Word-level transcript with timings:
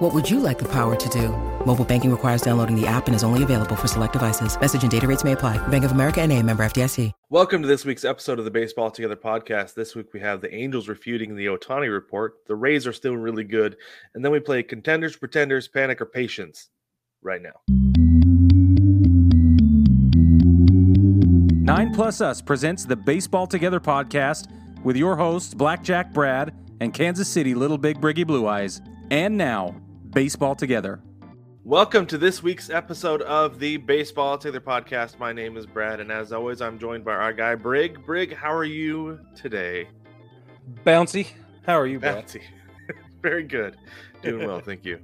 What 0.00 0.14
would 0.14 0.30
you 0.30 0.40
like 0.40 0.58
the 0.58 0.68
power 0.72 0.96
to 0.96 1.08
do? 1.10 1.28
Mobile 1.66 1.84
banking 1.84 2.10
requires 2.10 2.40
downloading 2.40 2.74
the 2.74 2.86
app 2.86 3.06
and 3.06 3.14
is 3.14 3.22
only 3.22 3.42
available 3.42 3.76
for 3.76 3.86
select 3.86 4.14
devices. 4.14 4.58
Message 4.58 4.80
and 4.80 4.90
data 4.90 5.06
rates 5.06 5.24
may 5.24 5.32
apply. 5.32 5.58
Bank 5.68 5.84
of 5.84 5.92
America 5.92 6.22
and 6.22 6.32
a 6.32 6.42
member 6.42 6.64
FDIC. 6.64 7.12
Welcome 7.28 7.60
to 7.60 7.68
this 7.68 7.84
week's 7.84 8.02
episode 8.02 8.38
of 8.38 8.46
the 8.46 8.50
Baseball 8.50 8.90
Together 8.90 9.14
podcast. 9.14 9.74
This 9.74 9.94
week 9.94 10.14
we 10.14 10.20
have 10.20 10.40
the 10.40 10.54
Angels 10.54 10.88
refuting 10.88 11.36
the 11.36 11.44
Ohtani 11.44 11.92
report. 11.92 12.36
The 12.46 12.54
Rays 12.54 12.86
are 12.86 12.94
still 12.94 13.14
really 13.14 13.44
good. 13.44 13.76
And 14.14 14.24
then 14.24 14.32
we 14.32 14.40
play 14.40 14.62
contenders, 14.62 15.16
pretenders, 15.16 15.68
panic, 15.68 16.00
or 16.00 16.06
patience 16.06 16.70
right 17.20 17.42
now. 17.42 17.60
Nine 21.62 21.92
Plus 21.92 22.22
Us 22.22 22.40
presents 22.40 22.86
the 22.86 22.96
Baseball 22.96 23.46
Together 23.46 23.80
podcast 23.80 24.50
with 24.82 24.96
your 24.96 25.16
hosts, 25.16 25.52
Blackjack 25.52 26.14
Brad 26.14 26.54
and 26.80 26.94
Kansas 26.94 27.28
City 27.28 27.54
Little 27.54 27.76
Big 27.76 28.00
Briggy 28.00 28.26
Blue 28.26 28.46
Eyes. 28.46 28.80
And 29.10 29.36
now, 29.36 29.74
Baseball 30.12 30.54
Together. 30.54 31.00
Welcome 31.64 32.06
to 32.06 32.18
this 32.18 32.42
week's 32.42 32.70
episode 32.70 33.22
of 33.22 33.58
the 33.58 33.76
Baseball 33.76 34.38
Together 34.38 34.60
podcast. 34.60 35.18
My 35.18 35.32
name 35.32 35.56
is 35.56 35.66
Brad, 35.66 36.00
and 36.00 36.10
as 36.10 36.32
always, 36.32 36.60
I'm 36.60 36.78
joined 36.78 37.04
by 37.04 37.12
our 37.14 37.32
guy 37.32 37.54
Brig. 37.54 38.04
Brig, 38.04 38.34
how 38.34 38.52
are 38.52 38.64
you 38.64 39.20
today? 39.36 39.88
Bouncy. 40.84 41.28
How 41.66 41.78
are 41.78 41.86
you, 41.86 42.00
Brad? 42.00 42.26
Bouncy. 42.26 42.42
Very 43.22 43.44
good. 43.44 43.76
Doing 44.22 44.46
well, 44.46 44.60
thank 44.60 44.84
you. 44.84 44.98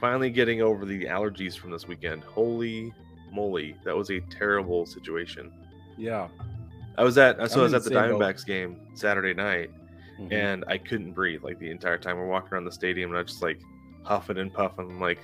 Finally 0.00 0.30
getting 0.30 0.60
over 0.62 0.84
the 0.84 1.04
allergies 1.04 1.56
from 1.56 1.70
this 1.70 1.86
weekend. 1.86 2.24
Holy 2.24 2.92
moly, 3.32 3.76
that 3.84 3.96
was 3.96 4.10
a 4.10 4.20
terrible 4.22 4.84
situation. 4.86 5.52
Yeah. 5.96 6.28
I 6.98 7.04
was 7.04 7.16
at 7.18 7.36
so 7.50 7.54
I'm 7.56 7.60
I 7.60 7.62
was 7.64 7.74
at 7.74 7.84
the 7.84 7.90
the 7.90 7.94
same. 8.00 8.10
Diamondbacks 8.18 8.44
game 8.44 8.76
Saturday 8.94 9.32
night, 9.32 9.70
Mhm. 10.20 10.32
and 10.32 10.64
I 10.66 10.76
couldn't 10.78 11.12
breathe 11.12 11.42
like 11.44 11.58
the 11.58 11.70
entire 11.70 11.96
time. 11.98 12.16
We're 12.18 12.26
walking 12.26 12.52
around 12.52 12.64
the 12.64 12.72
stadium, 12.72 13.10
and 13.10 13.18
I 13.18 13.22
just 13.22 13.42
like 13.42 13.60
huffing 14.02 14.38
and 14.38 14.52
puffing. 14.52 14.90
I'm 14.90 15.00
like, 15.00 15.18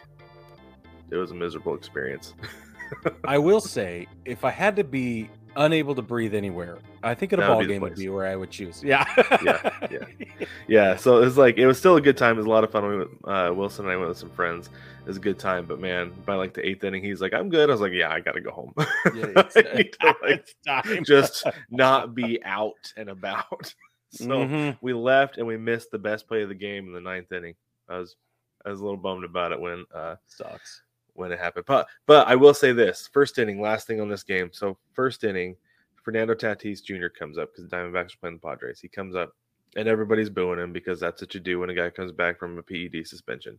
it 1.10 1.16
was 1.16 1.30
a 1.30 1.34
miserable 1.34 1.74
experience. 1.74 2.34
I 3.24 3.38
will 3.38 3.60
say, 3.60 4.06
if 4.24 4.44
I 4.44 4.50
had 4.50 4.76
to 4.76 4.84
be 4.84 5.28
unable 5.56 5.94
to 5.94 6.02
breathe 6.02 6.34
anywhere, 6.34 6.78
I 7.02 7.14
think 7.14 7.32
at 7.32 7.38
a 7.38 7.42
That 7.42 7.48
ball 7.48 7.64
game 7.64 7.82
would 7.82 7.94
be 7.96 8.08
where 8.08 8.26
I 8.26 8.36
would 8.36 8.50
choose. 8.50 8.82
Yeah. 8.84 9.04
Yeah, 9.42 9.70
yeah. 9.90 10.46
yeah, 10.66 10.96
so 10.96 11.18
it 11.18 11.20
was 11.24 11.36
like 11.38 11.56
it 11.56 11.66
was 11.66 11.78
still 11.78 11.96
a 11.96 12.00
good 12.00 12.16
time. 12.16 12.34
It 12.34 12.38
was 12.38 12.46
a 12.46 12.50
lot 12.50 12.64
of 12.64 12.70
fun. 12.70 12.88
We 12.88 12.96
went, 12.98 13.10
uh, 13.24 13.52
Wilson 13.54 13.84
and 13.84 13.92
I 13.92 13.96
went 13.96 14.08
with 14.08 14.18
some 14.18 14.30
friends. 14.30 14.68
It 15.00 15.06
was 15.06 15.16
a 15.16 15.20
good 15.20 15.38
time, 15.38 15.66
but 15.66 15.78
man, 15.78 16.12
by 16.24 16.34
like 16.34 16.52
the 16.54 16.66
eighth 16.66 16.82
inning, 16.82 17.02
he's 17.04 17.20
like, 17.20 17.32
"I'm 17.32 17.48
good." 17.48 17.68
I 17.68 17.72
was 17.72 17.80
like, 17.80 17.92
"Yeah, 17.92 18.10
I 18.10 18.18
gotta 18.20 18.40
go 18.40 18.50
home. 18.50 18.72
Yeah, 19.14 19.26
it's, 19.36 19.54
to, 19.54 19.62
like, 19.72 19.96
it's 20.24 20.54
time. 20.66 21.04
just 21.04 21.46
not 21.70 22.14
be 22.14 22.42
out 22.44 22.92
and 22.96 23.08
about." 23.08 23.72
so 24.10 24.26
Mhm. 24.26 24.76
we 24.80 24.92
left 24.92 25.36
and 25.38 25.46
we 25.46 25.56
missed 25.56 25.90
the 25.92 25.98
best 25.98 26.26
play 26.26 26.42
of 26.42 26.48
the 26.48 26.54
game 26.56 26.86
in 26.86 26.92
the 26.92 27.00
ninth 27.00 27.30
inning. 27.30 27.54
I 27.88 27.98
was 27.98 28.16
I 28.66 28.70
was 28.70 28.80
a 28.80 28.84
little 28.84 28.98
bummed 28.98 29.24
about 29.24 29.52
it 29.52 29.60
when 29.60 29.84
uh 29.94 30.16
sucks. 30.26 30.82
when 31.14 31.32
it 31.32 31.38
happened. 31.38 31.64
But 31.66 31.86
but 32.06 32.26
I 32.28 32.34
will 32.36 32.54
say 32.54 32.72
this: 32.72 33.08
first 33.12 33.38
inning, 33.38 33.60
last 33.60 33.86
thing 33.86 34.00
on 34.00 34.08
this 34.08 34.22
game. 34.24 34.50
So 34.52 34.76
first 34.92 35.24
inning, 35.24 35.56
Fernando 36.02 36.34
Tatis 36.34 36.82
Jr. 36.82 37.08
comes 37.08 37.38
up 37.38 37.50
because 37.52 37.68
the 37.70 37.76
Diamondbacks 37.76 38.14
are 38.14 38.18
playing 38.20 38.36
the 38.36 38.46
Padres. 38.48 38.80
He 38.80 38.88
comes 38.88 39.14
up 39.14 39.34
and 39.76 39.88
everybody's 39.88 40.30
booing 40.30 40.58
him 40.58 40.72
because 40.72 40.98
that's 41.00 41.20
what 41.20 41.34
you 41.34 41.40
do 41.40 41.60
when 41.60 41.70
a 41.70 41.74
guy 41.74 41.90
comes 41.90 42.10
back 42.12 42.38
from 42.38 42.58
a 42.58 42.62
PED 42.62 43.06
suspension. 43.06 43.58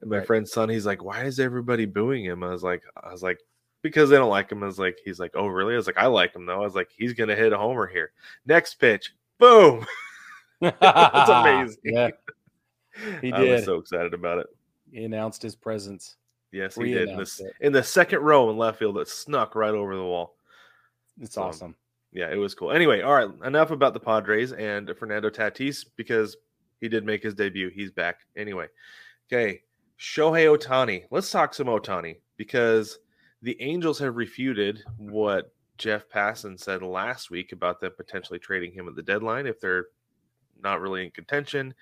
And 0.00 0.10
my 0.10 0.18
Right. 0.18 0.26
friend's 0.26 0.52
son, 0.52 0.68
he's 0.68 0.86
like, 0.86 1.02
"Why 1.04 1.24
is 1.24 1.38
everybody 1.40 1.84
booing 1.86 2.24
him?" 2.24 2.42
I 2.42 2.48
was 2.50 2.62
like, 2.62 2.82
"I 3.02 3.12
was 3.12 3.22
like." 3.22 3.38
Because 3.82 4.10
they 4.10 4.16
don't 4.16 4.28
like 4.28 4.52
him. 4.52 4.62
I 4.62 4.66
was 4.66 4.78
like, 4.78 4.98
he's 5.06 5.18
like, 5.18 5.30
oh 5.34 5.46
really? 5.46 5.72
I 5.72 5.78
was 5.78 5.86
like, 5.86 5.96
I 5.96 6.04
like 6.04 6.36
him 6.36 6.44
though. 6.44 6.56
I 6.60 6.64
was 6.64 6.74
like, 6.74 6.90
he's 6.94 7.14
gonna 7.14 7.34
hit 7.34 7.54
a 7.54 7.56
homer 7.56 7.86
here. 7.86 8.12
Next 8.44 8.74
pitch, 8.74 9.14
boom! 9.38 9.86
That's 10.60 10.80
amazing. 11.30 11.78
Yeah, 11.82 12.10
He 13.20 13.32
I 13.32 13.40
was 13.40 13.60
did. 13.60 13.64
so 13.64 13.76
excited 13.76 14.14
about 14.14 14.38
it. 14.38 14.46
he 14.92 15.04
announced 15.04 15.42
his 15.42 15.54
presence. 15.56 16.16
Yes, 16.52 16.74
he 16.74 16.84
did. 16.84 16.90
In 16.90 16.98
the, 16.98 17.04
Pre-announced 17.06 17.40
s- 17.40 17.46
it. 17.46 17.52
in 17.60 17.72
the 17.72 17.82
second 17.82 18.20
row 18.20 18.50
in 18.50 18.56
left 18.56 18.78
field, 18.78 18.96
that 18.96 19.08
snuck 19.08 19.54
right 19.54 19.74
over 19.74 19.94
the 19.94 20.02
wall. 20.02 20.36
It's 21.20 21.34
So, 21.34 21.42
awesome. 21.42 21.74
Yeah, 22.12 22.30
it 22.32 22.36
was 22.36 22.54
cool. 22.56 22.72
Anyway, 22.72 23.02
all 23.02 23.14
right, 23.14 23.28
enough 23.46 23.70
about 23.70 23.94
the 23.94 24.00
Padres 24.00 24.52
and 24.52 24.90
Fernando 24.98 25.30
Tatis 25.30 25.84
because 25.96 26.36
he 26.80 26.88
did 26.88 27.04
make 27.06 27.22
his 27.22 27.34
debut. 27.34 27.70
He's 27.70 27.92
back. 27.92 28.20
Anyway, 28.36 28.66
okay, 29.32 29.62
Shohei 29.98 30.46
Ohtani. 30.58 31.04
Let's 31.12 31.30
talk 31.30 31.54
some 31.54 31.68
Ohtani 31.68 32.16
because 32.36 32.98
the 33.42 33.56
Angels 33.62 33.98
have 34.00 34.16
refuted 34.16 34.82
what 34.96 35.52
Jeff 35.78 36.08
Passan 36.08 36.58
said 36.58 36.82
last 36.82 37.30
week 37.30 37.52
about 37.52 37.80
them 37.80 37.92
potentially 37.96 38.40
trading 38.40 38.72
him 38.72 38.88
at 38.88 38.96
the 38.96 39.02
deadline 39.04 39.46
if 39.46 39.60
they're 39.60 39.86
not 40.62 40.80
really 40.80 41.04
in 41.04 41.10
contention 41.12 41.72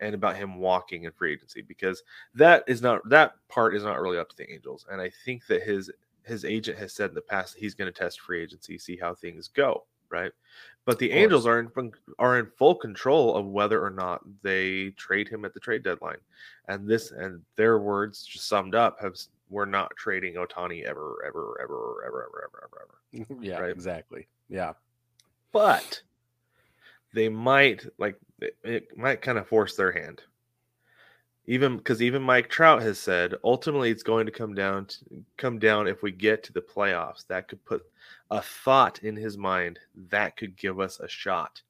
and 0.00 0.14
about 0.14 0.36
him 0.36 0.58
walking 0.58 1.04
in 1.04 1.12
free 1.12 1.32
agency 1.32 1.62
because 1.62 2.02
that 2.34 2.64
is 2.66 2.82
not 2.82 3.06
that 3.08 3.34
part 3.48 3.74
is 3.74 3.84
not 3.84 4.00
really 4.00 4.18
up 4.18 4.28
to 4.30 4.36
the 4.36 4.50
Angels. 4.52 4.86
And 4.90 5.00
I 5.00 5.10
think 5.24 5.46
that 5.46 5.62
his 5.62 5.90
his 6.24 6.44
agent 6.44 6.78
has 6.78 6.92
said 6.92 7.10
in 7.10 7.14
the 7.14 7.20
past 7.20 7.54
that 7.54 7.60
he's 7.60 7.74
going 7.74 7.92
to 7.92 7.98
test 7.98 8.20
free 8.20 8.42
agency, 8.42 8.78
see 8.78 8.96
how 8.96 9.14
things 9.14 9.48
go, 9.48 9.84
right? 10.10 10.32
But 10.84 10.98
the 10.98 11.10
Angels 11.12 11.46
are 11.46 11.58
in 11.58 11.92
are 12.18 12.38
in 12.38 12.46
full 12.56 12.74
control 12.74 13.36
of 13.36 13.46
whether 13.46 13.82
or 13.84 13.90
not 13.90 14.22
they 14.42 14.90
trade 14.90 15.28
him 15.28 15.44
at 15.44 15.54
the 15.54 15.60
trade 15.60 15.82
deadline. 15.82 16.18
And 16.68 16.88
this 16.88 17.10
and 17.10 17.42
their 17.56 17.78
words 17.78 18.24
just 18.24 18.48
summed 18.48 18.74
up 18.74 19.00
have 19.00 19.16
we're 19.50 19.64
not 19.64 19.94
trading 19.96 20.34
Ohtani 20.34 20.84
ever, 20.84 21.24
ever, 21.26 21.58
ever, 21.62 22.04
ever, 22.04 22.24
ever, 22.26 22.44
ever, 22.44 22.68
ever, 22.68 23.24
ever. 23.24 23.40
yeah, 23.44 23.58
right. 23.58 23.70
exactly. 23.70 24.28
Yeah. 24.48 24.74
But 25.52 26.02
they 27.14 27.28
might 27.28 27.84
like 27.98 28.16
it, 28.40 28.56
it 28.64 28.96
might 28.96 29.22
kind 29.22 29.38
of 29.38 29.48
force 29.48 29.76
their 29.76 29.92
hand. 29.92 30.22
Even 31.46 31.78
because 31.78 32.02
even 32.02 32.20
Mike 32.22 32.50
Trout 32.50 32.82
has 32.82 32.98
said 32.98 33.34
ultimately 33.42 33.90
it's 33.90 34.02
going 34.02 34.26
to 34.26 34.32
come 34.32 34.54
down 34.54 34.84
to 34.86 34.98
come 35.38 35.58
down 35.58 35.86
if 35.88 36.02
we 36.02 36.12
get 36.12 36.42
to 36.44 36.52
the 36.52 36.60
playoffs. 36.60 37.26
That 37.28 37.48
could 37.48 37.64
put 37.64 37.82
a 38.30 38.42
thought 38.42 38.98
in 39.02 39.16
his 39.16 39.38
mind 39.38 39.78
that 40.10 40.36
could 40.36 40.56
give 40.56 40.78
us 40.78 41.00
a 41.00 41.08
shot. 41.08 41.62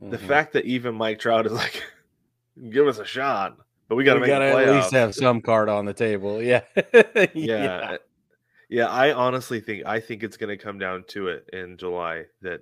The 0.00 0.18
Mhm. 0.18 0.26
fact 0.28 0.52
that 0.52 0.66
even 0.66 0.94
Mike 0.94 1.18
Trout 1.18 1.46
is 1.46 1.52
like, 1.52 1.82
give 2.70 2.86
us 2.86 2.98
a 2.98 3.04
shot, 3.04 3.58
but 3.88 3.96
we 3.96 4.04
got 4.04 4.14
to 4.14 4.20
we 4.20 4.28
make 4.28 4.28
gotta 4.28 4.44
at 4.44 4.70
least 4.70 4.92
have 4.92 5.14
some 5.14 5.40
card 5.40 5.68
on 5.68 5.84
the 5.84 5.94
table. 5.94 6.40
Yeah. 6.42 6.62
yeah. 7.34 7.96
yeah. 8.68 8.86
I 8.88 9.12
honestly 9.12 9.58
think 9.60 9.84
I 9.84 9.98
think 9.98 10.22
it's 10.22 10.36
going 10.36 10.56
to 10.56 10.62
come 10.62 10.78
down 10.78 11.04
to 11.08 11.28
it 11.28 11.48
in 11.52 11.76
July 11.76 12.26
that 12.42 12.60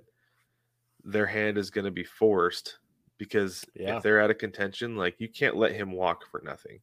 their 1.05 1.25
hand 1.27 1.57
is 1.57 1.69
going 1.69 1.85
to 1.85 1.91
be 1.91 2.03
forced 2.03 2.79
because 3.17 3.63
Yeah. 3.75 3.97
if 3.97 4.03
they're 4.03 4.19
out 4.19 4.31
of 4.31 4.37
contention, 4.37 4.97
like 4.97 5.15
you 5.19 5.29
can't 5.29 5.55
let 5.55 5.71
him 5.71 5.91
walk 5.91 6.23
for 6.29 6.41
nothing 6.43 6.79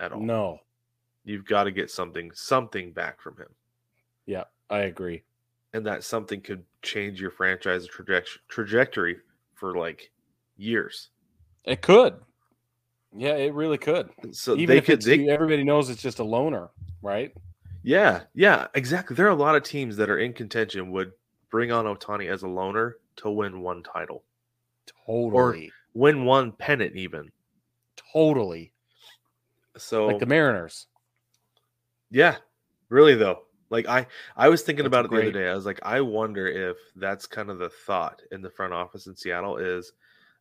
at 0.00 0.12
all. 0.12 0.20
No. 0.20 0.58
You've 1.24 1.46
got 1.46 1.64
to 1.64 1.70
get 1.70 1.90
something 1.90 2.30
something 2.34 2.92
back 2.92 3.20
from 3.20 3.36
him. 3.36 3.48
Yeah, 4.26 4.44
I 4.68 4.80
agree. 4.80 5.22
And 5.72 5.86
that 5.86 6.04
something 6.04 6.40
could 6.40 6.64
change 6.82 7.20
your 7.20 7.30
franchise 7.30 7.88
traje- 7.88 8.38
trajectory 8.48 9.16
for 9.54 9.76
like 9.76 10.10
years. 10.56 11.10
It 11.64 11.82
could. 11.82 12.16
Yeah, 13.16 13.36
it 13.36 13.54
really 13.54 13.78
could. 13.78 14.10
So 14.32 14.54
Even 14.54 14.66
they 14.66 14.78
if 14.78 14.86
could 14.86 15.02
they, 15.02 15.28
everybody 15.28 15.64
knows 15.64 15.88
it's 15.90 16.02
just 16.02 16.18
a 16.18 16.24
loner, 16.24 16.68
right? 17.02 17.32
Yeah, 17.82 18.22
yeah, 18.34 18.66
exactly. 18.74 19.14
There 19.16 19.26
are 19.26 19.30
a 19.30 19.34
lot 19.34 19.54
of 19.56 19.62
teams 19.62 19.96
that 19.96 20.10
are 20.10 20.18
in 20.18 20.32
contention 20.32 20.90
would 20.92 21.12
bring 21.50 21.70
on 21.72 21.86
Ohtani 21.86 22.28
as 22.30 22.42
a 22.42 22.48
loner 22.48 22.96
to 23.16 23.30
win 23.30 23.60
one 23.60 23.82
title, 23.82 24.24
Totally. 25.06 25.72
win 25.94 26.24
one 26.24 26.52
pennant, 26.52 26.94
even. 26.96 27.30
totally. 28.12 28.72
So, 29.76 30.06
Like 30.06 30.18
the 30.20 30.26
Mariners. 30.26 30.86
yeah, 32.10 32.36
really 32.88 33.14
though. 33.14 33.42
Like 33.68 33.86
I, 33.88 34.06
I 34.36 34.48
was 34.48 34.62
thinking 34.62 34.84
That's 34.84 34.88
about 34.88 35.04
it 35.06 35.10
the 35.10 35.16
other 35.18 35.32
day. 35.32 35.48
I 35.50 35.54
was 35.54 35.66
like, 35.66 35.80
I 35.82 36.00
wonder 36.00 36.46
if 36.46 36.76
that's 36.94 37.26
kind 37.26 37.50
of 37.50 37.58
the 37.58 37.68
thought 37.68 38.22
in 38.30 38.40
the 38.40 38.50
front 38.50 38.72
office 38.72 39.06
in 39.06 39.16
Seattle 39.16 39.56
is, 39.56 39.92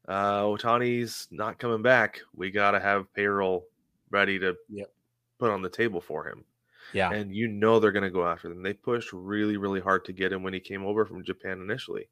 uh, 0.08 0.42
Ohtani's 0.44 1.28
not 1.32 1.58
coming 1.58 1.82
back. 1.82 2.22
We 2.36 2.52
got 2.52 2.72
to 2.72 2.80
have 2.80 3.12
payroll 3.14 3.66
ready 4.12 4.38
to 4.40 4.56
Yep. 4.70 4.92
put 5.40 5.50
on 5.50 5.62
the 5.64 5.70
table 5.70 6.00
for 6.02 6.28
him. 6.30 6.46
Yeah. 6.94 7.12
and 7.12 7.36
you 7.36 7.48
know 7.48 7.80
they're 7.80 7.92
going 7.92 8.04
to 8.04 8.12
go 8.12 8.28
after 8.28 8.48
them. 8.48 8.62
They 8.62 8.74
pushed 8.74 9.12
really, 9.12 9.58
really 9.58 9.82
hard 9.82 10.06
to 10.06 10.14
get 10.14 10.32
him 10.32 10.44
when 10.44 10.54
he 10.54 10.60
came 10.60 10.86
over 10.86 11.04
from 11.04 11.24
Japan 11.24 11.60
initially, 11.60 12.08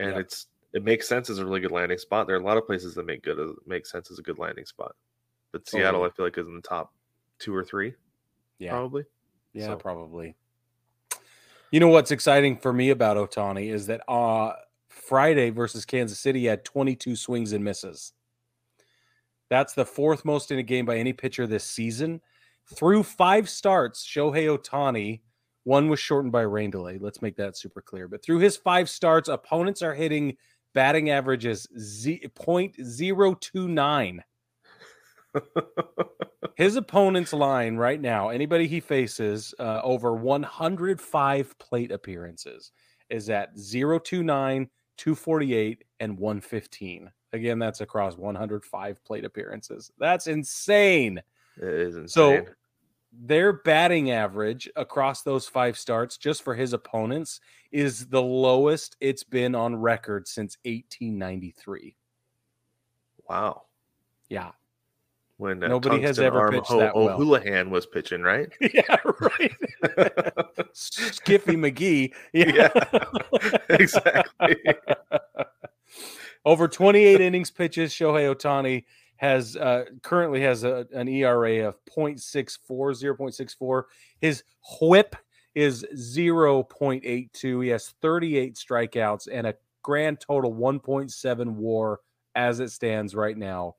and 0.00 0.10
Yep. 0.12 0.20
it's 0.20 0.46
it 0.72 0.84
makes 0.84 1.08
sense 1.08 1.28
as 1.30 1.38
a 1.38 1.44
really 1.44 1.60
good 1.60 1.72
landing 1.72 1.98
spot. 1.98 2.26
There 2.26 2.36
are 2.36 2.40
a 2.40 2.44
lot 2.44 2.56
of 2.56 2.64
places 2.66 2.94
that 2.94 3.04
make 3.06 3.22
good 3.22 3.38
make 3.66 3.86
sense 3.86 4.10
as 4.10 4.18
a 4.18 4.22
good 4.22 4.38
landing 4.38 4.66
spot, 4.66 4.94
but 5.52 5.68
Seattle, 5.68 6.00
Totally. 6.00 6.10
I 6.10 6.12
feel 6.16 6.26
like, 6.26 6.38
is 6.38 6.46
in 6.46 6.54
the 6.54 6.62
top 6.62 6.92
two 7.38 7.54
or 7.54 7.64
three, 7.64 7.94
Yeah. 8.58 8.70
probably. 8.70 9.04
Yeah, 9.52 9.66
So- 9.66 9.76
probably. 9.76 10.36
You 11.72 11.78
know 11.80 11.88
what's 11.88 12.10
exciting 12.10 12.56
for 12.56 12.72
me 12.72 12.90
about 12.90 13.16
Ohtani 13.16 13.72
is 13.72 13.86
that 13.86 14.02
uh 14.08 14.54
Friday 14.88 15.50
versus 15.50 15.84
Kansas 15.84 16.18
City 16.18 16.46
had 16.46 16.64
22 16.64 17.14
swings 17.16 17.52
and 17.52 17.64
misses. 17.64 18.12
That's 19.48 19.74
the 19.74 19.84
fourth 19.84 20.24
most 20.24 20.50
in 20.50 20.58
a 20.58 20.62
game 20.62 20.84
by 20.84 20.96
any 20.96 21.12
pitcher 21.12 21.46
this 21.46 21.64
season. 21.64 22.20
Through 22.74 23.02
five 23.04 23.48
starts, 23.48 24.06
Shohei 24.06 24.56
Ohtani, 24.56 25.20
one 25.64 25.88
was 25.88 26.00
shortened 26.00 26.32
by 26.32 26.42
rain 26.42 26.70
delay. 26.70 26.98
Let's 26.98 27.22
make 27.22 27.36
that 27.36 27.56
super 27.56 27.82
clear. 27.82 28.08
But 28.08 28.22
through 28.22 28.38
his 28.38 28.56
five 28.56 28.88
starts, 28.88 29.28
opponents 29.28 29.82
are 29.82 29.94
hitting 29.94 30.36
batting 30.74 31.10
averages 31.10 31.66
z- 31.78 32.22
0.029. 32.26 34.20
his 36.56 36.76
opponent's 36.76 37.32
line 37.32 37.76
right 37.76 38.00
now, 38.00 38.30
anybody 38.30 38.66
he 38.66 38.80
faces 38.80 39.54
uh, 39.58 39.80
over 39.82 40.14
105 40.14 41.58
plate 41.58 41.92
appearances, 41.92 42.72
is 43.08 43.28
at 43.30 43.50
029, 43.56 44.68
248, 44.96 45.84
and 46.00 46.18
115. 46.18 47.10
Again, 47.32 47.58
that's 47.58 47.80
across 47.80 48.16
105 48.16 49.04
plate 49.04 49.24
appearances. 49.24 49.90
That's 49.98 50.26
insane. 50.26 51.22
It 51.56 51.68
is 51.68 51.96
insane. 51.96 52.08
So 52.46 52.52
their 53.12 53.52
batting 53.52 54.10
average 54.10 54.68
across 54.76 55.22
those 55.22 55.46
five 55.48 55.76
starts, 55.78 56.16
just 56.16 56.42
for 56.42 56.54
his 56.54 56.72
opponents, 56.72 57.40
is 57.72 58.06
the 58.08 58.22
lowest 58.22 58.96
it's 59.00 59.24
been 59.24 59.54
on 59.54 59.76
record 59.76 60.28
since 60.28 60.56
1893. 60.64 61.96
wow. 63.28 63.62
Yeah. 64.28 64.52
When 65.38 65.64
uh, 65.64 65.68
Nobody 65.68 66.02
has 66.02 66.18
ever 66.18 66.50
pitched 66.50 66.66
Ho- 66.66 66.78
that 66.80 66.94
well. 66.94 67.08
O'Houlihan 67.10 67.70
was 67.70 67.86
pitching, 67.86 68.22
right? 68.22 68.52
yeah, 68.60 68.96
right. 69.04 69.56
Skiffy 70.74 71.56
McGee. 71.56 72.12
Yeah, 72.34 72.68
exactly. 73.70 74.56
Over 76.44 76.68
28 76.68 77.20
innings 77.20 77.50
pitches, 77.50 77.92
Shohei 77.92 78.34
Ohtani 78.34 78.84
has 79.20 79.54
uh, 79.54 79.84
currently 80.02 80.40
has 80.40 80.64
a, 80.64 80.86
an 80.94 81.06
ERA 81.06 81.68
of 81.68 81.76
0.64, 81.84 82.58
0.64. 82.70 83.82
His 84.18 84.42
whip 84.80 85.14
is 85.54 85.84
0.82. 85.94 87.62
He 87.62 87.68
has 87.68 87.94
38 88.00 88.54
strikeouts 88.54 89.28
and 89.30 89.46
a 89.46 89.54
grand 89.82 90.20
total 90.20 90.54
1.7 90.54 91.50
war 91.50 92.00
as 92.34 92.60
it 92.60 92.70
stands 92.70 93.14
right 93.14 93.36
now. 93.36 93.76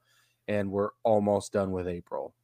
And 0.47 0.69
we're 0.69 0.91
almost 1.03 1.53
done 1.53 1.71
with 1.71 1.87
April. 1.87 2.35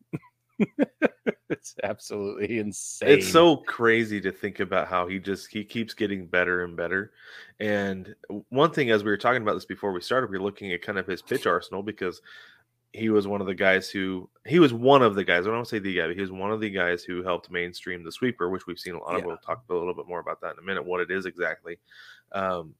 it's 1.50 1.76
absolutely 1.84 2.58
insane. 2.58 3.10
It's 3.10 3.30
so 3.30 3.58
crazy 3.58 4.20
to 4.22 4.32
think 4.32 4.60
about 4.60 4.88
how 4.88 5.06
he 5.06 5.20
just 5.20 5.50
he 5.52 5.64
keeps 5.64 5.94
getting 5.94 6.26
better 6.26 6.64
and 6.64 6.76
better. 6.76 7.12
And 7.60 8.16
one 8.50 8.72
thing, 8.72 8.90
as 8.90 9.04
we 9.04 9.12
were 9.12 9.18
talking 9.18 9.44
about 9.44 9.54
this 9.54 9.66
before 9.66 9.92
we 9.92 10.02
started, 10.02 10.32
we 10.32 10.38
are 10.38 10.42
looking 10.42 10.72
at 10.72 10.82
kind 10.82 10.98
of 10.98 11.06
his 11.06 11.22
pitch 11.22 11.46
arsenal 11.46 11.84
because 11.84 12.22
he 12.94 13.10
was 13.10 13.28
one 13.28 13.42
of 13.42 13.48
the 13.48 13.54
guys 13.56 13.89
who 13.89 14.30
he 14.45 14.60
was 14.60 14.74
one 14.74 15.01
of 15.01 15.16
the 15.16 15.24
guys. 15.24 15.45
I 15.45 15.51
don't 15.51 15.68
say 15.68 15.80
the 15.80 15.95
guy, 15.95 16.07
but 16.07 16.16
he 16.16 16.22
was 16.22 16.31
one 16.31 16.51
of 16.51 16.60
the 16.60 16.69
guys 16.69 17.04
who 17.04 17.22
helped 17.24 17.51
mainstream 17.51 18.04
the 18.04 18.12
sweeper, 18.12 18.50
which 18.50 18.66
we've 18.66 18.80
seen 18.80 18.95
a 18.95 19.00
lot 19.00 19.16
of. 19.16 19.25
We'll 19.25 19.38
talk 19.38 19.63
a 19.69 19.74
little 19.74 19.94
bit 19.94 20.07
more 20.07 20.19
about 20.19 20.42
that 20.42 20.54
in 20.54 20.60
a 20.60 20.66
minute, 20.66 20.86
what 20.86 21.01
it 21.01 21.12
is 21.12 21.25
exactly. 21.25 21.78
Um, 22.31 22.74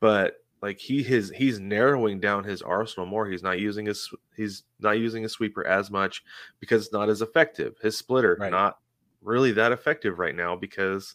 but 0.00 0.36
like 0.62 0.78
he 0.78 1.02
his 1.02 1.30
he's 1.30 1.60
narrowing 1.60 2.18
down 2.18 2.42
his 2.42 2.62
arsenal 2.62 3.06
more. 3.06 3.26
He's 3.28 3.42
not 3.42 3.60
using 3.60 3.86
his 3.86 4.10
he's 4.36 4.64
not 4.80 4.98
using 4.98 5.24
a 5.24 5.28
sweeper 5.28 5.66
as 5.66 5.90
much 5.90 6.24
because 6.60 6.84
it's 6.84 6.92
not 6.92 7.08
as 7.08 7.22
effective. 7.22 7.76
His 7.82 7.96
splitter 7.96 8.36
Right. 8.40 8.50
not 8.50 8.78
really 9.22 9.52
that 9.52 9.72
effective 9.72 10.18
right 10.18 10.34
now 10.34 10.56
because 10.56 11.14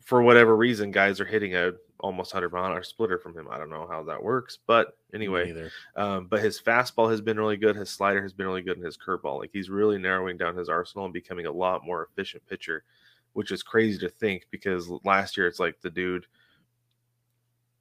for 0.00 0.22
whatever 0.22 0.56
reason, 0.56 0.90
guys 0.90 1.20
are 1.20 1.24
hitting 1.24 1.54
a 1.54 1.72
almost 2.00 2.32
hundred 2.32 2.52
mile 2.52 2.66
an 2.66 2.72
hour 2.72 2.82
splitter 2.82 3.18
from 3.18 3.36
him. 3.36 3.48
I 3.50 3.58
don't 3.58 3.70
know 3.70 3.86
how 3.88 4.02
that 4.04 4.22
works, 4.22 4.58
but 4.66 4.96
anyway, 5.14 5.70
um, 5.96 6.26
but 6.26 6.40
his 6.40 6.60
fastball 6.60 7.10
has 7.10 7.20
been 7.20 7.38
really 7.38 7.56
good. 7.56 7.76
His 7.76 7.90
slider 7.90 8.22
has 8.22 8.32
been 8.32 8.46
really 8.46 8.62
good, 8.62 8.76
and 8.76 8.84
his 8.84 8.98
curveball. 8.98 9.38
Like 9.38 9.50
he's 9.52 9.70
really 9.70 9.98
narrowing 9.98 10.36
down 10.36 10.56
his 10.56 10.68
arsenal 10.68 11.04
and 11.04 11.14
becoming 11.14 11.46
a 11.46 11.52
lot 11.52 11.84
more 11.84 12.08
efficient 12.10 12.46
pitcher, 12.46 12.84
which 13.32 13.52
is 13.52 13.62
crazy 13.62 13.98
to 13.98 14.08
think 14.08 14.46
because 14.50 14.90
last 15.04 15.36
year 15.36 15.46
it's 15.46 15.60
like 15.60 15.80
the 15.80 15.90
dude 15.90 16.26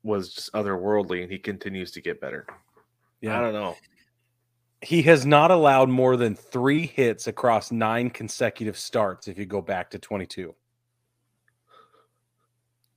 was 0.04 0.34
just 0.34 0.54
otherworldly, 0.54 1.24
and 1.24 1.32
he 1.32 1.40
continues 1.40 1.92
to 1.92 2.02
get 2.02 2.22
better. 2.22 2.46
Yeah, 3.22 3.38
I 3.38 3.42
don't 3.42 3.54
know. 3.54 3.76
He 4.82 5.02
has 5.04 5.26
not 5.26 5.52
allowed 5.52 5.90
more 5.90 6.16
than 6.16 6.36
three 6.36 6.88
hits 6.88 7.28
across 7.28 7.70
nine 7.72 8.10
consecutive 8.10 8.78
starts 8.78 9.28
if 9.28 9.38
you 9.38 9.46
go 9.46 9.62
back 9.62 9.90
to 9.92 10.00
22. 10.00 10.56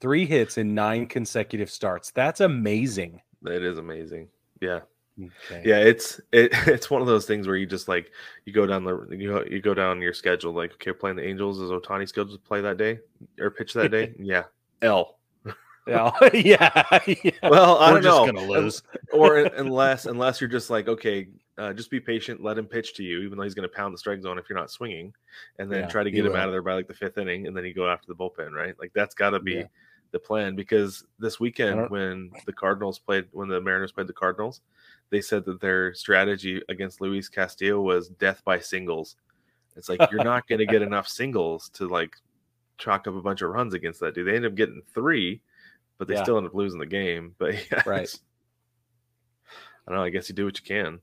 Three 0.02 0.26
hits 0.26 0.58
in 0.58 0.74
nine 0.74 1.06
consecutive 1.06 1.70
starts. 1.70 2.10
That's 2.10 2.40
amazing. 2.40 3.22
It 3.46 3.62
is 3.62 3.78
amazing. 3.78 4.26
Yeah. 4.60 4.80
Okay. 5.16 5.62
Yeah, 5.64 5.78
it's 5.78 6.20
it, 6.32 6.50
it's 6.66 6.90
one 6.90 7.00
of 7.02 7.06
those 7.06 7.24
things 7.24 7.46
where 7.46 7.54
you 7.54 7.66
just 7.66 7.86
like 7.86 8.10
you 8.44 8.52
go 8.52 8.66
down 8.66 8.82
the 8.82 9.06
you 9.16 9.28
go, 9.28 9.44
you 9.44 9.60
go 9.60 9.74
down 9.74 10.02
your 10.02 10.12
schedule 10.12 10.52
like 10.52 10.72
okay, 10.74 10.92
playing 10.92 11.16
the 11.16 11.24
Angels 11.24 11.60
is 11.60 11.70
Ohtani 11.70 12.08
scheduled 12.08 12.32
to 12.32 12.38
play 12.48 12.60
that 12.62 12.78
day 12.78 12.98
or 13.38 13.50
pitch 13.52 13.74
that 13.74 13.92
day? 13.92 14.12
yeah, 14.18 14.42
L. 14.82 15.18
Yeah. 15.86 16.12
yeah. 16.32 16.98
yeah. 17.24 17.30
Well, 17.42 17.78
I 17.78 17.92
We're 17.92 18.00
don't 18.00 18.02
just 18.02 18.26
know, 18.26 18.26
gonna 18.26 18.46
lose. 18.46 18.82
or 19.12 19.38
unless 19.38 20.06
unless 20.06 20.40
you're 20.40 20.50
just 20.50 20.70
like 20.70 20.86
okay, 20.88 21.28
uh, 21.58 21.72
just 21.72 21.90
be 21.90 21.98
patient, 22.00 22.40
let 22.42 22.56
him 22.58 22.66
pitch 22.66 22.94
to 22.94 23.02
you, 23.02 23.20
even 23.22 23.36
though 23.36 23.44
he's 23.44 23.54
going 23.54 23.68
to 23.68 23.74
pound 23.74 23.92
the 23.92 23.98
strike 23.98 24.22
zone 24.22 24.38
if 24.38 24.48
you're 24.48 24.58
not 24.58 24.70
swinging, 24.70 25.12
and 25.58 25.70
then 25.70 25.80
Yeah, 25.80 25.88
try 25.88 26.04
to 26.04 26.10
get 26.10 26.24
him 26.24 26.32
will. 26.32 26.38
out 26.38 26.46
of 26.48 26.52
there 26.52 26.62
by 26.62 26.74
like 26.74 26.86
the 26.88 26.94
fifth 26.94 27.18
inning, 27.18 27.46
and 27.48 27.56
then 27.56 27.64
you 27.64 27.74
go 27.74 27.88
after 27.90 28.06
the 28.06 28.14
bullpen, 28.14 28.52
right? 28.52 28.74
Like 28.78 28.92
that's 28.94 29.14
got 29.14 29.30
to 29.30 29.40
be 29.40 29.54
Yeah. 29.54 29.64
The 30.12 30.18
plan 30.18 30.54
because 30.54 31.04
this 31.18 31.40
weekend 31.40 31.88
when 31.90 32.30
the 32.46 32.52
Cardinals 32.52 32.98
played, 32.98 33.26
when 33.32 33.48
the 33.48 33.60
Mariners 33.60 33.92
played 33.92 34.06
the 34.06 34.12
Cardinals, 34.12 34.60
they 35.10 35.20
said 35.22 35.44
that 35.46 35.60
their 35.60 35.94
strategy 35.94 36.60
against 36.68 37.00
Luis 37.00 37.28
Castillo 37.30 37.80
was 37.80 38.08
death 38.08 38.42
by 38.44 38.60
singles. 38.60 39.16
It's 39.74 39.88
like 39.88 40.00
you're 40.10 40.22
not 40.22 40.46
going 40.46 40.58
to 40.58 40.66
get 40.66 40.82
enough 40.88 41.08
singles 41.08 41.70
to 41.74 41.88
like 41.88 42.14
chalk 42.76 43.06
up 43.06 43.14
a 43.14 43.22
bunch 43.22 43.40
of 43.40 43.50
runs 43.50 43.72
against 43.72 44.00
that 44.00 44.14
dude. 44.14 44.26
They 44.26 44.36
end 44.36 44.44
up 44.44 44.54
getting 44.54 44.82
three, 44.94 45.40
but 45.96 46.08
they 46.08 46.14
Yeah. 46.14 46.22
still 46.24 46.36
end 46.36 46.46
up 46.46 46.54
losing 46.54 46.78
the 46.80 46.86
game. 46.86 47.34
But 47.38 47.54
yeah, 47.72 47.82
Right. 47.86 48.14
I 49.86 49.90
don't 49.90 49.98
know. 49.98 50.04
I 50.04 50.10
guess 50.10 50.28
you 50.28 50.34
do 50.34 50.44
what 50.44 50.58
you 50.58 50.64
can. 50.64 51.00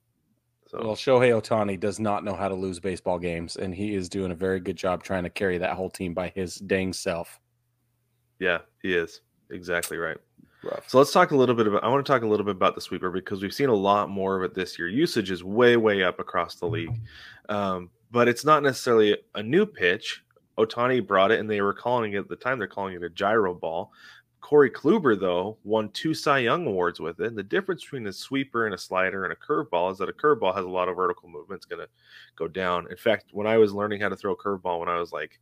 So 0.67 0.79
Well, 0.83 0.95
Shohei 0.95 1.31
Ohtani 1.31 1.79
does 1.79 1.99
not 1.99 2.23
know 2.23 2.35
how 2.35 2.47
to 2.47 2.55
lose 2.55 2.79
baseball 2.79 3.17
games, 3.17 3.55
and 3.55 3.73
he 3.73 3.95
is 3.95 4.07
doing 4.07 4.31
a 4.31 4.35
very 4.35 4.59
good 4.59 4.75
job 4.75 5.03
trying 5.03 5.23
to 5.23 5.29
carry 5.31 5.57
that 5.57 5.73
whole 5.75 5.89
team 5.89 6.13
by 6.13 6.29
his 6.29 6.55
dang 6.57 6.93
self. 6.93 7.39
Yeah, 8.39 8.59
he 8.81 8.93
is 8.93 9.21
exactly 9.51 9.97
right. 9.97 10.17
Rough. 10.63 10.89
So 10.89 10.97
let's 10.97 11.13
talk 11.13 11.31
a 11.31 11.37
little 11.37 11.55
bit 11.55 11.67
about. 11.67 11.83
I 11.83 11.87
want 11.87 12.05
to 12.05 12.11
talk 12.11 12.23
a 12.23 12.27
little 12.27 12.45
bit 12.45 12.55
about 12.55 12.75
the 12.75 12.81
sweeper 12.81 13.09
because 13.09 13.41
we've 13.41 13.53
seen 13.53 13.69
a 13.69 13.73
lot 13.73 14.09
more 14.09 14.35
of 14.35 14.43
it 14.43 14.53
this 14.53 14.77
year. 14.77 14.89
Usage 14.89 15.31
is 15.31 15.43
way, 15.43 15.77
way 15.77 16.03
up 16.03 16.19
across 16.19 16.55
the 16.55 16.65
league, 16.65 16.99
um, 17.47 17.89
but 18.11 18.27
it's 18.27 18.43
not 18.43 18.61
necessarily 18.61 19.17
a 19.35 19.43
new 19.43 19.65
pitch. 19.65 20.23
Ohtani 20.57 21.05
brought 21.05 21.31
it, 21.31 21.39
and 21.39 21.49
they 21.49 21.61
were 21.61 21.73
calling 21.73 22.13
it 22.13 22.17
at 22.17 22.27
the 22.27 22.35
time. 22.35 22.59
They're 22.59 22.67
calling 22.67 22.95
it 22.95 23.03
a 23.03 23.09
gyro 23.09 23.53
ball. 23.53 23.93
Corey 24.41 24.69
Kluber, 24.69 25.19
though, 25.19 25.57
won 25.63 25.89
two 25.89 26.13
Cy 26.13 26.39
Young 26.39 26.65
awards 26.65 26.99
with 26.99 27.19
it. 27.19 27.27
And 27.27 27.37
the 27.37 27.43
difference 27.43 27.83
between 27.83 28.07
a 28.07 28.13
sweeper 28.13 28.65
and 28.65 28.73
a 28.73 28.77
slider 28.77 29.25
and 29.25 29.33
a 29.33 29.35
curveball 29.35 29.91
is 29.91 29.97
that 29.97 30.09
a 30.09 30.13
curveball 30.13 30.55
has 30.55 30.65
a 30.65 30.69
lot 30.69 30.87
of 30.87 30.95
vertical 30.95 31.29
movement. 31.29 31.59
It's 31.59 31.65
going 31.65 31.81
to 31.81 31.89
go 32.35 32.47
down. 32.47 32.89
In 32.89 32.97
fact, 32.97 33.25
when 33.31 33.47
I 33.47 33.57
was 33.57 33.73
learning 33.73 34.01
how 34.01 34.09
to 34.09 34.15
throw 34.15 34.33
a 34.33 34.37
curveball 34.37 34.79
when 34.79 34.89
I 34.89 34.99
was 34.99 35.11
like 35.11 35.39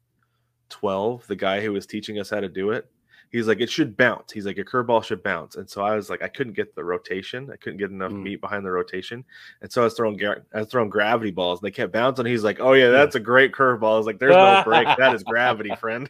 12, 0.69 1.27
the 1.27 1.35
guy 1.35 1.61
who 1.61 1.71
was 1.71 1.85
teaching 1.85 2.19
us 2.19 2.29
how 2.29 2.39
to 2.39 2.49
do 2.49 2.71
it, 2.71 2.89
he's 3.31 3.47
like, 3.47 3.59
it 3.59 3.69
should 3.69 3.97
bounce. 3.97 4.31
He's 4.31 4.45
like, 4.45 4.57
a 4.57 4.63
curveball 4.63 5.03
should 5.03 5.21
bounce. 5.23 5.55
And 5.55 5.69
so 5.69 5.81
I 5.83 5.95
was 5.95 6.09
like, 6.09 6.21
I 6.21 6.27
couldn't 6.27 6.53
get 6.53 6.73
the 6.75 6.83
rotation. 6.83 7.49
I 7.51 7.55
couldn't 7.57 7.77
get 7.79 7.91
enough 7.91 8.11
Mm. 8.11 8.23
meat 8.23 8.41
behind 8.41 8.65
the 8.65 8.71
rotation. 8.71 9.23
And 9.61 9.71
so 9.71 9.81
I 9.81 9.85
was 9.85 9.93
throwing, 9.95 10.19
I 10.23 10.59
was 10.59 10.69
throwing 10.69 10.89
gravity 10.89 11.31
balls. 11.31 11.59
And 11.59 11.67
they 11.67 11.71
kept 11.71 11.91
bouncing. 11.93 12.25
He's 12.25 12.43
like, 12.43 12.59
oh 12.59 12.73
yeah, 12.73 12.89
that's 12.89 13.15
a 13.15 13.19
great 13.19 13.51
curveball. 13.51 13.95
I 13.95 13.97
was 13.97 14.05
like, 14.05 14.19
there's 14.19 14.35
no 14.35 14.61
break. 14.65 14.87
That 14.97 15.13
is 15.13 15.23
gravity, 15.23 15.71
friend. 15.79 16.09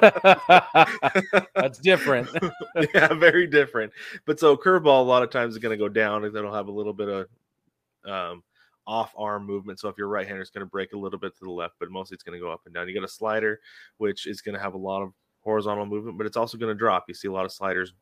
That's 1.54 1.78
different. 1.78 2.28
yeah, 2.94 3.14
very 3.14 3.46
different. 3.46 3.92
But 4.26 4.40
so 4.40 4.56
curveball 4.56 5.00
a 5.00 5.08
lot 5.08 5.22
of 5.22 5.30
times 5.30 5.54
is 5.54 5.58
going 5.58 5.76
to 5.76 5.82
go 5.82 5.88
down 5.88 6.24
and 6.24 6.36
it'll 6.36 6.54
have 6.54 6.68
a 6.68 6.72
little 6.72 6.92
bit 6.92 7.08
of 7.08 7.26
um, 8.04 8.42
off 8.86 9.12
arm 9.16 9.46
movement. 9.46 9.78
So 9.78 9.88
if 9.88 9.96
you're 9.98 10.08
right 10.08 10.26
hander, 10.26 10.42
is 10.42 10.50
going 10.50 10.66
to 10.66 10.70
break 10.70 10.92
a 10.92 10.98
little 10.98 11.18
bit 11.18 11.36
to 11.38 11.44
the 11.44 11.50
left, 11.50 11.74
but 11.78 11.90
mostly 11.90 12.14
it's 12.14 12.24
going 12.24 12.38
to 12.38 12.44
go 12.44 12.50
up 12.52 12.62
and 12.66 12.74
down. 12.74 12.88
You 12.88 12.94
got 12.94 13.04
a 13.04 13.08
slider, 13.08 13.60
which 13.98 14.26
is 14.26 14.40
going 14.40 14.54
to 14.56 14.60
have 14.60 14.74
a 14.74 14.78
lot 14.78 15.02
of 15.02 15.12
horizontal 15.42 15.86
movement, 15.86 16.16
but 16.18 16.26
it's 16.26 16.36
also 16.36 16.56
going 16.58 16.72
to 16.72 16.78
drop. 16.78 17.04
You 17.08 17.14
see 17.14 17.28
a 17.28 17.32
lot 17.32 17.44
of 17.44 17.52
sliders. 17.52 17.92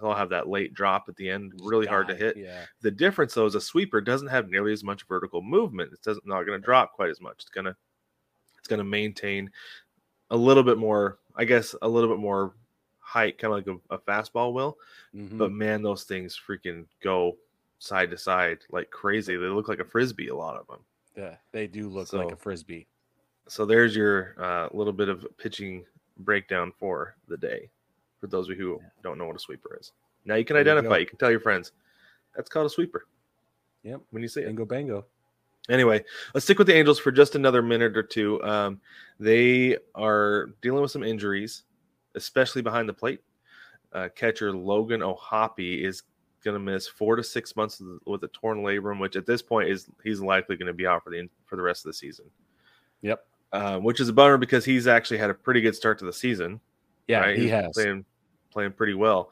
They'll 0.00 0.14
have 0.14 0.28
that 0.30 0.48
late 0.48 0.74
drop 0.74 1.06
at 1.08 1.16
the 1.16 1.30
end, 1.30 1.54
really 1.62 1.86
hard 1.86 2.06
to 2.08 2.14
hit. 2.14 2.36
Yeah. 2.36 2.64
The 2.82 2.90
difference 2.90 3.32
though 3.32 3.46
is 3.46 3.54
a 3.54 3.60
sweeper 3.60 4.00
doesn't 4.00 4.28
have 4.28 4.48
nearly 4.50 4.72
as 4.72 4.84
much 4.84 5.06
vertical 5.08 5.42
movement. 5.42 5.92
It 5.92 6.02
doesn't 6.02 6.26
not 6.26 6.42
going 6.44 6.60
to 6.60 6.64
drop 6.64 6.92
quite 6.92 7.08
as 7.08 7.20
much. 7.20 7.36
It's 7.40 7.48
gonna 7.48 7.74
it's 8.58 8.68
going 8.68 8.78
to 8.78 8.84
maintain 8.84 9.50
a 10.30 10.36
little 10.36 10.62
bit 10.62 10.76
more, 10.76 11.18
I 11.36 11.44
guess, 11.44 11.74
a 11.80 11.88
little 11.88 12.10
bit 12.10 12.18
more 12.18 12.54
height, 12.98 13.38
kind 13.38 13.54
of 13.54 13.58
like 13.58 13.80
a, 13.90 13.94
a 13.94 13.98
fastball 13.98 14.52
will. 14.52 14.76
Mhm. 15.14 15.38
But 15.38 15.52
man, 15.52 15.82
those 15.82 16.04
things 16.04 16.38
freaking 16.38 16.84
go 17.02 17.36
side 17.78 18.10
to 18.10 18.18
side 18.18 18.58
like 18.70 18.90
crazy. 18.90 19.36
They 19.36 19.46
look 19.46 19.68
like 19.68 19.78
a 19.78 19.84
frisbee, 19.84 20.28
a 20.28 20.36
lot 20.36 20.56
of 20.56 20.66
them. 20.66 20.80
Yeah, 21.16 21.36
they 21.52 21.66
do 21.66 21.88
look 21.88 22.12
like 22.12 22.32
a 22.32 22.36
frisbee. 22.36 22.86
So 23.48 23.64
there's 23.64 23.94
your 23.96 24.34
uh, 24.42 24.68
little 24.72 24.92
bit 24.92 25.08
of 25.08 25.24
pitching 25.38 25.84
breakdown 26.18 26.72
for 26.78 27.16
the 27.28 27.36
day. 27.36 27.70
For 28.20 28.26
those 28.26 28.48
of 28.48 28.58
you 28.58 28.64
who 28.64 28.80
don't 29.02 29.18
know 29.18 29.26
what 29.26 29.36
a 29.36 29.40
sweeper 29.40 29.76
is, 29.80 29.92
now 30.24 30.34
you 30.36 30.44
can 30.44 30.54
There 30.54 30.62
identify. 30.62 30.88
go. 30.96 31.00
You, 31.00 31.06
can 31.06 31.18
tell 31.18 31.30
your 31.30 31.40
friends 31.40 31.72
that's 32.34 32.48
called 32.48 32.66
a 32.66 32.70
sweeper 32.70 33.06
Yep. 33.82 34.00
when 34.10 34.22
you 34.22 34.28
see 34.28 34.40
it. 34.40 34.46
Bango 34.46 34.64
bango. 34.64 35.06
Anyway, 35.68 36.04
let's 36.32 36.44
stick 36.44 36.58
with 36.58 36.66
the 36.68 36.74
Angels 36.74 36.98
for 36.98 37.10
just 37.10 37.34
another 37.34 37.60
minute 37.60 37.96
or 37.96 38.02
two. 38.02 38.42
Um, 38.44 38.80
they 39.18 39.76
are 39.94 40.50
dealing 40.62 40.80
with 40.82 40.90
some 40.92 41.02
injuries, 41.02 41.64
especially 42.14 42.62
behind 42.62 42.88
the 42.88 42.92
plate. 42.92 43.20
Uh, 43.92 44.08
catcher 44.14 44.52
Logan 44.52 45.02
O'Hoppe 45.02 45.82
is 45.82 46.02
going 46.44 46.54
to 46.54 46.60
miss 46.60 46.86
four 46.86 47.16
to 47.16 47.22
six 47.24 47.56
months 47.56 47.80
with- 47.80 48.00
with 48.06 48.22
a 48.24 48.28
torn 48.28 48.58
labrum, 48.62 49.00
which 49.00 49.16
at 49.16 49.26
this 49.26 49.42
point 49.42 49.68
is 49.68 49.88
he's 50.04 50.20
likely 50.20 50.56
going 50.56 50.66
to 50.68 50.72
be 50.72 50.86
out 50.86 51.02
for 51.02 51.10
the 51.10 51.28
for 51.46 51.56
the 51.56 51.62
rest 51.62 51.84
of 51.84 51.88
the 51.90 51.94
season. 51.94 52.30
Yep. 53.02 53.26
Uh, 53.56 53.78
which 53.78 54.00
is 54.00 54.08
a 54.10 54.12
bummer 54.12 54.36
because 54.36 54.66
he's 54.66 54.86
actually 54.86 55.16
had 55.16 55.30
a 55.30 55.34
pretty 55.34 55.62
good 55.62 55.74
start 55.74 55.98
to 55.98 56.04
the 56.04 56.12
season. 56.12 56.60
Yeah, 57.08 57.20
right? 57.20 57.36
he 57.36 57.44
He's 57.44 57.52
has. 57.52 57.72
playing 57.72 58.04
playing 58.50 58.72
pretty 58.72 58.92
well. 58.94 59.30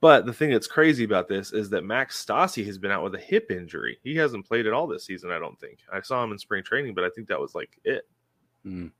But 0.00 0.26
the 0.26 0.32
thing 0.32 0.50
that's 0.50 0.66
crazy 0.66 1.02
about 1.02 1.28
this 1.28 1.52
is 1.52 1.70
that 1.70 1.82
Max 1.82 2.24
Stassi 2.24 2.64
has 2.66 2.78
been 2.78 2.90
out 2.92 3.02
with 3.02 3.14
a 3.14 3.18
hip 3.18 3.50
injury. 3.50 3.98
He 4.04 4.14
hasn't 4.16 4.46
played 4.46 4.66
at 4.66 4.72
all 4.72 4.86
this 4.86 5.04
season, 5.04 5.30
I 5.32 5.38
don't 5.38 5.58
think. 5.58 5.78
I 5.92 6.02
saw 6.02 6.22
him 6.22 6.30
in 6.30 6.38
spring 6.38 6.62
training, 6.62 6.94
but 6.94 7.02
I 7.04 7.08
think 7.10 7.26
that 7.28 7.40
was 7.40 7.54
like 7.54 7.78
it. 7.84 8.06
Mm. 8.64 8.92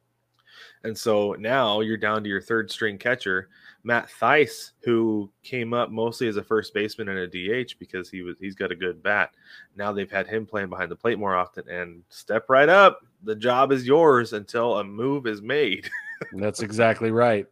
And 0.83 0.97
so 0.97 1.35
now 1.39 1.81
you're 1.81 1.97
down 1.97 2.23
to 2.23 2.29
your 2.29 2.41
third 2.41 2.71
string 2.71 2.99
catcher, 2.99 3.49
Matt 3.85 4.09
Thaiss, 4.09 4.73
who 4.83 5.31
came 5.43 5.73
up 5.75 5.91
mostly 5.91 6.29
as 6.29 6.37
a 6.37 6.43
first 6.43 6.75
baseman 6.75 7.09
and 7.09 7.19
a 7.19 7.27
DH 7.27 7.79
because 7.79 8.11
he 8.11 8.23
was 8.23 8.37
he's 8.41 8.55
got 8.55 8.73
a 8.73 8.77
good 8.77 9.03
bat. 9.03 9.31
Now 9.77 9.93
they've 9.93 10.11
had 10.11 10.27
him 10.27 10.47
playing 10.47 10.71
behind 10.71 10.91
the 10.91 10.97
plate 10.97 11.19
more 11.19 11.37
often 11.37 11.69
and 11.69 12.03
step 12.09 12.47
right 12.49 12.69
up. 12.69 13.01
The 13.23 13.37
job 13.37 13.73
is 13.73 13.87
yours 13.87 14.33
until 14.33 14.79
a 14.79 14.85
move 14.85 15.27
is 15.27 15.43
made. 15.43 15.91
That's 16.33 16.61
exactly 16.61 17.11
right. 17.11 17.47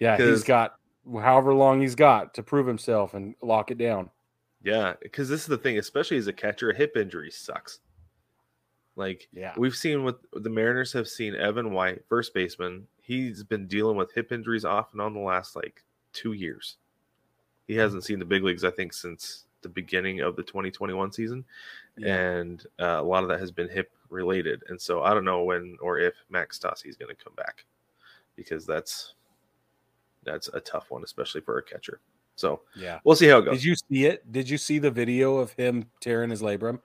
Yeah, 0.00 0.16
he's 0.16 0.44
got 0.44 0.76
however 1.12 1.54
long 1.54 1.80
he's 1.80 1.94
got 1.94 2.34
to 2.34 2.42
prove 2.42 2.66
himself 2.66 3.14
and 3.14 3.34
lock 3.42 3.70
it 3.70 3.78
down. 3.78 4.10
Yeah, 4.62 4.94
because 5.02 5.28
this 5.28 5.42
is 5.42 5.46
the 5.46 5.58
thing, 5.58 5.78
especially 5.78 6.16
as 6.16 6.26
a 6.26 6.32
catcher, 6.32 6.70
a 6.70 6.76
hip 6.76 6.96
injury 6.96 7.30
sucks. 7.30 7.80
Like 8.96 9.28
Yeah. 9.32 9.54
we've 9.56 9.74
seen 9.74 10.04
what 10.04 10.20
the 10.32 10.50
Mariners 10.50 10.92
have 10.92 11.08
seen 11.08 11.34
Evan 11.34 11.72
White, 11.72 12.04
first 12.08 12.32
baseman. 12.34 12.86
He's 13.02 13.42
been 13.42 13.66
dealing 13.66 13.96
with 13.96 14.12
hip 14.12 14.32
injuries 14.32 14.64
off 14.64 14.92
and 14.92 15.00
on 15.00 15.14
the 15.14 15.20
last 15.20 15.56
like 15.56 15.82
two 16.12 16.32
years. 16.32 16.76
He 17.66 17.74
hasn't 17.74 18.04
seen 18.04 18.18
the 18.18 18.24
big 18.24 18.42
leagues, 18.44 18.64
I 18.64 18.70
think, 18.70 18.92
since 18.92 19.44
the 19.62 19.68
beginning 19.68 20.20
of 20.20 20.36
the 20.36 20.42
2021 20.42 21.10
season, 21.12 21.44
Yeah. 21.96 22.14
and 22.14 22.66
uh, 22.78 22.98
a 23.00 23.02
lot 23.02 23.22
of 23.22 23.28
that 23.30 23.40
has 23.40 23.50
been 23.50 23.68
hip 23.68 23.90
related. 24.10 24.62
And 24.68 24.80
so 24.80 25.02
I 25.02 25.14
don't 25.14 25.24
know 25.24 25.42
when 25.44 25.76
or 25.80 25.98
if 25.98 26.14
Max 26.28 26.58
Stassi 26.58 26.86
is 26.86 26.96
going 26.96 27.14
to 27.14 27.24
come 27.24 27.34
back, 27.34 27.64
because 28.36 28.66
that's 28.66 29.14
that's 30.22 30.48
a 30.48 30.60
tough 30.60 30.90
one, 30.90 31.02
especially 31.04 31.40
for 31.42 31.58
a 31.58 31.62
catcher. 31.62 32.00
So 32.36 32.62
Yeah. 32.74 33.00
we'll 33.04 33.16
see 33.16 33.26
how 33.28 33.38
it 33.38 33.44
goes. 33.44 33.58
Did 33.58 33.64
you 33.64 33.74
see 33.76 34.04
it? 34.06 34.30
Did 34.32 34.48
you 34.48 34.58
see 34.58 34.78
the 34.78 34.90
video 34.90 35.36
of 35.38 35.52
him 35.52 35.90
tearing 36.00 36.30
his 36.30 36.42
labrum? 36.42 36.80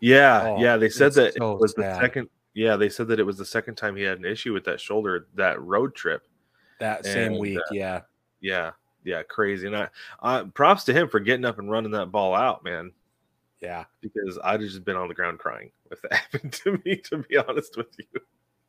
Yeah, 0.00 0.42
Oh, 0.44 0.60
yeah. 0.60 0.76
They 0.76 0.88
said 0.88 1.12
that 1.14 1.34
so 1.34 1.52
it 1.54 1.60
was 1.60 1.72
sad. 1.72 1.96
the 1.96 2.00
second. 2.00 2.28
Yeah, 2.54 2.76
they 2.76 2.88
said 2.88 3.08
that 3.08 3.20
it 3.20 3.24
was 3.24 3.38
the 3.38 3.44
second 3.44 3.76
time 3.76 3.94
he 3.96 4.02
had 4.02 4.18
an 4.18 4.24
issue 4.24 4.52
with 4.52 4.64
that 4.64 4.80
shoulder 4.80 5.28
that 5.34 5.60
road 5.62 5.94
trip. 5.94 6.26
That 6.80 7.04
same 7.04 7.32
And, 7.32 7.38
week, 7.40 7.58
uh, 7.58 7.62
yeah. 7.72 8.00
Yeah, 8.40 8.70
yeah, 9.04 9.22
crazy. 9.24 9.66
And 9.66 9.76
I, 9.76 9.88
I 10.20 10.42
props 10.54 10.84
to 10.84 10.92
him 10.92 11.08
for 11.08 11.20
getting 11.20 11.44
up 11.44 11.58
and 11.58 11.70
running 11.70 11.90
that 11.92 12.10
ball 12.12 12.34
out, 12.34 12.64
man. 12.64 12.92
Yeah. 13.60 13.84
Because 14.00 14.38
I'd 14.44 14.60
have 14.60 14.70
just 14.70 14.84
been 14.84 14.96
on 14.96 15.08
the 15.08 15.14
ground 15.14 15.38
crying 15.40 15.70
if 15.90 16.00
that 16.02 16.12
happened 16.32 16.52
to 16.54 16.80
me. 16.84 16.96
To 17.06 17.18
be 17.18 17.36
honest 17.36 17.76
with 17.76 17.88
you. 17.98 18.20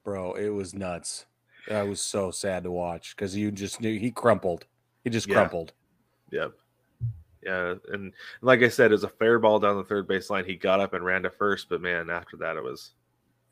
Bro, 0.04 0.34
it 0.34 0.50
was 0.50 0.74
nuts. 0.74 1.26
That 1.68 1.88
was 1.88 2.02
so 2.02 2.32
sad 2.32 2.64
to 2.64 2.72
watch 2.72 3.16
because 3.16 3.36
you 3.36 3.52
just 3.52 3.80
knew 3.82 4.00
he 4.00 4.10
crumpled. 4.12 4.66
He 5.04 5.10
just 5.12 5.28
Yeah. 5.28 5.36
crumpled. 5.36 5.74
Yep. 6.32 6.54
Yeah, 7.44 7.76
and 7.92 8.14
like 8.42 8.62
I 8.62 8.70
said, 8.70 8.92
it 8.92 8.96
was 8.96 9.04
a 9.04 9.10
fair 9.10 9.40
ball 9.40 9.60
down 9.60 9.78
the 9.78 9.84
third 9.84 10.08
base 10.08 10.30
line. 10.30 10.46
He 10.46 10.56
got 10.56 10.80
up 10.80 10.94
and 10.94 11.06
ran 11.06 11.24
to 11.24 11.30
first, 11.30 11.70
but 11.70 11.82
man, 11.82 12.10
after 12.10 12.38
that, 12.38 12.58
it 12.58 12.64
was. 12.64 12.92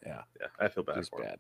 Yeah. 0.06 0.22
yeah. 0.40 0.48
I 0.60 0.68
feel 0.68 0.84
bad 0.84 1.08
for 1.08 1.24
him. 1.24 1.38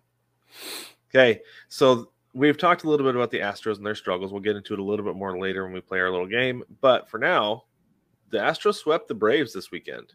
Okay, 1.10 1.42
so 1.68 2.12
we've 2.34 2.58
talked 2.58 2.84
a 2.84 2.90
little 2.90 3.06
bit 3.06 3.16
about 3.16 3.32
the 3.32 3.40
Astros 3.40 3.78
and 3.78 3.86
their 3.86 3.96
struggles. 3.96 4.32
We'll 4.32 4.42
get 4.42 4.56
into 4.56 4.74
it 4.74 4.80
a 4.80 4.84
little 4.84 5.06
bit 5.06 5.16
more 5.16 5.38
later 5.40 5.64
when 5.64 5.74
we 5.74 5.82
play 5.82 6.00
our 6.00 6.12
little 6.12 6.28
game. 6.28 6.64
But 6.82 7.10
for 7.10 7.18
now, 7.18 7.66
the 8.30 8.38
Astros 8.38 8.76
swept 8.76 9.08
the 9.08 9.14
Braves 9.14 9.54
this 9.54 9.72
weekend. 9.72 10.14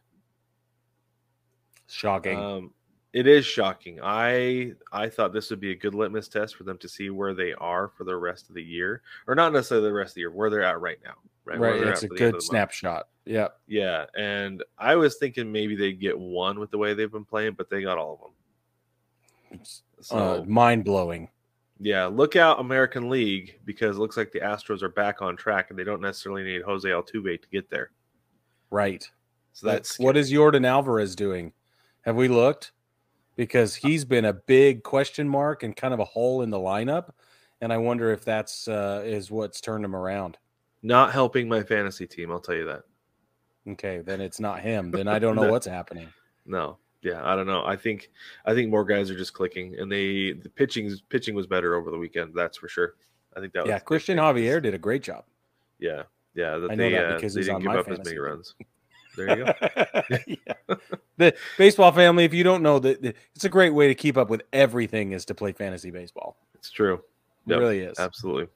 Shocking. 1.87 2.39
Um, 2.39 2.73
it 3.13 3.27
is 3.27 3.45
shocking. 3.45 4.01
I 4.03 4.73
I 4.91 5.09
thought 5.09 5.35
this 5.35 5.51
would 5.51 5.61
be 5.61 5.73
a 5.73 5.77
good 5.77 5.95
litmus 5.95 6.29
test 6.29 6.57
for 6.57 6.65
them 6.65 6.79
to 6.79 6.89
see 6.89 7.11
where 7.11 7.35
they 7.35 7.53
are 7.55 7.89
for 7.89 8.05
the 8.05 8.17
rest 8.17 8.49
of 8.49 8.55
the 8.55 8.63
year, 8.63 9.03
or 9.27 9.35
not 9.35 9.53
necessarily 9.53 9.89
the 9.89 9.93
rest 9.93 10.13
of 10.13 10.15
the 10.15 10.21
year, 10.21 10.31
where 10.31 10.49
they're 10.49 10.63
at 10.63 10.81
right 10.81 10.99
now. 11.05 11.17
Right, 11.45 11.59
right. 11.59 11.83
It's 11.83 12.03
a 12.03 12.07
at 12.07 12.11
for 12.11 12.15
the 12.15 12.15
end 12.15 12.19
good 12.19 12.25
of 12.27 12.31
the 12.33 12.37
month. 12.37 12.45
snapshot. 12.45 13.09
Yeah. 13.25 13.49
Yeah, 13.67 14.07
and 14.17 14.63
I 14.79 14.97
was 14.97 15.17
thinking 15.17 15.51
maybe 15.51 15.77
they'd 15.77 16.01
get 16.01 16.19
one 16.19 16.59
with 16.59 16.71
the 16.71 16.79
way 16.79 16.95
they've 16.95 17.11
been 17.11 17.25
playing, 17.25 17.55
but 17.55 17.71
they 17.71 17.83
got 17.83 17.99
all 17.99 18.15
of 18.15 18.21
them. 18.21 19.61
It's 19.61 19.83
So 20.01 20.17
uh, 20.17 20.45
mind 20.47 20.85
blowing. 20.85 21.29
Yeah, 21.79 22.07
look 22.07 22.37
out 22.37 22.61
American 22.61 23.11
League 23.11 23.59
because 23.65 23.97
it 23.97 24.01
looks 24.01 24.17
like 24.17 24.31
the 24.31 24.41
Astros 24.41 24.83
are 24.83 24.89
back 24.89 25.21
on 25.21 25.37
track 25.37 25.71
and 25.71 25.79
they 25.79 25.85
don't 25.85 26.01
necessarily 26.01 26.45
need 26.45 26.63
Jose 26.63 26.89
Altuve 26.89 27.43
to 27.43 27.49
get 27.51 27.69
there. 27.71 27.91
Right. 28.71 29.09
So 29.53 29.67
that's 29.67 29.99
what 29.99 30.17
is 30.17 30.31
Jordan 30.31 30.65
Alvarez 30.65 31.17
doing? 31.17 31.53
Have 32.03 32.17
we 32.17 32.29
looked? 32.29 32.73
Because 33.37 33.75
he's 33.75 34.05
been 34.05 34.27
a 34.27 34.33
big 34.33 34.83
question 34.83 35.29
mark 35.29 35.63
and 35.63 35.75
kind 35.75 35.93
of 35.93 36.01
a 36.01 36.05
hole 36.05 36.43
in 36.43 36.51
the 36.51 36.59
lineup, 36.59 37.11
and 37.61 37.73
I 37.73 37.79
wonder 37.79 38.13
if 38.13 38.25
that's 38.25 38.69
uh, 38.69 39.03
is 39.05 39.31
what's 39.31 39.61
turned 39.61 39.85
him 39.85 39.97
around. 39.97 40.39
Not 40.83 41.13
helping 41.13 41.49
my 41.49 41.63
fantasy 41.63 42.07
team. 42.07 42.31
I'll 42.31 42.41
tell 42.41 42.55
you 42.57 42.65
that. 42.67 42.83
Okay, 43.69 44.01
then 44.01 44.21
it's 44.21 44.41
not 44.41 44.61
him. 44.61 44.91
Then 44.91 45.07
I 45.09 45.19
don't 45.21 45.37
know 45.37 45.43
No. 45.45 45.51
what's 45.53 45.67
happening. 45.67 46.09
No, 46.45 46.79
yeah, 47.03 47.21
I 47.25 47.37
don't 47.37 47.47
know. 47.47 47.65
I 47.65 47.77
think 47.77 48.11
I 48.45 48.55
think 48.55 48.71
more 48.71 48.85
guys 48.85 49.11
are 49.11 49.17
just 49.17 49.33
clicking, 49.33 49.77
and 49.79 49.91
they 49.91 50.33
the 50.33 50.49
pitching 50.49 50.91
pitching 51.09 51.35
was 51.35 51.47
better 51.47 51.75
over 51.77 51.91
the 51.91 51.99
weekend. 51.99 52.33
That's 52.35 52.57
for 52.59 52.69
sure. 52.69 52.95
I 53.37 53.41
think 53.41 53.53
that 53.55 53.67
Yeah, 53.67 53.79
Cristian. 53.79 54.17
Javier 54.17 54.61
did 54.61 54.75
a 54.75 54.79
great 54.79 55.03
job. 55.03 55.25
Yeah, 55.79 56.03
yeah. 56.35 56.59
That 56.59 56.73
I 56.73 56.75
know 56.75 56.85
they, 56.85 56.93
that 56.93 57.05
uh, 57.13 57.15
because 57.15 57.35
they 57.35 57.43
didn't 57.43 57.55
on 57.57 57.61
give 57.63 57.73
my 57.73 57.79
up 57.79 57.89
as 57.89 57.99
many 57.99 58.11
team. 58.11 58.21
runs. 58.21 58.55
There 59.17 59.39
you 59.39 59.45
go. 59.45 59.53
Yeah. 60.27 60.75
The 61.19 61.35
baseball 61.59 61.93
family, 61.93 62.25
if 62.25 62.33
you 62.35 62.43
don't 62.43 62.63
know 62.63 62.79
that 62.81 63.05
it's 63.35 63.45
a 63.45 63.49
great 63.49 63.75
way 63.75 63.87
to 63.87 63.95
keep 63.95 64.17
up 64.17 64.31
with 64.31 64.43
everything 64.53 65.13
is 65.13 65.27
to 65.27 65.35
play 65.35 65.53
fantasy 65.53 65.91
baseball. 65.91 66.37
It's 66.55 66.71
true. 66.71 66.95
It 66.95 67.03
Yep, 67.51 67.59
really 67.61 67.81
is. 67.81 67.99
Absolutely. 68.01 68.49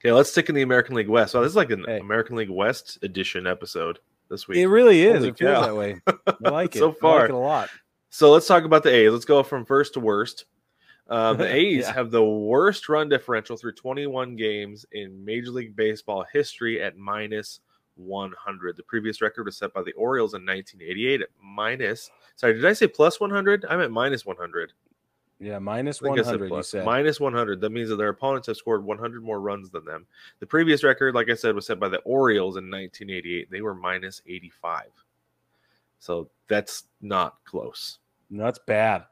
Okay, 0.00 0.12
let's 0.12 0.30
stick 0.30 0.48
in 0.48 0.54
the 0.54 0.62
American 0.62 0.94
League 0.96 1.08
West. 1.08 1.32
So 1.32 1.42
this 1.42 1.50
is 1.50 1.56
like 1.56 1.70
an 1.70 1.84
Hey. 1.86 1.98
American 1.98 2.36
League 2.36 2.48
West 2.50 2.98
edition 3.02 3.46
episode 3.46 3.98
this 4.30 4.48
week. 4.48 4.58
It 4.58 4.68
really 4.68 5.02
is. 5.02 5.16
Holy 5.18 5.28
it 5.28 5.38
feels 5.38 5.64
that 5.66 5.76
way. 5.76 6.00
I 6.46 6.50
like 6.50 6.74
it. 6.74 6.78
So 6.78 6.92
I 6.92 6.94
far. 6.94 7.20
like 7.20 7.28
it 7.30 7.34
a 7.34 7.38
lot. 7.38 7.68
So 8.08 8.30
let's 8.32 8.46
talk 8.46 8.64
about 8.64 8.82
the 8.82 8.94
A's. 8.94 9.12
Let's 9.12 9.24
go 9.26 9.42
from 9.42 9.64
first 9.66 9.94
to 9.94 10.00
worst. 10.00 10.46
Uh, 11.08 11.34
the 11.34 11.46
A's 11.54 11.82
Yeah. 11.84 11.92
have 11.92 12.10
the 12.10 12.24
worst 12.24 12.88
run 12.88 13.08
differential 13.08 13.56
through 13.56 13.74
21 13.74 14.36
games 14.36 14.86
in 14.92 15.22
Major 15.24 15.50
League 15.50 15.76
Baseball 15.76 16.24
history 16.32 16.80
at 16.82 16.96
minus 16.96 17.60
100. 17.96 18.76
The 18.78 18.82
previous 18.84 19.20
record 19.20 19.44
was 19.44 19.58
set 19.58 19.74
by 19.74 19.82
the 19.82 19.92
Orioles 19.92 20.32
in 20.34 20.46
1988 20.46 21.20
at 21.22 21.28
minus. 21.42 22.10
Sorry, 22.36 22.54
did 22.54 22.64
I 22.64 22.72
say 22.72 22.86
plus 22.86 23.20
100? 23.20 23.66
I 23.68 23.76
meant 23.76 23.92
minus 23.92 24.24
100. 24.24 24.72
Yeah, 25.40 25.58
minus 25.58 26.02
I 26.02 26.04
think 26.04 26.18
I 26.18 26.20
one 26.20 26.24
said 26.24 26.30
hundred. 26.32 26.44
You 26.44 26.50
plus. 26.50 26.68
said 26.68 26.84
Minus 26.84 27.18
100. 27.18 27.60
That 27.62 27.70
means 27.70 27.88
that 27.88 27.96
their 27.96 28.10
opponents 28.10 28.46
have 28.48 28.58
scored 28.58 28.84
100 28.84 29.24
more 29.24 29.40
runs 29.40 29.70
than 29.70 29.84
them. 29.86 30.06
The 30.38 30.46
previous 30.46 30.84
record, 30.84 31.14
like 31.14 31.30
I 31.30 31.34
said, 31.34 31.54
was 31.54 31.66
set 31.66 31.80
by 31.80 31.88
the 31.88 31.98
Orioles 32.00 32.56
in 32.56 32.64
1988. 32.64 33.50
They 33.50 33.62
were 33.62 33.74
minus 33.74 34.20
85. 34.28 34.84
So 35.98 36.28
that's 36.48 36.84
not 37.00 37.38
close. 37.46 37.98
no, 38.28 38.44
that's 38.44 38.60
bad. 38.66 39.04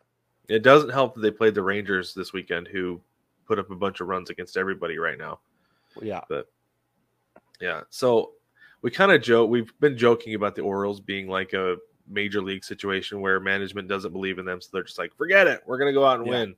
It 0.48 0.62
doesn't 0.62 0.90
help 0.90 1.14
that 1.14 1.20
they 1.20 1.30
played 1.30 1.54
the 1.54 1.62
Rangers 1.62 2.14
this 2.14 2.32
weekend, 2.32 2.68
who 2.68 3.00
put 3.46 3.58
up 3.58 3.70
a 3.70 3.74
bunch 3.76 4.00
of 4.00 4.08
runs 4.08 4.30
against 4.30 4.56
everybody 4.56 4.98
right 4.98 5.18
now. 5.18 5.40
Yeah, 6.02 6.20
But 6.28 6.50
Yeah. 7.60 7.82
So 7.90 8.32
we 8.82 8.90
kind 8.90 9.12
of 9.12 9.22
joke. 9.22 9.50
We've 9.50 9.72
been 9.80 9.96
joking 9.96 10.34
about 10.34 10.54
the 10.54 10.62
Orioles 10.62 11.00
being 11.00 11.28
like 11.28 11.52
a 11.54 11.76
major 12.08 12.40
league 12.42 12.64
situation 12.64 13.20
where 13.20 13.40
management 13.40 13.88
doesn't 13.88 14.12
believe 14.12 14.38
in 14.38 14.44
them, 14.44 14.60
so 14.60 14.70
they're 14.72 14.82
just 14.82 14.98
like, 14.98 15.14
forget 15.16 15.46
it, 15.46 15.62
we're 15.66 15.78
gonna 15.78 15.92
go 15.92 16.04
out 16.04 16.18
and 16.18 16.26
Yeah. 16.26 16.32
win. 16.38 16.56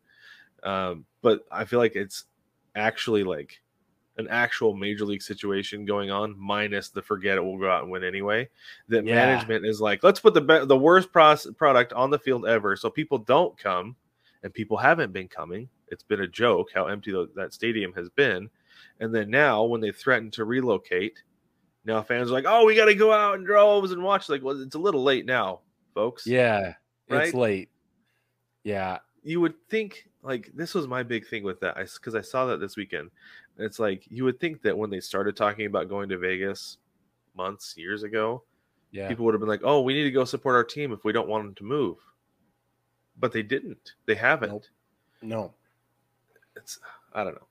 Um, 0.63 1.05
but 1.23 1.45
I 1.51 1.65
feel 1.65 1.79
like 1.79 1.97
it's 1.97 2.25
actually 2.77 3.25
like 3.25 3.61
an 4.19 4.29
actual 4.29 4.75
major 4.75 5.05
league 5.07 5.23
situation 5.23 5.85
going 5.87 6.11
on, 6.11 6.39
minus 6.39 6.91
the 6.91 7.01
forget 7.01 7.39
it, 7.39 7.45
we'll 7.45 7.59
go 7.59 7.71
out 7.71 7.83
and 7.83 7.91
win 7.91 8.05
anyway. 8.05 8.49
That 8.89 9.07
Yeah. 9.07 9.15
management 9.15 9.65
is 9.65 9.81
like, 9.81 10.03
let's 10.03 10.21
put 10.21 10.35
the 10.35 10.41
be- 10.43 10.67
the 10.67 10.77
worst 10.77 11.11
pros- 11.13 11.51
product 11.57 11.93
on 11.95 12.11
the 12.11 12.19
field 12.19 12.47
ever, 12.47 12.77
so 12.77 12.91
people 12.91 13.19
don't 13.19 13.57
come, 13.57 13.97
and 14.43 14.53
people 14.53 14.77
haven't 14.77 15.13
been 15.13 15.29
coming. 15.29 15.69
It's 15.89 16.03
been 16.03 16.21
a 16.21 16.27
joke 16.29 16.71
how 16.75 16.87
empty 16.87 17.13
tho- 17.13 17.27
that 17.35 17.55
stadium 17.55 17.93
has 17.95 18.09
been. 18.11 18.51
And 19.01 19.15
then 19.15 19.31
now, 19.31 19.65
when 19.65 19.81
they 19.81 19.93
threaten 19.93 20.31
to 20.33 20.45
relocate, 20.45 21.23
now 21.85 22.03
fans 22.03 22.31
are 22.31 22.35
like, 22.35 22.45
"Oh, 22.47 22.65
we 22.67 22.75
got 22.77 22.87
to 22.87 22.95
go 22.95 23.13
out 23.13 23.37
in 23.37 23.45
droves 23.45 23.93
and 23.93 24.03
watch." 24.03 24.29
Like, 24.29 24.43
well, 24.43 24.61
it's 24.61 24.75
a 24.75 24.79
little 24.79 25.03
late 25.03 25.27
now, 25.27 25.61
folks. 25.95 26.27
yeah, 26.27 26.75
Right? 27.09 27.25
it's 27.29 27.35
late. 27.35 27.71
Yeah, 28.65 28.99
you 29.23 29.41
would 29.41 29.55
think 29.69 30.09
like 30.23 30.51
this 30.55 30.75
was 30.75 30.87
my 30.87 31.03
big 31.03 31.27
thing 31.27 31.43
with 31.45 31.61
that 31.61 31.77
because 31.77 32.15
I, 32.15 32.21
saw 32.21 32.45
that 32.47 32.61
this 32.61 32.77
weekend. 32.77 33.11
And 33.57 33.67
it's 33.67 33.79
like 33.79 34.05
you 34.11 34.25
would 34.25 34.39
think 34.41 34.63
that 34.63 34.77
when 34.77 34.91
they 34.91 35.01
started 35.01 35.37
talking 35.37 35.67
about 35.67 35.89
going 35.89 36.09
to 36.11 36.19
Vegas 36.19 36.79
months, 37.35 37.75
years 37.77 38.03
ago, 38.03 38.43
Yeah. 38.93 39.09
people 39.09 39.25
would 39.25 39.35
have 39.35 39.41
been 39.41 39.49
like, 39.49 39.63
"Oh, 39.65 39.81
we 39.81 39.95
need 39.95 40.05
to 40.05 40.11
go 40.11 40.25
support 40.25 40.55
our 40.57 40.65
team 40.65 40.93
if 40.93 41.05
we 41.05 41.13
don't 41.13 41.29
want 41.29 41.45
them 41.45 41.55
to 41.55 41.65
move." 41.65 41.97
But 43.19 43.33
they 43.33 43.43
didn't. 43.43 43.95
They 44.07 44.15
haven't. 44.15 44.51
Nope. 44.53 44.65
no. 45.23 45.55
It's 46.57 46.79
I 47.15 47.25
don't 47.25 47.35
know. 47.35 47.47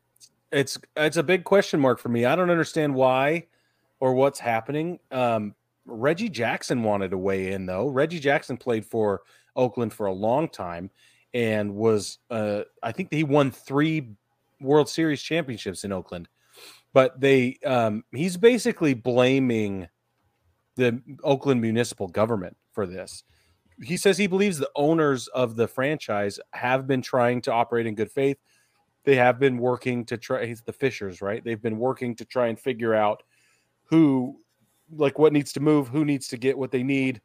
It's 0.52 0.78
it's 0.96 1.18
a 1.18 1.24
big 1.24 1.44
question 1.44 1.80
mark 1.80 2.00
for 2.00 2.10
me. 2.10 2.26
I 2.26 2.36
don't 2.36 2.50
understand 2.52 2.94
why 2.94 3.48
or 4.00 4.14
what's 4.14 4.40
happening. 4.40 5.00
Um, 5.12 5.56
Reggie 5.86 6.30
Jackson 6.30 6.84
wanted 6.84 7.12
to 7.12 7.18
weigh 7.18 7.52
in 7.52 7.66
though. 7.66 7.88
Reggie 7.88 8.20
Jackson 8.20 8.58
played 8.58 8.86
for 8.86 9.22
Oakland 9.56 9.94
for 9.94 10.06
a 10.06 10.14
long 10.14 10.48
time 10.48 10.90
and 11.34 11.76
was 11.76 12.20
uh, 12.30 12.62
I 12.82 12.92
think 12.92 13.12
he 13.12 13.24
won 13.24 13.52
three 13.52 14.10
World 14.62 14.90
Series 14.90 15.22
championships 15.22 15.84
in 15.84 15.92
Oakland. 15.92 16.28
But 16.94 17.20
they 17.20 17.58
um, 17.66 18.04
he's 18.12 18.38
basically 18.38 18.94
blaming 18.94 19.88
the 20.76 21.02
Oakland 21.24 21.62
municipal 21.62 22.08
government 22.08 22.58
for 22.72 22.86
this. 22.86 23.24
He 23.82 23.96
says 23.96 24.18
he 24.18 24.28
believes 24.28 24.58
the 24.58 24.72
owners 24.76 25.28
of 25.28 25.56
the 25.56 25.68
franchise 25.68 26.40
have 26.54 26.88
been 26.88 27.02
trying 27.02 27.42
to 27.44 27.54
operate 27.54 27.86
in 27.86 27.96
good 27.96 28.12
faith. 28.12 28.38
They 29.06 29.16
have 29.16 29.40
been 29.40 29.58
working 29.58 30.04
to 30.06 30.18
try 30.18 30.46
he's 30.46 30.62
the 30.62 30.74
Fishers, 30.74 31.22
right? 31.22 31.44
They've 31.44 31.62
been 31.62 31.78
working 31.78 32.16
to 32.16 32.26
try 32.26 32.48
and 32.48 32.60
figure 32.60 32.94
out 32.94 33.24
who 33.90 34.40
like 34.92 35.20
what 35.20 35.34
needs 35.34 35.52
to 35.54 35.60
move, 35.60 35.88
who 35.88 36.06
needs 36.06 36.28
to 36.30 36.38
get 36.38 36.58
what 36.58 36.72
they 36.72 36.84
need. 36.84 37.22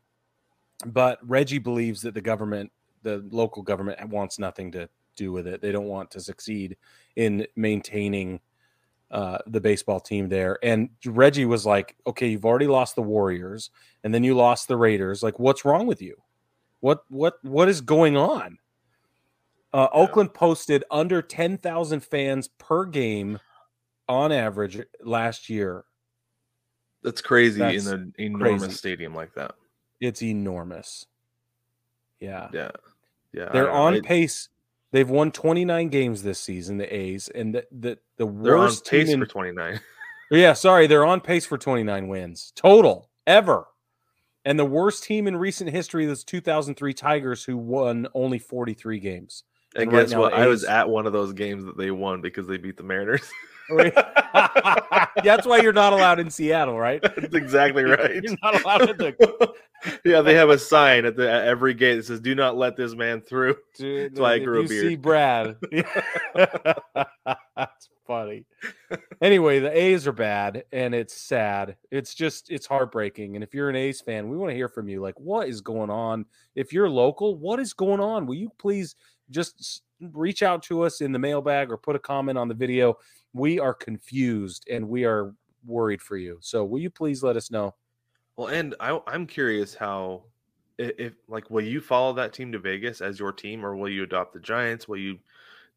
But 0.87 1.18
Reggie 1.23 1.59
believes 1.59 2.02
that 2.02 2.14
the 2.14 2.21
government, 2.21 2.71
the 3.02 3.25
local 3.30 3.62
government 3.62 4.06
wants 4.09 4.38
nothing 4.38 4.73
to 4.73 4.88
do 5.16 5.33
with 5.33 5.47
it. 5.47 5.61
They 5.61 5.73
don't 5.73 5.87
want 5.87 6.11
to 6.12 6.21
succeed 6.21 6.76
in 7.16 7.47
maintaining 7.56 8.40
uh, 9.11 9.38
the 9.47 9.61
baseball 9.61 10.00
team 10.00 10.28
there. 10.28 10.59
And 10.62 10.90
Reggie 11.06 11.44
was 11.44 11.64
like, 11.64 11.97
"Okay, 12.06 12.28
you've 12.28 12.44
already 12.44 12.66
lost 12.66 12.97
the 12.97 13.02
Warriors, 13.02 13.71
and 14.02 14.12
then 14.12 14.25
you 14.25 14.35
lost 14.35 14.68
the 14.68 14.76
Raiders. 14.76 15.23
Like, 15.23 15.38
what's 15.38 15.64
wrong 15.64 15.87
with 15.87 16.02
you? 16.02 16.16
What 16.80 17.04
what 17.09 17.35
what 17.42 17.68
is 17.68 17.80
going 17.80 18.16
on?" 18.16 18.59
Uh, 19.73 19.88
Yeah. 19.92 20.00
Oakland 20.00 20.35
posted 20.35 20.85
under 20.90 21.23
ten 21.23 21.59
thousand 21.59 22.00
fans 22.00 22.49
per 22.59 22.85
game 22.85 23.38
on 24.09 24.33
average 24.33 24.80
last 25.02 25.49
year. 25.49 25.85
That's 27.04 27.20
crazy 27.20 27.61
That's 27.61 27.87
in 27.87 27.92
an 27.94 28.14
enormous 28.18 28.62
crazy. 28.62 28.75
stadium 28.75 29.14
like 29.14 29.34
that. 29.34 29.54
It's 30.00 30.23
enormous. 30.23 31.06
Yeah. 32.18 32.49
Yeah, 32.52 32.70
yeah. 33.32 33.50
They're 33.52 33.70
on 33.70 33.94
It- 33.94 34.04
pace. 34.04 34.49
They've 34.90 35.08
won 35.11 35.30
29 35.32 35.88
games 35.88 36.23
this 36.23 36.38
season, 36.38 36.78
the 36.78 36.92
A's, 36.94 37.28
and 37.28 37.54
the 37.54 37.66
the, 37.73 37.99
the 38.16 38.26
worst 38.26 38.87
pace 38.88 39.08
team 39.08 39.20
for 39.20 39.26
29. 39.26 39.80
Yeah, 40.30 40.54
sorry, 40.54 40.87
they're 40.87 41.04
on 41.04 41.20
pace 41.20 41.44
for 41.44 41.58
29 41.58 42.08
wins 42.08 42.52
total 42.56 43.11
ever. 43.26 43.66
And 44.46 44.58
the 44.58 44.64
worst 44.64 45.04
team 45.04 45.26
in 45.28 45.37
recent 45.37 45.68
history 45.70 46.06
is 46.06 46.25
2003 46.25 46.94
Tigers, 46.94 47.44
who 47.44 47.56
won 47.58 48.08
only 48.14 48.38
43 48.38 48.99
games. 49.00 49.44
And 49.75 49.82
And 49.84 49.92
right 49.92 50.00
guess 50.04 50.12
now, 50.12 50.20
what? 50.20 50.32
I 50.32 50.46
was 50.46 50.64
at 50.64 50.88
one 50.88 51.06
of 51.06 51.12
those 51.12 51.34
games 51.34 51.64
that 51.66 51.76
they 51.76 51.90
won 51.90 52.23
because 52.23 52.46
they 52.49 52.56
beat 52.56 52.76
the 52.78 52.82
Mariners. 52.82 53.23
That's 54.34 55.46
why 55.46 55.60
you're 55.60 55.72
not 55.72 55.92
allowed 55.92 56.18
in 56.18 56.30
Seattle, 56.30 56.78
right? 56.78 57.00
That's 57.16 57.34
exactly 57.34 57.84
right. 57.84 58.22
You're 58.22 58.36
not 58.42 58.60
allowed 58.60 58.90
in 58.90 58.96
the 58.96 59.54
yeah, 60.04 60.20
they 60.22 60.34
have 60.34 60.50
a 60.50 60.58
sign 60.58 61.04
at 61.04 61.16
the 61.16 61.30
at 61.30 61.46
every 61.46 61.74
gate 61.74 61.96
that 61.96 62.06
says 62.06 62.20
"Do 62.20 62.34
not 62.34 62.56
let 62.56 62.76
this 62.76 62.94
man 62.94 63.20
through." 63.20 63.56
Dude, 63.76 64.12
That's 64.12 64.20
why 64.20 64.34
I 64.34 64.38
grew 64.38 64.60
a 64.60 64.62
you 64.62 64.68
beard. 64.68 64.86
See 64.86 64.96
Brad. 64.96 65.56
That's 67.56 67.88
funny. 68.06 68.46
Anyway, 69.20 69.60
the 69.60 69.76
A's 69.76 70.06
are 70.06 70.12
bad, 70.12 70.64
and 70.72 70.94
it's 70.94 71.14
sad. 71.14 71.76
It's 71.90 72.14
just 72.14 72.50
it's 72.50 72.66
heartbreaking. 72.66 73.36
And 73.36 73.44
if 73.44 73.54
you're 73.54 73.70
an 73.70 73.76
A's 73.76 74.00
fan, 74.00 74.28
we 74.28 74.36
want 74.36 74.50
to 74.50 74.56
hear 74.56 74.68
from 74.68 74.88
you. 74.88 75.00
Like, 75.00 75.18
what 75.20 75.48
is 75.48 75.61
going 75.61 75.90
on? 75.90 76.24
If 76.54 76.72
you're 76.72 76.88
local, 76.88 77.37
what 77.37 77.61
is 77.61 77.72
going 77.72 78.00
on? 78.00 78.26
Will 78.26 78.37
you 78.37 78.50
please 78.59 78.96
just 79.30 79.82
reach 80.12 80.42
out 80.42 80.62
to 80.64 80.82
us 80.82 81.00
in 81.00 81.12
the 81.12 81.18
mailbag 81.18 81.70
or 81.70 81.76
put 81.76 81.96
a 81.96 82.00
comment 82.00 82.38
on 82.38 82.48
the 82.48 82.54
video? 82.54 82.96
We 83.35 83.61
are 83.61 83.75
confused 83.75 84.66
and 84.70 84.88
we 84.88 85.05
are 85.05 85.35
worried 85.66 86.01
for 86.01 86.16
you. 86.16 86.38
So, 86.40 86.64
will 86.64 86.81
you 86.81 86.90
please 86.90 87.23
let 87.23 87.37
us 87.37 87.51
know? 87.51 87.75
Well, 88.37 88.49
and 88.49 88.75
I, 88.81 89.01
I'm 89.07 89.27
curious 89.27 89.75
how, 89.75 90.25
if 90.79 91.14
like, 91.29 91.51
will 91.51 91.64
you 91.64 91.81
follow 91.81 92.12
that 92.14 92.33
team 92.33 92.51
to 92.53 92.59
Vegas 92.59 93.01
as 93.01 93.18
your 93.18 93.33
team, 93.33 93.64
or 93.64 93.77
will 93.77 93.88
you 93.88 94.03
adopt 94.03 94.33
the 94.35 94.40
Giants? 94.40 94.88
Will 94.88 94.99
you 94.99 95.18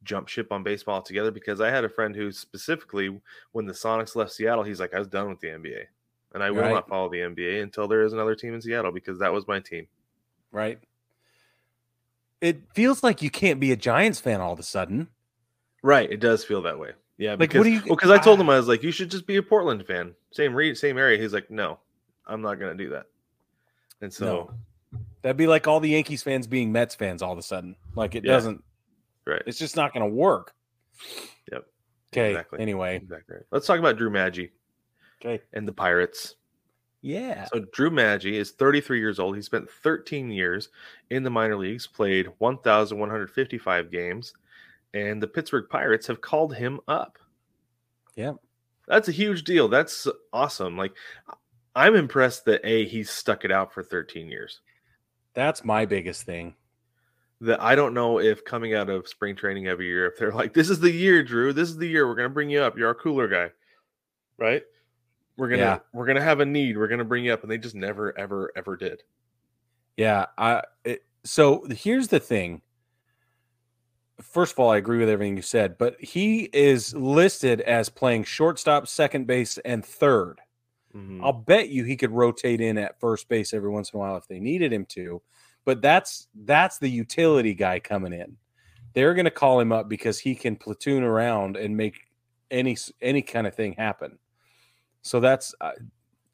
jump 0.04 0.28
ship 0.28 0.52
on 0.52 0.64
baseball 0.64 1.02
together? 1.02 1.32
Because 1.32 1.62
I 1.62 1.70
had 1.72 1.86
a 1.86 1.90
friend 1.90 2.16
who 2.16 2.32
specifically, 2.32 3.22
when 3.54 3.66
the 3.66 3.74
Sonics 3.74 4.16
left 4.16 4.32
Seattle, 4.32 4.64
he's 4.64 4.80
like, 4.80 4.94
I 4.94 5.00
was 5.00 5.08
done 5.10 5.30
with 5.30 5.40
the 5.42 5.52
NBA, 5.52 5.88
and 6.34 6.44
I 6.44 6.52
will 6.52 6.62
Right. 6.62 6.72
not 6.72 6.90
follow 6.90 7.10
the 7.10 7.22
NBA 7.22 7.62
until 7.62 7.88
there 7.88 8.04
is 8.04 8.14
another 8.14 8.36
team 8.36 8.54
in 8.56 8.62
Seattle 8.62 8.92
because 8.92 9.20
that 9.20 9.34
was 9.34 9.48
my 9.48 9.60
team. 9.60 9.88
Right? 10.52 10.80
It 12.42 12.74
feels 12.74 13.04
like 13.04 13.22
you 13.22 13.30
can't 13.30 13.60
be 13.60 13.72
a 13.72 13.76
Giants 13.76 14.20
fan 14.20 14.42
all 14.42 14.54
of 14.54 14.60
a 14.60 14.64
sudden. 14.64 15.10
Right, 15.82 16.12
it 16.12 16.20
does 16.20 16.46
feel 16.46 16.62
that 16.62 16.78
way. 16.78 16.94
Yeah, 17.18 17.32
Like, 17.32 17.40
because 17.40 17.60
what 17.60 17.64
do 17.66 17.70
you- 17.72 17.82
because 17.82 18.12
I 18.12 18.18
told 18.20 18.40
him 18.40 18.50
I 18.50 18.58
was 18.58 18.68
like, 18.68 18.84
you 18.84 18.92
should 18.92 19.10
just 19.10 19.26
be 19.26 19.38
a 19.38 19.44
Portland 19.44 19.86
fan, 19.86 20.14
same 20.32 20.54
re- 20.54 20.76
same 20.76 20.98
area. 20.98 21.20
He's 21.20 21.34
like, 21.34 21.50
no, 21.50 21.80
I'm 22.28 22.42
not 22.42 22.56
gonna 22.60 22.76
do 22.76 22.90
that. 22.90 23.08
And 24.02 24.14
so, 24.14 24.54
That'd 25.24 25.36
be 25.38 25.48
like 25.48 25.68
all 25.68 25.80
the 25.80 25.90
Yankees 25.90 26.22
fans 26.24 26.46
being 26.48 26.72
Mets 26.72 26.94
fans 26.96 27.22
all 27.24 27.32
of 27.34 27.38
a 27.40 27.42
sudden. 27.42 27.76
Like 27.96 28.14
it 28.16 28.24
Yeah. 28.24 28.34
doesn't. 28.34 28.64
right, 29.26 29.42
It's 29.48 29.58
just 29.60 29.76
not 29.76 29.92
going 29.94 30.08
to 30.10 30.16
work. 30.16 30.54
Yep. 31.52 31.66
Okay. 32.14 32.30
Exactly. 32.32 32.60
Anyway. 32.62 32.96
exactly. 32.96 33.36
Right. 33.36 33.46
Let's 33.52 33.66
talk 33.68 33.80
about 33.80 33.98
Drew 33.98 34.10
Maggi 34.10 34.52
Okay. 35.20 35.44
and 35.54 35.68
the 35.68 35.74
Pirates. 35.74 36.36
Yeah. 37.02 37.46
So 37.46 37.60
Drew 37.74 37.90
Maggi 37.90 38.34
is 38.34 38.52
33 38.52 39.00
years 39.00 39.20
old. 39.20 39.36
He 39.36 39.42
spent 39.42 39.70
13 39.70 40.30
years 40.32 40.70
in 41.10 41.24
the 41.24 41.30
minor 41.30 41.58
leagues, 41.58 41.88
played 41.88 42.28
1,155 42.38 43.92
games, 43.92 44.34
and 44.94 45.22
the 45.22 45.28
Pittsburgh 45.28 45.68
Pirates 45.70 46.08
have 46.08 46.22
called 46.22 46.56
him 46.56 46.80
up. 46.88 47.18
Yeah. 48.16 48.34
That's 48.88 49.10
a 49.10 49.12
huge 49.14 49.44
deal. 49.44 49.68
That's 49.68 50.08
awesome. 50.34 50.78
Like 50.78 50.94
I'm 51.76 51.96
impressed 51.96 52.46
that 52.46 52.62
A, 52.64 52.86
he's 52.86 53.10
stuck 53.10 53.46
it 53.46 53.52
out 53.52 53.74
for 53.74 53.84
13 53.84 54.28
years. 54.28 54.62
That's 55.34 55.64
my 55.64 55.86
biggest 55.86 56.24
thing. 56.24 56.56
That 57.42 57.62
I 57.62 57.76
don't 57.76 57.94
know 57.94 58.20
if 58.20 58.44
coming 58.44 58.74
out 58.74 58.90
of 58.90 59.08
spring 59.08 59.36
training 59.36 59.68
every 59.68 59.86
year, 59.86 60.08
if 60.08 60.18
they're 60.18 60.32
like, 60.32 60.54
This 60.54 60.70
is 60.70 60.80
the 60.80 60.92
year, 60.92 61.22
Drew, 61.22 61.54
this 61.54 61.70
is 61.70 61.78
the 61.78 61.88
year 61.88 62.08
we're 62.08 62.16
gonna 62.16 62.30
bring 62.30 62.50
you 62.50 62.62
up. 62.62 62.78
You're 62.78 62.88
our 62.88 62.96
cooler 62.96 63.28
guy. 63.28 63.52
Right? 64.40 64.64
We're 65.38 65.50
gonna 65.50 65.62
Yeah. 65.62 65.80
we're 65.94 66.08
gonna 66.08 66.22
have 66.22 66.40
a 66.40 66.46
need, 66.46 66.78
we're 66.78 66.88
gonna 66.88 67.06
bring 67.06 67.26
you 67.26 67.34
up, 67.34 67.44
and 67.44 67.52
they 67.52 67.60
just 67.60 67.76
never, 67.76 68.18
ever, 68.18 68.52
ever 68.56 68.76
did. 68.76 69.04
Yeah. 69.98 70.28
I. 70.38 70.64
It, 70.84 71.06
so 71.24 71.66
here's 71.70 72.08
the 72.08 72.20
thing. 72.20 72.62
First 74.22 74.54
of 74.54 74.60
all, 74.60 74.72
I 74.72 74.78
agree 74.78 74.98
with 74.98 75.10
everything 75.10 75.36
you 75.36 75.44
said, 75.44 75.78
but 75.78 76.00
he 76.02 76.46
is 76.52 76.94
listed 76.96 77.62
as 77.62 77.90
playing 77.90 78.24
shortstop, 78.24 78.88
second 78.88 79.28
base, 79.28 79.60
and 79.60 79.86
third. 79.86 80.42
Mhm. 80.94 81.20
I'll 81.22 81.34
bet 81.34 81.70
you 81.70 81.84
he 81.86 81.98
could 81.98 82.12
rotate 82.12 82.62
in 82.62 82.78
at 82.78 83.00
first 83.00 83.30
base 83.30 83.54
every 83.54 83.70
once 83.70 83.92
in 83.94 83.98
a 83.98 84.02
while 84.02 84.18
if 84.18 84.28
they 84.28 84.40
needed 84.40 84.74
him 84.74 84.86
to. 84.88 85.24
But 85.66 85.82
that's 85.82 86.30
that's 86.36 86.80
the 86.80 86.90
utility 86.90 87.54
guy 87.56 87.80
coming 87.80 88.14
in. 88.14 88.38
They're 88.94 89.16
going 89.16 89.26
to 89.26 89.32
call 89.32 89.60
him 89.60 89.72
up 89.72 89.90
because 89.90 90.20
he 90.20 90.36
can 90.36 90.56
platoon 90.58 91.04
around 91.04 91.58
and 91.58 91.78
make 91.78 92.00
any 92.52 92.78
any 93.02 93.22
kind 93.24 93.48
of 93.48 93.56
thing 93.56 93.74
happen. 93.74 94.20
So 95.04 95.20
that's 95.20 95.56
I, 95.62 95.74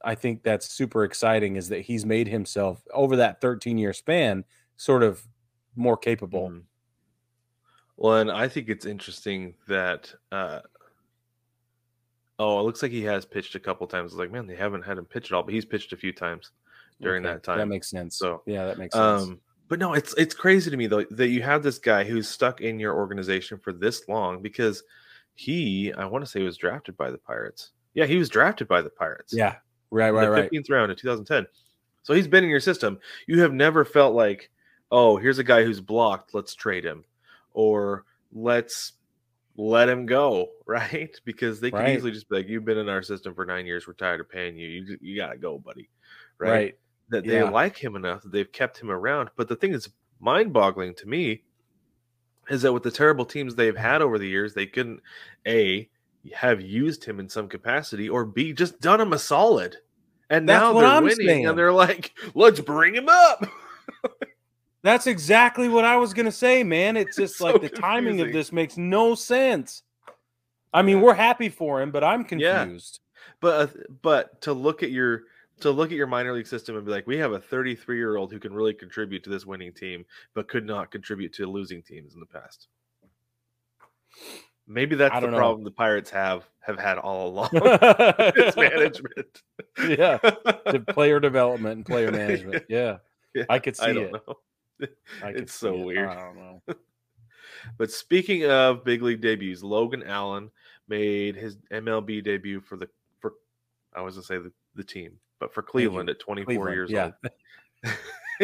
I 0.03 0.15
think 0.15 0.43
that's 0.43 0.69
super 0.69 1.03
exciting 1.05 1.57
is 1.57 1.69
that 1.69 1.81
he's 1.81 2.05
made 2.05 2.27
himself 2.29 2.83
over 2.93 3.17
that 3.17 3.41
13 3.41 3.77
year 3.77 3.93
span 3.93 4.45
sort 4.77 5.03
of 5.03 5.27
more 5.75 5.97
capable. 5.97 6.49
Mhm. 6.49 6.67
Well, 8.03 8.17
and 8.17 8.29
I 8.29 8.49
think 8.49 8.67
it's 8.67 8.85
interesting 8.85 9.53
that 9.69 10.13
uh 10.29 10.59
oh, 12.37 12.59
it 12.59 12.63
looks 12.63 12.83
like 12.83 12.91
he 12.91 13.03
has 13.03 13.23
pitched 13.23 13.55
a 13.55 13.59
couple 13.61 13.87
times. 13.87 14.11
It's 14.11 14.19
like, 14.19 14.29
man, 14.29 14.45
they 14.45 14.57
haven't 14.57 14.81
had 14.81 14.97
him 14.97 15.05
pitch 15.05 15.31
at 15.31 15.35
all, 15.35 15.43
but 15.43 15.53
he's 15.53 15.63
pitched 15.63 15.93
a 15.93 15.97
few 15.97 16.11
times 16.11 16.51
during 17.01 17.25
Okay, 17.25 17.33
that 17.35 17.43
time. 17.43 17.59
That 17.59 17.67
makes 17.69 17.89
sense. 17.89 18.17
So, 18.17 18.41
yeah, 18.45 18.65
that 18.65 18.77
makes 18.77 18.93
sense. 18.93 19.23
um 19.23 19.39
but 19.69 19.79
no, 19.79 19.93
it's 19.93 20.13
it's 20.17 20.35
crazy 20.35 20.69
to 20.69 20.75
me 20.75 20.87
though 20.87 21.05
that 21.11 21.29
you 21.29 21.41
have 21.43 21.63
this 21.63 21.79
guy 21.79 22.03
who's 22.03 22.27
stuck 22.27 22.59
in 22.59 22.77
your 22.77 22.93
organization 22.93 23.57
for 23.57 23.71
this 23.71 24.09
long 24.09 24.41
because 24.41 24.83
he, 25.35 25.93
I 25.93 26.03
want 26.03 26.25
to 26.25 26.29
say, 26.29 26.43
was 26.43 26.57
drafted 26.57 26.97
by 26.97 27.09
the 27.09 27.17
Pirates. 27.17 27.71
Yeah, 27.93 28.05
he 28.05 28.17
was 28.17 28.27
drafted 28.27 28.67
by 28.67 28.81
the 28.81 28.89
Pirates. 28.89 29.33
yeah, 29.33 29.55
right, 29.91 30.11
right, 30.11 30.27
right. 30.27 30.51
15th 30.51 30.69
round 30.69 30.91
in 30.91 30.97
2010. 30.97 31.47
So 32.03 32.13
he's 32.13 32.27
been 32.27 32.43
in 32.43 32.49
your 32.49 32.59
system. 32.59 32.99
You 33.27 33.39
have 33.39 33.53
never 33.53 33.85
felt 33.85 34.13
like, 34.13 34.51
oh, 34.91 35.15
here's 35.15 35.39
a 35.39 35.43
guy 35.43 35.63
who's 35.63 35.79
blocked. 35.79 36.33
Let's 36.33 36.53
trade 36.53 36.83
him, 36.83 37.05
or 37.53 38.05
let's 38.31 38.93
let 39.55 39.87
him 39.89 40.05
go, 40.05 40.47
right? 40.65 41.15
Because 41.25 41.59
they 41.59 41.71
could 41.71 41.79
Right. 41.79 41.95
easily 41.95 42.11
just 42.11 42.29
be 42.29 42.37
like, 42.37 42.47
you've 42.47 42.65
been 42.65 42.77
in 42.77 42.89
our 42.89 43.01
system 43.03 43.33
for 43.35 43.45
nine 43.45 43.65
years. 43.65 43.87
We're 43.87 43.93
tired 43.93 44.19
of 44.21 44.29
paying 44.29 44.57
you. 44.57 44.67
You 44.67 44.97
you 45.01 45.15
gotta 45.17 45.37
go, 45.37 45.59
buddy. 45.59 45.89
Right? 46.39 46.49
Right. 46.49 46.77
That 47.09 47.25
they 47.25 47.35
Yeah. 47.39 47.49
like 47.49 47.77
him 47.77 47.95
enough 47.95 48.23
that 48.23 48.31
they've 48.31 48.51
kept 48.51 48.79
him 48.79 48.89
around. 48.89 49.29
But 49.35 49.47
the 49.47 49.55
thing 49.55 49.71
that's 49.71 49.89
mind-boggling 50.19 50.95
to 50.95 51.07
me 51.07 51.43
is 52.49 52.61
that 52.63 52.73
with 52.73 52.83
the 52.83 52.91
terrible 52.91 53.25
teams 53.25 53.55
they've 53.55 53.75
had 53.77 54.01
over 54.01 54.17
the 54.17 54.27
years, 54.27 54.53
they 54.53 54.65
couldn't 54.65 55.01
a 55.47 55.89
have 56.33 56.61
used 56.61 57.03
him 57.03 57.19
in 57.19 57.27
some 57.29 57.47
capacity, 57.49 58.09
or 58.09 58.25
b 58.25 58.53
just 58.53 58.79
done 58.81 58.99
him 59.01 59.13
a 59.13 59.19
solid. 59.19 59.75
And 60.29 60.47
That's 60.47 60.61
now 60.61 60.73
they're 60.73 60.87
I'm 60.87 61.03
winning, 61.03 61.27
saying. 61.27 61.47
and 61.47 61.57
they're 61.57 61.71
like, 61.73 62.13
"Let's 62.33 62.59
bring 62.61 62.95
him 62.95 63.07
up." 63.09 63.45
That's 64.83 65.07
exactly 65.07 65.69
what 65.69 65.85
I 65.85 65.95
was 65.95 66.13
gonna 66.13 66.31
say, 66.31 66.63
man. 66.63 66.97
It's 66.97 67.15
just 67.17 67.33
It's 67.33 67.37
so 67.39 67.45
like 67.45 67.61
the 67.61 67.69
timing 67.69 68.19
of 68.19 68.31
this 68.31 68.51
makes 68.51 68.77
no 68.77 69.15
sense. 69.15 69.83
I 70.73 70.81
mean, 70.81 71.01
we're 71.01 71.13
happy 71.13 71.49
for 71.49 71.81
him, 71.81 71.91
but 71.91 72.03
I'm 72.03 72.25
Yeah. 72.25 72.63
confused. 72.65 72.99
But 73.39 73.69
uh, 73.69 73.73
but 74.01 74.41
to 74.41 74.53
look 74.53 74.83
at 74.83 74.91
your 74.91 75.23
to 75.61 75.71
look 75.71 75.91
at 75.91 75.97
your 75.97 76.07
minor 76.07 76.33
league 76.33 76.47
system 76.47 76.75
and 76.75 76.85
be 76.85 76.91
like, 76.91 77.07
we 77.07 77.17
have 77.17 77.31
a 77.31 77.39
33 77.39 77.97
year 77.97 78.17
old 78.17 78.31
who 78.31 78.39
can 78.39 78.53
really 78.53 78.73
contribute 78.73 79.23
to 79.23 79.29
this 79.29 79.45
winning 79.45 79.71
team, 79.71 80.05
but 80.33 80.47
could 80.49 80.65
not 80.65 80.91
contribute 80.91 81.31
to 81.33 81.45
losing 81.45 81.81
teams 81.81 82.13
in 82.15 82.19
the 82.19 82.25
past. 82.25 82.67
Maybe 84.67 84.95
that's 84.95 85.13
the 85.19 85.27
know. 85.27 85.37
problem 85.37 85.63
the 85.63 85.71
Pirates 85.71 86.09
have 86.09 86.43
have 86.61 86.79
had 86.79 86.97
all 86.97 87.27
along. 87.27 87.49
it's 87.53 88.57
management. 88.57 89.41
Yeah. 89.87 90.17
The 90.21 90.83
player 90.89 91.19
development 91.19 91.77
and 91.77 91.85
player 91.85 92.11
management. 92.11 92.63
Yeah, 92.69 92.97
Yeah, 93.33 93.43
I 93.49 93.59
could 93.59 93.75
see 93.77 93.85
I 93.85 93.89
it. 93.91 94.11
know. 94.11 94.35
It's 95.23 95.53
so 95.53 95.75
it. 95.75 95.85
weird. 95.85 96.09
I 96.09 96.15
don't 96.15 96.35
know. 96.35 96.61
But 97.77 97.91
speaking 97.91 98.45
of 98.45 98.83
big 98.83 99.01
league 99.01 99.21
debuts, 99.21 99.63
Logan 99.63 100.03
Allen 100.03 100.49
made 100.87 101.35
his 101.35 101.57
MLB 101.71 102.23
debut 102.23 102.59
for 102.59 102.75
the 102.75 102.89
for 103.19 103.33
I 103.95 104.01
was 104.01 104.15
gonna 104.15 104.25
say 104.25 104.37
the, 104.37 104.51
the 104.75 104.83
team, 104.83 105.13
but 105.39 105.53
for 105.53 105.61
Cleveland 105.61 106.09
at 106.09 106.19
24 106.19 106.45
Cleveland, 106.45 106.75
years 106.75 106.91
yeah. 106.91 107.11
old. 107.85 107.93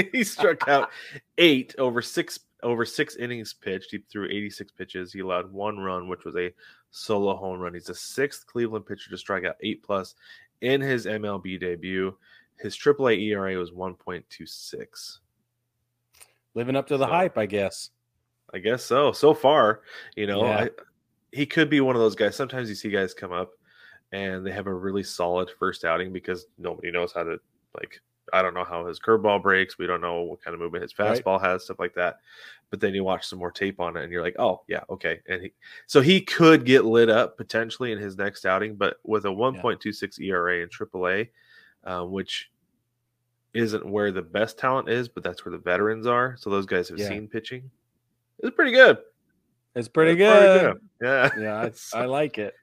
he 0.12 0.24
struck 0.24 0.68
out 0.68 0.90
eight 1.38 1.76
over 1.78 2.02
six 2.02 2.40
over 2.64 2.86
six 2.86 3.16
innings 3.16 3.54
pitched. 3.54 3.92
He 3.92 4.00
threw 4.12 4.28
86 4.28 4.72
pitches. 4.74 5.14
He 5.14 5.20
allowed 5.20 5.52
one 5.52 5.78
run, 5.80 6.08
which 6.08 6.26
was 6.26 6.36
a 6.36 6.54
solo 6.92 7.36
home 7.36 7.60
run. 7.60 7.74
He's 7.74 7.86
the 7.86 7.96
sixth 7.96 8.46
Cleveland 8.48 8.86
pitcher 8.86 9.10
to 9.10 9.18
strike 9.18 9.46
out 9.46 9.56
eight 9.62 9.84
plus 9.84 10.16
in 10.62 10.82
his 10.82 11.06
MLB 11.06 11.60
debut. 11.60 12.16
His 12.58 12.78
AAA 12.78 13.30
ERA 13.30 13.58
was 13.58 13.72
1.26. 13.72 15.20
Living 16.56 16.76
up 16.76 16.88
to 16.88 16.98
the 16.98 17.06
So- 17.06 17.12
hype, 17.12 17.38
I 17.38 17.46
guess. 17.46 17.90
I 18.54 18.58
guess 18.58 18.84
so. 18.84 19.12
So 19.12 19.34
far, 19.36 19.82
you 20.16 20.26
know, 20.26 20.44
Yeah. 20.44 20.58
I, 20.58 20.70
he 21.32 21.46
could 21.46 21.70
be 21.70 21.82
one 21.82 21.96
of 21.96 22.02
those 22.02 22.16
guys. 22.16 22.36
Sometimes 22.36 22.68
you 22.68 22.74
see 22.76 22.90
guys 22.90 23.14
come 23.14 23.32
up 23.32 23.52
and 24.12 24.44
they 24.46 24.52
have 24.52 24.66
a 24.66 24.74
really 24.74 25.04
solid 25.04 25.52
first 25.60 25.86
outing 25.86 26.12
because 26.12 26.48
nobody 26.58 26.90
knows 26.92 27.14
how 27.14 27.24
to 27.24 27.40
like. 27.78 28.02
I 28.34 28.42
don't 28.44 28.54
know 28.56 28.64
how 28.64 28.86
his 28.86 29.00
curveball 29.00 29.42
breaks. 29.42 29.78
We 29.80 29.88
don't 29.88 30.02
know 30.02 30.22
what 30.22 30.42
kind 30.44 30.54
of 30.54 30.60
movement 30.60 30.84
his 30.84 30.98
Right. 30.98 31.24
fastball 31.24 31.42
has, 31.42 31.64
stuff 31.64 31.80
like 31.80 31.94
that. 31.96 32.20
But 32.72 32.80
then 32.80 32.94
you 32.94 33.04
watch 33.04 33.26
some 33.28 33.40
more 33.40 33.50
tape 33.52 33.80
on 33.80 33.98
it, 33.98 34.04
and 34.04 34.12
you're 34.12 34.22
like, 34.22 34.36
"Oh, 34.38 34.62
yeah, 34.68 34.82
okay." 34.90 35.20
And 35.28 35.42
he, 35.44 35.54
so 35.88 36.00
he 36.02 36.22
could 36.22 36.64
get 36.64 36.86
lit 36.86 37.10
up 37.10 37.38
potentially 37.38 37.92
in 37.92 37.98
his 37.98 38.18
next 38.18 38.46
outing, 38.46 38.76
but 38.76 38.98
with 39.04 39.26
a 39.26 39.30
1.26 39.32 40.20
ERA 40.20 40.62
in 40.62 40.70
AAA, 40.70 41.30
uh, 41.86 42.04
which 42.06 42.52
isn't 43.54 43.86
where 43.86 44.12
the 44.12 44.22
best 44.22 44.58
talent 44.60 44.90
is, 44.90 45.08
but 45.10 45.24
that's 45.24 45.44
where 45.46 45.52
the 45.52 45.58
veterans 45.58 46.06
are. 46.08 46.36
So 46.38 46.50
those 46.50 46.66
guys 46.66 46.90
have 46.90 47.00
Yeah. 47.00 47.08
seen 47.10 47.28
pitching. 47.28 47.70
It's 48.40 48.56
pretty 48.56 48.72
good. 48.72 48.98
It's 49.76 49.88
pretty 49.88 50.12
It's 50.12 50.20
good. 50.20 50.80
Yeah, 51.02 51.30
Yeah, 51.40 51.62
I, 51.62 51.72
So 51.72 51.98
I 52.00 52.06
like 52.06 52.38
it. 52.38 52.54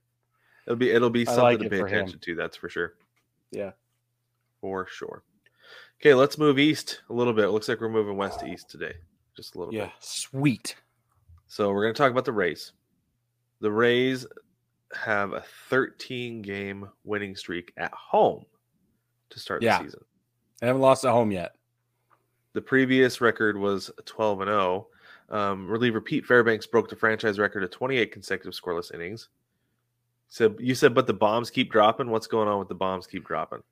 it'll 0.67 0.77
be 0.77 0.91
it'll 0.91 1.11
be 1.11 1.25
something 1.25 1.43
like 1.45 1.59
to 1.61 1.69
pay 1.71 1.81
for 1.81 1.87
him. 1.87 1.95
attention 2.01 2.21
to. 2.21 2.35
That's 2.37 2.57
for 2.57 2.69
sure. 2.69 2.95
Yeah. 3.51 3.73
for 4.61 4.87
sure. 4.89 5.23
Okay, 6.01 6.15
let's 6.15 6.37
move 6.39 6.59
east 6.59 7.03
a 7.09 7.13
little 7.13 7.33
bit. 7.33 7.49
Looks 7.49 7.69
like 7.69 7.81
we're 7.81 7.89
moving 7.89 8.17
west 8.17 8.41
to 8.41 8.47
east 8.47 8.69
today, 8.71 8.95
just 9.37 9.55
a 9.55 9.59
little 9.59 9.73
Yeah. 9.73 9.87
bit. 9.87 9.93
Sweet. 10.01 10.77
So 11.47 11.71
we're 11.73 11.83
going 11.85 11.95
to 11.95 11.99
talk 11.99 12.11
about 12.11 12.25
the 12.25 12.33
Rays. 12.33 12.73
The 13.61 13.71
Rays 13.71 14.27
have 14.95 15.33
a 15.33 15.43
13 15.71 16.43
game 16.43 16.89
winning 17.05 17.35
streak 17.37 17.73
at 17.77 17.93
home 17.95 18.45
to 19.31 19.39
start 19.41 19.63
Yeah. 19.63 19.79
the 19.79 19.85
season. 19.85 20.05
I 20.63 20.67
haven't 20.67 20.83
lost 20.83 21.05
at 21.05 21.11
home 21.13 21.31
yet. 21.31 21.55
The 22.55 22.63
previous 22.63 23.21
record 23.21 23.59
was 23.59 23.91
12 24.07 24.41
and 24.43 24.49
0. 24.49 24.87
Um, 25.29 25.67
reliever 25.69 26.01
Pete 26.01 26.25
Fairbanks 26.25 26.67
broke 26.67 26.89
the 26.89 26.97
franchise 26.97 27.39
record 27.39 27.63
of 27.65 27.71
28 27.71 28.13
consecutive 28.13 28.55
scoreless 28.55 28.95
innings. 28.95 29.29
So 30.29 30.55
you 30.59 30.75
said, 30.75 30.95
but 30.95 31.07
the 31.07 31.13
bombs 31.13 31.51
keep 31.51 31.71
dropping. 31.71 32.11
What's 32.11 32.27
going 32.27 32.49
on 32.49 32.59
with 32.59 32.69
the 32.69 32.75
bombs 32.75 33.07
keep 33.07 33.27
dropping? 33.27 33.63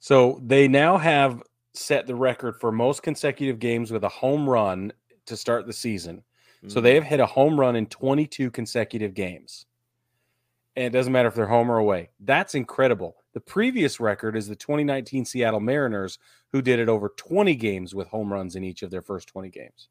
So 0.00 0.40
they 0.44 0.66
now 0.68 0.96
have 0.98 1.42
set 1.74 2.06
the 2.06 2.14
record 2.14 2.56
for 2.60 2.72
most 2.72 3.02
consecutive 3.02 3.58
games 3.58 3.90
with 3.90 4.04
a 4.04 4.08
home 4.08 4.48
run 4.48 4.92
to 5.26 5.36
start 5.36 5.66
the 5.66 5.72
season. 5.72 6.22
So 6.68 6.76
Mm-hmm. 6.76 6.84
they 6.84 6.94
have 6.94 7.04
hit 7.04 7.18
a 7.20 7.26
home 7.26 7.58
run 7.58 7.74
in 7.76 7.86
22 7.86 8.50
consecutive 8.52 9.14
games. 9.14 9.66
And 10.76 10.86
it 10.86 10.90
doesn't 10.90 11.12
matter 11.12 11.28
if 11.28 11.34
they're 11.34 11.46
home 11.46 11.70
or 11.70 11.78
away. 11.78 12.10
That's 12.20 12.54
incredible. 12.54 13.16
The 13.34 13.40
previous 13.40 14.00
record 14.00 14.36
is 14.36 14.46
the 14.46 14.56
2019 14.56 15.24
Seattle 15.24 15.60
Mariners, 15.60 16.18
who 16.50 16.62
did 16.62 16.78
it 16.78 16.88
over 16.88 17.12
20 17.16 17.54
games 17.56 17.94
with 17.94 18.08
home 18.08 18.32
runs 18.32 18.56
in 18.56 18.64
each 18.64 18.82
of 18.82 18.90
their 18.90 19.02
first 19.02 19.28
20 19.28 19.50
games. 19.50 19.88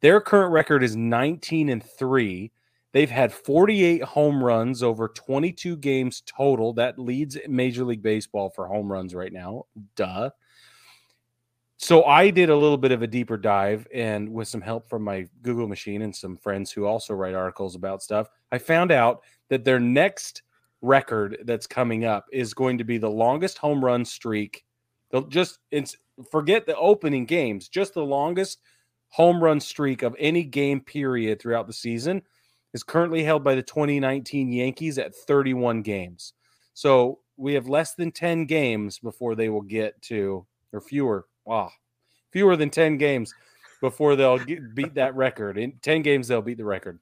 Their 0.00 0.20
current 0.20 0.52
record 0.52 0.82
is 0.82 0.96
19 0.96 1.68
and 1.70 1.82
3. 1.82 2.52
They've 2.92 3.10
had 3.10 3.32
48 3.32 4.02
home 4.02 4.42
runs 4.42 4.82
over 4.82 5.08
22 5.08 5.76
games 5.76 6.22
total. 6.26 6.72
That 6.74 6.98
leads 6.98 7.36
Major 7.48 7.84
League 7.84 8.02
Baseball 8.02 8.50
for 8.50 8.66
home 8.66 8.90
runs 8.90 9.14
right 9.14 9.32
now. 9.32 9.64
Duh. 9.96 10.30
So 11.78 12.04
I 12.04 12.30
did 12.30 12.48
a 12.48 12.56
little 12.56 12.78
bit 12.78 12.92
of 12.92 13.02
a 13.02 13.06
deeper 13.06 13.36
dive 13.36 13.86
and 13.92 14.32
with 14.32 14.48
some 14.48 14.62
help 14.62 14.88
from 14.88 15.02
my 15.02 15.28
Google 15.42 15.68
machine 15.68 16.02
and 16.02 16.14
some 16.14 16.36
friends 16.36 16.72
who 16.72 16.86
also 16.86 17.14
write 17.14 17.34
articles 17.34 17.74
about 17.74 18.02
stuff, 18.02 18.28
I 18.50 18.58
found 18.58 18.90
out 18.90 19.22
that 19.50 19.64
their 19.64 19.78
next 19.78 20.42
record 20.80 21.38
that's 21.44 21.66
coming 21.66 22.04
up 22.04 22.26
is 22.32 22.54
going 22.54 22.78
to 22.78 22.84
be 22.84 22.96
the 22.96 23.10
longest 23.10 23.58
home 23.58 23.84
run 23.84 24.04
streak. 24.04 24.64
They'll 25.10 25.26
just 25.26 25.58
it's 25.70 25.96
forget 26.30 26.64
the 26.64 26.76
opening 26.76 27.26
games, 27.26 27.68
just 27.68 27.92
the 27.94 28.04
longest 28.04 28.60
home 29.08 29.42
run 29.42 29.60
streak 29.60 30.02
of 30.02 30.16
any 30.18 30.44
game 30.44 30.80
period 30.80 31.40
throughout 31.40 31.66
the 31.66 31.72
season 31.72 32.22
is 32.72 32.82
currently 32.82 33.22
held 33.22 33.44
by 33.44 33.54
the 33.54 33.62
2019 33.62 34.50
Yankees 34.50 34.98
at 34.98 35.14
31 35.14 35.82
games. 35.82 36.32
So 36.74 37.20
we 37.36 37.54
have 37.54 37.68
less 37.68 37.94
than 37.94 38.12
10 38.12 38.46
games 38.46 38.98
before 38.98 39.34
they 39.34 39.48
will 39.48 39.62
get 39.62 40.00
to, 40.02 40.46
or 40.72 40.80
fewer, 40.80 41.26
wow, 41.46 41.70
fewer 42.30 42.56
than 42.56 42.68
10 42.68 42.98
games 42.98 43.32
before 43.80 44.16
they'll 44.16 44.38
get, 44.38 44.74
beat 44.74 44.94
that 44.94 45.14
record. 45.14 45.56
In 45.56 45.72
10 45.82 46.02
games, 46.02 46.28
they'll 46.28 46.42
beat 46.42 46.58
the 46.58 46.64
record. 46.64 46.98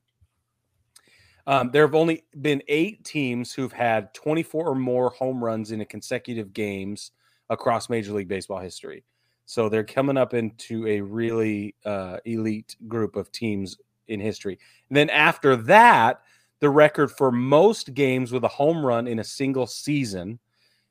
Um, 1.46 1.70
there 1.72 1.86
have 1.86 1.94
only 1.94 2.24
been 2.40 2.62
eight 2.68 3.04
teams 3.04 3.52
who've 3.52 3.72
had 3.72 4.14
24 4.14 4.68
or 4.68 4.74
more 4.74 5.10
home 5.10 5.44
runs 5.44 5.72
in 5.72 5.80
a 5.80 5.84
consecutive 5.84 6.52
games 6.52 7.10
across 7.50 7.90
Major 7.90 8.12
League 8.12 8.28
Baseball 8.28 8.60
history. 8.60 9.04
So 9.46 9.68
they're 9.68 9.84
coming 9.84 10.16
up 10.16 10.32
into 10.32 10.86
a 10.86 11.00
really 11.02 11.74
uh, 11.84 12.18
elite 12.24 12.76
group 12.88 13.16
of 13.16 13.30
teams 13.30 13.76
in 14.08 14.20
history. 14.20 14.58
And 14.88 14.96
then 14.96 15.10
after 15.10 15.54
that, 15.56 16.22
the 16.60 16.70
record 16.70 17.10
for 17.10 17.30
most 17.30 17.92
games 17.92 18.32
with 18.32 18.44
a 18.44 18.48
home 18.48 18.84
run 18.84 19.06
in 19.06 19.18
a 19.18 19.24
single 19.24 19.66
season, 19.66 20.38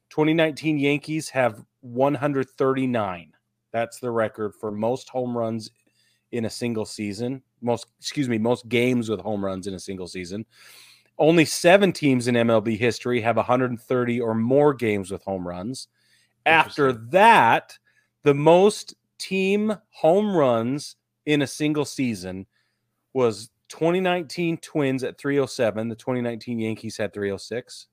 2019 0.10 0.78
Yankees 0.78 1.30
have 1.30 1.64
139. 1.82 3.33
That's 3.74 4.00
the 4.00 4.12
record 4.12 4.54
for 4.56 4.72
most 4.72 5.10
home 5.10 5.38
runs 5.38 5.72
in 6.32 6.46
a 6.46 6.50
single 6.50 6.86
season. 6.86 7.42
Most, 7.62 7.88
excuse 8.00 8.30
me, 8.30 8.38
most 8.38 8.70
games 8.70 9.10
with 9.10 9.20
home 9.20 9.44
runs 9.44 9.68
in 9.68 9.74
a 9.74 9.80
single 9.80 10.08
season. 10.08 10.46
Only 11.18 11.46
seven 11.46 11.92
teams 11.92 12.28
in 12.28 12.36
MLB 12.36 12.78
history 12.78 13.20
have 13.22 13.36
130 13.36 14.22
or 14.22 14.34
more 14.34 14.74
games 14.74 15.12
with 15.12 15.24
home 15.24 15.48
runs. 15.48 15.88
After 16.46 16.94
that, 17.12 17.78
the 18.24 18.34
most 18.34 18.96
team 19.20 19.76
home 19.90 20.36
runs 20.36 20.96
in 21.26 21.42
a 21.42 21.48
single 21.48 21.86
season 21.86 22.46
was 23.14 23.50
2019 23.70 24.58
Twins 24.58 25.04
at 25.04 25.18
307. 25.18 25.88
The 25.90 25.96
2019 25.96 26.60
Yankees 26.60 26.98
had 26.98 27.14
306. 27.14 27.88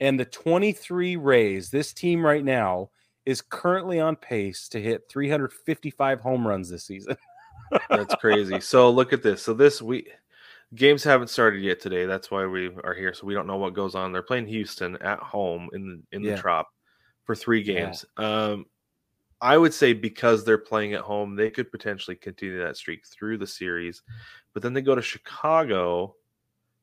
And 0.00 0.18
the 0.18 0.24
23 0.24 1.16
Rays, 1.16 1.70
this 1.70 1.92
team 1.92 2.24
right 2.26 2.44
now, 2.44 2.90
is 3.26 3.40
currently 3.40 4.00
on 4.00 4.16
pace 4.16 4.68
to 4.70 4.80
hit 4.80 5.08
355 5.08 6.20
home 6.20 6.46
runs 6.46 6.68
this 6.68 6.84
season. 6.84 7.16
That's 7.88 8.14
crazy. 8.16 8.60
So 8.60 8.90
look 8.90 9.12
at 9.12 9.22
this. 9.22 9.42
So 9.42 9.54
this 9.54 9.80
we 9.80 10.06
games 10.74 11.04
haven't 11.04 11.28
started 11.28 11.62
yet 11.62 11.80
today. 11.80 12.06
That's 12.06 12.30
why 12.30 12.46
we 12.46 12.70
are 12.84 12.94
here. 12.94 13.14
So 13.14 13.26
we 13.26 13.34
don't 13.34 13.46
know 13.46 13.56
what 13.56 13.74
goes 13.74 13.94
on. 13.94 14.12
They're 14.12 14.22
playing 14.22 14.46
Houston 14.46 14.96
at 15.02 15.18
home 15.20 15.68
in 15.72 15.86
the 16.10 16.16
in 16.16 16.22
Yeah. 16.22 16.34
the 16.36 16.40
Trop 16.40 16.68
for 17.24 17.34
three 17.34 17.62
games. 17.62 18.04
Um, 18.16 18.66
I 19.40 19.56
would 19.58 19.74
say 19.74 19.92
because 19.92 20.44
they're 20.44 20.58
playing 20.58 20.94
at 20.94 21.00
home, 21.00 21.34
they 21.34 21.50
could 21.50 21.70
potentially 21.70 22.16
continue 22.16 22.58
that 22.62 22.76
streak 22.76 23.06
through 23.06 23.38
the 23.38 23.46
series. 23.46 24.02
But 24.52 24.62
then 24.62 24.72
they 24.72 24.82
go 24.82 24.94
to 24.94 25.02
Chicago 25.02 26.14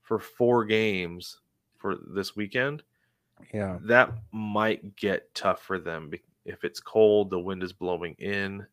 for 0.01 0.19
four 0.19 0.65
games 0.65 1.39
for 1.77 1.97
this 2.13 2.35
weekend. 2.35 2.83
Yeah. 3.53 3.77
That 3.83 4.11
might 4.33 4.95
get 4.95 5.33
tough 5.33 5.61
for 5.61 5.79
them 5.79 6.09
if 6.49 6.63
it's 6.63 6.79
cold, 6.79 7.29
the 7.29 7.39
wind 7.39 7.63
is 7.63 7.71
blowing 7.73 8.15
in. 8.19 8.65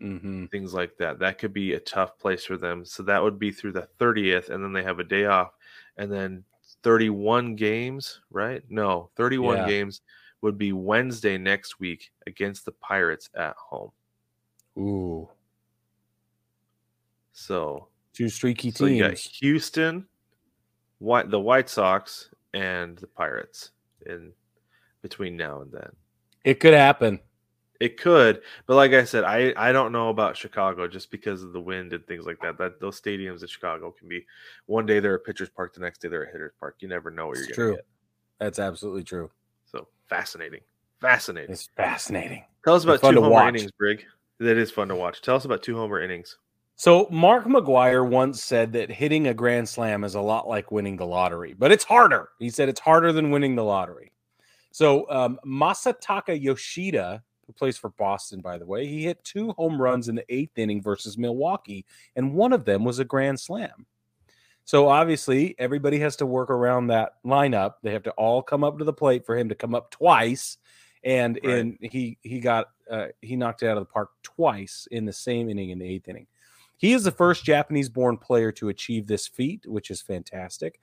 Mm-hmm. 0.00 0.44
things 0.46 0.72
like 0.72 0.96
that. 0.98 1.18
That 1.18 1.38
could 1.38 1.52
be 1.52 1.72
a 1.72 1.80
tough 1.80 2.16
place 2.20 2.44
for 2.44 2.56
them. 2.56 2.84
So 2.84 3.02
that 3.02 3.20
would 3.20 3.36
be 3.36 3.50
through 3.50 3.72
the 3.72 3.88
30th, 3.98 4.48
and 4.48 4.62
then 4.62 4.72
they 4.72 4.84
have 4.84 5.00
a 5.00 5.04
day 5.04 5.24
off, 5.24 5.54
and 5.96 6.08
then 6.12 6.44
31 6.84 7.56
games, 7.56 8.20
right? 8.30 8.62
No, 8.70 9.10
31 9.16 9.56
Yeah. 9.58 9.66
games 9.66 10.02
would 10.40 10.56
be 10.56 10.72
Wednesday 10.72 11.36
next 11.36 11.80
week 11.80 12.12
against 12.28 12.64
the 12.64 12.70
Pirates 12.70 13.28
at 13.34 13.56
home. 13.56 13.90
Ooh, 14.78 15.28
So, 17.32 17.88
two 18.12 18.28
streaky 18.28 18.70
so 18.70 18.86
you 18.86 19.02
got 19.02 19.08
teams. 19.16 19.38
Houston, 19.40 20.06
White, 21.00 21.28
the 21.28 21.40
White 21.40 21.68
Sox, 21.68 22.30
and 22.54 22.96
the 22.98 23.08
Pirates 23.08 23.72
in 24.06 24.32
between 25.02 25.36
now 25.36 25.60
and 25.62 25.72
then. 25.72 25.90
It 26.48 26.60
could 26.60 26.72
happen. 26.72 27.20
It 27.78 27.98
could, 28.00 28.40
but 28.66 28.74
like 28.74 28.92
I 28.94 29.04
said, 29.04 29.22
I 29.22 29.52
I 29.54 29.70
don't 29.70 29.92
know 29.92 30.08
about 30.08 30.34
Chicago 30.34 30.88
just 30.88 31.10
because 31.10 31.42
of 31.42 31.52
the 31.52 31.60
wind 31.60 31.92
and 31.92 32.04
things 32.06 32.24
like 32.24 32.40
that. 32.40 32.56
That 32.56 32.80
those 32.80 32.98
stadiums 32.98 33.42
in 33.42 33.48
Chicago 33.48 33.92
can 33.96 34.08
be 34.08 34.24
one 34.64 34.86
day 34.86 34.98
they're 34.98 35.14
a 35.14 35.18
pitcher's 35.20 35.50
park, 35.50 35.74
the 35.74 35.80
next 35.80 36.00
day 36.00 36.08
they're 36.08 36.24
a 36.24 36.32
hitter's 36.32 36.54
park. 36.58 36.76
You 36.80 36.88
never 36.88 37.10
know 37.10 37.26
what 37.26 37.36
It's 37.36 37.48
you're 37.48 37.54
true. 37.54 37.64
going 37.66 37.76
to 37.76 37.82
get. 37.82 37.86
That's 38.40 38.58
absolutely 38.58 39.04
true. 39.04 39.30
So 39.66 39.88
fascinating, 40.08 40.60
fascinating. 41.02 41.52
It's 41.52 41.68
fascinating. 41.76 42.44
Tell 42.64 42.74
us 42.74 42.84
about 42.84 43.00
two 43.00 43.20
homer 43.22 43.46
innings, 43.46 43.70
Brig. 43.72 44.06
That 44.40 44.56
is 44.56 44.70
fun 44.70 44.88
to 44.88 44.96
watch. 44.96 45.20
Tell 45.20 45.36
us 45.36 45.44
about 45.44 45.62
two 45.62 45.76
homer 45.76 46.00
innings. 46.00 46.38
So 46.76 47.08
Mark 47.10 47.44
McGwire 47.44 48.08
once 48.08 48.42
said 48.42 48.72
that 48.72 48.90
hitting 48.90 49.26
a 49.28 49.34
grand 49.34 49.68
slam 49.68 50.02
is 50.02 50.14
a 50.14 50.20
lot 50.20 50.48
like 50.48 50.72
winning 50.72 50.96
the 50.96 51.06
lottery, 51.06 51.52
but 51.52 51.70
it's 51.70 51.84
harder. 51.84 52.30
He 52.38 52.48
said 52.50 52.68
it's 52.70 52.80
harder 52.80 53.12
than 53.12 53.30
winning 53.30 53.54
the 53.54 53.64
lottery. 53.64 54.12
So 54.70 55.10
um, 55.10 55.38
Masataka 55.46 56.40
Yoshida, 56.40 57.22
who 57.46 57.52
plays 57.52 57.78
for 57.78 57.90
Boston, 57.90 58.40
by 58.40 58.58
the 58.58 58.66
way, 58.66 58.86
he 58.86 59.04
hit 59.04 59.22
two 59.24 59.52
home 59.52 59.80
runs 59.80 60.08
in 60.08 60.14
the 60.14 60.24
eighth 60.28 60.58
inning 60.58 60.82
versus 60.82 61.16
Milwaukee, 61.16 61.86
and 62.16 62.34
one 62.34 62.52
of 62.52 62.64
them 62.64 62.84
was 62.84 62.98
a 62.98 63.04
grand 63.04 63.40
slam. 63.40 63.86
So 64.64 64.88
obviously, 64.88 65.54
everybody 65.58 65.98
has 66.00 66.16
to 66.16 66.26
work 66.26 66.50
around 66.50 66.88
that 66.88 67.12
lineup. 67.24 67.74
They 67.82 67.92
have 67.92 68.02
to 68.02 68.10
all 68.12 68.42
come 68.42 68.62
up 68.64 68.78
to 68.78 68.84
the 68.84 68.92
plate 68.92 69.24
for 69.24 69.36
him 69.36 69.48
to 69.48 69.54
come 69.54 69.74
up 69.74 69.90
twice, 69.90 70.58
and 71.02 71.40
Right. 71.42 71.58
in 71.58 71.78
he 71.80 72.18
he 72.20 72.38
got 72.38 72.66
uh, 72.90 73.06
he 73.22 73.34
knocked 73.34 73.62
it 73.62 73.68
out 73.68 73.78
of 73.78 73.82
the 73.86 73.92
park 73.92 74.10
twice 74.22 74.86
in 74.90 75.06
the 75.06 75.12
same 75.12 75.48
inning 75.48 75.70
in 75.70 75.78
the 75.78 75.88
eighth 75.88 76.08
inning. 76.08 76.26
He 76.76 76.92
is 76.92 77.02
the 77.02 77.10
first 77.10 77.44
Japanese 77.44 77.88
born 77.88 78.18
player 78.18 78.52
to 78.52 78.68
achieve 78.68 79.06
this 79.06 79.26
feat, 79.26 79.64
which 79.66 79.90
is 79.90 80.02
fantastic. 80.02 80.78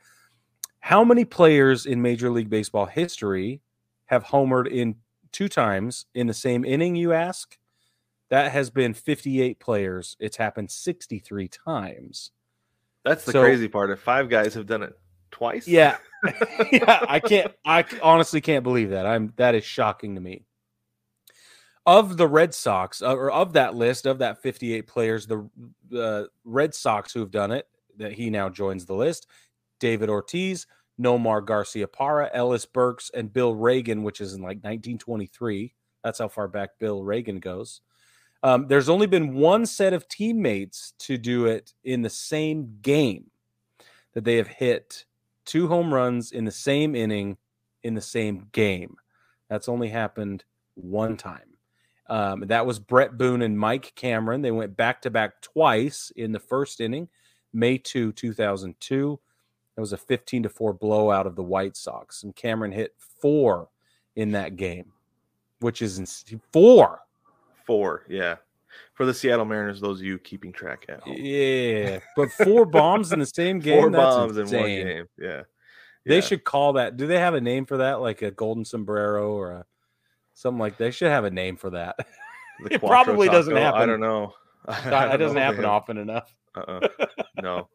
How 0.80 1.04
many 1.04 1.24
players 1.24 1.86
in 1.86 2.02
Major 2.02 2.30
League 2.32 2.50
Baseball 2.50 2.86
history 2.88 3.62
have 4.06 4.26
homered 4.26 4.68
in 4.68 4.96
two 5.32 5.48
times 5.50 6.06
in 6.14 6.28
the 6.28 6.34
same 6.34 6.64
inning, 6.66 6.96
you 6.96 7.14
ask? 7.14 7.58
That 8.30 8.52
has 8.52 8.70
been 8.70 8.94
58 8.94 9.60
players. 9.60 10.16
It's 10.20 10.38
happened 10.38 10.72
63 10.72 11.48
times. 11.48 12.32
That's 13.04 13.24
the 13.26 13.34
So- 13.34 13.42
crazy 13.44 13.68
part. 13.68 13.92
If 13.92 14.00
five 14.00 14.30
guys 14.30 14.54
have 14.56 14.66
done 14.66 14.84
it 14.84 14.98
twice, 15.32 15.68
Yeah. 15.68 15.98
yeah, 16.72 17.06
I 17.08 17.20
can't 17.20 17.54
I 17.66 17.86
honestly 18.02 18.42
can't 18.42 18.64
believe 18.64 18.90
that. 18.90 19.06
I'm 19.06 19.32
that 19.36 19.54
is 19.54 19.64
shocking 19.64 20.16
to 20.16 20.22
me. 20.22 20.46
Of 21.86 22.18
the 22.18 22.28
Red 22.28 22.56
Sox, 22.56 23.04
uh, 23.04 23.14
or 23.16 23.30
of 23.30 23.54
that 23.54 23.76
list 23.76 24.08
of 24.08 24.18
that 24.18 24.42
58 24.42 24.88
players, 24.88 25.28
the 25.28 25.48
the 25.88 26.30
Red 26.44 26.74
Sox 26.74 27.14
who 27.14 27.20
have 27.20 27.30
done 27.30 27.52
it, 27.52 27.68
that 27.98 28.14
he 28.14 28.32
now 28.32 28.50
joins 28.50 28.86
the 28.88 28.96
list, 28.96 29.28
David 29.80 30.10
Ortiz, 30.10 30.66
Nomar 31.00 31.42
Garciaparra, 31.46 32.30
Ellis 32.34 32.66
Burks, 32.66 33.12
and 33.14 33.34
Bill 33.34 33.54
Regan, 33.56 34.04
which 34.04 34.22
is 34.22 34.34
in 34.34 34.42
like 34.42 34.58
1923. 34.58 35.74
That's 36.04 36.20
how 36.20 36.28
far 36.28 36.48
back 36.48 36.80
Bill 36.80 37.04
Regan 37.04 37.40
goes. 37.40 37.82
Um, 38.44 38.68
there's 38.68 38.90
only 38.90 39.08
been 39.08 39.34
one 39.34 39.66
set 39.66 39.94
of 39.94 40.08
teammates 40.08 40.94
to 41.00 41.18
do 41.18 41.48
it 41.48 41.74
in 41.84 42.04
the 42.04 42.10
same 42.10 42.78
game 42.82 43.32
that 44.14 44.24
they 44.24 44.36
have 44.36 44.48
hit 44.48 45.06
two 45.46 45.68
home 45.68 45.94
runs 45.94 46.32
in 46.32 46.46
the 46.46 46.52
same 46.52 46.96
inning 46.96 47.38
in 47.84 47.96
the 47.96 48.02
same 48.02 48.48
game. 48.52 48.96
That's 49.50 49.70
only 49.70 49.90
happened 49.90 50.44
one 50.76 51.18
time. 51.18 51.58
Um, 52.08 52.42
that 52.48 52.66
was 52.66 52.80
Bret 52.80 53.18
Boone 53.18 53.42
and 53.42 53.58
Mike 53.58 53.94
Cameron. 53.96 54.42
They 54.42 54.52
went 54.52 54.78
back 54.78 55.02
to 55.04 55.10
back 55.10 55.42
twice 55.42 56.12
in 56.16 56.32
the 56.32 56.40
first 56.40 56.82
inning, 56.82 57.10
May 57.54 57.78
2, 57.78 58.12
2002. 58.12 59.20
It 59.78 59.82
was 59.82 59.94
a 59.94 59.98
15 59.98 60.44
to 60.44 60.50
4 60.50 60.74
blowout 60.74 61.28
of 61.28 61.36
the 61.36 61.44
White 61.44 61.76
Sox. 61.76 62.24
And 62.24 62.36
Cameron 62.36 62.72
hit 62.72 62.94
four 63.22 63.68
in 64.16 64.32
that 64.32 64.56
game, 64.56 64.92
which 65.60 65.82
is 65.82 66.00
ins- 66.00 66.24
four. 66.54 67.02
four. 67.66 68.06
Yeah, 68.08 68.36
for 68.94 69.06
the 69.06 69.14
Seattle 69.14 69.44
Mariners, 69.46 69.82
those 69.82 70.00
of 70.00 70.06
you 70.06 70.18
keeping 70.18 70.54
track 70.54 70.86
at 70.88 71.02
home. 71.02 71.16
Yeah. 71.18 72.00
But 72.16 72.32
four 72.32 72.66
bombs 72.66 73.12
in 73.12 73.20
the 73.20 73.26
same 73.26 73.60
game. 73.60 73.82
Four 73.82 73.90
bombs 73.90 74.38
in 74.38 74.46
one 74.46 74.66
game. 74.68 75.06
Yeah, 75.20 75.42
They 76.06 76.22
should 76.22 76.44
call 76.46 76.74
that. 76.74 76.96
Do 76.96 77.08
they 77.08 77.20
have 77.20 77.34
a 77.34 77.42
name 77.42 77.66
for 77.66 77.78
that? 77.78 78.00
Like 78.02 78.22
a 78.22 78.32
golden 78.32 78.64
sombrero 78.64 79.34
or 79.34 79.52
a 79.52 79.66
something 80.34 80.60
like 80.60 80.78
they 80.78 80.92
should 80.92 81.12
have 81.12 81.26
a 81.26 81.32
name 81.32 81.58
for 81.58 81.72
that. 81.72 81.98
It 82.72 82.80
probably 82.80 83.28
doesn't 83.28 83.54
happen. 83.58 83.82
I 83.82 83.86
don't 83.86 84.00
know. 84.00 84.34
That 84.66 85.18
doesn't 85.18 85.36
happen 85.38 85.66
often 85.66 85.98
enough. 85.98 86.34
Uh-uh. 86.56 86.88
No, 87.42 87.68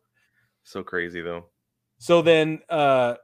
so 0.64 0.82
crazy 0.82 1.20
though. 1.20 1.44
So 2.00 2.22
then 2.22 2.60
uh 2.70 3.16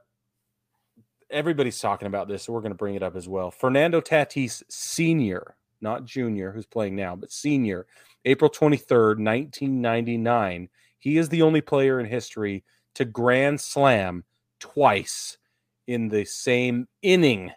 everybody's 1.29 1.79
talking 1.79 2.07
about 2.07 2.27
this, 2.27 2.43
so 2.43 2.53
we're 2.53 2.61
going 2.61 2.71
to 2.71 2.77
bring 2.77 2.95
it 2.95 3.03
up 3.03 3.15
as 3.15 3.27
well. 3.27 3.51
Fernando 3.51 3.99
Tatis 3.99 4.63
senior, 4.69 5.57
not 5.81 6.05
junior 6.05 6.51
who's 6.51 6.67
playing 6.67 6.95
now, 6.95 7.15
but 7.15 7.31
senior, 7.31 7.87
April 8.23 8.49
23rd, 8.49 9.19
1999. 9.19 10.69
He 10.99 11.17
is 11.17 11.27
the 11.27 11.41
only 11.41 11.59
player 11.59 11.99
in 11.99 12.05
history 12.05 12.63
to 12.95 13.03
grand 13.03 13.59
slam 13.59 14.23
twice 14.59 15.37
in 15.87 16.07
the 16.07 16.23
same 16.23 16.87
inning. 17.01 17.51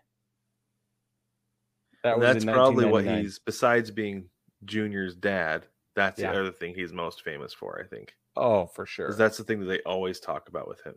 That 2.03 2.19
was 2.19 2.33
that's 2.33 2.45
probably 2.47 2.87
what 2.87 3.05
he's 3.05 3.39
besides 3.39 3.91
being 3.91 4.25
Junior's 4.65 5.15
dad. 5.15 5.67
That's 5.95 6.19
Yeah. 6.19 6.33
the 6.33 6.41
other 6.41 6.53
thing 6.53 6.75
he's 6.75 6.93
most 6.95 7.23
famous 7.23 7.53
for, 7.53 7.79
I 7.79 7.87
think. 7.87 8.15
Oh, 8.37 8.67
for 8.67 8.87
sure. 8.87 9.13
That's 9.13 9.37
the 9.37 9.45
thing 9.45 9.61
that 9.61 9.67
they 9.67 9.81
always 9.81 10.19
talk 10.19 10.49
about 10.49 10.67
with 10.67 10.81
him 10.83 10.95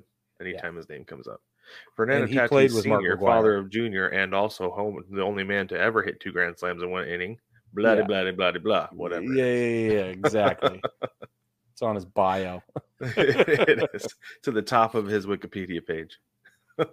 anytime 0.48 0.76
his 0.76 0.90
name 0.90 1.04
comes 1.06 1.28
up. 1.28 1.42
Fernando 1.96 2.24
And 2.24 2.32
he 2.34 2.38
Tatis 2.38 2.50
played 2.50 2.74
with 2.74 2.86
McGwire. 2.86 3.20
father 3.20 3.56
of 3.58 3.70
Junior, 3.70 4.10
and 4.10 4.34
also 4.36 4.70
home 4.72 5.04
the 5.10 5.22
only 5.22 5.44
man 5.44 5.68
to 5.70 5.80
ever 5.80 6.02
hit 6.04 6.20
two 6.20 6.32
grand 6.32 6.58
slams 6.58 6.84
in 6.84 6.92
one 6.92 7.08
inning. 7.08 7.38
Blah 7.74 7.94
Yeah. 7.94 8.04
blah 8.04 8.32
blah 8.32 8.52
blah 8.52 8.60
blah. 8.62 8.88
Whatever. 8.92 9.24
Yeah, 9.24 9.46
yeah, 9.46 9.52
yeah, 9.54 9.92
yeah, 9.94 10.06
exactly. 10.06 10.82
it's 11.72 11.82
on 11.82 11.96
his 11.96 12.06
bio. 12.06 12.62
it 13.02 13.90
is 13.94 14.08
to 14.44 14.52
the 14.52 14.62
top 14.62 14.94
of 14.96 15.08
his 15.08 15.26
Wikipedia 15.26 15.86
page. 15.86 16.20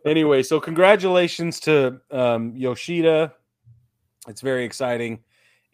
anyway, 0.06 0.42
so 0.42 0.60
congratulations 0.60 1.60
to 1.60 2.00
um, 2.10 2.54
Yoshida. 2.56 3.34
It's 4.28 4.40
very 4.40 4.64
exciting. 4.64 5.24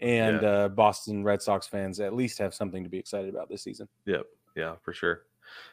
And 0.00 0.44
uh, 0.44 0.68
Boston 0.68 1.24
Red 1.24 1.40
Sox 1.40 1.66
fans 1.66 2.00
at 2.00 2.12
least 2.14 2.38
have 2.38 2.52
something 2.54 2.82
to 2.84 2.90
be 2.90 2.98
excited 2.98 3.30
about 3.30 3.48
this 3.48 3.62
season. 3.62 3.88
Yep. 4.04 4.26
Yeah, 4.54 4.74
for 4.82 4.92
sure. 4.92 5.22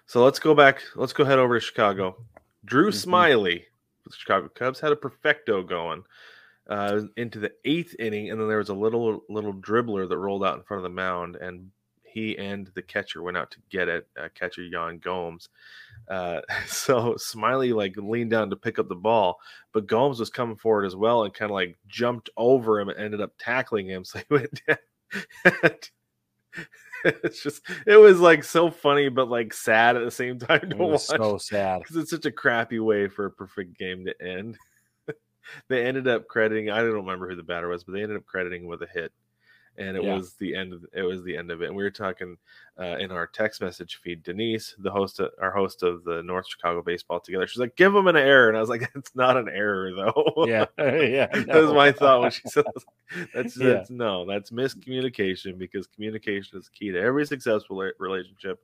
So 0.06 0.24
let's 0.24 0.40
go 0.40 0.54
back. 0.54 0.82
Let's 0.96 1.14
go 1.14 1.24
head 1.26 1.40
over 1.40 1.60
to 1.60 1.66
Chicago. 1.66 2.18
Drew 2.66 2.90
Mhm. 2.90 3.06
Smyly, 3.06 3.66
the 4.06 4.16
Chicago 4.16 4.50
Cubs, 4.50 4.80
had 4.80 4.92
a 4.92 4.96
perfecto 4.98 5.64
going 5.64 6.04
uh, 6.68 7.02
into 7.18 7.40
the 7.40 7.52
eighth 7.66 7.96
inning, 8.00 8.32
and 8.32 8.40
then 8.40 8.48
there 8.48 8.58
was 8.58 8.70
a 8.70 8.74
little 8.74 9.24
little 9.30 9.54
dribbler 9.54 10.08
that 10.08 10.18
rolled 10.18 10.46
out 10.46 10.58
in 10.58 10.64
front 10.64 10.80
of 10.80 10.84
the 10.84 10.96
mound, 10.96 11.36
and 11.36 11.72
he 12.04 12.38
and 12.38 12.68
the 12.76 12.82
catcher 12.82 13.22
went 13.24 13.36
out 13.36 13.50
to 13.52 13.58
get 13.70 13.90
it. 13.90 14.08
Uh, 14.18 14.30
catcher 14.36 14.62
Yan 14.64 15.00
Gomes. 15.00 15.50
Uh, 16.08 16.42
so 16.68 17.16
Smyly 17.16 17.74
like 17.76 17.98
leaned 17.98 18.32
down 18.32 18.50
to 18.50 18.56
pick 18.56 18.78
up 18.80 18.88
the 18.88 18.96
ball, 18.96 19.40
but 19.72 19.88
Gomes 19.88 20.20
was 20.20 20.30
coming 20.30 20.56
forward 20.56 20.86
as 20.86 20.96
well 20.96 21.24
and 21.24 21.34
kind 21.34 21.50
of 21.52 21.56
like 21.56 21.78
jumped 21.88 22.30
over 22.38 22.80
him 22.80 22.90
and 22.90 23.00
ended 23.00 23.20
up 23.22 23.34
tackling 23.38 23.88
him. 23.88 24.04
So 24.14 24.20
he 24.20 24.26
went 24.30 24.62
down. 24.68 24.78
it's 27.06 27.42
just 27.42 27.62
it 27.86 27.98
was 27.98 28.20
like 28.20 28.44
so 28.44 28.70
funny 28.72 29.10
but 29.10 29.30
like 29.30 29.54
sad 29.54 29.96
at 29.96 30.04
the 30.06 30.12
same 30.12 30.40
time 30.40 30.70
to 30.70 30.76
It 30.76 30.78
was 30.78 31.08
watch 31.10 31.20
so 31.20 31.38
sad. 31.38 31.80
because 31.80 31.98
it's 31.98 32.12
such 32.12 32.26
a 32.26 32.32
crappy 32.32 32.80
way 32.80 33.08
for 33.08 33.26
a 33.26 33.32
perfect 33.32 33.78
game 33.78 34.06
to 34.06 34.22
end. 34.22 34.58
they 35.70 35.86
ended 35.86 36.08
up 36.08 36.28
crediting 36.28 36.70
I 36.70 36.78
don't 36.78 36.94
remember 36.94 37.30
who 37.30 37.36
the 37.36 37.44
batter 37.44 37.68
was, 37.68 37.84
but 37.84 37.94
they 37.94 38.04
ended 38.04 38.18
up 38.18 38.26
crediting 38.26 38.68
with 38.68 38.82
a 38.82 38.88
hit. 38.88 39.12
And 39.78 39.98
it 39.98 40.04
Yeah. 40.04 40.16
was 40.16 40.34
the 40.36 40.56
end 40.56 40.72
of 40.72 40.86
it 40.94 41.02
was 41.02 41.24
the 41.24 41.36
end 41.36 41.50
of 41.50 41.62
it. 41.64 41.68
And 41.68 41.76
we 41.76 41.84
were 41.84 41.90
talking 41.92 42.38
uh, 42.80 42.98
in 43.00 43.12
our 43.12 43.26
text 43.28 43.62
message 43.62 43.96
feed. 44.04 44.22
Denise, 44.24 44.76
the 44.80 44.92
host 44.92 45.20
of, 45.20 45.32
our 45.42 45.52
host 45.52 45.84
of 45.84 46.04
the 46.04 46.22
North 46.24 46.48
Chicago 46.48 46.82
baseball 46.82 47.20
together, 47.20 47.46
she's 47.48 47.60
like, 47.60 47.76
give 47.76 47.94
him 47.96 48.08
an 48.08 48.16
error. 48.16 48.48
And 48.50 48.58
I 48.58 48.60
was 48.60 48.70
like, 48.70 48.90
it's 48.96 49.16
not 49.16 49.36
an 49.38 49.50
error 49.50 49.92
though. 49.96 50.46
Yeah. 50.48 50.66
yeah. 50.78 51.28
that 51.28 51.56
was 51.56 51.72
my 51.74 51.92
thought 51.92 52.22
when 52.22 52.32
she 52.32 52.42
said 52.46 52.66
that. 52.66 53.28
that's, 53.34 53.58
Yeah. 53.58 53.70
that's 53.74 53.90
no, 53.90 54.26
that's 54.26 54.52
miscommunication 54.52 55.58
because 55.58 55.88
communication 55.88 56.58
is 56.60 56.70
key 56.70 56.92
to 56.92 57.00
every 57.00 57.26
successful 57.26 57.78
relationship. 58.00 58.60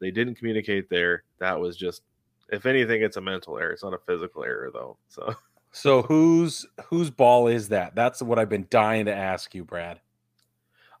They 0.00 0.10
didn't 0.10 0.36
communicate 0.36 0.88
there. 0.90 1.24
That 1.38 1.58
was 1.58 1.76
just, 1.76 2.02
if 2.50 2.66
anything, 2.66 3.02
it's 3.02 3.16
a 3.16 3.20
mental 3.20 3.58
error. 3.58 3.72
It's 3.72 3.82
not 3.84 3.94
a 3.94 3.98
physical 3.98 4.44
error 4.44 4.70
though. 4.72 4.96
So 5.08 5.34
So 5.70 6.02
whose 6.02 6.66
whose 6.86 7.10
ball 7.10 7.46
is 7.48 7.68
that? 7.68 7.94
That's 7.94 8.22
what 8.22 8.38
I've 8.38 8.48
been 8.48 8.66
dying 8.70 9.04
to 9.06 9.14
ask 9.14 9.54
you, 9.54 9.64
Brad. 9.64 10.00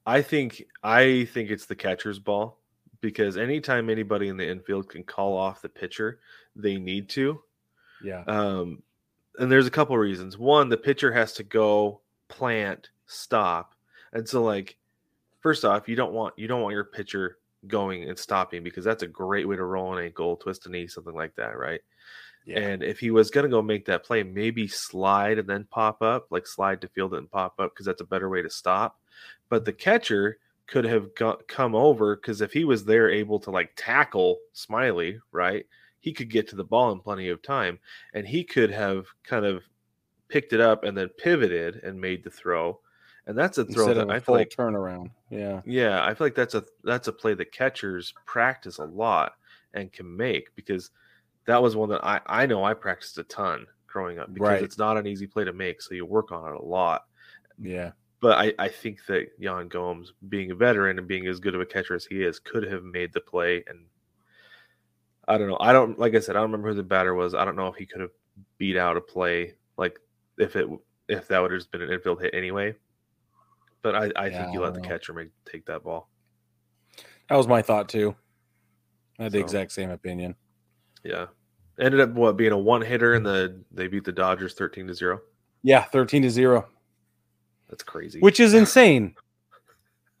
I 0.08 0.22
think 0.22 0.64
I 0.82 1.28
think 1.34 1.50
it's 1.50 1.66
the 1.66 1.76
catcher's 1.76 2.18
ball 2.18 2.58
because 3.02 3.36
anytime 3.36 3.90
anybody 3.90 4.28
in 4.28 4.38
the 4.38 4.48
infield 4.48 4.88
can 4.88 5.04
call 5.04 5.36
off 5.36 5.60
the 5.60 5.68
pitcher, 5.68 6.20
they 6.56 6.78
need 6.78 7.10
to. 7.10 7.42
Yeah. 8.02 8.22
Um, 8.26 8.82
and 9.38 9.52
there's 9.52 9.66
a 9.66 9.70
couple 9.70 9.98
reasons. 9.98 10.38
One, 10.38 10.70
the 10.70 10.78
pitcher 10.78 11.12
has 11.12 11.34
to 11.34 11.42
go 11.42 12.00
plant, 12.28 12.88
stop, 13.04 13.74
and 14.14 14.26
so 14.26 14.42
like, 14.42 14.78
first 15.40 15.66
off, 15.66 15.90
you 15.90 15.94
don't 15.94 16.14
want 16.14 16.32
you 16.38 16.48
don't 16.48 16.62
want 16.62 16.72
your 16.72 16.84
pitcher 16.84 17.36
going 17.66 18.08
and 18.08 18.18
stopping 18.18 18.62
because 18.62 18.86
that's 18.86 19.02
a 19.02 19.06
great 19.06 19.46
way 19.46 19.56
to 19.56 19.64
roll 19.64 19.94
an 19.94 20.02
ankle, 20.02 20.38
twist 20.38 20.64
a 20.64 20.70
knee, 20.70 20.86
something 20.86 21.14
like 21.14 21.36
that, 21.36 21.58
right? 21.58 21.82
Yeah. 22.46 22.60
And 22.60 22.82
if 22.82 22.98
he 22.98 23.10
was 23.10 23.30
gonna 23.30 23.48
go 23.48 23.60
make 23.60 23.84
that 23.84 24.04
play, 24.04 24.22
maybe 24.22 24.68
slide 24.68 25.38
and 25.38 25.46
then 25.46 25.66
pop 25.70 26.00
up, 26.00 26.28
like 26.30 26.46
slide 26.46 26.80
to 26.80 26.88
field 26.88 27.12
it 27.12 27.18
and 27.18 27.30
pop 27.30 27.60
up 27.60 27.74
because 27.74 27.84
that's 27.84 28.00
a 28.00 28.06
better 28.06 28.30
way 28.30 28.40
to 28.40 28.48
stop. 28.48 28.98
But 29.48 29.64
the 29.64 29.72
catcher 29.72 30.38
could 30.66 30.84
have 30.84 31.14
got, 31.14 31.48
come 31.48 31.74
over 31.74 32.16
because 32.16 32.40
if 32.40 32.52
he 32.52 32.64
was 32.64 32.84
there 32.84 33.10
able 33.10 33.40
to 33.40 33.50
like 33.50 33.72
tackle 33.76 34.38
Smyly, 34.54 35.18
right, 35.32 35.66
he 36.00 36.12
could 36.12 36.30
get 36.30 36.48
to 36.48 36.56
the 36.56 36.64
ball 36.64 36.92
in 36.92 37.00
plenty 37.00 37.28
of 37.28 37.42
time, 37.42 37.78
and 38.14 38.26
he 38.26 38.44
could 38.44 38.70
have 38.70 39.06
kind 39.24 39.44
of 39.44 39.64
picked 40.28 40.52
it 40.52 40.60
up 40.60 40.84
and 40.84 40.96
then 40.96 41.08
pivoted 41.16 41.76
and 41.76 42.00
made 42.00 42.22
the 42.22 42.30
throw. 42.30 42.78
And 43.26 43.36
that's 43.36 43.58
a 43.58 43.64
throw 43.64 43.88
Instead 43.88 44.08
that 44.08 44.10
I 44.14 44.20
feel 44.20 44.34
like 44.34 44.50
turnaround. 44.50 45.10
Yeah. 45.30 45.60
yeah, 45.66 46.04
I 46.04 46.14
feel 46.14 46.26
like 46.26 46.34
that's 46.34 46.54
a 46.54 46.64
that's 46.84 47.08
a 47.08 47.12
play 47.12 47.34
that 47.34 47.52
catchers 47.52 48.14
practice 48.24 48.78
a 48.78 48.84
lot 48.84 49.34
and 49.74 49.92
can 49.92 50.16
make 50.16 50.54
because 50.54 50.90
that 51.44 51.62
was 51.62 51.76
one 51.76 51.90
that 51.90 52.04
I 52.04 52.20
I 52.26 52.46
know 52.46 52.64
I 52.64 52.72
practiced 52.74 53.18
a 53.18 53.24
ton 53.24 53.66
growing 53.86 54.18
up 54.18 54.32
because 54.32 54.48
Right. 54.48 54.62
it's 54.62 54.78
not 54.78 54.96
an 54.96 55.06
easy 55.06 55.26
play 55.26 55.44
to 55.44 55.52
make, 55.52 55.82
so 55.82 55.94
you 55.94 56.06
work 56.06 56.32
on 56.32 56.50
it 56.54 56.58
a 56.58 56.64
lot. 56.64 57.06
Yeah. 57.60 57.92
But 58.20 58.38
I 58.38 58.52
I 58.58 58.68
think 58.68 59.04
that 59.06 59.28
Yan 59.38 59.68
Gomes, 59.68 60.12
being 60.28 60.50
a 60.50 60.54
veteran 60.54 60.98
and 60.98 61.06
being 61.06 61.26
as 61.26 61.38
good 61.40 61.54
of 61.54 61.60
a 61.60 61.66
catcher 61.66 61.94
as 61.94 62.04
he 62.04 62.22
is, 62.22 62.38
could 62.38 62.64
have 62.64 62.82
made 62.82 63.12
the 63.12 63.20
play. 63.20 63.62
And 63.68 63.86
I 65.28 65.38
don't 65.38 65.48
know. 65.48 65.58
I 65.60 65.72
don't 65.72 65.98
like 65.98 66.14
I 66.14 66.20
said 66.20 66.34
I 66.36 66.40
don't 66.40 66.50
remember 66.50 66.68
who 66.70 66.74
the 66.74 66.82
batter 66.82 67.14
was. 67.14 67.34
I 67.34 67.44
don't 67.44 67.56
know 67.56 67.68
if 67.68 67.76
he 67.76 67.86
could 67.86 68.00
have 68.00 68.10
beat 68.58 68.76
out 68.76 68.96
a 68.96 69.00
play 69.00 69.54
like 69.76 69.98
if 70.38 70.56
it 70.56 70.68
if 71.08 71.28
that 71.28 71.40
would 71.40 71.52
have 71.52 71.60
just 71.60 71.70
been 71.70 71.82
an 71.82 71.90
infield 71.92 72.20
hit 72.20 72.34
anyway. 72.34 72.74
But 73.82 73.94
I, 73.94 74.10
I 74.16 74.26
Yeah, 74.26 74.42
think 74.42 74.54
you 74.54 74.62
I 74.62 74.64
let 74.64 74.74
the 74.74 74.80
know. 74.80 74.88
catcher 74.88 75.12
make 75.12 75.28
take 75.44 75.64
that 75.66 75.84
ball. 75.84 76.08
That 77.28 77.36
was 77.36 77.46
my 77.46 77.62
thought 77.62 77.88
too. 77.88 78.16
I 79.18 79.24
had 79.24 79.32
the 79.32 79.38
exact 79.40 79.72
same 79.72 79.90
opinion. 79.90 80.34
Yeah. 81.04 81.26
Ended 81.80 82.00
up 82.00 82.10
what 82.10 82.36
being 82.36 82.52
a 82.52 82.58
one 82.58 82.82
hitter 82.82 83.14
and 83.14 83.24
the 83.24 83.62
they 83.70 83.86
beat 83.86 84.04
the 84.04 84.12
Dodgers 84.12 84.54
13 84.54 84.88
to 84.88 84.94
0. 84.94 85.20
Yeah, 85.62 85.84
13 85.84 86.22
to 86.22 86.30
0, 86.30 86.68
That's 87.68 87.82
crazy. 87.82 88.20
which 88.20 88.40
is 88.40 88.54
insane. 88.54 89.14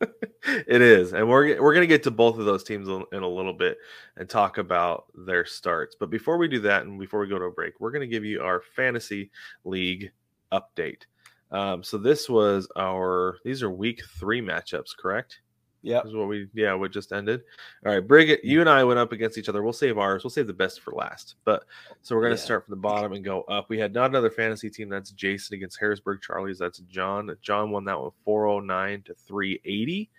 it 0.00 0.80
is. 0.80 1.12
And 1.12 1.28
we're 1.28 1.60
we're 1.60 1.74
going 1.74 1.82
to 1.82 1.88
get 1.88 2.02
to 2.04 2.10
both 2.10 2.38
of 2.38 2.44
those 2.44 2.62
teams 2.62 2.88
in 2.88 3.22
a 3.22 3.28
little 3.28 3.52
bit 3.52 3.78
and 4.16 4.28
talk 4.28 4.58
about 4.58 5.06
their 5.14 5.44
starts. 5.44 5.96
But 5.98 6.10
before 6.10 6.36
we 6.36 6.48
do 6.48 6.60
that 6.60 6.82
and 6.82 6.98
before 7.00 7.20
we 7.20 7.28
go 7.28 7.38
to 7.38 7.46
a 7.46 7.50
break, 7.50 7.80
we're 7.80 7.90
going 7.90 8.08
to 8.08 8.12
give 8.12 8.24
you 8.24 8.40
our 8.42 8.62
fantasy 8.76 9.30
league 9.64 10.10
update. 10.52 11.02
Um, 11.50 11.82
so 11.82 11.98
this 11.98 12.28
was 12.28 12.68
our 12.76 13.38
these 13.44 13.62
are 13.62 13.70
week 13.70 14.02
3 14.18 14.42
matchups, 14.42 14.96
correct? 14.96 15.40
Yep. 15.82 16.02
This 16.02 16.10
is 16.10 16.16
what 16.16 16.26
we 16.28 16.48
yeah, 16.54 16.74
what 16.74 16.90
just 16.90 17.12
ended. 17.12 17.42
All 17.86 17.92
right, 17.92 18.00
Brig, 18.06 18.40
you 18.42 18.60
and 18.60 18.68
I 18.68 18.82
went 18.82 18.98
up 18.98 19.12
against 19.12 19.38
each 19.38 19.48
other. 19.48 19.62
We'll 19.62 19.72
save 19.72 19.96
ours. 19.96 20.24
We'll 20.24 20.30
save 20.30 20.48
the 20.48 20.52
best 20.52 20.80
for 20.80 20.92
last. 20.92 21.36
But 21.44 21.64
so 22.02 22.16
we're 22.16 22.22
gonna 22.22 22.34
Yeah. 22.34 22.40
start 22.40 22.64
from 22.66 22.72
the 22.72 22.80
bottom 22.80 23.12
and 23.12 23.24
go 23.24 23.42
up. 23.42 23.68
We 23.68 23.78
had 23.78 23.94
not 23.94 24.10
another 24.10 24.30
fantasy 24.30 24.70
team. 24.70 24.88
That's 24.88 25.12
Jason 25.12 25.54
against 25.54 25.78
Harrisburg 25.78 26.20
Charlies. 26.20 26.58
That's 26.58 26.80
John. 26.80 27.30
John 27.42 27.70
won 27.70 27.84
that 27.84 27.98
one 28.00 28.10
409 28.24 29.02
to 29.02 29.14
380. 29.14 30.10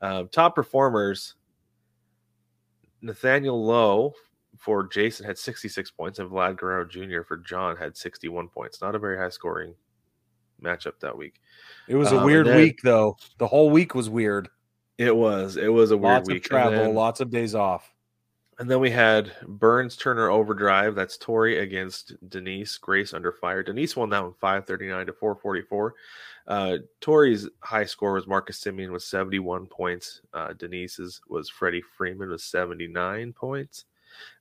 Um, 0.00 0.28
top 0.28 0.54
performers. 0.54 1.34
Nathaniel 3.00 3.64
Lowe 3.64 4.14
for 4.58 4.86
Jason 4.86 5.26
had 5.26 5.36
66 5.38 5.90
points, 5.90 6.18
and 6.20 6.30
Vlad 6.30 6.56
Guerrero 6.56 6.84
Jr. 6.84 7.22
for 7.22 7.36
John 7.36 7.76
had 7.76 7.96
61 7.96 8.48
points. 8.48 8.80
Not 8.80 8.94
a 8.94 8.98
very 8.98 9.18
high 9.18 9.28
scoring 9.28 9.74
matchup 10.62 11.00
that 11.00 11.16
week. 11.16 11.40
It 11.88 11.96
was 11.96 12.08
Um, 12.08 12.14
a 12.14 12.16
and 12.18 12.26
weird 12.26 12.46
then- 12.46 12.56
week 12.58 12.80
though. 12.82 13.16
The 13.38 13.46
whole 13.48 13.70
week 13.70 13.94
was 13.94 14.08
weird. 14.08 14.48
It 14.98 15.14
was. 15.14 15.56
It 15.56 15.72
was 15.72 15.90
a 15.90 15.96
weird 15.96 16.14
Lots 16.14 16.28
week. 16.28 16.44
of 16.44 16.50
travel, 16.50 16.78
then- 16.78 16.94
lots 16.94 17.20
of 17.20 17.30
days 17.30 17.54
off. 17.54 17.92
And 18.58 18.70
then 18.70 18.80
we 18.80 18.90
had 18.90 19.32
Burns 19.48 19.96
Turner 19.96 20.28
Overdrive. 20.30 20.94
That's 20.94 21.16
Tori 21.16 21.58
against 21.58 22.14
Denise. 22.28 22.76
Grace 22.76 23.12
under 23.14 23.32
fire. 23.32 23.62
Denise 23.62 23.96
won 23.96 24.10
that 24.10 24.22
one 24.22 24.34
539 24.34 25.06
to 25.06 25.12
444. 25.14 25.94
Uh, 26.46 26.76
Tori's 27.00 27.48
high 27.60 27.86
score 27.86 28.12
was 28.12 28.26
Marcus 28.26 28.62
Semien 28.62 28.92
with 28.92 29.02
71 29.02 29.66
points. 29.66 30.20
Uh, 30.34 30.52
Denise's 30.52 31.22
was 31.28 31.48
Freddie 31.48 31.82
Freeman 31.96 32.28
with 32.28 32.42
79 32.42 33.32
points. 33.32 33.86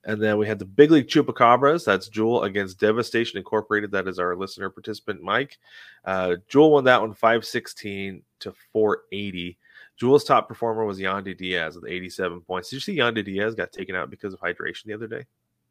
And 0.03 0.21
then 0.21 0.37
we 0.37 0.45
had 0.45 0.59
the 0.59 0.65
Big 0.65 0.91
League 0.91 1.07
Chupacabras. 1.07 1.85
That's 1.85 2.09
Jewel 2.09 2.43
against 2.43 2.79
Devastation 2.79 3.37
Incorporated. 3.37 3.91
That 3.91 4.07
is 4.09 4.19
our 4.19 4.35
listener 4.35 4.69
participant, 4.69 5.23
Mike. 5.23 5.57
Uh, 6.05 6.35
Jewel 6.49 6.71
won 6.71 6.83
that 6.83 7.01
one 7.01 7.13
516 7.13 8.21
to 8.41 8.53
480. 8.73 9.57
Jewel's 9.97 10.23
top 10.23 10.47
performer 10.47 10.83
was 10.85 10.99
Yandy 10.99 11.37
Diaz 11.37 11.75
with 11.75 11.89
87 11.89 12.41
points. 12.41 12.69
Did 12.69 12.77
you 12.77 12.79
see 12.81 12.97
Yandy 12.97 13.23
Diaz 13.23 13.53
got 13.55 13.71
taken 13.71 13.95
out 13.95 14.09
because 14.09 14.33
of 14.33 14.39
hydration 14.39 14.85
the 14.85 14.93
other 14.93 15.07
day? 15.07 15.25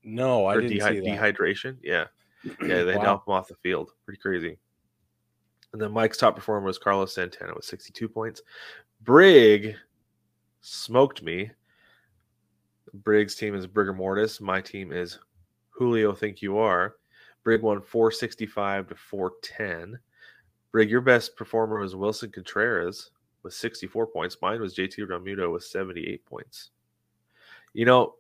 No, 0.05 0.47
I 0.47 0.55
or 0.57 0.61
didn't 0.61 0.79
dehy- 0.79 0.93
see 0.93 1.01
that. 1.01 1.37
dehydration? 1.37 1.77
Yeah. 1.83 2.07
Yeah, 2.63 2.85
they 2.85 2.97
Wow. 2.97 3.03
knocked 3.03 3.29
him 3.29 3.35
off 3.35 3.49
the 3.49 3.57
field. 3.57 3.93
Pretty 4.05 4.21
crazy. 4.21 4.57
And 5.73 5.81
then 5.83 5.93
Mike's 5.93 6.17
top 6.19 6.35
performer 6.37 6.67
was 6.67 6.79
Carlos 6.79 7.15
Santana 7.15 7.55
with 7.55 7.65
62 7.65 8.09
points. 8.09 8.41
Brig 9.03 9.77
smoked 10.61 11.23
me. 11.23 11.51
Brig's 12.95 13.35
team 13.35 13.55
is 13.55 13.67
Brigger 13.67 13.95
Mortis. 13.95 14.41
My 14.41 14.61
team 14.61 14.93
is 14.93 15.19
Julio 15.71 16.13
Think 16.13 16.43
You 16.43 16.59
Are. 16.59 16.97
Brig 17.45 17.63
won 17.63 17.81
465 17.81 18.89
to 18.89 18.95
410. 18.97 19.99
Brig, 20.73 20.91
your 20.91 21.01
best 21.01 21.37
performer 21.37 21.79
was 21.79 21.95
Willson 21.95 22.33
Contreras 22.33 23.11
with 23.43 23.55
64 23.55 24.07
points. 24.09 24.37
Mine 24.43 24.61
was 24.61 24.75
JT 24.75 24.99
Realmuto 25.09 25.53
with 25.53 25.65
78 25.65 26.25
points. 26.27 26.71
You 27.73 27.85
know, 27.87 28.15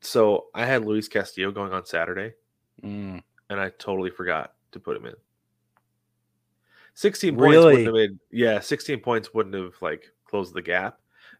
so 0.00 0.46
I 0.54 0.66
had 0.66 0.84
Luis 0.84 1.08
Castillo 1.08 1.50
going 1.50 1.72
on 1.72 1.84
Saturday 1.86 2.34
Mm. 2.82 3.22
and 3.50 3.60
I 3.60 3.70
totally 3.78 4.10
forgot 4.10 4.54
to 4.72 4.80
put 4.80 4.96
him 4.96 5.06
in. 5.06 5.14
16 6.94 7.36
points 7.36 7.40
Really? 7.52 7.64
wouldn't 7.64 7.86
have 7.86 7.94
been 7.94 8.20
yeah, 8.30 8.60
16 8.60 9.00
points 9.00 9.32
wouldn't 9.32 9.54
have 9.54 9.74
like 9.80 10.10
closed 10.24 10.54
the 10.54 10.62
gap, 10.62 10.98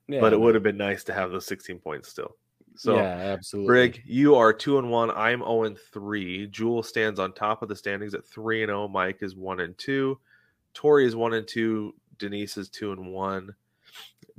Yeah, 0.09 0.21
but 0.21 0.33
it 0.33 0.41
would 0.41 0.55
have 0.55 0.63
been 0.63 0.77
nice 0.77 1.05
to 1.05 1.13
have 1.13 1.31
those 1.31 1.47
16 1.47 1.79
points 1.79 2.09
still. 2.09 2.37
So 2.75 2.97
yeah, 2.97 3.03
absolutely. 3.03 3.67
Brig, 3.67 4.03
you 4.07 4.35
are 4.35 4.53
two 4.53 4.79
and 4.79 4.91
one. 4.91 5.11
I'm 5.11 5.41
0 5.41 5.65
and 5.65 5.79
three. 5.93 6.47
Jewel 6.47 6.83
stands 6.83 7.19
on 7.21 7.33
top 7.35 7.61
of 7.63 7.69
the 7.69 7.77
standings 7.77 8.15
at 8.15 8.25
three 8.27 8.63
and 8.63 8.71
0. 8.71 8.89
Mike 8.89 9.19
is 9.21 9.37
one 9.37 9.61
and 9.61 9.77
two. 9.77 10.19
Tori 10.73 11.05
is 11.05 11.15
one 11.15 11.35
and 11.35 11.47
two. 11.47 11.95
Denise 12.23 12.57
is 12.57 12.69
two 12.69 12.93
and 12.93 13.13
one. 13.13 13.53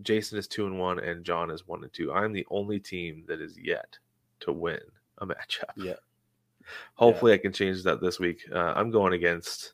Jason 0.02 0.38
is 0.38 0.48
two 0.48 0.65
and 0.65 0.80
one, 0.80 1.00
and 1.00 1.26
John 1.26 1.52
is 1.52 1.67
one 1.67 1.84
and 1.84 1.91
two. 1.91 2.13
I'm 2.13 2.32
the 2.32 2.48
only 2.50 2.80
team 2.80 3.26
that 3.28 3.41
is 3.41 3.58
yet 3.62 3.98
to 4.39 4.54
win 4.54 4.80
a 5.17 5.28
matchup. 5.28 5.72
Yeah. 5.76 5.96
Hopefully, 6.96 7.34
I 7.34 7.38
can 7.38 7.52
change 7.52 7.84
that 7.84 8.00
this 8.00 8.22
week. 8.22 8.41
Uh, 8.50 8.72
I'm 8.74 8.89
going 8.89 9.12
against. 9.12 9.74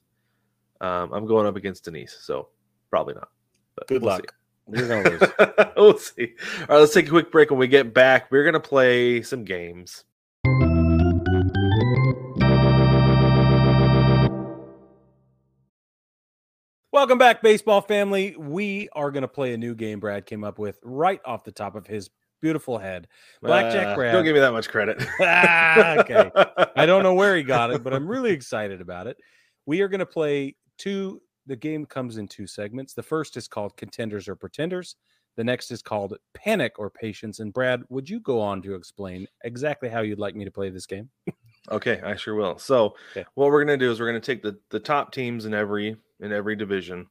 Um, 0.81 1.13
I'm 1.13 1.27
going 1.27 1.45
up 1.45 1.55
against 1.55 1.85
Denise, 1.85 2.17
so 2.19 2.49
probably 2.89 3.13
not. 3.13 3.29
But 3.75 3.87
Good 3.87 4.01
we'll 4.01 4.17
see. 4.17 4.23
luck. 4.23 4.35
You're 4.71 4.87
gonna 4.87 5.09
lose. 5.09 5.73
we'll 5.77 5.97
see. 5.99 6.33
All 6.61 6.67
right, 6.67 6.79
let's 6.79 6.93
take 6.95 7.05
a 7.05 7.11
quick 7.11 7.31
break. 7.31 7.51
When 7.51 7.59
we 7.59 7.67
get 7.67 7.93
back, 7.93 8.31
we're 8.31 8.43
gonna 8.43 8.59
play 8.59 9.21
some 9.21 9.43
games. 9.43 10.03
Welcome 16.99 17.17
back, 17.17 17.41
baseball 17.41 17.79
family. 17.79 18.35
We 18.37 18.89
are 18.91 19.09
going 19.09 19.21
to 19.21 19.27
play 19.29 19.53
a 19.53 19.57
new 19.57 19.73
game 19.73 20.01
Brad 20.01 20.25
came 20.25 20.43
up 20.43 20.59
with 20.59 20.79
right 20.83 21.21
off 21.23 21.45
the 21.45 21.51
top 21.53 21.75
of 21.75 21.87
his 21.87 22.09
beautiful 22.41 22.77
head. 22.77 23.07
Blackjack 23.41 23.87
Uh, 23.87 23.95
Brad. 23.95 24.11
Don't 24.11 24.25
give 24.25 24.33
me 24.33 24.41
that 24.41 24.51
much 24.51 24.67
credit. 24.67 25.01
Ah, 25.21 25.95
okay. 25.99 26.29
I 26.75 26.85
don't 26.85 27.03
know 27.03 27.13
where 27.13 27.37
he 27.37 27.43
got 27.43 27.71
it, 27.71 27.85
but 27.85 27.93
I'm 27.93 28.05
really 28.11 28.31
excited 28.31 28.81
about 28.81 29.07
it. 29.07 29.15
We 29.65 29.79
are 29.79 29.87
going 29.87 30.01
to 30.01 30.05
play 30.05 30.57
two. 30.77 31.21
The 31.47 31.55
game 31.55 31.85
comes 31.85 32.17
in 32.17 32.27
two 32.27 32.45
segments. 32.45 32.93
The 32.93 33.01
first 33.01 33.37
is 33.37 33.47
called 33.47 33.77
Contenders 33.77 34.27
or 34.27 34.35
Pretenders. 34.35 34.97
The 35.37 35.43
next 35.45 35.71
is 35.71 35.81
called 35.81 36.17
Panic 36.33 36.73
or 36.79 36.89
Patience. 36.89 37.39
And 37.39 37.53
Brad, 37.53 37.81
would 37.87 38.09
you 38.09 38.19
go 38.19 38.41
on 38.41 38.61
to 38.63 38.75
explain 38.75 39.25
exactly 39.45 39.87
how 39.87 40.01
you'd 40.01 40.19
like 40.19 40.35
me 40.35 40.43
to 40.43 40.51
play 40.51 40.69
this 40.69 40.85
game? 40.85 41.09
Okay, 41.71 42.01
I 42.03 42.17
sure 42.17 42.35
will. 42.35 42.57
So, 42.57 42.95
Okay. 43.11 43.23
what 43.35 43.51
we're 43.51 43.63
gonna 43.63 43.77
do 43.77 43.89
is 43.89 44.01
we're 44.01 44.07
gonna 44.07 44.19
take 44.19 44.41
the 44.43 44.59
the 44.69 44.81
top 44.81 45.13
teams 45.13 45.45
in 45.45 45.53
every 45.53 45.95
in 46.19 46.31
every 46.31 46.55
division, 46.55 47.07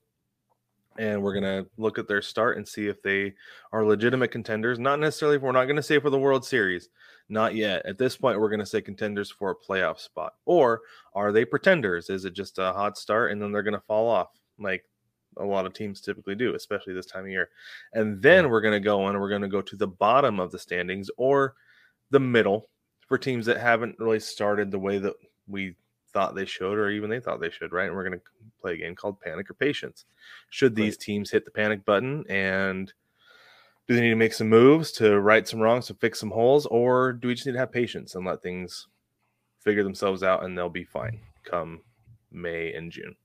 and 0.99 1.23
we're 1.23 1.35
gonna 1.35 1.67
look 1.77 1.99
at 1.99 2.09
their 2.09 2.23
start 2.23 2.57
and 2.57 2.67
see 2.67 2.87
if 2.87 3.03
they 3.03 3.35
are 3.73 3.85
legitimate 3.85 4.31
contenders. 4.31 4.79
Not 4.79 5.01
necessarily. 5.01 5.39
We're 5.39 5.53
not 5.53 5.67
gonna 5.67 5.83
say 5.83 5.99
for 5.99 6.11
the 6.11 6.19
World 6.19 6.45
Series, 6.45 6.89
not 7.29 7.55
yet. 7.55 7.85
At 7.87 7.99
this 7.99 8.17
point, 8.17 8.41
we're 8.41 8.51
gonna 8.51 8.67
say 8.67 8.81
contenders 8.81 9.31
for 9.31 9.51
a 9.51 9.57
playoff 9.57 9.99
spot, 9.99 10.35
or 10.45 10.83
are 11.15 11.33
they 11.33 11.45
pretenders? 11.45 12.11
Is 12.11 12.25
it 12.25 12.35
just 12.35 12.59
a 12.59 12.73
hot 12.73 12.99
start 12.99 13.33
and 13.33 13.41
then 13.41 13.53
they're 13.53 13.63
gonna 13.63 13.81
fall 13.87 14.09
off, 14.09 14.31
like 14.59 14.85
a 15.39 15.45
lot 15.45 15.67
of 15.67 15.73
teams 15.73 16.01
typically 16.01 16.35
do, 16.35 16.55
especially 16.55 16.93
this 16.93 17.07
time 17.07 17.25
of 17.25 17.31
year. 17.31 17.51
And 17.93 18.21
then 18.21 18.51
we're 18.51 18.61
going 18.61 18.75
to 18.75 18.85
go 18.85 19.07
and 19.07 19.19
we're 19.19 19.29
going 19.29 19.43
to 19.43 19.49
go 19.49 19.63
to 19.63 19.77
the 19.77 19.87
bottom 19.87 20.41
of 20.41 20.51
the 20.51 20.59
standings 20.59 21.11
or 21.17 21.55
the 22.11 22.21
middle 22.21 22.69
for 23.07 23.19
teams 23.19 23.47
that 23.47 23.59
haven't 23.59 23.99
really 23.99 24.21
started 24.21 24.71
the 24.71 24.79
way 24.79 24.99
that 24.99 25.15
we 25.47 25.77
thought 26.13 26.35
they 26.35 26.45
should, 26.47 26.79
or 26.79 26.91
even 26.91 27.11
they 27.11 27.21
thought 27.21 27.41
they 27.41 27.51
should, 27.51 27.73
right? 27.73 27.87
And 27.87 27.95
we're 27.95 28.09
going 28.09 28.19
to 28.19 28.25
play 28.61 28.75
a 28.75 28.77
game 28.77 28.95
called 28.95 29.21
Panic 29.21 29.51
or 29.51 29.55
Patience. 29.55 30.05
Should 30.51 30.75
these 30.75 30.95
Right. 30.95 31.01
teams 31.01 31.31
hit 31.31 31.45
the 31.45 31.51
panic 31.51 31.85
button 31.85 32.25
and 32.29 32.93
do 33.87 33.95
they 33.95 34.03
need 34.03 34.11
to 34.11 34.17
make 34.17 34.35
some 34.35 34.49
moves 34.49 34.93
to 34.93 35.19
right 35.21 35.49
some 35.49 35.61
wrongs, 35.61 35.87
to 35.87 35.95
fix 35.95 36.21
some 36.21 36.31
holes, 36.31 36.67
or 36.67 37.13
do 37.13 37.29
we 37.29 37.35
just 37.35 37.47
need 37.47 37.53
to 37.55 37.59
have 37.59 37.73
patience 37.73 38.15
and 38.15 38.27
let 38.27 38.43
things 38.43 38.87
figure 39.61 39.83
themselves 39.83 40.23
out 40.23 40.45
and 40.45 40.57
they'll 40.57 40.69
be 40.69 40.85
fine 40.85 41.21
come 41.45 41.81
May 42.31 42.73
and 42.75 42.93
June? 42.93 43.17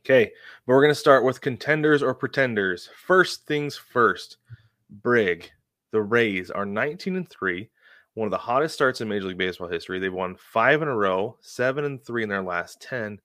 Okay, 0.00 0.30
but 0.66 0.72
we're 0.72 0.82
going 0.82 0.90
to 0.94 0.98
start 1.00 1.24
with 1.24 1.40
contenders 1.40 2.02
or 2.02 2.14
pretenders. 2.14 2.88
First 3.06 3.46
things 3.46 3.76
first, 3.76 4.38
Brig, 5.02 5.50
the 5.90 6.00
Rays 6.00 6.50
are 6.50 6.64
19 6.66 7.16
and 7.16 7.28
3, 7.28 7.68
one 8.18 8.26
of 8.26 8.32
the 8.32 8.36
hottest 8.36 8.74
starts 8.74 9.00
in 9.00 9.08
Major 9.08 9.28
League 9.28 9.38
Baseball 9.38 9.68
history. 9.68 10.00
They've 10.00 10.12
won 10.12 10.34
five 10.34 10.82
in 10.82 10.88
a 10.88 10.96
row, 10.96 11.36
seven 11.40 11.84
and 11.84 12.02
three 12.02 12.24
in 12.24 12.28
their 12.28 12.42
last 12.42 12.82
10, 12.82 13.20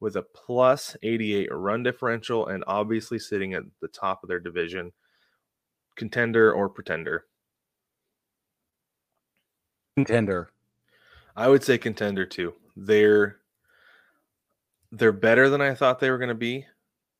with 0.00 0.16
a 0.16 0.22
plus 0.22 0.96
88 1.02 1.50
run 1.52 1.82
differential, 1.82 2.46
and 2.46 2.64
obviously 2.66 3.18
sitting 3.18 3.52
at 3.52 3.64
the 3.82 3.88
top 3.88 4.22
of 4.22 4.28
their 4.30 4.40
division. 4.40 4.90
Contender 5.96 6.50
or 6.50 6.70
pretender? 6.70 7.26
Contender. 9.96 10.48
I 11.36 11.48
would 11.48 11.62
say 11.62 11.76
contender 11.76 12.24
too. 12.24 12.54
They're 12.74 13.40
they're 14.92 15.12
better 15.12 15.50
than 15.50 15.60
I 15.60 15.74
thought 15.74 16.00
they 16.00 16.10
were 16.10 16.16
going 16.16 16.28
to 16.30 16.34
be, 16.34 16.64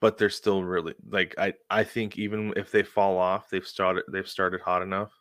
but 0.00 0.16
they're 0.16 0.30
still 0.30 0.64
really 0.64 0.94
like 1.10 1.34
I 1.36 1.52
I 1.68 1.84
think 1.84 2.16
even 2.16 2.54
if 2.56 2.70
they 2.70 2.82
fall 2.82 3.18
off, 3.18 3.50
they've 3.50 3.66
started 3.66 4.04
they've 4.10 4.26
started 4.26 4.62
hot 4.62 4.80
enough 4.80 5.12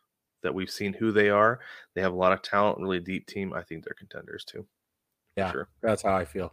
that 0.42 0.54
we've 0.54 0.70
seen 0.70 0.92
who 0.92 1.12
they 1.12 1.30
are. 1.30 1.60
They 1.94 2.00
have 2.00 2.12
a 2.12 2.16
lot 2.16 2.32
of 2.32 2.42
talent, 2.42 2.78
really 2.80 3.00
deep 3.00 3.26
team. 3.26 3.52
I 3.52 3.62
think 3.62 3.84
they're 3.84 3.94
contenders 3.98 4.44
too. 4.44 4.66
Yeah. 5.36 5.52
sure. 5.52 5.68
That's 5.82 6.02
how 6.02 6.16
I 6.16 6.24
feel. 6.24 6.52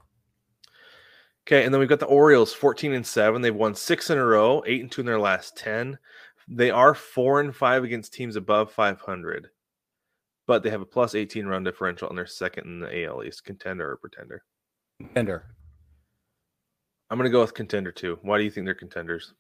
Okay, 1.48 1.64
and 1.64 1.74
then 1.74 1.80
we've 1.80 1.90
got 1.90 2.00
the 2.00 2.08
Orioles, 2.08 2.54
14 2.54 2.94
and 2.94 3.06
7. 3.06 3.42
They've 3.42 3.54
won 3.54 3.76
six 3.76 4.10
in 4.10 4.18
a 4.18 4.26
row, 4.26 4.64
eight 4.66 4.82
and 4.82 4.92
two 4.92 5.02
in 5.02 5.06
their 5.06 5.20
last 5.20 5.56
10. 5.58 5.98
They 6.48 6.72
are 6.72 6.94
four 6.96 7.40
and 7.40 7.56
five 7.56 7.84
against 7.84 8.14
teams 8.14 8.36
above 8.36 8.72
500, 8.72 9.50
but 10.48 10.64
they 10.64 10.70
have 10.70 10.82
a 10.82 10.86
plus 10.86 11.16
18 11.16 11.46
run 11.46 11.64
differential 11.64 12.10
and 12.10 12.18
they're 12.18 12.26
second 12.26 12.66
in 12.66 12.80
the 12.80 13.06
AL 13.06 13.24
East. 13.24 13.44
Contender 13.44 13.92
or 13.92 13.98
pretender? 13.98 14.44
Contender. 15.00 15.44
I'm 17.10 17.18
going 17.18 17.30
to 17.30 17.32
go 17.32 17.42
with 17.42 17.54
contender 17.54 17.92
too. 17.92 18.18
Why 18.22 18.38
do 18.38 18.44
you 18.44 18.52
think 18.52 18.66
they're 18.66 18.74
contenders? 18.74 19.34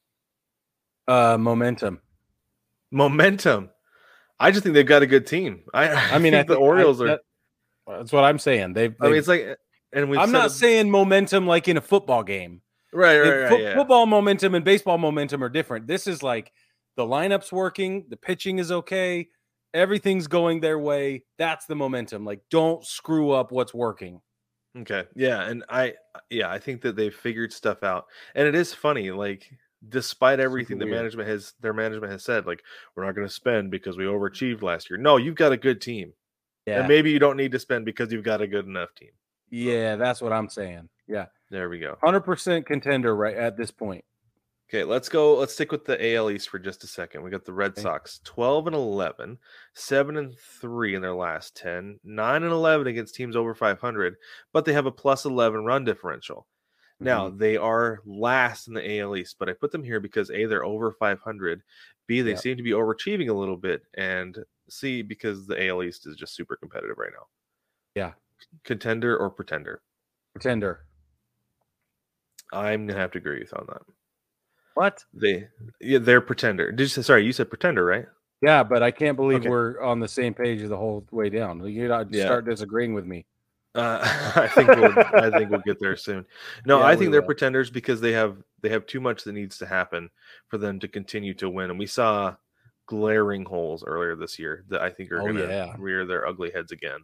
Uh, 1.07 1.37
momentum. 1.39 2.01
Momentum. 2.91 3.69
I 4.39 4.51
just 4.51 4.63
think 4.63 4.73
they've 4.73 4.85
got 4.85 5.01
a 5.03 5.07
good 5.07 5.25
team. 5.27 5.63
I, 5.73 5.89
I 6.15 6.17
mean, 6.19 6.33
I 6.35 6.43
the 6.43 6.49
think- 6.53 6.59
I- 6.59 6.63
Orioles 6.63 7.01
are. 7.01 7.07
that- 7.07 7.21
that's 7.87 8.11
what 8.11 8.23
I'm 8.23 8.39
saying. 8.39 8.73
They've. 8.73 8.95
I 8.99 9.05
mean, 9.09 9.15
it's 9.17 9.27
like, 9.27 9.45
and 9.93 10.09
we. 10.09 10.17
I'm 10.17 10.31
not 10.31 10.51
saying 10.51 10.89
momentum 10.89 11.45
like 11.45 11.67
in 11.67 11.77
a 11.77 11.81
football 11.81 12.23
game. 12.23 12.61
right, 12.91 13.19
right, 13.19 13.29
right. 13.41 13.49
fo- 13.49 13.57
yeah. 13.57 13.75
Football 13.75 14.07
momentum 14.07 14.55
and 14.55 14.65
baseball 14.65 14.97
momentum 14.97 15.43
are 15.43 15.49
different. 15.49 15.85
This 15.85 16.07
is 16.07 16.23
like 16.23 16.51
the 16.97 17.03
lineup's 17.03 17.51
working, 17.51 18.05
the 18.09 18.17
pitching 18.17 18.57
is 18.57 18.71
okay, 18.71 19.27
everything's 19.75 20.25
going 20.25 20.61
their 20.61 20.79
way. 20.79 21.25
That's 21.37 21.67
the 21.67 21.75
momentum. 21.75 22.25
Like, 22.25 22.39
don't 22.49 22.83
screw 22.83 23.29
up 23.31 23.51
what's 23.51 23.73
working. 23.73 24.19
Okay. 24.79 25.03
Yeah, 25.15 25.43
and 25.43 25.63
I 25.69 25.93
yeah, 26.31 26.49
I 26.49 26.57
think 26.57 26.81
that 26.81 26.95
they've 26.95 27.13
figured 27.15 27.53
stuff 27.53 27.83
out. 27.83 28.05
And 28.33 28.47
it 28.47 28.55
is 28.55 28.73
funny 28.73 29.11
like 29.11 29.47
despite 29.89 30.39
everything 30.39 30.77
the 30.77 30.85
management 30.85 31.29
has 31.29 31.53
their 31.61 31.73
management 31.73 32.11
has 32.11 32.23
said 32.23 32.45
like 32.45 32.63
we're 32.95 33.05
not 33.05 33.15
going 33.15 33.27
to 33.27 33.33
spend 33.33 33.71
because 33.71 33.97
we 33.97 34.05
mm-hmm. 34.05 34.15
overachieved 34.15 34.61
last 34.61 34.89
year. 34.89 34.97
No, 34.97 35.17
you've 35.17 35.35
got 35.35 35.51
a 35.51 35.57
good 35.57 35.81
team. 35.81 36.13
Yeah, 36.65 36.79
And 36.79 36.87
maybe 36.87 37.11
you 37.11 37.19
don't 37.19 37.37
need 37.37 37.51
to 37.51 37.59
spend 37.59 37.85
because 37.85 38.11
you've 38.11 38.23
got 38.23 38.41
a 38.41 38.47
good 38.47 38.65
enough 38.65 38.93
team. 38.95 39.11
yeah, 39.51 39.95
that's 39.95 40.21
what 40.21 40.33
I'm 40.33 40.49
saying. 40.49 40.89
Yeah, 41.07 41.25
There 41.51 41.69
we 41.69 41.79
go. 41.79 41.97
hundred 42.03 42.21
percent 42.21 42.65
contender 42.65 43.15
right 43.15 43.35
at 43.35 43.55
this 43.57 43.71
point. 43.71 44.03
Okay, 44.67 44.83
let's 44.83 45.09
go. 45.09 45.37
Let's 45.37 45.53
stick 45.53 45.71
with 45.71 45.85
the 45.85 46.15
AL 46.15 46.31
East 46.31 46.49
for 46.49 46.57
just 46.57 46.83
a 46.83 46.87
second. 46.87 47.21
We 47.21 47.29
got 47.29 47.45
the 47.45 47.53
Red 47.53 47.73
Okay. 47.73 47.83
Sox 47.83 48.19
12 48.23 48.67
and 48.67 48.75
11, 48.75 49.37
7 49.75 50.17
and 50.17 50.35
3 50.35 50.95
in 50.95 51.03
their 51.03 51.13
last 51.13 51.55
10, 51.55 51.99
9 52.03 52.43
and 52.43 52.51
11 52.51 52.87
against 52.87 53.13
teams 53.13 53.35
over 53.35 53.53
500, 53.53 54.15
but 54.53 54.65
they 54.65 54.73
have 54.73 54.87
a 54.87 54.91
plus 54.91 55.25
11 55.25 55.63
run 55.63 55.83
differential. 55.83 56.47
Now, 56.99 57.29
Mhm. 57.29 57.37
they 57.37 57.57
are 57.57 58.01
last 58.05 58.67
in 58.67 58.73
the 58.73 58.89
AL 58.99 59.15
East, 59.17 59.35
but 59.37 59.49
I 59.49 59.53
put 59.53 59.71
them 59.71 59.83
here 59.83 59.99
because 59.99 60.31
A, 60.31 60.45
they're 60.45 60.63
over 60.63 60.91
500, 60.93 61.61
B, 62.07 62.21
they 62.21 62.31
Yep. 62.31 62.39
seem 62.39 62.57
to 62.57 62.63
be 62.63 62.71
overachieving 62.71 63.29
a 63.29 63.33
little 63.33 63.57
bit, 63.57 63.83
and 63.95 64.45
C, 64.69 65.01
because 65.01 65.45
the 65.45 65.61
AL 65.61 65.83
East 65.83 66.07
is 66.07 66.15
just 66.15 66.35
super 66.35 66.55
competitive 66.55 66.97
right 66.97 67.11
now. 67.13 67.27
Yeah. 67.95 68.13
Contender 68.63 69.17
or 69.17 69.29
pretender? 69.29 69.81
pretender. 70.33 70.85
I'm 72.51 72.87
going 72.87 72.95
to 72.95 73.01
have 73.01 73.11
to 73.11 73.17
agree 73.19 73.39
with 73.39 73.53
on 73.53 73.65
that. 73.67 73.81
What? 74.73 75.05
They, 75.13 75.47
yeah, 75.79 75.99
they're 75.99 76.21
pretender. 76.21 76.71
Did 76.71 76.81
you 76.81 76.87
say, 76.87 77.01
sorry, 77.01 77.25
you 77.25 77.31
said 77.31 77.49
pretender, 77.49 77.85
right? 77.85 78.07
Yeah, 78.41 78.63
but 78.63 78.83
I 78.83 78.91
can't 78.91 79.15
believe 79.15 79.39
Okay. 79.41 79.49
we're 79.49 79.79
on 79.81 79.99
the 80.01 80.07
same 80.09 80.33
page 80.33 80.61
the 80.67 80.75
whole 80.77 81.07
way 81.11 81.29
down. 81.29 81.65
You 81.65 81.87
gotta 81.87 82.09
Yeah. 82.11 82.25
start 82.25 82.45
disagreeing 82.45 82.93
with 82.93 83.05
me. 83.05 83.25
Uh, 83.75 83.99
I 84.35 84.47
think 84.47 84.69
we'll, 84.69 84.93
I 84.97 85.29
think 85.29 85.51
we'll 85.51 85.59
get 85.61 85.79
there 85.79 85.95
soon. 85.97 86.25
No, 86.65 86.79
Yeah, 86.79 86.85
I 86.85 86.95
think 86.95 87.11
they're 87.11 87.21
will. 87.21 87.25
pretenders 87.27 87.69
because 87.69 87.99
they 88.01 88.13
have 88.13 88.37
they 88.61 88.69
have 88.69 88.85
too 88.85 89.01
much 89.01 89.23
that 89.25 89.33
needs 89.33 89.57
to 89.59 89.65
happen 89.65 90.09
for 90.47 90.57
them 90.57 90.79
to 90.79 90.87
continue 90.87 91.33
to 91.35 91.49
win. 91.49 91.69
And 91.69 91.77
we 91.77 91.85
saw 91.87 92.35
glaring 92.87 93.43
holes 93.45 93.83
earlier 93.83 94.15
this 94.15 94.39
year 94.39 94.63
that 94.69 94.81
I 94.81 94.89
think 94.89 95.11
are 95.11 95.19
Oh, 95.19 95.23
going 95.25 95.35
to 95.35 95.47
yeah. 95.47 95.75
rear 95.77 96.05
their 96.05 96.25
ugly 96.27 96.51
heads 96.51 96.71
again. 96.71 96.99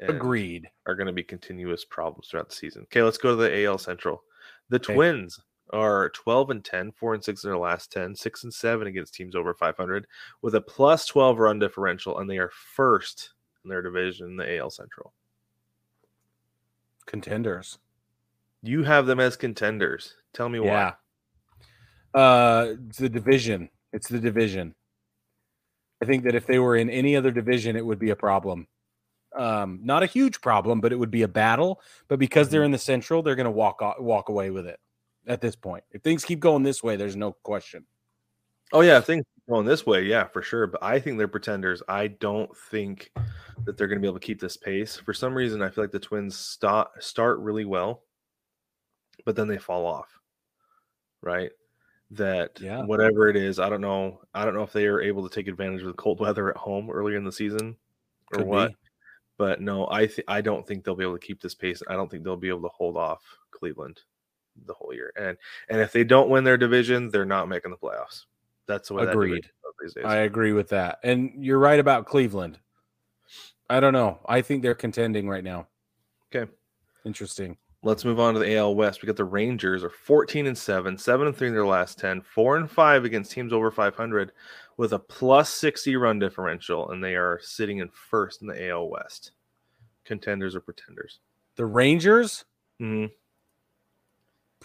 Agreed. 0.00 0.68
Are 0.86 0.94
going 0.94 1.06
to 1.06 1.12
be 1.12 1.22
continuous 1.22 1.84
problems 1.84 2.28
throughout 2.28 2.48
the 2.48 2.54
season. 2.54 2.82
Okay, 2.84 3.02
let's 3.02 3.18
go 3.18 3.30
to 3.30 3.36
the 3.36 3.64
AL 3.64 3.78
Central. 3.78 4.22
The 4.68 4.76
Okay. 4.76 4.94
Twins 4.94 5.38
are 5.72 6.10
12 6.10 6.50
and 6.50 6.64
10, 6.64 6.92
4 6.92 7.14
and 7.14 7.24
6 7.24 7.44
in 7.44 7.50
their 7.50 7.58
last 7.58 7.92
10, 7.92 8.14
6 8.16 8.44
and 8.44 8.52
7 8.52 8.86
against 8.88 9.14
teams 9.14 9.36
over 9.36 9.54
500 9.54 10.06
with 10.42 10.54
a 10.56 10.60
plus 10.60 11.06
12 11.06 11.38
run 11.38 11.58
differential, 11.58 12.18
and 12.18 12.28
they 12.28 12.38
are 12.38 12.50
first 12.74 13.30
in 13.64 13.70
their 13.70 13.80
division 13.82 14.26
in 14.28 14.36
the 14.36 14.58
AL 14.58 14.70
Central. 14.70 15.14
Contenders. 17.06 17.78
You 18.62 18.84
have 18.84 19.06
them 19.06 19.20
as 19.20 19.36
contenders. 19.36 20.14
Tell 20.32 20.48
me 20.48 20.60
why. 20.60 20.66
Yeah. 20.66 20.92
Uh, 22.14 22.74
it's 22.88 22.98
the 22.98 23.08
division. 23.08 23.68
It's 23.92 24.08
the 24.08 24.20
division. 24.20 24.74
I 26.02 26.04
think 26.04 26.24
that 26.24 26.34
if 26.34 26.46
they 26.46 26.58
were 26.58 26.76
in 26.76 26.90
any 26.90 27.16
other 27.16 27.30
division, 27.30 27.76
it 27.76 27.84
would 27.84 27.98
be 27.98 28.10
a 28.10 28.16
problem. 28.16 28.66
Um, 29.34 29.80
not 29.82 30.02
a 30.02 30.06
huge 30.06 30.40
problem, 30.40 30.80
but 30.80 30.92
it 30.92 30.96
would 30.96 31.10
be 31.10 31.22
a 31.22 31.28
battle. 31.28 31.80
But 32.08 32.18
because 32.18 32.48
they're 32.48 32.64
in 32.64 32.70
the 32.70 32.78
central, 32.78 33.22
they're 33.22 33.36
going 33.36 33.44
to 33.44 33.50
walk 33.50 33.80
walk 33.98 34.28
away 34.28 34.50
with 34.50 34.66
it. 34.66 34.78
At 35.26 35.40
this 35.40 35.54
point, 35.54 35.84
if 35.92 36.02
things 36.02 36.24
keep 36.24 36.40
going 36.40 36.64
this 36.64 36.82
way, 36.82 36.96
there's 36.96 37.14
no 37.14 37.32
question. 37.32 37.84
Oh 38.72 38.80
yeah, 38.80 38.98
if 38.98 39.04
things 39.04 39.24
keep 39.34 39.54
going 39.54 39.66
this 39.66 39.86
way, 39.86 40.02
yeah, 40.02 40.24
for 40.24 40.42
sure. 40.42 40.66
But 40.66 40.82
I 40.82 40.98
think 40.98 41.18
they're 41.18 41.28
pretenders. 41.28 41.82
I 41.88 42.08
don't 42.08 42.50
think 42.70 43.12
that 43.64 43.76
they're 43.76 43.86
going 43.88 43.98
to 43.98 44.02
be 44.02 44.08
able 44.08 44.18
to 44.20 44.26
keep 44.26 44.40
this 44.40 44.56
pace. 44.56 44.96
For 44.96 45.12
some 45.14 45.34
reason, 45.34 45.62
I 45.62 45.70
feel 45.70 45.84
like 45.84 45.90
the 45.92 45.98
Twins 46.00 46.36
start 46.36 47.02
start 47.02 47.38
really 47.40 47.64
well, 47.64 48.02
but 49.24 49.36
then 49.36 49.48
they 49.48 49.58
fall 49.58 49.86
off. 49.86 50.18
Right? 51.20 51.50
That 52.10 52.60
Yeah. 52.60 52.82
whatever 52.84 53.28
it 53.28 53.36
is, 53.36 53.58
I 53.58 53.68
don't 53.68 53.80
know. 53.80 54.20
I 54.34 54.44
don't 54.44 54.54
know 54.54 54.62
if 54.64 54.72
they 54.72 54.86
are 54.86 55.00
able 55.00 55.26
to 55.28 55.34
take 55.34 55.48
advantage 55.48 55.80
of 55.82 55.86
the 55.86 55.92
cold 55.94 56.20
weather 56.20 56.50
at 56.50 56.56
home 56.56 56.90
earlier 56.90 57.16
in 57.16 57.24
the 57.24 57.32
season 57.32 57.76
or 58.32 58.38
Could 58.38 58.44
be. 58.44 58.48
what. 58.50 58.72
But 59.38 59.60
no, 59.60 59.88
I 59.90 60.06
th- 60.06 60.24
I 60.28 60.40
don't 60.40 60.66
think 60.66 60.84
they'll 60.84 60.94
be 60.94 61.04
able 61.04 61.18
to 61.18 61.26
keep 61.26 61.40
this 61.40 61.54
pace. 61.54 61.82
I 61.88 61.94
don't 61.94 62.10
think 62.10 62.22
they'll 62.22 62.36
be 62.36 62.48
able 62.50 62.62
to 62.62 62.68
hold 62.68 62.96
off 62.96 63.22
Cleveland 63.50 64.00
the 64.66 64.74
whole 64.74 64.92
year. 64.92 65.12
And 65.16 65.36
and 65.70 65.80
if 65.80 65.90
they 65.92 66.04
don't 66.04 66.28
win 66.28 66.44
their 66.44 66.58
division, 66.58 67.10
they're 67.10 67.24
not 67.24 67.48
making 67.48 67.70
the 67.70 67.76
playoffs. 67.78 68.26
That's 68.66 68.88
the 68.88 68.94
way 68.94 69.04
Agreed. 69.04 69.50
I 70.04 70.18
agree 70.18 70.52
with 70.52 70.68
that. 70.68 70.98
And 71.02 71.32
you're 71.44 71.58
right 71.58 71.80
about 71.80 72.06
Cleveland. 72.06 72.60
I 73.72 73.80
don't 73.80 73.94
know. 73.94 74.18
I 74.26 74.42
think 74.42 74.62
they're 74.62 74.74
contending 74.74 75.26
right 75.28 75.42
now. 75.42 75.66
okay. 76.34 76.50
Interesting. 77.06 77.56
Let's 77.82 78.04
move 78.04 78.20
on 78.20 78.34
to 78.34 78.40
the 78.40 78.56
AL 78.56 78.74
West. 78.74 79.00
We 79.02 79.06
got 79.06 79.16
the 79.16 79.24
Rangers 79.24 79.82
are 79.82 79.88
14 79.90 80.46
and 80.46 80.56
7, 80.56 80.98
7 80.98 81.26
and 81.26 81.34
3 81.34 81.48
in 81.48 81.54
their 81.54 81.66
last 81.66 81.98
10, 81.98 82.20
4 82.20 82.56
and 82.58 82.70
5 82.70 83.04
against 83.04 83.32
teams 83.32 83.52
over 83.52 83.70
500 83.70 84.32
with 84.76 84.92
a 84.92 84.98
plus 84.98 85.48
60 85.48 85.96
run 85.96 86.18
differential, 86.18 86.90
and 86.90 87.02
they 87.02 87.16
are 87.16 87.40
sitting 87.42 87.78
in 87.78 87.88
first 87.88 88.42
in 88.42 88.46
the 88.46 88.68
AL 88.68 88.90
West. 88.90 89.32
Contenders 90.04 90.54
or 90.54 90.60
pretenders? 90.60 91.20
The 91.56 91.66
Rangers, 91.66 92.44
hmm 92.78 93.06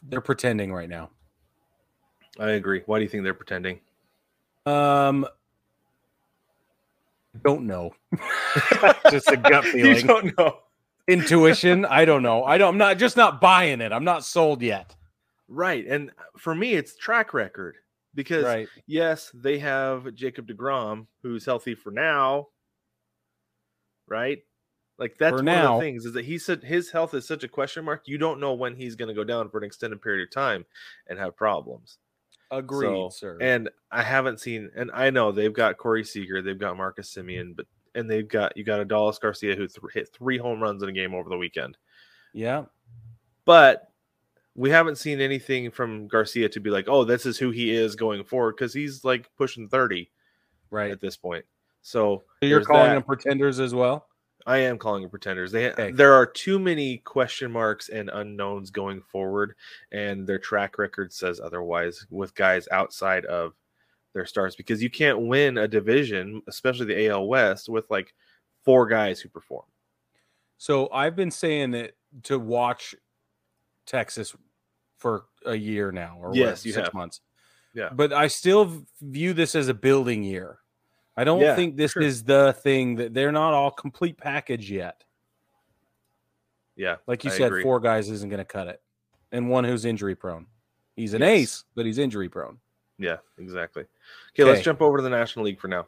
they're 0.03 0.21
pretending 0.21 0.71
right 0.73 0.89
now. 0.89 1.09
I 2.39 2.51
agree. 2.51 2.83
Why 2.85 2.99
do 2.99 3.03
you 3.03 3.09
think 3.09 3.23
they're 3.23 3.33
pretending? 3.33 3.79
Um, 4.65 5.25
don't 7.43 7.65
know. 7.67 7.91
just 9.11 9.29
a 9.31 9.37
gut 9.37 9.65
feeling. 9.65 9.95
you 9.95 10.01
don't 10.03 10.37
know. 10.37 10.57
intuition. 11.07 11.85
I 11.85 12.05
don't 12.05 12.23
know. 12.23 12.43
I 12.43 12.57
don't. 12.57 12.69
I'm 12.69 12.77
not 12.77 12.97
just 12.97 13.17
not 13.17 13.39
buying 13.41 13.81
it. 13.81 13.91
I'm 13.91 14.03
not 14.03 14.23
sold 14.25 14.61
yet. 14.61 14.95
Right. 15.47 15.85
And 15.87 16.11
for 16.37 16.53
me, 16.53 16.73
it's 16.73 16.95
track 16.97 17.33
record 17.33 17.75
because 18.13 18.43
Right. 18.43 18.67
yes, 18.85 19.31
they 19.33 19.59
have 19.59 20.13
Jacob 20.15 20.47
DeGrom, 20.47 21.07
who's 21.23 21.45
healthy 21.45 21.75
for 21.75 21.91
now. 21.91 22.47
Right? 24.07 24.39
Like 24.99 25.15
that's 25.19 25.31
For 25.31 25.37
one 25.37 25.45
now. 25.45 25.75
of 25.75 25.79
the 25.81 25.85
things 25.85 26.05
is 26.05 26.13
that 26.13 26.25
he 26.25 26.37
said 26.39 26.63
his 26.63 26.89
health 26.89 27.13
is 27.13 27.27
such 27.27 27.43
a 27.43 27.47
question 27.47 27.85
mark. 27.85 28.03
You 28.07 28.17
don't 28.17 28.39
know 28.39 28.53
when 28.53 28.75
he's 28.75 28.95
going 28.95 29.09
to 29.09 29.13
go 29.13 29.23
down 29.23 29.49
for 29.49 29.59
an 29.59 29.63
extended 29.63 30.01
period 30.01 30.27
of 30.27 30.33
time 30.33 30.65
and 31.07 31.19
have 31.19 31.35
problems. 31.35 31.99
Agreed, 32.51 32.87
So, 32.87 33.09
sir. 33.09 33.37
And 33.41 33.69
I 33.91 34.01
haven't 34.03 34.39
seen, 34.39 34.69
and 34.75 34.89
I 34.93 35.09
know 35.09 35.31
they've 35.31 35.53
got 35.53 35.77
Corey 35.77 36.03
Seager, 36.03 36.41
they've 36.41 36.57
got 36.59 36.77
Marcus 36.77 37.13
Semien, 37.13 37.55
but 37.55 37.65
and 37.95 38.09
they've 38.09 38.27
got 38.27 38.55
you 38.55 38.63
got 38.63 38.85
Adolis 38.85 39.19
Garcia 39.19 39.55
who 39.55 39.67
th- 39.67 39.93
hit 39.93 40.09
three 40.13 40.37
home 40.37 40.61
runs 40.61 40.83
in 40.83 40.89
a 40.89 40.93
game 40.93 41.13
over 41.15 41.29
the 41.29 41.37
weekend. 41.37 41.77
yeah. 42.33 42.65
But 43.45 43.91
we 44.55 44.69
haven't 44.69 44.97
seen 44.97 45.21
anything 45.21 45.71
from 45.71 46.07
Garcia 46.07 46.49
to 46.49 46.59
be 46.59 46.69
like, 46.69 46.85
oh, 46.89 47.03
this 47.05 47.25
is 47.25 47.37
who 47.37 47.51
he 47.51 47.71
is 47.71 47.95
going 47.95 48.23
forward 48.23 48.55
because 48.57 48.73
he's 48.73 49.03
like 49.05 49.29
pushing 49.37 49.67
30 49.69 50.09
Right. 50.69 50.91
at 50.91 50.99
this 50.99 51.15
point. 51.15 51.45
So 51.81 52.23
So 52.41 52.47
you're 52.47 52.63
calling 52.65 52.87
that. 52.89 52.93
them 52.95 53.03
pretenders 53.03 53.59
as 53.59 53.73
well? 53.73 54.07
I 54.47 54.57
am 54.59 54.77
calling 54.79 55.03
it 55.03 55.11
pretenders. 55.11 55.51
They 55.51 55.69
Okay. 55.71 55.91
there 55.91 56.13
are 56.13 56.25
too 56.25 56.57
many 56.57 56.97
question 56.99 57.51
marks 57.51 57.89
and 57.89 58.09
unknowns 58.11 58.71
going 58.71 59.01
forward, 59.01 59.55
and 59.91 60.25
their 60.25 60.39
track 60.39 60.77
record 60.79 61.11
says 61.13 61.39
otherwise 61.39 62.07
with 62.09 62.33
guys 62.33 62.67
outside 62.71 63.25
of 63.25 63.53
their 64.13 64.25
stars 64.25 64.55
because 64.55 64.81
you 64.81 64.89
can't 64.89 65.19
win 65.27 65.57
a 65.59 65.67
division, 65.67 66.41
especially 66.47 66.85
the 66.87 67.07
AL 67.09 67.27
West, 67.27 67.69
with 67.69 67.89
like 67.91 68.13
four 68.63 68.87
guys 68.87 69.19
who 69.19 69.29
perform. 69.29 69.65
So 70.57 70.89
I've 70.91 71.15
been 71.15 71.29
saying 71.29 71.71
that 71.71 71.95
to 72.23 72.39
watch 72.39 72.95
Texas 73.85 74.35
for 74.97 75.25
a 75.45 75.55
year 75.55 75.91
now, 75.91 76.17
or 76.19 76.33
Yes, 76.33 76.61
what, 76.61 76.65
you 76.65 76.71
six 76.73 76.87
have. 76.87 76.93
months. 76.93 77.21
Yeah. 77.73 77.89
but 77.91 78.11
I 78.11 78.27
still 78.27 78.85
view 79.01 79.33
this 79.33 79.53
as 79.53 79.67
a 79.67 79.73
building 79.73 80.23
year. 80.23 80.59
I 81.17 81.23
don't 81.23 81.41
Yeah, 81.41 81.55
think 81.55 81.75
this 81.75 81.93
sure. 81.93 82.03
is 82.03 82.23
the 82.23 82.53
thing 82.61 82.95
that 82.95 83.13
they're 83.13 83.31
not 83.31 83.53
all 83.53 83.71
complete 83.71 84.17
package 84.17 84.69
yet. 84.69 85.03
Yeah, 86.75 86.97
Like 87.07 87.23
you 87.23 87.31
I 87.31 87.37
said, 87.37 87.47
agree. 87.47 87.63
four 87.63 87.79
guys 87.79 88.09
isn't 88.11 88.29
going 88.29 88.37
to 88.37 88.45
cut 88.45 88.67
it, 88.67 88.79
and 89.31 89.49
one 89.49 89.63
who's 89.63 89.83
injury 89.83 90.15
prone. 90.15 90.45
He's 90.95 91.15
an 91.15 91.21
Yes. 91.21 91.29
ace, 91.29 91.63
but 91.75 91.87
he's 91.87 91.97
injury 91.97 92.29
prone. 92.29 92.59
Yeah, 92.99 93.17
exactly. 93.39 93.85
Okay, 94.33 94.43
let's 94.43 94.61
jump 94.61 94.79
over 94.81 94.97
to 94.97 95.03
the 95.03 95.09
National 95.09 95.45
League 95.45 95.59
for 95.59 95.67
now. 95.67 95.87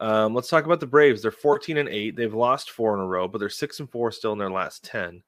Um, 0.00 0.34
let's 0.34 0.48
talk 0.48 0.64
about 0.64 0.80
the 0.80 0.86
Braves. 0.88 1.22
They're 1.22 1.30
14 1.30 1.76
and 1.76 1.88
8. 1.88 2.16
They've 2.16 2.34
lost 2.34 2.72
four 2.72 2.94
in 2.94 3.00
a 3.00 3.06
row, 3.06 3.28
but 3.28 3.38
they're 3.38 3.48
6 3.48 3.78
and 3.78 3.88
4 3.88 4.10
still 4.10 4.32
in 4.32 4.38
their 4.38 4.50
last 4.50 4.82
10. 4.84 5.22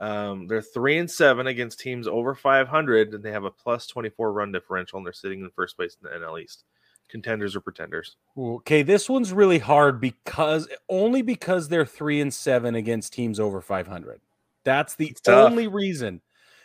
Um, 0.00 0.46
they're 0.46 0.62
3 0.62 0.98
and 0.98 1.10
7 1.10 1.46
against 1.46 1.80
teams 1.80 2.08
over 2.08 2.34
500, 2.34 3.12
and 3.12 3.22
they 3.22 3.30
have 3.32 3.44
a 3.44 3.50
plus 3.50 3.86
24 3.86 4.32
run 4.32 4.52
differential, 4.52 4.96
and 4.96 5.04
they're 5.06 5.12
sitting 5.12 5.40
in 5.42 5.50
first 5.50 5.76
place 5.76 5.96
in 6.02 6.08
the 6.08 6.14
NL 6.26 6.38
East. 6.42 6.64
Contenders 7.08 7.54
or 7.54 7.60
pretenders? 7.60 8.16
Okay, 8.36 8.82
this 8.82 9.08
one's 9.08 9.32
really 9.32 9.58
hard 9.58 10.00
because 10.00 10.68
only 10.88 11.22
because 11.22 11.68
they're 11.68 11.86
three 11.86 12.20
and 12.20 12.32
seven 12.32 12.74
against 12.74 13.12
teams 13.12 13.38
over 13.38 13.60
500. 13.60 14.20
That's 14.64 14.94
the 14.94 15.08
It's 15.08 15.20
tough. 15.20 15.50
only 15.50 15.66
reason. 15.68 16.20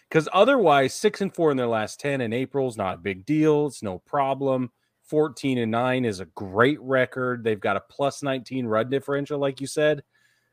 Because 0.10 0.28
otherwise, 0.34 0.94
six 0.96 1.22
and 1.22 1.34
four 1.34 1.52
in 1.52 1.58
their 1.58 1.68
last 1.68 2.00
10 2.00 2.22
in 2.22 2.34
April's 2.34 2.78
not 2.78 2.96
a 2.96 2.98
big 3.02 3.26
deal. 3.26 3.68
It's 3.68 3.84
no 3.84 4.00
problem. 4.00 4.72
14 5.04 5.58
and 5.60 5.72
nine 5.72 6.06
is 6.06 6.20
a 6.20 6.26
great 6.26 6.80
record. 6.82 7.44
They've 7.44 7.60
got 7.60 7.78
a 7.78 7.82
plus 7.82 8.24
19 8.24 8.66
run 8.66 8.90
differential, 8.90 9.40
like 9.40 9.60
you 9.62 9.68
said, 9.68 10.04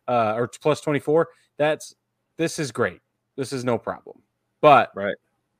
uh, 0.08 0.34
or 0.36 0.48
plus 0.48 0.80
24. 0.82 1.28
That's 1.56 1.94
this 2.36 2.58
is 2.58 2.70
great. 2.72 3.00
This 3.36 3.52
is 3.52 3.64
no 3.64 3.78
problem. 3.78 4.20
But 4.60 4.90
Right. 4.94 5.16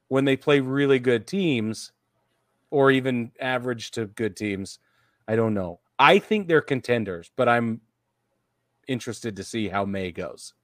when 0.09 0.24
they 0.27 0.37
play 0.37 0.61
really 0.61 0.99
good 0.99 1.27
teams, 1.27 1.93
or 2.71 2.91
even 2.91 3.33
average 3.41 3.91
to 3.93 4.07
good 4.07 4.37
teams, 4.37 4.79
I 5.29 5.37
don't 5.37 5.55
know. 5.55 5.81
I 5.99 6.19
think 6.19 6.47
they're 6.47 6.61
contenders, 6.61 7.31
but 7.37 7.49
I'm 7.49 7.81
interested 8.87 9.37
to 9.37 9.45
see 9.45 9.69
how 9.69 9.85
May 9.85 10.12
goes. 10.12 10.55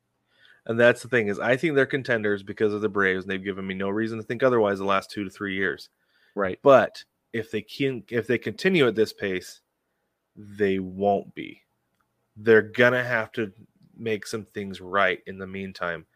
And 0.67 0.79
that's 0.79 1.03
the 1.03 1.09
thing 1.09 1.29
is, 1.29 1.39
I 1.41 1.57
think 1.57 1.75
they're 1.75 1.87
contenders 1.87 2.43
because 2.43 2.73
of 2.73 2.83
the 2.83 2.89
Braves, 2.89 3.25
and 3.25 3.31
they've 3.31 3.43
given 3.43 3.67
me 3.67 3.75
no 3.75 3.89
reason 3.89 4.19
to 4.19 4.25
think 4.25 4.43
otherwise 4.43 4.79
the 4.79 4.85
last 4.85 5.11
two 5.11 5.25
to 5.25 5.31
three 5.31 5.55
years. 5.55 5.89
Right. 6.35 6.59
But 6.63 7.03
if 7.33 7.51
they 7.51 7.63
can, 7.63 8.05
if 8.09 8.27
they 8.27 8.39
continue 8.39 8.87
at 8.87 8.95
this 8.95 9.13
pace, 9.13 9.61
they 10.37 10.79
won't 10.79 11.35
be. 11.35 11.63
They're 12.37 12.63
gonna 12.63 13.03
have 13.03 13.33
to 13.33 13.53
make 13.97 14.27
some 14.27 14.45
things 14.45 14.81
right 14.81 15.21
in 15.27 15.39
the 15.39 15.47
meantime. 15.47 16.07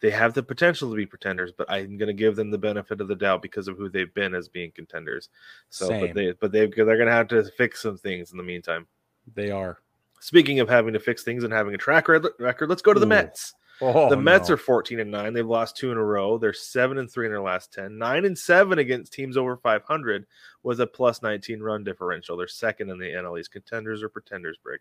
They 0.00 0.10
have 0.10 0.34
the 0.34 0.42
potential 0.42 0.90
to 0.90 0.96
be 0.96 1.06
pretenders, 1.06 1.52
but 1.52 1.70
I'm 1.70 1.98
gonna 1.98 2.12
give 2.12 2.36
them 2.36 2.50
the 2.50 2.58
benefit 2.58 3.00
of 3.00 3.08
the 3.08 3.16
doubt 3.16 3.42
because 3.42 3.68
of 3.68 3.76
who 3.76 3.88
they've 3.88 4.12
been 4.14 4.34
as 4.34 4.48
being 4.48 4.70
contenders. 4.72 5.28
So, 5.68 5.88
Same. 5.88 6.06
but 6.06 6.14
they, 6.14 6.32
but 6.32 6.52
they, 6.52 6.66
they're 6.66 6.98
gonna 6.98 7.10
have 7.10 7.28
to 7.28 7.44
fix 7.56 7.82
some 7.82 7.96
things 7.96 8.32
in 8.32 8.38
the 8.38 8.44
meantime. 8.44 8.86
They 9.34 9.50
are. 9.50 9.78
Speaking 10.20 10.60
of 10.60 10.68
having 10.68 10.92
to 10.94 11.00
fix 11.00 11.22
things 11.22 11.44
and 11.44 11.52
having 11.52 11.74
a 11.74 11.78
track 11.78 12.08
record, 12.08 12.68
let's 12.68 12.82
go 12.82 12.92
to 12.92 13.00
the 13.00 13.06
Ooh. 13.06 13.10
Mets 13.10 13.54
Oh, 13.82 14.10
the 14.10 14.16
Mets 14.16 14.48
no. 14.48 14.54
are 14.54 14.58
14 14.58 15.00
and 15.00 15.10
9. 15.10 15.32
They've 15.32 15.46
lost 15.46 15.76
two 15.76 15.90
in 15.90 15.96
a 15.96 16.04
row. 16.04 16.36
They're 16.36 16.52
7 16.52 16.98
and 16.98 17.10
3 17.10 17.26
in 17.26 17.32
their 17.32 17.40
last 17.40 17.72
10. 17.72 17.96
9 17.96 18.24
and 18.26 18.36
7 18.36 18.78
against 18.78 19.12
teams 19.12 19.36
over 19.36 19.56
500 19.56 20.26
with 20.62 20.80
a 20.80 20.86
plus 20.86 21.22
19 21.22 21.60
run 21.60 21.82
differential. 21.82 22.36
They're 22.36 22.46
second 22.46 22.90
in 22.90 22.98
the 22.98 23.06
NL 23.06 23.40
East. 23.40 23.52
Contenders 23.52 24.02
or 24.02 24.10
pretenders, 24.10 24.58
Brig? 24.62 24.80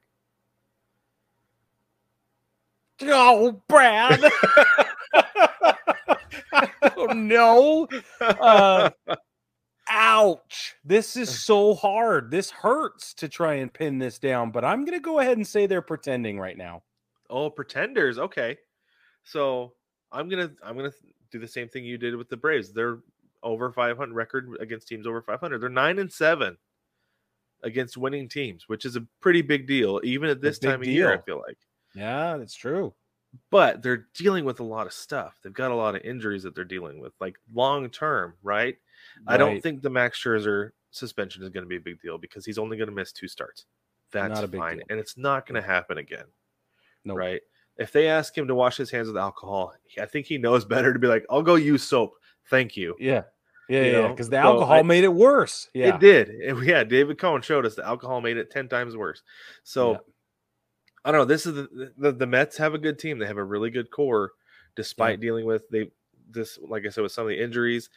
Oh, 3.03 3.61
Brad. 3.67 4.23
oh, 6.97 7.05
no. 7.13 7.87
Uh, 8.19 8.89
ouch. 9.89 10.75
This 10.83 11.15
is 11.15 11.43
so 11.43 11.75
hard. 11.75 12.31
This 12.31 12.49
hurts 12.51 13.13
to 13.15 13.29
try 13.29 13.55
and 13.55 13.73
pin 13.73 13.99
this 13.99 14.19
down, 14.19 14.51
but 14.51 14.65
I'm 14.65 14.85
going 14.85 14.97
to 14.97 15.03
go 15.03 15.19
ahead 15.19 15.37
and 15.37 15.47
say 15.47 15.65
they're 15.65 15.81
pretending 15.81 16.39
right 16.39 16.57
now. 16.57 16.83
Oh, 17.29 17.49
pretenders. 17.49 18.17
Okay. 18.17 18.57
So 19.23 19.73
I'm 20.11 20.29
gonna 20.29 20.51
I'm 20.63 20.75
gonna 20.75 20.91
do 21.31 21.39
the 21.39 21.47
same 21.47 21.69
thing 21.69 21.85
you 21.85 21.97
did 21.97 22.15
with 22.15 22.29
the 22.29 22.37
Braves. 22.37 22.73
They're 22.73 22.99
over 23.43 23.71
500 23.71 24.13
record 24.13 24.49
against 24.59 24.87
teams 24.87 25.05
over 25.05 25.21
500. 25.21 25.59
They're 25.61 25.69
nine 25.69 25.99
and 25.99 26.11
seven 26.11 26.57
against 27.63 27.97
winning 27.97 28.27
teams, 28.27 28.67
which 28.67 28.85
is 28.85 28.95
a 28.95 29.05
pretty 29.21 29.41
big 29.41 29.67
deal, 29.67 30.01
even 30.03 30.29
at 30.29 30.41
this 30.41 30.59
time 30.59 30.81
of 30.81 30.87
year. 30.87 31.13
I 31.13 31.21
feel 31.21 31.41
like. 31.45 31.57
Yeah, 31.99 32.37
that's 32.37 32.55
true. 32.55 32.93
but 33.51 33.83
they're 33.83 34.07
dealing 34.15 34.43
with 34.45 34.59
a 34.59 34.63
lot 34.63 34.87
of 34.87 34.93
stuff. 34.93 35.37
They've 35.43 35.53
got 35.53 35.69
a 35.71 35.75
lot 35.75 35.95
of 35.95 36.01
injuries 36.01 36.41
that 36.43 36.55
they're 36.55 36.63
dealing 36.65 36.99
with, 36.99 37.13
like 37.19 37.37
long 37.53 37.89
term, 37.89 38.33
right? 38.41 38.75
I 39.27 39.37
don't 39.37 39.61
think 39.61 39.81
the 39.81 39.89
Max 39.89 40.17
Scherzer 40.21 40.71
suspension 40.91 41.43
is 41.43 41.49
going 41.49 41.63
to 41.63 41.67
be 41.69 41.75
a 41.77 41.79
big 41.81 42.01
deal 42.01 42.17
because 42.17 42.43
he's 42.45 42.57
only 42.57 42.75
going 42.77 42.89
to 42.89 42.95
miss 42.95 43.11
two 43.11 43.27
starts. 43.27 43.65
That's 44.11 44.33
Not 44.33 44.43
a 44.43 44.47
big 44.47 44.59
fine, 44.59 44.77
deal. 44.77 44.85
and 44.89 44.99
it's 44.99 45.15
not 45.17 45.45
going 45.45 45.61
to 45.61 45.67
happen 45.67 45.99
again, 45.99 46.25
Nope. 47.05 47.17
right? 47.17 47.41
If 47.77 47.91
they 47.91 48.07
ask 48.07 48.35
him 48.35 48.47
to 48.47 48.55
wash 48.55 48.77
his 48.77 48.89
hands 48.89 49.07
with 49.07 49.15
alcohol, 49.17 49.73
I 50.01 50.05
think 50.07 50.25
he 50.25 50.37
knows 50.39 50.65
better 50.75 50.91
to 50.91 50.97
be 50.99 51.07
like, 51.07 51.25
"I'll 51.29 51.43
go 51.43 51.53
use 51.55 51.83
soap, 51.83 52.13
thank 52.49 52.75
you." 52.75 52.95
Yeah. 52.99 53.23
Yeah, 53.69 53.83
You 53.83 53.91
yeah, 53.91 54.07
because 54.07 54.29
the 54.31 54.37
so 54.41 54.53
alcohol 54.53 54.73
I- 54.79 54.81
made 54.81 55.03
it 55.03 55.13
worse. 55.13 55.69
Yeah. 55.75 55.93
It 55.93 55.99
did. 55.99 56.29
It- 56.29 56.57
yeah, 56.63 56.83
David 56.83 57.19
Cone 57.19 57.43
showed 57.43 57.67
us 57.67 57.75
the 57.75 57.85
alcohol 57.85 58.19
made 58.21 58.37
it 58.37 58.49
ten 58.49 58.67
times 58.67 58.97
worse. 58.97 59.21
So 59.63 59.91
Yeah. 59.91 59.97
I 61.05 61.11
don't 61.11 61.21
know. 61.21 61.25
This 61.25 61.45
is 61.45 61.55
the, 61.55 61.93
the 61.97 62.11
the 62.11 62.27
Mets 62.27 62.57
have 62.57 62.73
a 62.73 62.79
good 62.79 62.99
team. 62.99 63.19
They 63.19 63.27
have 63.27 63.37
a 63.37 63.43
really 63.43 63.69
good 63.69 63.91
core, 63.91 64.31
despite 64.75 65.19
dealing 65.19 65.45
with 65.45 65.67
they 65.69 65.91
this 66.29 66.59
like 66.61 66.85
I 66.85 66.89
said 66.89 67.01
with 67.01 67.11
some 67.11 67.23
of 67.23 67.29
the 67.29 67.41
injuries. 67.41 67.89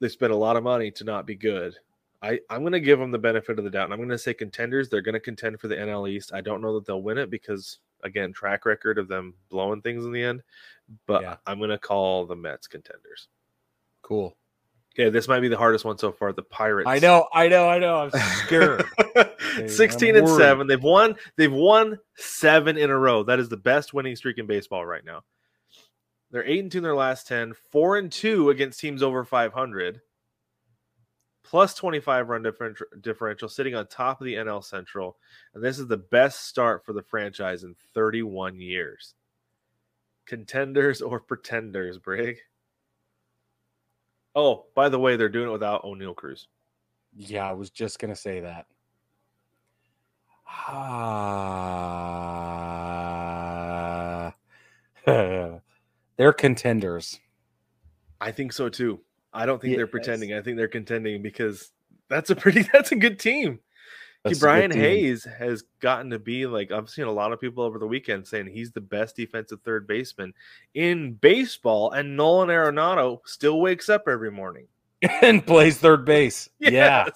They 0.00 0.08
spent 0.08 0.32
a 0.32 0.36
lot 0.36 0.56
of 0.56 0.62
money 0.62 0.90
to 0.92 1.04
not 1.04 1.26
be 1.26 1.34
good. 1.34 1.74
I 2.22 2.40
I'm 2.50 2.62
going 2.62 2.72
to 2.72 2.80
give 2.80 2.98
them 2.98 3.10
the 3.10 3.18
benefit 3.18 3.58
of 3.58 3.64
the 3.64 3.70
doubt, 3.70 3.84
and 3.84 3.92
I'm 3.92 3.98
going 3.98 4.08
to 4.10 4.18
say 4.18 4.34
contenders. 4.34 4.88
They're 4.88 5.02
going 5.02 5.14
to 5.14 5.20
contend 5.20 5.60
for 5.60 5.68
the 5.68 5.76
NL 5.76 6.08
East. 6.08 6.32
I 6.32 6.40
don't 6.40 6.60
know 6.62 6.74
that 6.74 6.86
they'll 6.86 7.02
win 7.02 7.18
it 7.18 7.30
because 7.30 7.78
again, 8.04 8.32
track 8.32 8.64
record 8.64 8.98
of 8.98 9.08
them 9.08 9.34
blowing 9.50 9.82
things 9.82 10.04
in 10.04 10.12
the 10.12 10.22
end. 10.22 10.42
But 11.06 11.22
Yeah. 11.22 11.36
I'm 11.46 11.58
going 11.58 11.70
to 11.70 11.78
call 11.78 12.26
the 12.26 12.36
Mets 12.36 12.66
contenders. 12.66 13.28
Cool. 14.02 14.36
Okay, 14.98 15.10
this 15.10 15.28
might 15.28 15.40
be 15.40 15.48
the 15.48 15.56
hardest 15.56 15.84
one 15.84 15.96
so 15.96 16.10
far. 16.10 16.32
The 16.32 16.42
Pirates. 16.42 16.88
I 16.88 16.98
know, 16.98 17.28
I 17.32 17.46
know, 17.46 17.68
I 17.68 17.78
know. 17.78 17.98
I'm 17.98 18.10
scared. 18.46 18.84
16 19.66 20.10
I'm 20.10 20.16
and 20.16 20.26
worried. 20.26 20.42
7 20.42 20.66
they've 20.66 20.82
won 20.82 21.16
they've 21.36 21.52
won 21.52 21.98
7 22.16 22.76
in 22.76 22.90
a 22.90 22.96
row 22.96 23.22
that 23.24 23.40
is 23.40 23.48
the 23.48 23.56
best 23.56 23.92
winning 23.92 24.14
streak 24.16 24.38
in 24.38 24.46
baseball 24.46 24.84
right 24.86 25.04
now 25.04 25.22
they're 26.30 26.46
8 26.46 26.60
and 26.60 26.72
2 26.72 26.78
in 26.78 26.84
their 26.84 26.94
last 26.94 27.26
10 27.26 27.54
4 27.70 27.96
and 27.96 28.12
2 28.12 28.50
against 28.50 28.80
teams 28.80 29.02
over 29.02 29.24
500 29.24 30.00
plus 31.42 31.74
25 31.74 32.28
run 32.28 32.42
differential, 32.42 32.86
differential 33.00 33.48
sitting 33.48 33.74
on 33.74 33.86
top 33.86 34.20
of 34.20 34.26
the 34.26 34.34
NL 34.34 34.62
Central 34.62 35.16
and 35.54 35.64
this 35.64 35.78
is 35.78 35.86
the 35.86 35.96
best 35.96 36.46
start 36.46 36.84
for 36.84 36.92
the 36.92 37.02
franchise 37.02 37.64
in 37.64 37.74
31 37.94 38.60
years 38.60 39.14
contenders 40.26 41.00
or 41.00 41.18
pretenders 41.20 41.98
Brig 41.98 42.38
Oh, 44.38 44.66
by 44.76 44.88
the 44.88 45.00
way, 45.00 45.16
they're 45.16 45.28
doing 45.28 45.48
it 45.48 45.52
without 45.52 45.82
Oneil 45.82 46.14
Cruz. 46.14 46.46
yeah, 47.16 47.44
I 47.44 47.54
was 47.54 47.70
just 47.70 47.98
gonna 47.98 48.14
say 48.14 48.38
that. 48.38 48.66
Ah, 50.46 50.78
they're 56.16 56.32
contenders. 56.32 57.18
I 58.20 58.30
think 58.30 58.52
so 58.52 58.68
too. 58.68 59.00
I 59.32 59.44
don't 59.44 59.60
think 59.60 59.74
they're 59.76 59.88
pretending. 59.88 60.32
I 60.32 60.40
think 60.40 60.56
they're 60.56 60.68
contending 60.68 61.20
because 61.20 61.72
that's 62.08 62.30
a 62.30 62.36
pretty 62.36 62.62
that's 62.72 62.92
a 62.92 62.96
good 62.96 63.18
team. 63.18 63.58
That's 64.24 64.38
Brian. 64.40 64.70
Hayes 64.70 65.24
has 65.38 65.62
gotten 65.80 66.10
to 66.10 66.18
be 66.18 66.46
like 66.46 66.70
I've 66.72 66.90
seen 66.90 67.04
a 67.06 67.12
lot 67.12 67.32
of 67.32 67.40
people 67.40 67.62
over 67.62 67.78
the 67.78 67.86
weekend 67.86 68.26
saying 68.26 68.48
he's 68.48 68.72
the 68.72 68.80
best 68.80 69.16
defensive 69.16 69.60
third 69.64 69.86
baseman 69.86 70.34
in 70.74 71.14
baseball, 71.14 71.92
and 71.92 72.16
Nolan 72.16 72.48
Arenado 72.48 73.20
still 73.26 73.60
wakes 73.60 73.88
up 73.88 74.04
every 74.08 74.30
morning. 74.30 74.66
and 75.22 75.46
plays 75.46 75.78
third 75.78 76.04
base. 76.04 76.48
Yeah. 76.58 77.06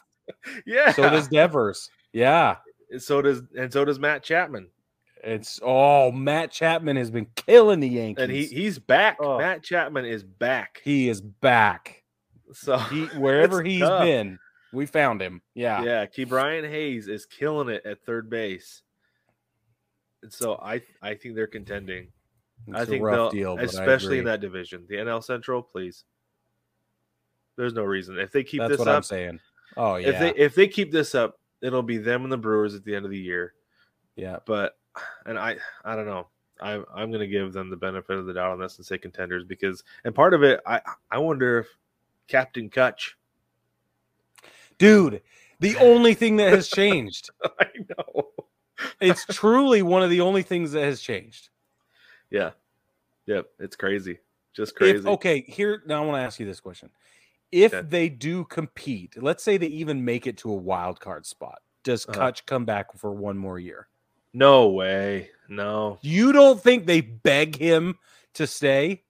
yeah. 0.64 0.92
So 0.92 1.10
does 1.10 1.26
Devers. 1.28 1.90
Yeah. 2.12 2.56
so 2.98 3.20
does 3.20 3.42
and 3.58 3.72
so 3.72 3.84
does 3.84 3.98
Matt 3.98 4.22
Chapman, 4.22 4.68
It's 5.24 5.58
oh 5.62 6.12
Matt 6.12 6.52
Chapman 6.52 6.96
has 6.96 7.10
been 7.10 7.26
killing 7.34 7.80
the 7.80 7.88
Yankees. 7.88 8.22
and 8.22 8.30
he 8.32 8.46
he's 8.46 8.78
back. 8.78 9.16
Oh. 9.20 9.38
Matt 9.38 9.64
Chapman 9.64 10.04
is 10.04 10.22
back. 10.22 10.80
he 10.84 11.08
is 11.08 11.20
back. 11.20 12.04
So 12.52 12.76
He 12.78 13.04
wherever 13.18 13.62
he's 13.64 13.80
tough. 13.80 14.04
been, 14.04 14.38
we 14.72 14.86
found 14.86 15.20
him. 15.20 15.42
Yeah. 15.54 15.82
yeah, 15.82 16.06
Ke'Bryan 16.06 16.68
Hayes 16.68 17.08
is 17.08 17.26
killing 17.26 17.68
it 17.68 17.84
at 17.84 18.04
third 18.04 18.30
base. 18.30 18.82
And 20.22 20.32
so 20.32 20.54
I 20.56 20.82
I 21.02 21.14
think 21.14 21.34
they're 21.34 21.46
contending. 21.46 22.08
It's 22.68 22.76
I 22.76 22.82
a 22.82 22.86
think 22.86 23.04
rough 23.04 23.32
they'll, 23.32 23.56
deal, 23.56 23.58
especially 23.58 24.18
in 24.18 24.24
that 24.26 24.40
division, 24.40 24.84
the 24.88 24.96
NL 24.96 25.22
Central. 25.22 25.62
Please, 25.62 26.04
there's 27.56 27.72
no 27.74 27.82
reason 27.82 28.18
if 28.18 28.30
they 28.30 28.44
keep 28.44 28.60
That's 28.60 28.72
this 28.72 28.78
what 28.78 28.88
up. 28.88 28.96
I'm 28.96 29.02
saying. 29.02 29.40
Oh 29.76 29.96
yeah. 29.96 30.08
If 30.08 30.18
they 30.20 30.34
if 30.40 30.54
they 30.54 30.68
keep 30.68 30.92
this 30.92 31.14
up, 31.14 31.40
it'll 31.60 31.82
be 31.82 31.98
them 31.98 32.22
and 32.22 32.32
the 32.32 32.36
Brewers 32.36 32.74
at 32.74 32.84
the 32.84 32.94
end 32.94 33.04
of 33.04 33.10
the 33.10 33.18
year. 33.18 33.54
yeah. 34.16 34.38
But 34.46 34.76
and 35.26 35.38
I 35.38 35.56
I 35.84 35.96
don't 35.96 36.06
know. 36.06 36.28
I'm 36.60 36.84
I'm 36.94 37.10
gonna 37.10 37.26
give 37.26 37.52
them 37.52 37.68
the 37.68 37.76
benefit 37.76 38.16
of 38.16 38.26
the 38.26 38.34
doubt 38.34 38.52
on 38.52 38.60
this 38.60 38.76
and 38.76 38.86
say 38.86 38.98
contenders 38.98 39.44
because 39.44 39.82
and 40.04 40.14
part 40.14 40.32
of 40.32 40.44
it 40.44 40.60
I 40.64 40.80
I 41.10 41.18
wonder 41.18 41.58
if 41.58 41.66
Captain 42.28 42.70
Kutch. 42.70 43.14
Dude, 44.82 45.22
the 45.60 45.76
only 45.76 46.14
thing 46.14 46.36
that 46.36 46.52
has 46.52 46.68
changed. 46.68 47.30
I 47.60 47.66
know. 47.88 48.28
It's 49.00 49.24
truly 49.26 49.82
one 49.82 50.02
of 50.02 50.10
the 50.10 50.20
only 50.20 50.42
things 50.42 50.72
that 50.72 50.82
has 50.82 51.00
changed. 51.00 51.48
Yeah. 52.30 52.50
Yep. 53.26 53.46
It's 53.60 53.76
crazy. 53.76 54.18
Just 54.54 54.74
crazy. 54.74 54.98
If, 54.98 55.06
okay, 55.06 55.42
here 55.42 55.82
now 55.86 56.02
I 56.02 56.06
want 56.06 56.20
to 56.20 56.26
ask 56.26 56.40
you 56.40 56.46
this 56.46 56.60
question. 56.60 56.90
If 57.52 57.72
Okay. 57.74 57.86
they 57.88 58.08
do 58.08 58.44
compete, 58.44 59.14
let's 59.22 59.44
say 59.44 59.56
they 59.56 59.66
even 59.66 60.04
make 60.04 60.26
it 60.26 60.38
to 60.38 60.50
a 60.50 60.54
wild 60.56 60.98
card 61.00 61.26
spot, 61.26 61.60
does 61.84 62.06
Uh-huh. 62.08 62.18
Kutch 62.20 62.44
come 62.46 62.64
back 62.64 62.92
for 62.98 63.12
one 63.12 63.36
more 63.38 63.58
year? 63.58 63.88
No 64.32 64.68
way. 64.70 65.30
No. 65.48 65.98
You 66.00 66.32
don't 66.32 66.60
think 66.60 66.86
they 66.86 67.02
beg 67.02 67.56
him 67.56 67.98
to 68.34 68.46
stay? 68.46 69.04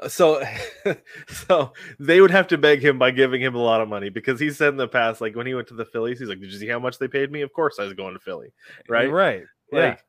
Uh, 0.00 0.08
so, 0.08 0.42
so 1.28 1.72
they 1.98 2.20
would 2.20 2.30
have 2.30 2.48
to 2.48 2.58
beg 2.58 2.82
him 2.82 2.98
by 2.98 3.10
giving 3.10 3.40
him 3.40 3.54
a 3.54 3.62
lot 3.62 3.80
of 3.80 3.88
money 3.88 4.08
because 4.08 4.40
he 4.40 4.50
said 4.50 4.68
in 4.68 4.76
the 4.76 4.88
past, 4.88 5.20
like 5.20 5.36
when 5.36 5.46
he 5.46 5.54
went 5.54 5.68
to 5.68 5.74
the 5.74 5.84
Phillies, 5.84 6.18
he's 6.18 6.28
like, 6.28 6.40
"Did 6.40 6.52
you 6.52 6.58
see 6.58 6.68
how 6.68 6.78
much 6.78 6.98
they 6.98 7.08
paid 7.08 7.30
me? 7.30 7.42
Of 7.42 7.52
course 7.52 7.78
I 7.78 7.84
was 7.84 7.94
going 7.94 8.14
to 8.14 8.20
Philly, 8.20 8.52
right? 8.88 9.10
Right. 9.10 9.44
Yeah. 9.72 9.80
Like, 9.80 10.04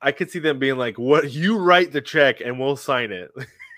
I 0.00 0.12
could 0.12 0.30
see 0.30 0.38
them 0.38 0.58
being 0.58 0.76
like, 0.76 0.98
"What? 0.98 1.30
You 1.30 1.58
write 1.58 1.92
the 1.92 2.00
check 2.00 2.40
and 2.40 2.58
we'll 2.58 2.76
sign 2.76 3.12
it." 3.12 3.30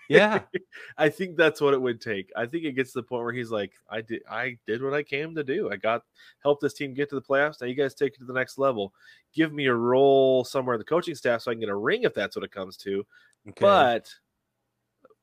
Yeah. 0.08 0.40
I 0.98 1.08
think 1.08 1.36
that's 1.36 1.60
what 1.60 1.74
it 1.74 1.80
would 1.80 2.00
take. 2.00 2.30
I 2.36 2.46
think 2.46 2.64
it 2.64 2.72
gets 2.72 2.92
to 2.92 3.00
the 3.00 3.02
point 3.02 3.24
where 3.24 3.32
he's 3.32 3.50
like, 3.50 3.72
"I 3.90 4.00
did, 4.00 4.22
I 4.30 4.58
did 4.66 4.82
what 4.82 4.94
I 4.94 5.02
came 5.02 5.34
to 5.34 5.44
do. 5.44 5.70
I 5.70 5.76
got 5.76 6.02
help 6.42 6.60
this 6.60 6.74
team 6.74 6.94
get 6.94 7.08
to 7.10 7.16
the 7.16 7.22
playoffs. 7.22 7.60
Now 7.60 7.66
you 7.66 7.74
guys 7.74 7.94
take 7.94 8.14
it 8.14 8.18
to 8.18 8.24
the 8.24 8.32
next 8.32 8.58
level. 8.58 8.92
Give 9.34 9.52
me 9.52 9.66
a 9.66 9.74
role 9.74 10.44
somewhere 10.44 10.74
in 10.74 10.78
the 10.78 10.84
coaching 10.84 11.14
staff 11.14 11.42
so 11.42 11.50
I 11.50 11.54
can 11.54 11.60
get 11.60 11.68
a 11.68 11.76
ring 11.76 12.02
if 12.04 12.14
that's 12.14 12.36
what 12.36 12.44
it 12.44 12.52
comes 12.52 12.76
to." 12.78 13.04
Okay. 13.48 13.60
but 13.60 14.12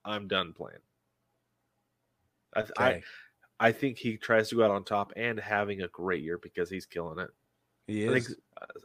I'm 0.05 0.27
done 0.27 0.53
playing. 0.53 0.79
I, 2.55 2.59
okay. 2.61 2.71
I 2.77 3.01
I 3.59 3.71
think 3.71 3.97
he 3.97 4.17
tries 4.17 4.49
to 4.49 4.55
go 4.55 4.65
out 4.65 4.71
on 4.71 4.83
top 4.83 5.13
and 5.15 5.39
having 5.39 5.81
a 5.81 5.87
great 5.87 6.23
year 6.23 6.37
because 6.37 6.69
he's 6.69 6.85
killing 6.85 7.19
it. 7.19 7.29
he 7.87 8.07
I 8.09 8.13
think. 8.13 8.27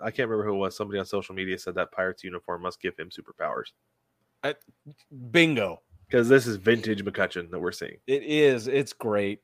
I 0.03 0.11
can't 0.11 0.29
remember 0.29 0.45
who 0.49 0.55
it 0.55 0.59
was. 0.59 0.77
Somebody 0.77 0.99
on 0.99 1.07
social 1.07 1.35
media 1.35 1.59
said 1.59 1.75
that 1.77 1.91
Pirates 1.93 2.23
uniform 2.25 2.63
must 2.63 2.81
give 2.81 2.97
him 2.97 3.11
superpowers 3.11 3.73
Bingo. 5.31 5.83
because 6.09 6.29
this 6.29 6.47
is 6.47 6.57
vintage 6.57 7.05
McCutcheon 7.05 7.51
that 7.51 7.59
we're 7.59 7.73
seeing. 7.73 7.97
It 8.07 8.23
is. 8.25 8.69
It's 8.69 8.93
great. 8.93 9.41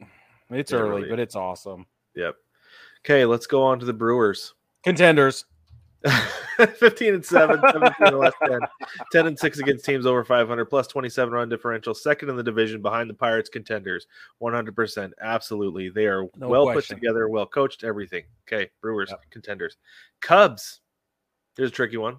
It's 0.51 0.73
Yeah, 0.73 0.79
early, 0.79 0.97
really. 1.03 1.09
but 1.11 1.19
it's 1.19 1.37
awesome. 1.37 1.87
Yep. 2.15 2.37
Okay, 3.05 3.25
let's 3.25 3.47
go 3.47 3.63
on 3.63 3.79
to 3.81 3.87
the 3.87 3.93
Brewers. 3.93 4.55
Contenders. 4.85 5.45
15 6.77 7.15
and 7.15 7.25
7, 7.25 7.61
17 7.61 7.93
and 8.01 8.19
less 8.19 8.35
10. 8.47 8.61
10 9.13 9.27
and 9.27 9.39
6 9.39 9.59
against 9.59 9.85
teams 9.85 10.07
over 10.07 10.25
500, 10.25 10.67
plus 10.67 10.87
27 10.87 11.33
run 11.33 11.49
differential. 11.49 11.95
Second 11.95 12.29
in 12.31 12.37
the 12.37 12.43
division 12.43 12.83
behind 12.83 13.09
the 13.09 13.15
Pirates 13.15 13.49
contenders. 13.49 14.07
100%. 14.43 15.13
Absolutely. 15.21 15.89
They 15.89 16.07
are 16.07 16.25
No 16.37 16.49
well 16.49 16.65
question. 16.67 16.97
put 16.97 17.01
together, 17.01 17.29
well 17.29 17.47
coached, 17.47 17.85
everything. 17.85 18.25
Okay, 18.47 18.71
Brewers 18.81 19.11
Yep. 19.11 19.21
contenders. 19.31 19.77
Cubs. 20.21 20.81
Here's 21.57 21.71
a 21.71 21.73
tricky 21.73 21.97
one. 21.97 22.19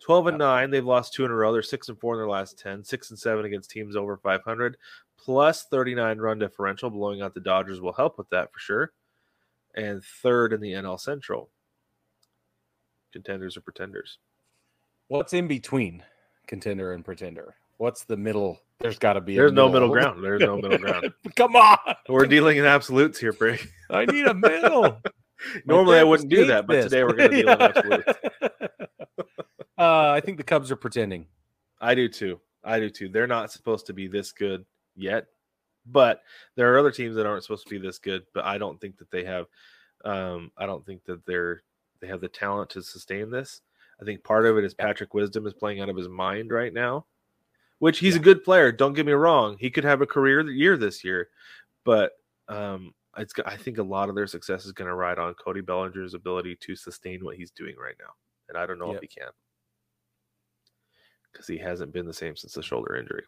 12 0.00 0.26
and 0.26 0.34
Yep. 0.34 0.38
9. 0.40 0.70
They've 0.70 0.84
lost 0.84 1.14
two 1.14 1.24
in 1.24 1.30
a 1.30 1.34
row. 1.34 1.52
They're 1.52 1.62
6 1.62 1.88
and 1.88 1.98
4 2.00 2.14
in 2.14 2.18
their 2.20 2.28
last 2.28 2.58
10. 2.58 2.82
6 2.82 3.10
and 3.10 3.18
7 3.18 3.44
against 3.44 3.70
teams 3.70 3.94
over 3.94 4.16
500, 4.16 4.76
plus 5.16 5.64
39 5.70 6.18
run 6.18 6.38
differential. 6.40 6.90
Blowing 6.90 7.22
out 7.22 7.34
the 7.34 7.40
Dodgers 7.40 7.80
will 7.80 7.92
help 7.92 8.18
with 8.18 8.28
that 8.30 8.52
for 8.52 8.58
sure. 8.58 8.92
And 9.74 10.04
third 10.04 10.52
in 10.52 10.60
the 10.60 10.72
NL 10.74 10.98
Central 10.98 11.50
contenders 13.12 13.56
or 13.56 13.60
pretenders. 13.60 14.18
What's 15.08 15.32
in 15.32 15.46
between 15.46 16.02
contender 16.46 16.92
and 16.92 17.04
pretender? 17.04 17.54
What's 17.78 18.04
the 18.04 18.16
middle? 18.16 18.60
There's 18.78 18.98
got 18.98 19.14
to 19.14 19.20
be. 19.20 19.34
a 19.34 19.40
There's 19.40 19.52
no 19.52 19.68
middle 19.68 19.88
ground. 19.88 20.22
There's 20.22 20.40
no 20.40 20.56
middle 20.56 20.78
ground. 20.78 21.12
Come 21.36 21.56
on. 21.56 21.78
We're 22.08 22.26
dealing 22.26 22.56
in 22.58 22.64
absolutes 22.64 23.18
here, 23.18 23.32
Brig. 23.32 23.60
I 23.90 24.04
need 24.06 24.26
a 24.26 24.34
middle. 24.34 25.00
Normally 25.66 25.98
I 25.98 26.04
wouldn't 26.04 26.30
do 26.30 26.46
that, 26.46 26.66
but 26.66 26.74
this. 26.74 26.84
today 26.84 27.04
we're 27.04 27.14
going 27.14 27.30
to 27.30 27.36
deal 27.36 27.50
in 27.50 27.60
absolutes. 27.60 28.12
Uh, 29.78 30.10
I 30.10 30.20
think 30.20 30.36
the 30.36 30.44
Cubs 30.44 30.70
are 30.70 30.76
pretending. 30.76 31.26
I 31.80 31.96
do 31.96 32.08
too. 32.08 32.40
I 32.62 32.78
do 32.78 32.88
too. 32.88 33.08
They're 33.08 33.26
not 33.26 33.50
supposed 33.50 33.86
to 33.86 33.92
be 33.92 34.06
this 34.06 34.30
good 34.30 34.64
yet, 34.94 35.26
but 35.84 36.22
there 36.54 36.72
are 36.72 36.78
other 36.78 36.92
teams 36.92 37.16
that 37.16 37.26
aren't 37.26 37.42
supposed 37.42 37.66
to 37.66 37.70
be 37.70 37.78
this 37.78 37.98
good. 37.98 38.22
But 38.32 38.44
I 38.44 38.58
don't 38.58 38.80
think 38.80 38.98
that 38.98 39.10
they 39.10 39.24
have. 39.24 39.46
Um, 40.04 40.52
I 40.56 40.66
don't 40.66 40.86
think 40.86 41.04
that 41.06 41.26
they're 41.26 41.62
they 42.02 42.08
have 42.08 42.20
the 42.20 42.28
talent 42.28 42.68
to 42.70 42.82
sustain 42.82 43.30
this. 43.30 43.62
I 44.00 44.04
think 44.04 44.22
part 44.24 44.44
of 44.44 44.58
it 44.58 44.64
is 44.64 44.74
Patrick 44.74 45.14
Wisdom 45.14 45.46
is 45.46 45.54
playing 45.54 45.80
out 45.80 45.88
of 45.88 45.96
his 45.96 46.08
mind 46.08 46.50
right 46.50 46.74
now, 46.74 47.06
which 47.78 48.00
he's 48.00 48.16
a 48.16 48.20
good 48.20 48.42
player. 48.44 48.70
Don't 48.72 48.92
get 48.94 49.06
me 49.06 49.12
wrong; 49.12 49.56
he 49.58 49.70
could 49.70 49.84
have 49.84 50.02
a 50.02 50.06
career 50.06 50.40
year 50.50 50.76
this 50.76 51.02
year, 51.04 51.28
but 51.84 52.12
um, 52.48 52.92
it's. 53.16 53.32
I 53.46 53.56
think 53.56 53.78
a 53.78 53.82
lot 53.82 54.08
of 54.08 54.14
their 54.16 54.26
success 54.26 54.66
is 54.66 54.72
going 54.72 54.88
to 54.88 54.94
ride 54.94 55.18
on 55.20 55.34
Cody 55.34 55.60
Bellinger's 55.60 56.14
ability 56.14 56.56
to 56.62 56.74
sustain 56.76 57.24
what 57.24 57.36
he's 57.36 57.52
doing 57.52 57.76
right 57.78 57.94
now, 58.00 58.12
and 58.48 58.58
I 58.58 58.66
don't 58.66 58.78
know 58.80 58.88
Yep. 58.92 58.96
if 58.96 59.00
he 59.02 59.20
can 59.20 59.30
because 61.32 61.46
he 61.46 61.56
hasn't 61.56 61.92
been 61.92 62.04
the 62.06 62.12
same 62.12 62.36
since 62.36 62.52
the 62.54 62.62
shoulder 62.62 62.96
injury. 62.96 63.22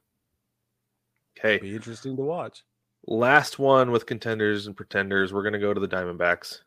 Okay, 1.38 1.58
Be 1.58 1.74
interesting 1.74 2.16
to 2.16 2.22
watch. 2.22 2.64
last 3.06 3.58
one 3.58 3.90
with 3.90 4.06
contenders 4.06 4.66
and 4.66 4.76
pretenders. 4.76 5.32
We're 5.32 5.42
going 5.42 5.54
to 5.54 5.58
go 5.58 5.72
to 5.74 5.80
the 5.80 5.88
Diamondbacks. 5.88 6.60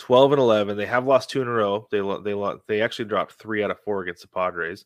12 0.00 0.32
and 0.32 0.40
11. 0.40 0.76
They 0.76 0.86
have 0.86 1.06
lost 1.06 1.30
two 1.30 1.42
in 1.42 1.48
a 1.48 1.52
row. 1.52 1.86
They 1.90 2.00
they 2.24 2.34
they 2.66 2.80
actually 2.82 3.04
dropped 3.04 3.34
3 3.34 3.62
out 3.62 3.70
of 3.70 3.78
4 3.80 4.02
against 4.02 4.22
the 4.22 4.28
Padres. 4.28 4.84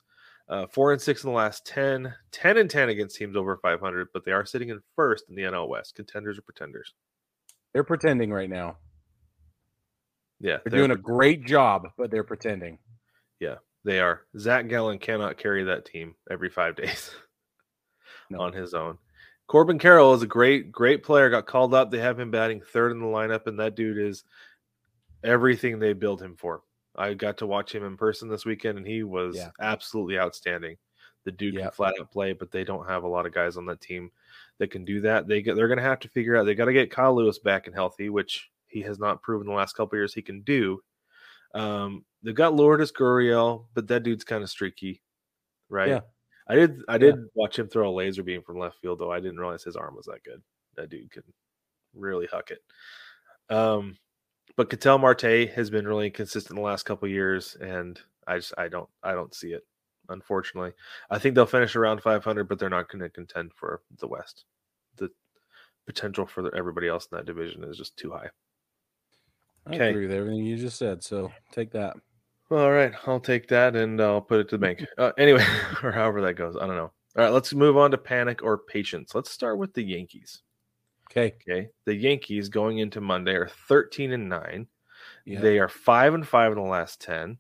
Uh, 0.49 0.67
4 0.67 0.93
and 0.93 1.01
6 1.01 1.25
in 1.25 1.31
the 1.31 1.37
last 1.37 1.65
10, 1.65 2.13
10 2.33 2.59
and 2.59 2.69
10 2.69 2.89
against 2.91 3.17
teams 3.17 3.35
over 3.35 3.57
500, 3.57 4.09
but 4.13 4.25
they 4.27 4.33
are 4.33 4.45
sitting 4.45 4.69
in 4.69 4.81
first 4.95 5.25
in 5.31 5.35
the 5.37 5.43
NL 5.43 5.69
West. 5.69 5.95
Contenders 5.95 6.37
or 6.39 6.43
pretenders? 6.43 6.93
They're 7.73 7.83
pretending 7.85 8.31
right 8.31 8.51
now. 8.51 8.77
Yeah, 10.41 10.59
They're 10.65 10.79
doing 10.79 10.91
a 10.91 10.97
great 10.97 11.47
job, 11.47 11.89
but 11.97 12.11
they're 12.11 12.25
pretending. 12.25 12.79
Yeah, 13.41 13.57
they 13.85 14.01
are. 14.01 14.23
Zach 14.39 14.69
Gallen 14.69 14.99
cannot 14.99 15.39
carry 15.39 15.65
that 15.65 15.87
team 15.87 16.15
every 16.31 16.51
five 16.51 16.77
days 16.77 17.11
No. 18.29 18.41
on 18.41 18.53
his 18.53 18.75
own. 18.75 18.99
Corbin 19.47 19.79
Carroll 19.79 20.13
is 20.15 20.23
a 20.23 20.27
great, 20.27 20.73
great 20.73 21.03
player. 21.03 21.31
Got 21.31 21.47
called 21.47 21.73
up. 21.73 21.91
They 21.91 21.99
have 22.01 22.19
him 22.21 22.31
batting 22.31 22.61
third 22.61 22.93
in 22.93 22.99
the 23.01 23.07
lineup, 23.07 23.47
and 23.47 23.59
that 23.61 23.77
dude 23.77 23.99
is 23.99 24.25
everything 25.25 25.79
they 25.79 25.93
build 25.93 26.23
him 26.23 26.37
for. 26.37 26.63
I 26.97 27.15
got 27.15 27.39
to 27.39 27.47
watch 27.47 27.75
him 27.75 27.85
in 27.85 27.97
person 27.97 28.29
this 28.29 28.45
weekend, 28.45 28.79
and 28.79 28.87
he 28.87 29.03
was 29.03 29.37
Yeah. 29.37 29.51
absolutely 29.61 30.19
outstanding. 30.19 30.77
The 31.25 31.33
dude 31.33 31.55
Yeah. 31.55 31.63
can 31.63 31.71
flat 31.73 31.95
out 31.99 32.13
play, 32.13 32.35
but 32.35 32.51
they 32.53 32.63
don't 32.63 32.87
have 32.87 33.03
a 33.03 33.09
lot 33.09 33.27
of 33.27 33.33
guys 33.33 33.57
on 33.57 33.67
that 33.67 33.81
team 33.81 34.13
that 34.59 34.71
can 34.71 34.85
do 34.85 35.01
that. 35.01 35.27
They 35.27 35.43
get, 35.43 35.57
they're 35.57 35.67
going 35.69 35.79
to 35.79 35.83
have 35.83 36.01
to 36.01 36.09
figure 36.09 36.37
out. 36.37 36.45
They 36.45 36.55
got 36.55 36.67
to 36.67 36.73
get 36.73 36.91
Kyle 36.91 37.15
Lewis 37.17 37.39
back 37.39 37.67
and 37.67 37.75
healthy, 37.75 38.11
which 38.11 38.51
he 38.69 38.83
has 38.83 38.99
not 38.99 39.23
proven 39.23 39.47
the 39.47 39.53
last 39.53 39.75
couple 39.75 39.99
years 39.99 40.15
he 40.15 40.23
can 40.23 40.43
do. 40.43 40.81
Um, 41.55 42.05
they've 42.23 42.35
got 42.35 42.55
Lourdes 42.55 42.93
Gurriel, 42.93 43.67
but 43.75 43.89
that 43.89 44.03
dude's 44.03 44.25
kind 44.25 44.43
of 44.45 44.51
streaky, 44.51 45.03
right? 45.69 45.89
Yeah. 45.89 46.01
I 46.47 46.57
did. 46.57 46.83
I 46.89 46.99
did 46.99 47.17
watch 47.35 47.59
him 47.59 47.69
throw 47.69 47.89
a 47.89 47.95
laser 47.95 48.23
beam 48.23 48.43
from 48.43 48.59
left 48.59 48.79
field, 48.81 48.99
though. 48.99 49.11
I 49.11 49.19
didn't 49.21 49.39
realize 49.39 49.65
his 49.65 49.77
arm 49.77 49.97
was 49.97 50.07
that 50.07 50.23
good. 50.25 50.43
That 50.77 50.91
dude 50.91 51.11
can 51.11 51.23
really 51.95 52.27
huck 52.27 52.51
it. 52.51 52.63
Um, 53.49 53.97
but 54.57 54.71
Ketel 54.71 54.99
Marte 54.99 55.51
has 55.55 55.71
been 55.71 55.87
really 55.87 56.11
consistent 56.11 56.57
the 56.57 56.63
last 56.63 56.85
couple 56.85 57.09
years, 57.09 57.57
and 57.61 57.99
I 58.27 58.37
just 58.37 58.55
I 58.57 58.69
don't 58.69 58.89
I 59.03 59.13
don't 59.13 59.35
see 59.35 59.53
it. 59.53 59.67
Unfortunately, 60.09 60.73
I 61.11 61.19
think 61.19 61.35
they'll 61.35 61.47
finish 61.47 61.77
around 61.77 62.03
500, 62.03 62.45
but 62.45 62.59
they're 62.59 62.69
not 62.69 62.91
going 62.91 63.03
to 63.03 63.09
contend 63.09 63.53
for 63.55 63.81
the 63.99 64.07
West. 64.07 64.45
The 64.97 65.09
potential 65.87 66.27
for 66.27 66.43
the, 66.43 66.51
everybody 66.55 66.89
else 66.89 67.09
in 67.11 67.17
that 67.17 67.27
division 67.27 67.65
is 67.65 67.79
just 67.79 67.97
too 67.97 68.13
high. 68.13 68.29
I 69.67 69.77
agree 69.77 70.07
with 70.07 70.15
everything 70.15 70.45
you 70.45 70.57
just 70.57 70.77
said. 70.77 71.03
So 71.03 71.33
take 71.53 71.73
that. 71.73 71.97
All 72.51 72.71
right, 72.71 72.93
I'll 73.07 73.21
take 73.21 73.49
that 73.49 73.75
and 73.75 74.01
I'll 74.01 74.21
put 74.21 74.41
it 74.41 74.49
to 74.51 74.59
the 74.59 74.61
bank. 74.61 74.85
Uh, 74.99 75.13
anyway, 75.19 75.45
or 75.83 75.91
however 75.91 76.21
that 76.23 76.35
goes, 76.35 76.57
I 76.57 76.67
don't 76.67 76.77
know. 76.77 76.93
All 77.17 77.25
right, 77.25 77.33
let's 77.33 77.55
move 77.55 77.77
on 77.77 77.91
to 77.93 77.99
panic 77.99 78.43
or 78.43 78.59
patience. 78.59 79.15
Let's 79.15 79.31
start 79.31 79.59
with 79.59 79.73
the 79.73 79.83
Yankees. 79.83 80.43
Okay. 81.11 81.35
Okay, 81.41 81.69
the 81.85 81.95
Yankees 81.95 82.49
going 82.49 82.79
into 82.79 83.01
Monday 83.01 83.35
are 83.35 83.49
thirteen 83.69 84.13
and 84.13 84.29
nine. 84.29 84.67
Yeah. 85.25 85.41
They 85.41 85.59
are 85.59 85.69
five 85.69 86.15
and 86.15 86.27
five 86.27 86.53
in 86.53 86.59
the 86.59 86.65
last 86.65 87.01
ten, 87.01 87.39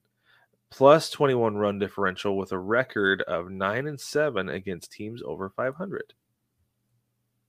plus 0.70 1.10
twenty 1.10 1.34
one 1.34 1.56
run 1.56 1.78
differential 1.78 2.36
with 2.36 2.52
a 2.52 2.58
record 2.58 3.22
of 3.22 3.50
nine 3.50 3.86
and 3.86 4.00
seven 4.00 4.48
against 4.48 4.92
teams 4.92 5.22
over 5.24 5.50
five 5.50 5.74
hundred. 5.74 6.14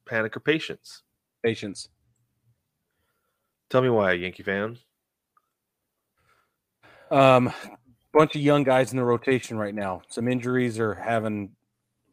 Panic 0.06 0.36
or 0.36 0.40
patience? 0.40 1.04
Patience. 1.44 1.90
Tell 3.70 3.82
me 3.82 3.90
why, 3.90 4.14
Yankee 4.14 4.44
fan. 4.44 4.78
Um, 7.12 7.52
bunch 8.14 8.36
of 8.36 8.42
young 8.42 8.64
guys 8.64 8.92
in 8.92 8.98
the 8.98 9.04
rotation 9.04 9.58
right 9.58 9.76
now. 9.76 10.02
Some 10.08 10.28
injuries 10.28 10.80
are 10.80 10.94
having 10.94 11.52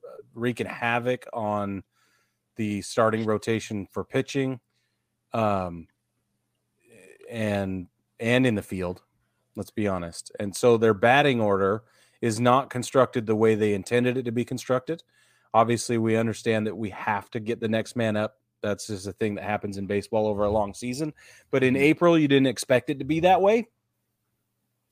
uh, 0.04 0.22
wreaking 0.34 0.66
havoc 0.66 1.26
on 1.32 1.82
the 2.56 2.82
starting 2.82 3.24
rotation 3.24 3.86
for 3.90 4.04
pitching, 4.04 4.60
um, 5.32 5.86
and 7.30 7.88
and 8.20 8.46
in 8.46 8.54
the 8.54 8.62
field. 8.62 9.02
Let's 9.56 9.70
be 9.70 9.86
honest. 9.86 10.32
And 10.40 10.56
so 10.56 10.76
their 10.76 10.94
batting 10.94 11.40
order 11.40 11.82
is 12.22 12.40
not 12.40 12.70
constructed 12.70 13.26
the 13.26 13.36
way 13.36 13.54
they 13.54 13.74
intended 13.74 14.16
it 14.16 14.24
to 14.24 14.32
be 14.32 14.44
constructed. 14.44 15.02
Obviously, 15.52 15.98
we 15.98 16.16
understand 16.16 16.66
that 16.66 16.76
we 16.76 16.88
have 16.90 17.30
to 17.32 17.40
get 17.40 17.60
the 17.60 17.68
next 17.68 17.96
man 17.96 18.16
up. 18.16 18.38
That's 18.62 18.86
just 18.86 19.06
a 19.06 19.12
thing 19.12 19.34
that 19.34 19.44
happens 19.44 19.76
in 19.76 19.86
baseball 19.86 20.26
over 20.26 20.44
a 20.44 20.50
long 20.50 20.72
season. 20.72 21.12
But 21.50 21.64
in 21.64 21.76
April, 21.76 22.16
you 22.16 22.28
didn't 22.28 22.46
expect 22.46 22.88
it 22.88 23.00
to 23.00 23.04
be 23.04 23.20
that 23.20 23.42
way. 23.42 23.68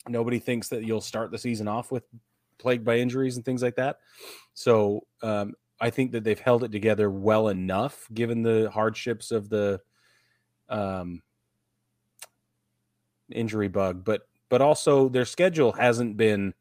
Nobody 0.09 0.39
thinks 0.39 0.69
that 0.69 0.85
you'll 0.85 1.01
start 1.01 1.31
the 1.31 1.39
season 1.39 1.69
off 1.69 1.93
with 1.93 2.05
plagued 2.59 2.85
by 2.85 2.97
injuries 2.97 3.37
and 3.37 3.45
things 3.45 3.63
like 3.63 3.77
that. 3.77 3.99
So 4.55 5.07
um, 5.23 5.55
I 5.81 5.91
think 5.91 6.13
that 6.13 6.25
they've 6.25 6.39
held 6.39 6.65
it 6.65 6.73
together 6.73 7.11
well 7.11 7.49
enough, 7.49 8.07
given 8.13 8.43
the 8.43 8.71
hardships 8.71 9.31
of 9.31 9.49
the 9.49 9.81
um, 10.69 11.23
injury 13.33 13.69
bug. 13.69 14.05
But 14.05 14.23
but 14.49 14.61
also 14.61 15.09
their 15.09 15.25
schedule 15.25 15.73
hasn't 15.73 16.17
been. 16.17 16.55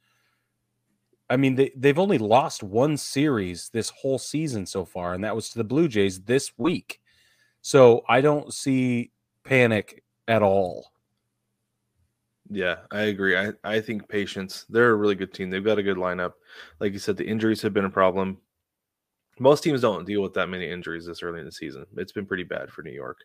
I 1.32 1.38
mean, 1.38 1.56
they, 1.56 1.72
they've 1.76 2.00
only 2.00 2.18
lost 2.18 2.64
one 2.64 2.98
series 2.98 3.70
this 3.70 3.90
whole 3.90 4.18
season 4.18 4.66
so 4.66 4.84
far, 4.84 5.14
and 5.14 5.24
that 5.24 5.36
was 5.36 5.50
to 5.50 5.60
the 5.60 5.64
Blue 5.64 5.88
Jays 5.88 6.22
this 6.22 6.52
week. 6.58 7.00
So 7.62 8.04
I 8.10 8.22
don't 8.22 8.52
see 8.54 9.12
panic 9.44 10.04
at 10.28 10.42
all. 10.42 10.92
Yeah, 12.50 12.78
I 12.90 13.02
agree. 13.02 13.38
I, 13.38 13.52
I 13.64 13.80
think 13.80 14.08
patience. 14.08 14.66
They're 14.70 14.90
a 14.90 14.96
really 14.96 15.14
good 15.14 15.34
team. 15.34 15.52
They've 15.52 15.64
got 15.64 15.78
a 15.78 15.84
good 15.84 15.98
lineup. 15.98 16.34
Like 16.80 16.94
you 16.94 17.00
said, 17.00 17.16
the 17.16 17.28
injuries 17.28 17.62
have 17.62 17.74
been 17.74 17.86
a 17.86 17.92
problem. 17.92 18.40
Most 19.40 19.64
teams 19.64 19.82
don't 19.82 20.06
deal 20.06 20.22
with 20.22 20.34
that 20.34 20.48
many 20.50 20.70
injuries 20.70 21.06
this 21.06 21.24
early 21.24 21.40
in 21.40 21.46
the 21.46 21.52
season. 21.52 21.86
It's 21.98 22.12
been 22.12 22.26
pretty 22.26 22.44
bad 22.44 22.70
for 22.72 22.82
New 22.84 22.92
York. 22.92 23.20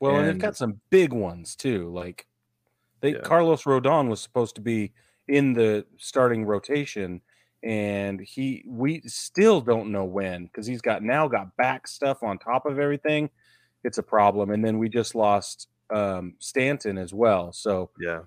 Well, 0.00 0.12
and, 0.16 0.20
And- 0.20 0.28
they've 0.28 0.42
got 0.42 0.56
some 0.56 0.80
big 0.90 1.12
ones 1.12 1.54
too. 1.56 1.90
Like 1.92 2.26
they 3.00 3.12
Yeah. 3.14 3.20
Carlos 3.20 3.64
Rodon 3.64 4.08
was 4.08 4.20
supposed 4.20 4.54
to 4.56 4.60
be 4.60 4.92
in 5.28 5.52
the 5.52 5.86
starting 5.98 6.44
rotation, 6.44 7.20
and 7.62 8.20
he 8.20 8.64
we 8.66 9.00
still 9.02 9.60
don't 9.60 9.92
know 9.92 10.04
when 10.04 10.44
because 10.46 10.66
he's 10.66 10.80
got 10.82 11.02
now 11.02 11.28
got 11.28 11.56
back 11.56 11.86
stuff 11.86 12.22
on 12.22 12.38
top 12.38 12.66
of 12.66 12.78
everything. 12.78 13.30
It's 13.84 13.98
a 13.98 14.02
problem. 14.02 14.50
And 14.50 14.64
then 14.64 14.78
we 14.78 14.88
just 14.88 15.14
lost 15.14 15.68
um, 15.90 16.34
Stanton 16.38 16.98
as 16.98 17.12
well. 17.14 17.52
So 17.52 17.90
Yeah. 17.98 18.20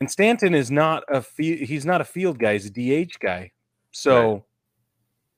and 0.00 0.10
Stanton 0.10 0.54
is 0.54 0.70
not 0.70 1.04
a 1.08 1.22
fe- 1.22 1.64
he's 1.64 1.84
not 1.86 2.00
a 2.00 2.04
field 2.04 2.38
guy. 2.38 2.54
He's 2.54 2.66
a 2.66 2.70
DH 3.06 3.18
guy. 3.20 3.52
So 3.92 4.44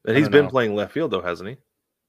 And 0.06 0.16
he's 0.16 0.28
been 0.28 0.44
know. 0.44 0.50
playing 0.50 0.74
left 0.74 0.92
field 0.92 1.10
though, 1.10 1.20
hasn't 1.22 1.48
he? 1.50 1.56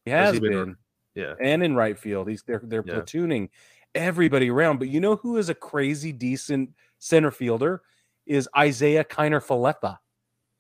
he 0.06 0.12
Has 0.12 0.26
has 0.28 0.34
he 0.36 0.40
been- 0.40 0.52
been. 0.52 0.78
Yeah. 1.16 1.34
and 1.42 1.64
in 1.64 1.76
right 1.76 1.98
field. 1.98 2.28
He's 2.30 2.44
they're 2.44 2.62
they're 2.64 2.84
Yeah. 2.86 2.96
platooning 2.96 3.50
everybody 3.94 4.50
around. 4.50 4.80
But 4.80 4.90
you 4.90 5.00
know 5.00 5.16
who 5.16 5.38
is 5.38 5.48
a 5.50 5.56
crazy 5.56 6.12
decent 6.12 6.72
center 7.00 7.32
fielder 7.32 7.82
is 8.26 8.50
Isiah 8.60 9.06
Kiner 9.06 9.42
Falefa. 9.42 9.98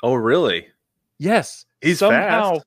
Oh, 0.03 0.13
really? 0.13 0.67
Yes, 1.17 1.65
He's 1.81 1.99
somehow 1.99 2.53
fast. 2.55 2.65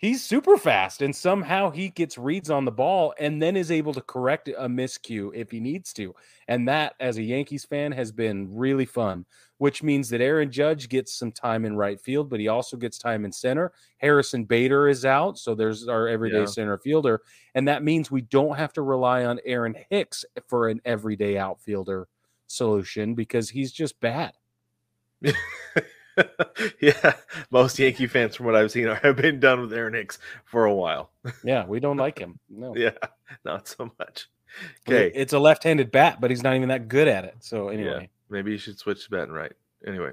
He's 0.00 0.24
super 0.24 0.56
fast, 0.56 1.02
and 1.02 1.14
somehow 1.14 1.70
he 1.70 1.90
gets 1.90 2.16
reads 2.16 2.48
on 2.50 2.64
the 2.64 2.72
ball 2.72 3.12
and 3.20 3.40
then 3.40 3.54
is 3.54 3.70
able 3.70 3.92
to 3.92 4.00
correct 4.00 4.48
a 4.48 4.66
miscue 4.66 5.30
if 5.34 5.50
he 5.50 5.60
needs 5.60 5.92
to. 5.92 6.14
And 6.48 6.66
that, 6.68 6.94
as 7.00 7.18
a 7.18 7.22
Yankees 7.22 7.66
fan, 7.66 7.92
has 7.92 8.10
been 8.10 8.48
really 8.50 8.86
fun. 8.86 9.26
Which 9.58 9.82
means 9.82 10.08
that 10.08 10.22
Aaron 10.22 10.50
Judge 10.50 10.88
gets 10.88 11.12
some 11.12 11.30
time 11.30 11.66
in 11.66 11.76
right 11.76 12.00
field, 12.00 12.30
but 12.30 12.40
he 12.40 12.48
also 12.48 12.78
gets 12.78 12.96
time 12.96 13.26
in 13.26 13.30
center. 13.30 13.72
Harrison 13.98 14.44
Bader 14.44 14.88
is 14.88 15.04
out, 15.04 15.36
so 15.38 15.54
there's 15.54 15.86
our 15.86 16.08
everyday 16.08 16.38
Yeah. 16.40 16.44
center 16.46 16.78
fielder, 16.78 17.20
and 17.54 17.68
that 17.68 17.82
means 17.84 18.10
we 18.10 18.22
don't 18.22 18.56
have 18.56 18.72
to 18.72 18.82
rely 18.82 19.26
on 19.26 19.38
Aaron 19.44 19.76
Hicks 19.90 20.24
for 20.48 20.68
an 20.70 20.80
everyday 20.86 21.36
outfielder 21.36 22.08
solution 22.46 23.14
because 23.14 23.50
he's 23.50 23.70
just 23.70 24.00
bad. 24.00 24.32
yeah. 26.80 27.14
Most 27.50 27.78
Yankee 27.78 28.06
fans, 28.06 28.36
from 28.36 28.46
what 28.46 28.56
I've 28.56 28.70
seen, 28.70 28.86
have 29.02 29.16
been 29.16 29.40
done 29.40 29.60
with 29.60 29.72
Aaron 29.72 29.94
Hicks 29.94 30.18
for 30.44 30.64
a 30.64 30.74
while. 30.74 31.10
Yeah, 31.44 31.66
we 31.66 31.80
don't 31.80 31.96
like 31.96 32.18
him. 32.18 32.38
No. 32.48 32.74
yeah, 32.76 32.90
not 33.44 33.68
so 33.68 33.92
much. 33.98 34.28
Okay. 34.88 35.12
It's 35.14 35.32
a 35.32 35.38
left-handed 35.38 35.90
bat, 35.90 36.20
but 36.20 36.30
he's 36.30 36.42
not 36.42 36.56
even 36.56 36.68
that 36.70 36.88
good 36.88 37.08
at 37.08 37.24
it. 37.24 37.36
So 37.40 37.68
anyway, 37.68 38.10
Maybe 38.28 38.52
you 38.52 38.58
should 38.58 38.78
switch 38.78 39.04
to 39.04 39.10
batting 39.10 39.32
right. 39.32 39.52
Anyway. 39.86 40.12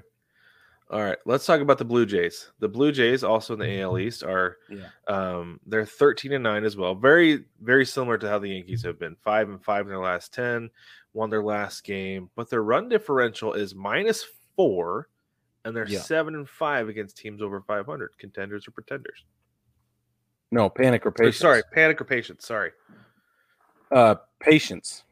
All 0.90 1.04
right, 1.04 1.18
let's 1.26 1.46
talk 1.46 1.60
about 1.60 1.78
the 1.80 1.86
Blue 1.86 2.06
Jays. 2.06 2.50
The 2.60 2.70
Blue 2.70 2.94
Jays, 2.94 3.22
also 3.22 3.54
in 3.54 3.60
the 3.60 3.82
AL 3.82 4.00
East, 4.00 4.24
are 4.24 4.58
yeah. 4.70 4.88
um 5.08 5.60
they're 5.66 5.86
13 5.86 6.32
and 6.32 6.44
9 6.44 6.64
as 6.64 6.78
well. 6.78 6.96
Very, 6.96 7.44
very 7.62 7.86
similar 7.86 8.18
to 8.18 8.30
how 8.30 8.40
the 8.40 8.50
Yankees 8.50 8.84
have 8.84 8.98
been. 8.98 9.18
Five 9.22 9.50
and 9.50 9.62
five 9.62 9.82
in 9.82 9.90
their 9.90 10.00
last 10.00 10.34
10, 10.34 10.70
won 11.14 11.30
their 11.30 11.44
last 11.44 11.84
game, 11.84 12.30
but 12.38 12.50
their 12.50 12.64
run 12.64 12.88
differential 12.88 13.52
is 13.52 13.76
minus 13.76 14.26
four, 14.56 15.10
and 15.68 15.76
they're 15.76 15.88
Yeah. 15.88 16.00
seven 16.00 16.34
and 16.36 16.48
five 16.50 16.88
against 16.88 17.18
teams 17.18 17.42
over 17.42 17.62
500, 17.62 18.18
contenders 18.18 18.68
or 18.68 18.72
pretenders. 18.72 19.26
No, 20.52 20.70
panic 20.70 21.06
or 21.06 21.10
Or, 21.10 21.12
patience. 21.12 21.38
sorry, 21.38 21.62
panic 21.74 22.00
or 22.00 22.06
patience. 22.06 22.46
Sorry. 22.46 22.72
Uh 23.92 24.16
patience. 24.40 25.04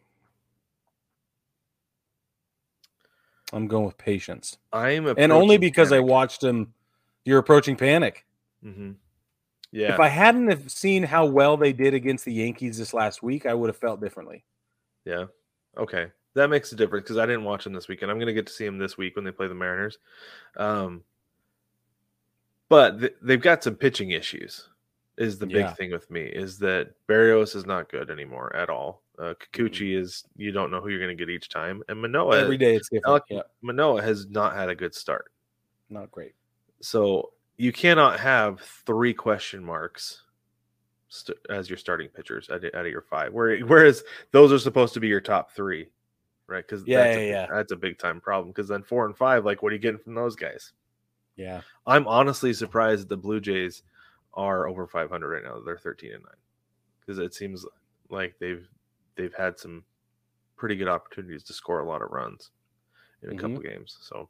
I'm 3.53 3.67
going 3.67 3.85
with 3.85 3.97
patience. 3.97 4.57
I'm 4.73 5.07
And 5.17 5.31
only 5.31 5.57
because 5.57 5.91
I 5.91 5.99
watched 5.99 6.43
him 6.43 6.73
you're 7.25 7.39
approaching 7.39 7.75
panic. 7.75 8.25
Mm-hmm. 8.63 8.91
Yeah. 9.71 9.93
If 9.93 9.99
I 9.99 10.07
hadn't 10.07 10.47
have 10.47 10.71
seen 10.71 11.03
how 11.03 11.25
well 11.25 11.57
they 11.57 11.73
did 11.73 11.93
against 11.93 12.25
the 12.25 12.33
Yankees 12.33 12.77
this 12.77 12.93
last 12.93 13.21
week, 13.21 13.45
I 13.45 13.53
would 13.53 13.67
have 13.67 13.77
felt 13.77 13.99
differently. 14.01 14.43
Yeah. 15.05 15.25
Okay. 15.77 16.11
That 16.35 16.49
makes 16.49 16.71
a 16.71 16.75
difference 16.75 17.03
because 17.03 17.17
I 17.17 17.25
didn't 17.25 17.45
watch 17.45 17.65
him 17.65 17.73
this 17.73 17.87
weekend. 17.87 18.11
I'm 18.11 18.17
going 18.17 18.27
to 18.27 18.33
get 18.33 18.47
to 18.47 18.53
see 18.53 18.65
him 18.65 18.77
this 18.77 18.97
week 18.97 19.15
when 19.15 19.25
they 19.25 19.31
play 19.31 19.47
the 19.47 19.55
Mariners. 19.55 19.97
Um, 20.57 21.03
but 22.69 22.99
th- 22.99 23.15
they've 23.21 23.41
got 23.41 23.63
some 23.63 23.75
pitching 23.75 24.11
issues. 24.11 24.69
Is 25.17 25.39
the 25.39 25.45
big 25.45 25.55
Yeah. 25.57 25.73
thing 25.73 25.91
with 25.91 26.11
me 26.11 26.23
is 26.23 26.59
that 26.59 26.89
Berrios 27.07 27.55
is 27.55 27.65
not 27.65 27.89
good 27.89 28.09
anymore 28.11 28.53
at 28.53 28.69
all. 28.69 29.01
Uh, 29.17 29.33
Kikuchi 29.53 29.97
is 29.97 30.25
you 30.35 30.51
don't 30.51 30.71
know 30.71 30.81
who 30.81 30.89
you're 30.89 30.99
going 30.99 31.15
to 31.17 31.25
get 31.25 31.31
each 31.31 31.47
time, 31.47 31.81
and 31.87 32.01
Manoah 32.01 32.37
Every 32.37 32.57
day 32.57 32.75
it's 32.75 32.89
different. 32.89 33.23
Alek 33.23 33.35
yeah, 33.37 33.41
Manoah 33.61 34.01
has 34.01 34.27
not 34.27 34.55
had 34.55 34.67
a 34.67 34.75
good 34.75 34.93
start. 34.93 35.31
not 35.89 36.11
great. 36.11 36.33
So 36.81 37.31
you 37.55 37.71
cannot 37.71 38.19
have 38.19 38.59
three 38.85 39.13
question 39.13 39.63
marks 39.63 40.23
st- 41.07 41.37
as 41.49 41.69
your 41.69 41.77
starting 41.77 42.09
pitchers 42.09 42.49
out 42.49 42.65
of, 42.65 42.75
out 42.75 42.85
of 42.85 42.91
your 42.91 43.03
five. 43.03 43.31
Where, 43.31 43.57
whereas 43.59 44.03
those 44.31 44.51
are 44.51 44.59
supposed 44.59 44.93
to 44.95 44.99
be 44.99 45.07
your 45.07 45.21
top 45.21 45.53
three, 45.53 45.87
right? 46.47 46.63
Because 46.65 46.85
Yeah, 46.85 46.93
that's, 46.93 47.17
yeah, 47.17 47.19
a, 47.19 47.23
yeah. 47.29 47.47
that's 47.49 47.71
a 47.71 47.75
big 47.77 47.97
time 47.99 48.21
problem. 48.21 48.51
Because 48.51 48.67
then 48.67 48.83
four 48.83 49.05
and 49.05 49.17
five, 49.17 49.45
like, 49.45 49.63
what 49.63 49.71
are 49.71 49.75
you 49.75 49.81
getting 49.81 49.99
from 50.01 50.15
those 50.15 50.35
guys? 50.35 50.73
Yeah. 51.35 51.63
I'm 51.85 52.07
honestly 52.07 52.53
surprised 52.53 53.03
that 53.03 53.09
the 53.09 53.17
Blue 53.17 53.39
Jays 53.39 53.83
are 54.33 54.67
over 54.67 54.87
500 54.87 55.29
right 55.29 55.43
now. 55.43 55.59
They're 55.61 55.77
13 55.77 56.13
and 56.13 56.23
nine 56.23 56.33
because 57.01 57.19
it 57.19 57.33
seems 57.33 57.65
like 58.09 58.37
they've 58.39 58.67
they've 59.15 59.33
had 59.35 59.59
some 59.59 59.85
pretty 60.57 60.75
good 60.77 60.87
opportunities 60.89 61.43
to 61.45 61.53
score 61.53 61.81
a 61.81 61.85
lot 61.87 62.01
of 62.03 62.11
runs 62.11 62.51
in 63.23 63.29
a 63.31 63.35
Mhm. 63.35 63.35
couple 63.35 63.63
games. 63.63 63.97
So 64.01 64.29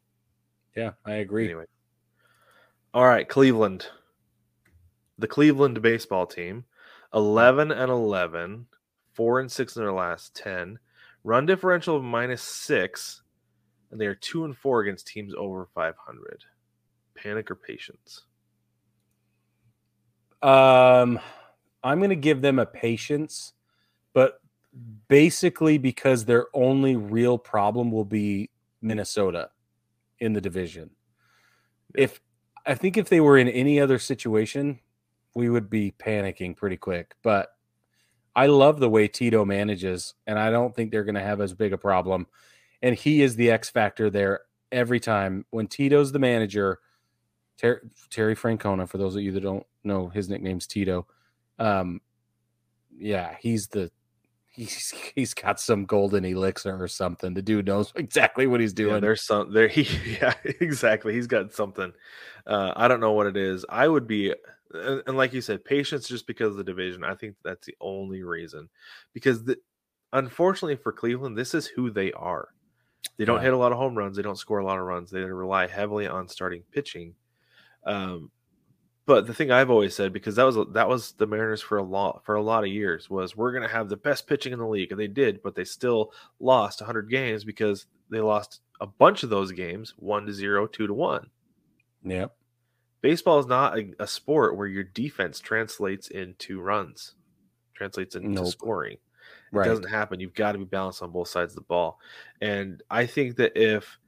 Yeah, 0.76 0.94
I 1.06 1.14
agree. 1.16 1.46
Anyway. 1.46 1.66
All 2.96 3.06
right, 3.06 3.28
Cleveland. 3.30 3.90
The 5.18 5.28
Cleveland 5.28 5.82
baseball 5.82 6.26
team, 6.26 6.66
11 7.14 7.70
and 7.72 7.92
11, 7.92 8.68
4 9.12 9.42
and 9.42 9.52
6 9.52 9.76
in 9.76 9.84
their 9.84 9.92
last 9.92 10.34
10. 10.36 10.80
Run 11.26 11.48
differential 11.48 11.96
of 11.96 12.04
minus 12.04 12.44
6, 12.44 13.24
and 13.90 14.00
they 14.00 14.06
are 14.06 14.14
2 14.14 14.46
and 14.46 14.56
4 14.56 14.82
against 14.82 15.08
teams 15.08 15.34
over 15.36 15.68
500. 15.74 16.46
Panic 17.16 17.50
or 17.50 17.56
patience? 17.56 18.26
Um, 20.44 21.20
I'm 21.84 21.98
going 21.98 22.12
to 22.12 22.16
give 22.16 22.44
them 22.44 22.60
a 22.60 22.66
patience, 22.68 23.54
but 24.14 24.40
basically 25.08 25.80
because 25.80 26.26
their 26.26 26.46
only 26.54 26.96
real 26.96 27.40
problem 27.40 27.90
will 27.90 28.06
be 28.06 28.52
Minnesota 28.84 29.50
in 30.20 30.34
the 30.34 30.42
division. 30.42 30.92
If 31.96 32.22
I 32.68 32.76
think 32.76 32.98
if 32.98 33.10
they 33.10 33.20
were 33.20 33.40
in 33.40 33.50
any 33.50 33.80
other 33.80 33.98
situation, 33.98 34.80
we 35.34 35.50
would 35.50 35.72
be 35.72 35.92
panicking 35.98 36.56
pretty 36.56 36.78
quick. 36.78 37.16
But 37.24 37.55
I 38.36 38.48
love 38.48 38.80
the 38.80 38.90
way 38.90 39.08
Tito 39.08 39.46
manages, 39.46 40.14
and 40.28 40.38
I 40.38 40.52
don't 40.52 40.76
think 40.76 40.92
they're 40.92 41.04
going 41.04 41.16
to 41.16 41.22
have 41.22 41.42
as 41.42 41.54
big 41.54 41.74
a 41.74 41.78
problem. 41.78 42.28
And 42.82 42.96
he 42.96 43.22
is 43.22 43.36
the 43.36 43.52
X 43.52 43.70
factor 43.70 44.10
there 44.10 44.42
every 44.72 45.00
time. 45.00 45.46
When 45.52 45.68
Tito's 45.68 46.12
the 46.12 46.20
manager, 46.20 46.80
Ter- 47.58 47.90
Terry 48.10 48.36
Francona, 48.36 48.88
for 48.88 48.98
those 48.98 49.16
of 49.16 49.22
you 49.22 49.32
that 49.32 49.44
don't 49.44 49.66
know, 49.84 50.10
his 50.10 50.30
nickname's 50.30 50.68
Tito. 50.68 51.08
Um, 51.58 52.02
yeah, 52.98 53.36
he's 53.40 53.68
the 53.68 53.92
he's 54.56 54.94
he's 55.16 55.34
got 55.34 55.60
some 55.60 55.86
golden 55.86 56.26
elixir 56.26 56.82
or 56.82 56.88
something. 56.88 57.34
The 57.34 57.42
dude 57.42 57.68
knows 57.68 57.92
exactly 57.96 58.48
what 58.48 58.60
he's 58.60 58.74
doing. 58.74 58.96
Yeah, 58.96 59.00
there's 59.00 59.24
some 59.24 59.54
there. 59.54 59.68
He 59.76 59.88
yeah, 60.14 60.34
exactly. 60.44 61.14
He's 61.14 61.28
got 61.28 61.54
something. 61.54 61.94
Uh, 62.48 62.74
I 62.76 62.88
don't 62.88 63.00
know 63.00 63.14
what 63.14 63.28
it 63.28 63.38
is. 63.38 63.66
I 63.70 63.88
would 63.88 64.08
be, 64.08 64.34
and, 64.76 65.04
and 65.08 65.18
like 65.18 65.34
you 65.34 65.42
said, 65.42 65.66
patience 65.66 66.08
just 66.08 66.28
because 66.28 66.52
of 66.52 66.58
the 66.58 66.64
division. 66.64 67.04
I 67.04 67.16
think 67.16 67.36
that's 67.44 67.66
the 67.66 67.76
only 67.82 68.24
reason. 68.24 68.70
Because 69.14 69.44
the, 69.44 69.58
unfortunately 70.14 70.76
for 70.76 70.92
Cleveland, 70.92 71.38
this 71.38 71.54
is 71.54 71.68
who 71.68 71.90
they 71.92 72.12
are. 72.14 72.50
They 73.18 73.26
don't 73.26 73.38
Yeah. 73.38 73.44
hit 73.44 73.54
a 73.54 73.58
lot 73.58 73.72
of 73.72 73.78
home 73.78 73.98
runs. 73.98 74.16
They 74.18 74.24
don't 74.24 74.38
score 74.38 74.60
a 74.60 74.66
lot 74.66 74.80
of 74.80 74.86
runs. 74.86 75.12
They 75.12 75.22
rely 75.22 75.68
heavily 75.68 76.08
on 76.08 76.28
starting 76.28 76.64
pitching. 76.72 77.16
Um, 77.86 78.32
but 79.06 79.28
the 79.28 79.34
thing 79.36 79.52
I've 79.52 79.70
always 79.70 79.94
said, 79.96 80.12
because 80.12 80.36
that 80.38 80.44
was 80.46 80.58
that 80.74 80.90
was 80.90 81.12
the 81.14 81.28
Mariners 81.28 81.62
for 81.62 81.78
a 81.78 81.84
lot 81.84 82.26
for 82.26 82.34
a 82.36 82.42
lot 82.42 82.64
of 82.64 82.72
years, 82.72 83.08
was 83.08 83.38
we're 83.38 83.52
going 83.52 83.62
to 83.62 83.70
have 83.70 83.88
the 83.88 83.98
best 83.98 84.26
pitching 84.26 84.52
in 84.52 84.58
the 84.58 84.68
league, 84.68 84.92
and 84.92 85.00
they 85.00 85.08
did, 85.08 85.44
but 85.44 85.54
they 85.54 85.64
still 85.64 86.12
lost 86.40 86.82
100 86.82 87.10
games 87.12 87.44
because 87.44 87.86
they 88.10 88.20
lost 88.20 88.62
a 88.82 88.88
bunch 88.88 89.22
of 89.22 89.30
those 89.30 89.52
games, 89.52 89.94
one 89.98 90.26
to 90.26 90.34
zero, 90.34 90.66
two 90.66 90.88
to 90.88 90.94
one. 90.94 91.30
Yep. 92.04 92.36
Baseball 93.06 93.38
is 93.38 93.46
not 93.46 93.78
a, 93.78 93.94
a 94.00 94.08
sport 94.08 94.58
where 94.58 94.66
your 94.66 94.84
defense 94.84 95.40
translates 95.40 96.08
into 96.08 96.60
runs, 96.60 97.14
translates 97.76 98.16
into 98.16 98.30
Nope. 98.30 98.48
scoring. 98.48 98.94
It 98.94 99.00
Right. 99.52 99.66
doesn't 99.68 99.88
happen. 99.90 100.20
You've 100.20 100.34
got 100.34 100.54
to 100.54 100.58
be 100.58 100.64
balanced 100.66 101.04
on 101.04 101.12
both 101.12 101.28
sides 101.28 101.52
of 101.52 101.58
the 101.58 101.62
ball. 101.68 102.00
And 102.42 102.82
I 102.90 103.06
think 103.06 103.36
that 103.36 103.56
if 103.56 104.00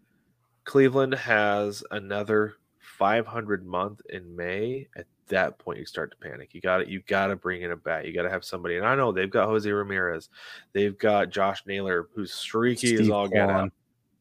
Cleveland 0.64 1.14
has 1.14 1.84
another 1.92 2.56
500 2.98 3.64
month 3.68 4.02
in 4.10 4.36
May, 4.36 4.88
at 4.96 5.06
that 5.28 5.60
point 5.60 5.78
you 5.78 5.86
start 5.86 6.10
to 6.10 6.18
panic. 6.18 6.56
You 6.56 6.62
got 6.62 6.78
to 6.80 6.90
you 6.90 7.02
got 7.02 7.28
to 7.28 7.36
bring 7.36 7.62
in 7.62 7.70
a 7.72 7.76
bat. 7.76 8.06
You 8.08 8.14
got 8.14 8.24
to 8.24 8.32
have 8.32 8.44
somebody. 8.44 8.78
And 8.78 8.86
I 8.86 8.96
know 8.96 9.12
they've 9.12 9.30
got 9.30 9.48
Jose 9.48 9.70
Ramirez, 9.70 10.30
they've 10.74 10.98
got 10.98 11.30
Josh 11.30 11.62
Naylor, 11.68 12.08
who's 12.16 12.34
streaky 12.34 12.96
is 12.96 13.02
Steve 13.02 13.12
all 13.12 13.28
get 13.28 13.48
out. 13.48 13.72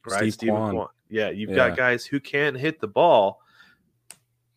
Right, 0.05 0.31
Steve 0.33 0.51
Kwan. 0.51 0.75
Kwan. 0.75 0.89
Yeah, 1.09 1.31
you've 1.31 1.51
Yeah. 1.51 1.69
got 1.69 1.77
guys 1.79 2.05
who 2.05 2.21
can't 2.21 2.57
hit 2.59 2.79
the 2.81 2.89
ball, 2.89 3.41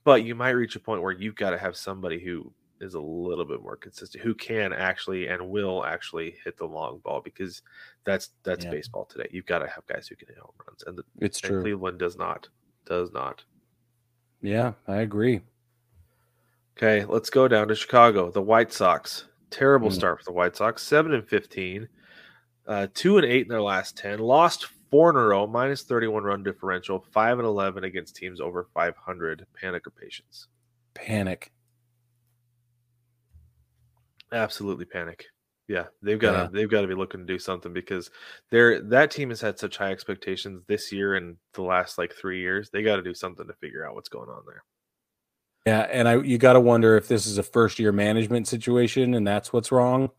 but 0.10 0.24
you 0.24 0.34
might 0.34 0.49
reach 0.51 0.76
a 0.76 0.80
point 0.80 1.03
where 1.03 1.12
you've 1.12 1.36
got 1.36 1.51
to 1.51 1.57
have 1.60 1.78
somebody 1.78 2.18
who 2.20 2.51
is 2.82 2.95
a 2.95 2.99
little 2.99 3.45
bit 3.45 3.62
more 3.62 3.76
consistent, 3.76 4.24
who 4.24 4.34
can 4.34 4.74
actually 4.74 5.28
and 5.28 5.47
will 5.51 5.86
actually 5.86 6.34
hit 6.43 6.57
the 6.57 6.66
long 6.66 6.99
ball 7.03 7.22
because 7.24 7.62
that's 8.05 8.30
that's 8.43 8.66
Yeah. 8.66 8.72
baseball 8.72 9.05
today. 9.05 9.28
You've 9.30 9.45
got 9.45 9.60
to 9.60 9.68
have 9.68 9.86
guys 9.86 10.07
who 10.07 10.16
can 10.16 10.30
hit 10.30 10.39
home 10.39 10.55
runs, 10.68 10.84
and, 10.88 10.97
the, 10.97 11.03
It's 11.20 11.39
and 11.43 11.51
true. 11.51 11.62
Cleveland 11.62 11.99
does 11.99 12.18
not. 12.18 12.49
Does 12.86 13.12
not. 13.12 13.43
Yeah, 14.41 14.74
I 14.88 15.01
agree. 15.01 15.41
Okay, 16.76 17.05
let's 17.05 17.30
go 17.30 17.47
down 17.47 17.68
to 17.68 17.76
Chicago. 17.76 18.32
The 18.32 18.41
White 18.41 18.74
Sox. 18.74 19.26
Terrible 19.51 19.89
Mm. 19.89 19.93
start 19.93 20.18
for 20.20 20.24
the 20.26 20.32
White 20.32 20.55
Sox. 20.55 20.82
Seven 20.82 21.14
and 21.14 21.28
fifteen, 21.28 21.88
uh, 22.66 22.88
two 22.95 23.18
and 23.18 23.26
eight 23.28 23.43
in 23.43 23.49
their 23.49 23.62
last 23.62 23.95
ten. 23.95 24.18
Lost 24.18 24.66
four 24.92 25.10
in 25.10 25.16
a 25.16 25.20
row, 25.20 25.48
minus 25.48 25.84
thirty-one 25.84 26.24
run 26.24 26.44
differential. 26.44 27.06
Five 27.12 27.40
and 27.40 27.48
eleven 27.48 27.84
against 27.84 28.16
teams 28.16 28.42
over 28.42 28.68
five 28.74 28.96
hundred. 28.96 29.46
Panic 29.60 29.88
or 29.88 29.92
patience? 29.92 30.48
Panic. 30.94 31.52
Absolutely 34.32 34.86
panic. 34.86 35.26
Yeah, 35.68 35.86
they've 36.02 36.20
got 36.20 36.32
to 36.32 36.38
Yeah. 36.38 36.50
they've 36.52 36.70
got 36.70 36.82
to 36.82 36.88
be 36.88 36.96
looking 36.96 37.20
to 37.20 37.26
do 37.26 37.38
something 37.38 37.74
because 37.74 38.10
they're 38.50 38.82
that 38.82 39.12
team 39.12 39.30
has 39.30 39.40
had 39.40 39.60
such 39.60 39.78
high 39.78 39.92
expectations 39.92 40.64
this 40.68 40.92
year 40.92 41.16
and 41.16 41.38
the 41.54 41.62
last 41.62 41.98
like 41.98 42.14
three 42.14 42.40
years. 42.40 42.70
They 42.72 42.82
got 42.82 42.96
to 42.96 43.04
do 43.04 43.14
something 43.14 43.46
to 43.46 43.54
figure 43.54 43.88
out 43.88 43.94
what's 43.96 44.10
going 44.10 44.30
on 44.30 44.42
there. 44.48 44.64
Yeah, 45.68 45.82
and 45.92 46.08
I 46.08 46.18
you 46.22 46.40
got 46.40 46.54
to 46.54 46.60
wonder 46.60 46.98
if 46.98 47.08
this 47.08 47.28
is 47.28 47.38
a 47.38 47.44
first 47.44 47.78
year 47.78 47.92
management 47.92 48.48
situation 48.48 49.14
and 49.14 49.28
that's 49.28 49.54
what's 49.54 49.72
wrong. 49.72 50.10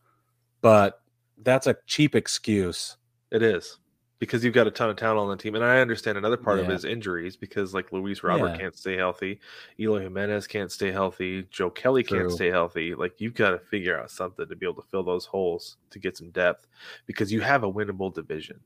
But 0.61 1.01
that's 1.41 1.67
a 1.67 1.75
cheap 1.85 2.15
excuse. 2.15 2.95
It 3.29 3.43
is 3.43 3.77
because 4.21 4.43
you've 4.45 4.53
got 4.53 4.67
a 4.67 4.71
ton 4.71 4.87
of 4.91 4.95
talent 4.97 5.17
on 5.19 5.29
the 5.35 5.35
team, 5.41 5.55
and 5.55 5.63
I 5.65 5.79
understand 5.79 6.15
another 6.15 6.37
part 6.37 6.59
of 6.59 6.65
Yeah. 6.67 6.73
it 6.73 6.75
is 6.75 6.85
injuries 6.85 7.35
because 7.35 7.73
like 7.73 7.91
Luis 7.91 8.21
Robert 8.23 8.49
Yeah. 8.49 8.57
can't 8.57 8.77
stay 8.77 8.95
healthy, 8.95 9.39
Eloy 9.79 10.01
Jimenez 10.03 10.45
can't 10.45 10.71
stay 10.71 10.91
healthy, 10.91 11.41
Joe 11.49 11.71
Kelly 11.71 12.03
can't 12.03 12.31
stay 12.31 12.51
healthy. 12.51 12.93
Like 12.93 13.19
you've 13.19 13.33
got 13.33 13.49
to 13.49 13.57
figure 13.59 13.99
out 13.99 14.11
something 14.11 14.47
to 14.47 14.55
be 14.55 14.65
able 14.67 14.79
to 14.83 14.87
fill 14.89 15.01
those 15.03 15.25
holes 15.25 15.77
to 15.89 15.97
get 15.97 16.15
some 16.15 16.29
depth 16.29 16.67
because 17.07 17.31
you 17.33 17.41
have 17.41 17.63
a 17.63 17.73
winnable 17.73 18.13
division. 18.13 18.59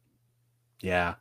Yeah. 0.81 1.15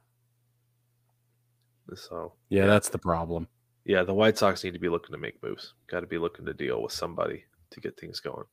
So 1.94 2.32
Yeah, 2.48 2.66
that's 2.66 2.88
the 2.88 2.98
problem. 2.98 3.46
yeah, 3.84 4.02
the 4.02 4.14
White 4.14 4.36
Sox 4.36 4.64
need 4.64 4.72
to 4.74 4.80
be 4.80 4.88
looking 4.88 5.12
to 5.12 5.18
make 5.18 5.40
moves. 5.44 5.74
Got 5.86 6.00
to 6.00 6.06
be 6.08 6.18
looking 6.18 6.44
to 6.46 6.54
deal 6.54 6.82
with 6.82 6.92
somebody 6.92 7.44
to 7.70 7.80
get 7.80 7.96
things 7.98 8.18
going. 8.18 8.46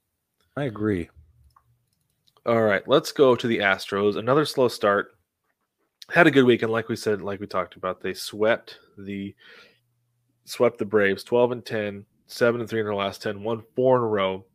I 0.55 0.65
agree. 0.65 1.09
All 2.45 2.61
right, 2.61 2.87
let's 2.87 3.11
go 3.11 3.35
to 3.35 3.47
the 3.47 3.59
Astros. 3.59 4.15
Another 4.17 4.45
slow 4.45 4.67
start. 4.67 5.15
Had 6.11 6.27
a 6.27 6.31
good 6.31 6.43
weekend, 6.43 6.71
like 6.71 6.89
we 6.89 6.95
said, 6.95 7.21
like 7.21 7.39
we 7.39 7.47
talked 7.47 7.75
about. 7.75 8.01
They 8.01 8.13
swept 8.13 8.79
the 8.97 9.33
swept 10.45 10.77
the 10.77 10.85
Braves, 10.85 11.23
twelve 11.23 11.51
and 11.51 11.65
10, 11.65 12.05
7 12.27 12.59
and 12.61 12.69
three 12.69 12.79
in 12.81 12.85
their 12.85 12.95
last 12.95 13.21
ten, 13.21 13.43
won 13.43 13.63
four 13.75 13.97
in 13.97 14.03
a 14.03 14.07
row, 14.07 14.45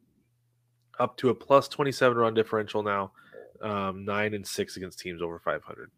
up 0.98 1.16
to 1.18 1.30
a 1.30 1.34
plus 1.34 1.68
twenty 1.68 1.92
seven 1.92 2.18
run 2.18 2.34
differential 2.34 2.82
now, 2.82 3.12
um, 3.62 4.04
nine 4.04 4.34
and 4.34 4.46
six 4.46 4.76
against 4.76 4.98
teams 4.98 5.22
over 5.22 5.38
five 5.38 5.62
hundred. 5.62 5.90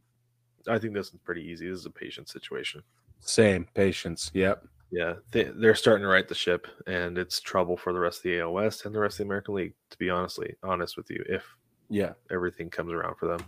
I 0.68 0.78
think 0.78 0.94
this 0.94 1.08
is 1.08 1.14
pretty 1.24 1.42
easy. 1.42 1.68
This 1.68 1.80
is 1.80 1.86
a 1.86 1.90
patient 1.90 2.28
situation. 2.28 2.82
Same 3.20 3.66
patience. 3.74 4.30
Yep. 4.34 4.64
Yeah, 4.90 5.14
they, 5.32 5.44
they're 5.44 5.74
starting 5.74 6.02
to 6.02 6.08
right 6.08 6.26
the 6.26 6.34
ship, 6.34 6.66
and 6.86 7.18
it's 7.18 7.40
trouble 7.40 7.76
for 7.76 7.92
the 7.92 7.98
rest 7.98 8.18
of 8.20 8.22
the 8.24 8.40
AL 8.40 8.52
West 8.52 8.86
and 8.86 8.94
the 8.94 9.00
rest 9.00 9.14
of 9.14 9.18
the 9.18 9.24
American 9.24 9.54
League. 9.54 9.74
To 9.90 9.98
be 9.98 10.08
honestly 10.08 10.54
honest 10.62 10.96
with 10.96 11.10
you, 11.10 11.24
if 11.28 11.44
Yeah. 11.90 12.12
everything 12.30 12.70
comes 12.70 12.92
around 12.92 13.16
for 13.16 13.26
them. 13.26 13.40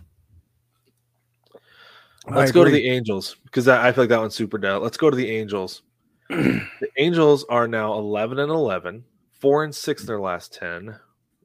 Let's 2.29 2.51
go 2.51 2.63
to 2.63 2.71
the 2.71 2.87
Angels 2.87 3.35
because 3.43 3.67
I, 3.67 3.87
I 3.87 3.91
feel 3.91 4.03
like 4.03 4.09
that 4.09 4.19
one's 4.19 4.35
super 4.35 4.57
dead. 4.57 4.77
Let's 4.77 4.97
go 4.97 5.09
to 5.09 5.15
the 5.15 5.29
Angels. 5.29 5.81
the 6.29 6.89
Angels 6.97 7.45
are 7.49 7.67
now 7.67 7.93
11 7.93 8.39
and 8.39 8.51
11, 8.51 9.03
4 9.31 9.63
and 9.63 9.75
6 9.75 10.01
in 10.01 10.07
their 10.07 10.19
last 10.19 10.53
10. 10.53 10.95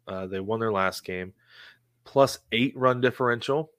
Uh, 0.07 0.27
they 0.27 0.39
won 0.39 0.61
their 0.61 0.73
last 0.73 1.05
game, 1.05 1.33
plus 2.05 2.39
eight 2.53 2.77
run 2.77 3.01
differential, 3.01 3.71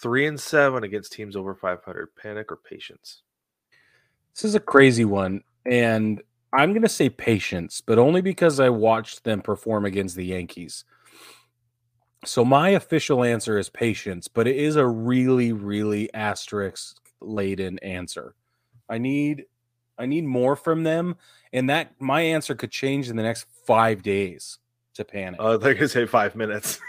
3 0.00 0.26
and 0.26 0.40
7 0.40 0.84
against 0.84 1.12
teams 1.12 1.34
over 1.34 1.54
500. 1.54 2.14
Panic 2.14 2.52
or 2.52 2.56
patience? 2.56 3.22
This 4.34 4.44
is 4.44 4.54
a 4.54 4.60
crazy 4.60 5.04
one. 5.04 5.42
And 5.66 6.22
I'm 6.52 6.72
going 6.72 6.82
to 6.82 6.88
say 6.88 7.08
patience, 7.08 7.80
but 7.80 7.98
only 7.98 8.20
because 8.20 8.60
I 8.60 8.68
watched 8.68 9.24
them 9.24 9.40
perform 9.40 9.86
against 9.86 10.16
the 10.16 10.26
Yankees. 10.26 10.84
So 12.24 12.44
my 12.44 12.70
official 12.70 13.24
answer 13.24 13.58
is 13.58 13.68
patience, 13.68 14.28
but 14.28 14.46
it 14.46 14.56
is 14.56 14.76
a 14.76 14.86
really, 14.86 15.52
really 15.52 16.12
asterisk 16.14 16.96
laden 17.20 17.78
answer. 17.80 18.34
I 18.88 18.98
need 18.98 19.46
I 19.98 20.06
need 20.06 20.24
more 20.24 20.56
from 20.56 20.84
them, 20.84 21.16
and 21.52 21.68
that 21.70 21.94
my 22.00 22.22
answer 22.22 22.54
could 22.54 22.70
change 22.70 23.10
in 23.10 23.16
the 23.16 23.22
next 23.22 23.46
five 23.66 24.02
days 24.02 24.58
to 24.94 25.04
panic. 25.04 25.40
Uh, 25.40 25.56
they're 25.56 25.74
going 25.74 25.82
to 25.82 25.88
say 25.88 26.06
five 26.06 26.34
minutes. 26.34 26.80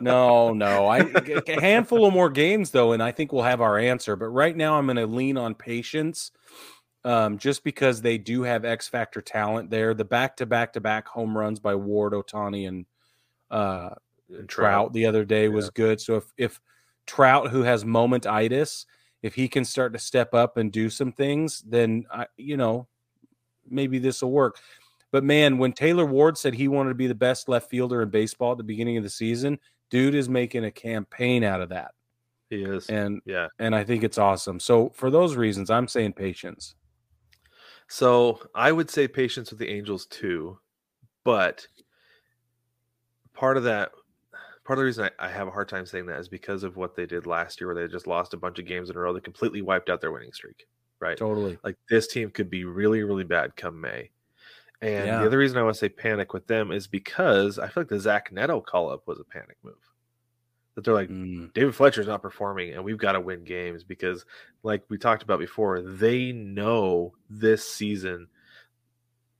no, 0.00 0.52
no. 0.52 0.86
I 0.86 0.98
a 0.98 1.60
handful 1.60 2.06
of 2.06 2.12
more 2.12 2.30
games 2.30 2.70
though, 2.70 2.92
and 2.92 3.02
I 3.02 3.12
think 3.12 3.32
we'll 3.32 3.42
have 3.42 3.60
our 3.60 3.78
answer. 3.78 4.16
But 4.16 4.28
right 4.28 4.56
now, 4.56 4.78
I'm 4.78 4.86
going 4.86 4.96
to 4.96 5.06
lean 5.06 5.36
on 5.36 5.54
patience, 5.54 6.30
um, 7.04 7.38
just 7.38 7.64
because 7.64 8.02
they 8.02 8.18
do 8.18 8.42
have 8.42 8.64
X 8.64 8.88
factor 8.88 9.20
talent 9.20 9.70
there. 9.70 9.94
The 9.94 10.04
back 10.04 10.36
to 10.36 10.46
back 10.46 10.72
to 10.74 10.80
back 10.80 11.08
home 11.08 11.36
runs 11.36 11.58
by 11.58 11.74
Ward, 11.74 12.12
Ohtani, 12.12 12.68
and 12.68 12.86
uh, 13.50 13.90
And 14.38 14.48
Trout. 14.48 14.92
the 14.92 15.06
other 15.06 15.24
day 15.24 15.48
was 15.48 15.70
good. 15.70 16.00
So 16.00 16.16
if 16.16 16.24
if 16.36 16.60
Trout, 17.06 17.50
who 17.50 17.62
has 17.62 17.84
momentitis, 17.84 18.86
if 19.22 19.34
he 19.34 19.48
can 19.48 19.64
start 19.64 19.92
to 19.92 19.98
step 19.98 20.34
up 20.34 20.56
and 20.56 20.72
do 20.72 20.90
some 20.90 21.12
things, 21.12 21.62
then 21.66 22.04
I, 22.12 22.26
you 22.36 22.56
know, 22.56 22.88
maybe 23.68 23.98
this 23.98 24.22
will 24.22 24.32
work. 24.32 24.58
But 25.10 25.24
man, 25.24 25.58
when 25.58 25.72
Taylor 25.72 26.06
Ward 26.06 26.38
said 26.38 26.54
he 26.54 26.68
wanted 26.68 26.90
to 26.90 26.94
be 26.94 27.06
the 27.06 27.14
best 27.14 27.48
left 27.48 27.68
fielder 27.68 28.02
in 28.02 28.08
baseball 28.08 28.52
at 28.52 28.58
the 28.58 28.64
beginning 28.64 28.96
of 28.96 29.04
the 29.04 29.10
season, 29.10 29.58
dude 29.90 30.14
is 30.14 30.28
making 30.28 30.64
a 30.64 30.70
campaign 30.70 31.44
out 31.44 31.60
of 31.60 31.68
that. 31.68 31.92
He 32.48 32.62
is. 32.62 32.88
And 32.88 33.20
yeah. 33.24 33.48
and 33.58 33.74
I 33.74 33.84
think 33.84 34.04
it's 34.04 34.18
awesome. 34.18 34.58
So 34.58 34.90
for 34.90 35.10
those 35.10 35.36
reasons, 35.36 35.70
I'm 35.70 35.88
saying 35.88 36.14
patience. 36.14 36.74
So 37.88 38.40
I 38.54 38.72
would 38.72 38.90
say 38.90 39.06
patience 39.06 39.50
with 39.50 39.58
the 39.58 39.68
Angels 39.68 40.06
too, 40.06 40.58
but 41.24 41.66
part 43.34 43.56
of 43.56 43.64
that 43.64 43.92
part 44.64 44.78
of 44.78 44.82
the 44.82 44.86
reason 44.86 45.08
I, 45.18 45.26
I, 45.26 45.28
have 45.28 45.48
a 45.48 45.50
hard 45.50 45.68
time 45.68 45.86
saying 45.86 46.06
that 46.06 46.20
is 46.20 46.28
because 46.28 46.62
of 46.62 46.76
what 46.76 46.94
they 46.94 47.06
did 47.06 47.26
last 47.26 47.60
year, 47.60 47.68
where 47.68 47.74
they 47.74 47.90
just 47.90 48.06
lost 48.06 48.34
a 48.34 48.36
bunch 48.36 48.58
of 48.58 48.66
games 48.66 48.90
in 48.90 48.96
a 48.96 49.00
row 49.00 49.12
that 49.12 49.24
completely 49.24 49.62
wiped 49.62 49.90
out 49.90 50.00
their 50.00 50.12
winning 50.12 50.32
streak. 50.32 50.66
Right. 51.00 51.16
Totally. 51.16 51.58
Like 51.64 51.76
this 51.90 52.06
team 52.06 52.30
could 52.30 52.48
be 52.48 52.64
really, 52.64 53.02
really 53.02 53.24
bad 53.24 53.56
come 53.56 53.80
May. 53.80 54.10
And 54.80 55.06
Yeah. 55.06 55.20
the 55.20 55.26
other 55.26 55.38
reason 55.38 55.58
I 55.58 55.62
want 55.62 55.74
to 55.74 55.78
say 55.78 55.88
panic 55.88 56.32
with 56.32 56.46
them 56.46 56.70
is 56.70 56.86
because 56.86 57.58
I 57.58 57.66
feel 57.68 57.82
like 57.82 57.88
the 57.88 57.98
Zach 57.98 58.30
Neto 58.32 58.60
call 58.60 58.90
up 58.90 59.06
was 59.06 59.18
a 59.18 59.24
panic 59.24 59.56
move. 59.64 59.74
That 60.74 60.84
they're 60.84 60.94
like, 60.94 61.10
Mm, 61.10 61.52
David 61.52 61.74
Fletcher's 61.74 62.06
not 62.06 62.22
performing 62.22 62.72
and 62.72 62.84
we've 62.84 62.98
got 62.98 63.12
to 63.12 63.20
win 63.20 63.44
games 63.44 63.84
because, 63.84 64.24
like 64.62 64.82
we 64.88 64.96
talked 64.96 65.22
about 65.22 65.38
before, 65.38 65.82
they 65.82 66.32
know 66.32 67.14
this 67.28 67.68
season 67.68 68.28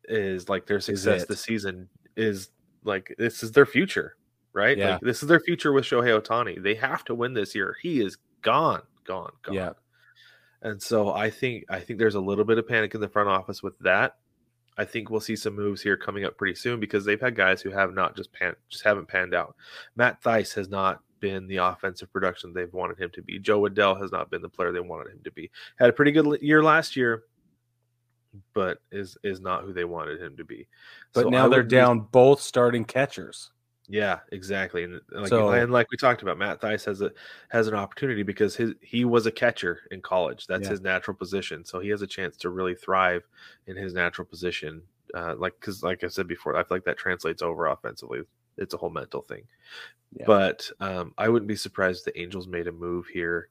is 0.05 0.49
like 0.49 0.66
their 0.66 0.81
success 0.81 1.27
this 1.27 1.41
season 1.41 1.89
is 2.16 2.51
like 2.85 3.14
this 3.18 3.43
is 3.43 3.53
their 3.53 3.66
future, 3.66 4.16
right? 4.53 4.76
Yeah. 4.76 4.92
Like 4.92 5.00
this 5.03 5.22
is 5.22 5.28
their 5.28 5.40
future 5.40 5.72
with 5.72 5.84
Shohei 5.84 6.20
Ohtani. 6.20 6.62
They 6.62 6.74
have 6.76 7.05
to 7.07 7.14
win 7.14 7.34
this 7.34 7.55
year. 7.55 7.76
He 7.82 8.00
is 8.00 8.16
gone, 8.42 8.82
gone, 9.05 9.32
gone. 9.42 9.55
Yeah. 9.55 9.72
And 10.62 10.80
so 10.80 11.12
I 11.12 11.30
think 11.30 11.64
I 11.68 11.80
think 11.80 11.98
there's 11.98 12.14
a 12.14 12.20
little 12.20 12.44
bit 12.44 12.59
of 12.59 12.68
panic 12.68 12.94
in 12.94 13.00
the 13.00 13.09
front 13.09 13.28
office 13.28 13.62
with 13.62 13.78
that. 13.80 14.16
I 14.78 14.84
think 14.84 15.11
we'll 15.11 15.20
see 15.20 15.36
some 15.36 15.55
moves 15.55 15.82
here 15.82 15.96
coming 15.96 16.24
up 16.24 16.38
pretty 16.38 16.55
soon 16.55 16.80
because 16.80 17.05
they've 17.05 17.20
had 17.20 17.34
guys 17.36 17.61
who 17.61 17.70
have 17.70 17.92
not 17.94 18.16
just 18.16 18.32
pan 18.32 18.55
just 18.68 18.84
haven't 18.84 19.09
panned 19.09 19.34
out. 19.34 19.55
Matt 19.96 20.22
Thaiss 20.22 20.55
has 20.55 20.68
not 20.68 21.03
been 21.20 21.46
the 21.46 21.59
offensive 21.59 22.12
production 22.12 22.53
they've 22.53 22.72
wanted 22.72 22.98
him 22.98 23.11
to 23.14 23.22
be. 23.22 23.38
Jo 23.38 23.62
Adell 23.62 24.00
has 24.00 24.11
not 24.11 24.30
been 24.30 24.40
the 24.42 24.48
player 24.48 24.72
they 24.72 24.80
wanted 24.80 25.12
him 25.12 25.20
to 25.24 25.30
be. 25.32 25.50
Had 25.78 25.90
a 25.90 25.92
pretty 25.92 26.11
good 26.11 26.40
year 26.40 26.62
last 26.62 26.96
year, 26.96 27.24
but 28.55 28.78
is 28.90 29.16
is 29.22 29.40
not 29.40 29.64
who 29.64 29.72
they 29.72 29.84
wanted 29.84 30.20
him 30.20 30.36
to 30.36 30.44
be. 30.44 30.66
But 31.12 31.24
So 31.24 31.28
now 31.28 31.42
they're 31.48 31.59
wouldn't 31.59 31.68
be- 31.70 31.76
down 31.76 32.00
both 32.12 32.40
starting 32.40 32.84
catchers. 32.84 33.50
Yeah, 33.89 34.20
exactly. 34.30 34.85
And 34.85 35.01
like, 35.11 35.28
So- 35.28 35.51
and 35.51 35.72
like 35.72 35.91
we 35.91 35.97
talked 35.97 36.22
about, 36.22 36.39
Matt 36.39 36.61
Thaiss 36.61 36.85
has 36.87 37.01
a 37.03 37.12
has 37.51 37.66
an 37.68 37.74
opportunity 37.74 38.22
because 38.22 38.55
his 38.57 38.74
he 38.80 39.05
was 39.05 39.26
a 39.26 39.33
catcher 39.33 39.80
in 39.91 40.01
college. 40.01 40.47
That's 40.47 40.64
Yeah. 40.64 40.70
his 40.70 40.80
natural 40.80 41.16
position. 41.16 41.64
So 41.64 41.80
he 41.80 41.89
has 41.91 42.01
a 42.03 42.07
chance 42.07 42.37
to 42.39 42.51
really 42.51 42.74
thrive 42.74 43.26
in 43.66 43.76
his 43.76 43.93
natural 43.93 44.24
position. 44.26 44.83
Uh, 45.14 45.35
like 45.37 45.55
because 45.61 45.83
like 45.83 46.05
I 46.05 46.09
said 46.09 46.26
before, 46.28 46.57
I 46.57 46.62
feel 46.62 46.76
like 46.76 46.85
that 46.85 46.97
translates 46.97 47.43
over 47.43 47.66
offensively. 47.66 48.22
It's 48.57 48.72
a 48.72 48.76
whole 48.76 48.91
mental 48.91 49.20
thing. 49.20 49.47
Yeah. 50.14 50.24
But 50.26 50.70
um, 50.80 51.12
I 51.18 51.28
wouldn't 51.28 51.49
be 51.49 51.57
surprised 51.57 52.07
if 52.07 52.14
the 52.14 52.20
Angels 52.20 52.47
made 52.47 52.68
a 52.68 52.72
move 52.72 53.07
here 53.09 53.49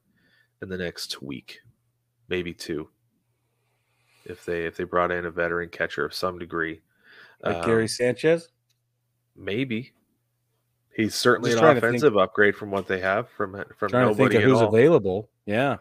in 0.62 0.68
the 0.68 0.78
next 0.78 1.20
week, 1.20 1.60
maybe 2.28 2.54
two. 2.54 2.88
If 4.24 4.44
they 4.44 4.64
if 4.64 4.76
they 4.76 4.84
brought 4.84 5.10
in 5.10 5.26
a 5.26 5.30
veteran 5.30 5.68
catcher 5.68 6.04
of 6.04 6.14
some 6.14 6.38
degree, 6.38 6.80
Like 7.42 7.56
Um, 7.56 7.66
Gary 7.66 7.88
Sanchez. 7.88 8.48
Maybe. 9.36 9.92
He's 10.94 11.14
certainly 11.14 11.52
an 11.52 11.58
think- 11.58 11.78
offensive 11.78 12.16
upgrade 12.16 12.54
from 12.56 12.70
what 12.70 12.86
they 12.86 13.00
have 13.00 13.28
from 13.30 13.54
uh, 13.54 13.64
from 13.76 13.88
Trying 13.90 14.08
to 14.08 14.14
think 14.14 14.18
nobody 14.32 14.36
of 14.36 14.42
who's 14.50 14.60
all. 14.60 14.68
available. 14.68 15.30
Yeah. 15.46 15.78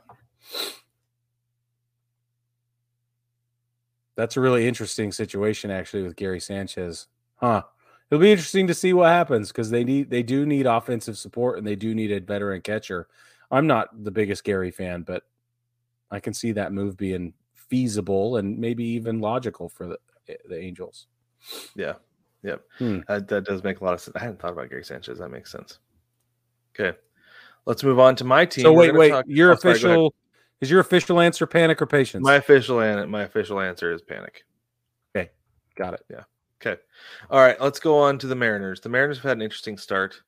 That's 4.15 4.37
a 4.37 4.41
really 4.41 4.67
interesting 4.67 5.11
situation 5.11 5.71
actually 5.71 6.03
with 6.03 6.15
Gary 6.15 6.39
Sanchez. 6.39 7.07
Huh. 7.35 7.63
It'll 8.09 8.21
be 8.21 8.31
interesting 8.31 8.67
to 8.67 8.73
see 8.73 8.93
what 8.93 9.07
happens 9.09 9.49
because 9.49 9.69
they 9.69 9.83
need 9.83 10.09
they 10.09 10.21
do 10.23 10.45
need 10.45 10.65
offensive 10.65 11.17
support 11.17 11.57
and 11.57 11.65
they 11.65 11.75
do 11.75 11.95
need 11.95 12.11
a 12.11 12.19
veteran 12.19 12.61
catcher. 12.61 13.07
I'm 13.49 13.67
not 13.67 14.03
the 14.03 14.11
biggest 14.11 14.43
Gary 14.43 14.71
fan, 14.71 15.03
but 15.03 15.23
I 16.09 16.19
can 16.19 16.33
see 16.33 16.51
that 16.53 16.73
move 16.73 16.97
being 16.97 17.33
feasible 17.55 18.37
and 18.37 18.57
maybe 18.59 18.83
even 18.83 19.19
logical 19.19 19.69
for 19.69 19.87
the 19.87 19.97
eh, 20.27 20.35
the 20.47 20.59
Angels. 20.59 21.07
Yeah. 21.75 21.93
Yep. 22.43 22.61
Hmm. 22.77 22.99
That, 23.07 23.27
that 23.27 23.45
does 23.45 23.63
make 23.63 23.81
a 23.81 23.83
lot 23.83 23.93
of 23.93 24.01
sense. 24.01 24.15
I 24.15 24.19
hadn't 24.19 24.39
thought 24.39 24.53
about 24.53 24.69
Gary 24.69 24.83
Sanchez. 24.83 25.19
That 25.19 25.29
makes 25.29 25.51
sense. 25.51 25.79
Okay. 26.73 26.97
Let's 27.65 27.83
move 27.83 27.99
on 27.99 28.15
to 28.15 28.23
my 28.23 28.45
team. 28.45 28.63
So 28.63 28.73
wait, 28.73 28.95
wait, 28.95 29.09
talk- 29.09 29.25
your 29.27 29.51
oh, 29.51 29.55
sorry, 29.55 29.75
official 29.75 30.15
is 30.61 30.69
your 30.71 30.79
official 30.79 31.19
answer 31.19 31.45
panic 31.45 31.81
or 31.81 31.85
patience? 31.85 32.23
my 32.23 32.35
official 32.35 32.79
an- 32.79 33.09
my 33.09 33.23
official 33.23 33.59
answer 33.59 33.91
is 33.91 34.01
panic. 34.01 34.43
Okay. 35.15 35.29
Got 35.75 35.95
it. 35.95 36.05
Yeah. 36.09 36.23
Okay. 36.61 36.79
All 37.29 37.39
right, 37.39 37.59
let's 37.59 37.79
go 37.79 37.97
on 37.99 38.19
to 38.19 38.27
the 38.27 38.35
Mariners. 38.35 38.81
The 38.81 38.89
Mariners 38.89 39.17
have 39.17 39.23
had 39.23 39.37
an 39.37 39.41
interesting 39.41 39.77
start. 39.77 40.21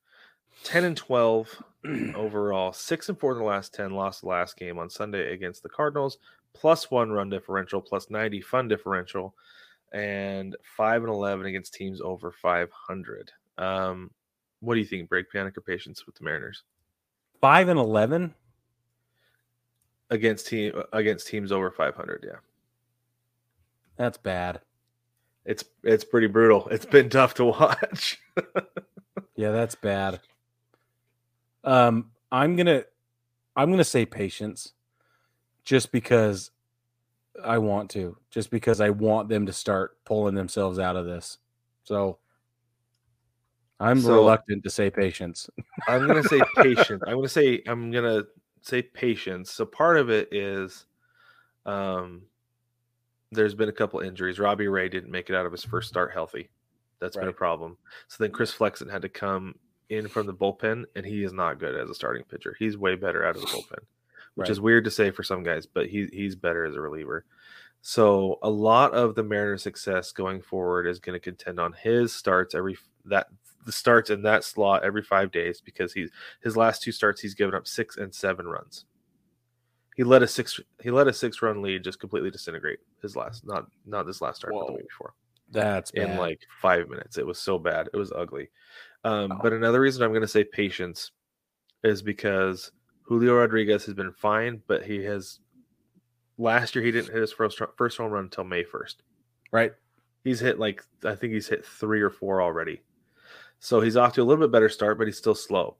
10 0.63 0.83
and 0.85 0.97
12 0.97 1.63
overall, 2.15 2.73
6 2.73 3.09
and 3.09 3.19
4 3.19 3.33
in 3.33 3.37
the 3.39 3.43
last 3.43 3.73
10, 3.73 3.91
lost 3.91 4.21
the 4.21 4.27
last 4.27 4.57
game 4.57 4.79
on 4.79 4.89
Sunday 4.89 5.33
against 5.33 5.61
the 5.61 5.69
Cardinals, 5.69 6.17
plus 6.53 6.89
1 6.89 7.11
run 7.11 7.29
differential, 7.29 7.81
plus 7.81 8.09
90 8.09 8.41
fun 8.41 8.67
differential, 8.67 9.35
and 9.93 10.55
5 10.77 11.03
and 11.03 11.11
11 11.11 11.45
against 11.45 11.73
teams 11.73 12.01
over 12.01 12.31
500. 12.31 13.31
Um 13.57 14.11
what 14.59 14.73
do 14.75 14.79
you 14.79 14.85
think? 14.85 15.09
Brig 15.09 15.25
panic 15.31 15.57
or 15.57 15.61
patience 15.61 16.05
with 16.05 16.15
the 16.15 16.23
Mariners 16.23 16.63
Five 17.41 17.67
and 17.69 17.79
eleven. 17.79 18.33
against 20.09 20.47
team 20.47 20.73
against 20.93 21.27
teams 21.27 21.51
over 21.51 21.69
500? 21.71 22.23
Yeah. 22.27 22.37
That's 23.97 24.17
bad. 24.17 24.61
It's 25.45 25.63
it's 25.83 26.03
pretty 26.05 26.27
brutal. 26.27 26.67
It's 26.71 26.85
been 26.85 27.09
tough 27.09 27.33
to 27.35 27.45
watch. 27.45 28.19
Yeah, 29.35 29.49
that's 29.51 29.73
bad. 29.75 30.19
Um, 31.63 32.11
I'm 32.31 32.55
gonna, 32.55 32.83
I'm 33.55 33.71
gonna 33.71 33.83
say 33.83 34.05
patience, 34.05 34.73
just 35.63 35.91
because 35.91 36.51
I 37.43 37.57
want 37.57 37.89
to, 37.91 38.17
just 38.29 38.49
because 38.51 38.81
I 38.81 38.89
want 38.89 39.29
them 39.29 39.45
to 39.45 39.53
start 39.53 39.97
pulling 40.05 40.35
themselves 40.35 40.79
out 40.79 40.95
of 40.95 41.05
this. 41.05 41.37
So 41.83 42.19
I'm 43.79 43.99
So- 44.01 44.13
reluctant 44.15 44.63
to 44.63 44.69
say 44.69 44.89
patience. 44.89 45.49
I'm 45.87 46.07
gonna 46.07 46.23
say 46.23 46.41
patience. 46.57 47.01
I'm 47.07 47.15
gonna 47.15 47.27
say 47.29 47.61
I'm 47.67 47.91
gonna 47.91 48.23
say 48.61 48.81
patience. 48.81 49.51
So 49.51 49.65
part 49.65 49.97
of 49.97 50.09
it 50.09 50.29
is, 50.33 50.85
um, 51.65 52.23
there's 53.31 53.55
been 53.55 53.69
a 53.69 53.73
couple 53.73 53.99
injuries. 53.99 54.39
Robbie 54.39 54.67
Ray 54.67 54.89
didn't 54.89 55.11
make 55.11 55.29
it 55.29 55.35
out 55.35 55.45
of 55.45 55.51
his 55.51 55.63
first 55.63 55.89
start 55.89 56.13
healthy. 56.13 56.49
That's 56.99 57.17
been 57.17 57.27
a 57.27 57.33
problem. 57.33 57.77
So 58.07 58.23
then 58.23 58.31
Chris 58.31 58.53
Flexen 58.53 58.87
had 58.87 59.01
to 59.01 59.09
come 59.09 59.55
in 59.89 60.07
from 60.07 60.27
the 60.27 60.33
bullpen, 60.33 60.85
and 60.95 61.05
he 61.05 61.23
is 61.23 61.33
not 61.33 61.59
good 61.59 61.75
as 61.75 61.89
a 61.89 61.95
starting 61.95 62.23
pitcher. 62.23 62.55
He's 62.57 62.77
way 62.77 62.95
better 62.95 63.25
out 63.25 63.35
of 63.35 63.41
the 63.41 63.47
bullpen, 63.47 63.79
which 64.35 64.45
Right. 64.45 64.51
is 64.51 64.59
weird 64.61 64.83
to 64.85 64.91
say 64.91 65.11
for 65.11 65.23
some 65.23 65.43
guys, 65.43 65.65
but 65.65 65.87
he 65.87 66.07
he's 66.11 66.35
better 66.35 66.65
as 66.65 66.75
a 66.75 66.81
reliever. 66.81 67.25
So 67.81 68.39
a 68.41 68.49
lot 68.49 68.93
of 68.93 69.15
the 69.15 69.23
Mariners' 69.23 69.61
success 69.63 70.11
going 70.13 70.41
forward 70.41 70.87
is 70.87 70.99
going 70.99 71.13
to 71.15 71.19
contend 71.19 71.59
on 71.59 71.73
his 71.73 72.13
starts 72.13 72.55
every 72.55 72.77
that 73.05 73.27
the 73.65 73.71
starts 73.71 74.09
in 74.09 74.21
that 74.23 74.43
slot 74.43 74.83
every 74.83 75.01
five 75.03 75.31
days 75.31 75.61
because 75.61 75.93
he's 75.93 76.09
his 76.41 76.55
last 76.57 76.81
two 76.81 76.91
starts 76.91 77.21
he's 77.21 77.33
given 77.33 77.55
up 77.55 77.67
six 77.67 77.97
and 77.97 78.13
seven 78.13 78.45
runs. 78.47 78.85
He 79.95 80.03
let 80.03 80.23
a 80.23 80.27
six 80.27 80.59
he 80.81 80.89
let 80.91 81.07
a 81.07 81.13
six 81.13 81.41
run 81.41 81.61
lead 81.61 81.83
just 81.83 81.99
completely 81.99 82.31
disintegrate 82.31 82.79
his 83.01 83.15
last 83.15 83.45
not 83.45 83.67
not 83.85 84.05
this 84.05 84.21
last 84.21 84.37
start 84.37 84.53
but 84.53 84.65
the 84.67 84.73
week 84.73 84.87
before 84.87 85.13
That's 85.51 85.91
bad. 85.91 86.09
in 86.11 86.17
like 86.17 86.39
five 86.61 86.89
minutes. 86.89 87.17
It 87.17 87.27
was 87.27 87.37
so 87.37 87.59
bad. 87.59 87.89
It 87.93 87.97
was 87.97 88.11
ugly. 88.11 88.49
Um, 89.03 89.29
Wow. 89.29 89.39
But 89.43 89.53
another 89.53 89.81
reason 89.81 90.01
I'm 90.03 90.11
going 90.11 90.21
to 90.21 90.27
say 90.27 90.43
patience 90.45 91.11
is 91.83 92.01
because 92.01 92.71
Julio 93.03 93.35
Rodriguez 93.35 93.85
has 93.85 93.93
been 93.93 94.11
fine, 94.13 94.61
but 94.67 94.83
he 94.83 95.03
has 95.03 95.39
last 96.37 96.75
year 96.75 96.83
he 96.83 96.91
didn't 96.91 97.11
hit 97.13 97.21
his 97.21 97.31
first 97.31 97.61
first 97.77 97.97
home 97.97 98.11
run 98.11 98.25
until 98.25 98.43
May 98.43 98.63
1st. 98.63 98.95
right. 99.51 99.73
He's 100.23 100.39
hit 100.39 100.57
like 100.57 100.81
I 101.03 101.15
think 101.15 101.33
he's 101.33 101.47
hit 101.49 101.65
three 101.65 102.01
or 102.01 102.09
four 102.09 102.41
already. 102.41 102.81
So 103.59 103.81
he's 103.81 103.97
off 103.97 104.13
to 104.13 104.21
a 104.21 104.23
little 104.23 104.41
bit 104.45 104.51
better 104.53 104.69
start, 104.69 104.97
but 104.97 105.05
he's 105.07 105.17
still 105.17 105.35
slow. 105.35 105.75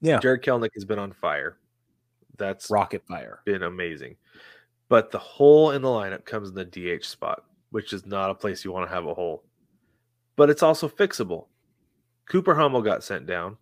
Yeah. 0.00 0.18
Jarred 0.18 0.42
Kelenic 0.42 0.70
has 0.74 0.84
been 0.84 0.98
on 0.98 1.12
fire. 1.12 1.56
That's 2.36 2.70
Rocket 2.70 3.04
fire. 3.06 3.40
been 3.44 3.62
amazing. 3.62 4.16
But 4.88 5.10
the 5.10 5.18
hole 5.18 5.70
in 5.72 5.82
the 5.82 5.88
lineup 5.88 6.24
comes 6.24 6.48
in 6.48 6.54
the 6.54 6.64
DH 6.64 7.04
spot, 7.04 7.44
which 7.70 7.92
is 7.92 8.06
not 8.06 8.30
a 8.30 8.34
place 8.34 8.64
you 8.64 8.72
want 8.72 8.88
to 8.88 8.94
have 8.94 9.06
a 9.06 9.14
hole. 9.14 9.44
But 10.36 10.50
it's 10.50 10.62
also 10.62 10.88
fixable. 10.88 11.46
Cooper 12.28 12.54
Hummel 12.54 12.82
got 12.82 13.04
sent 13.04 13.26
down. 13.26 13.56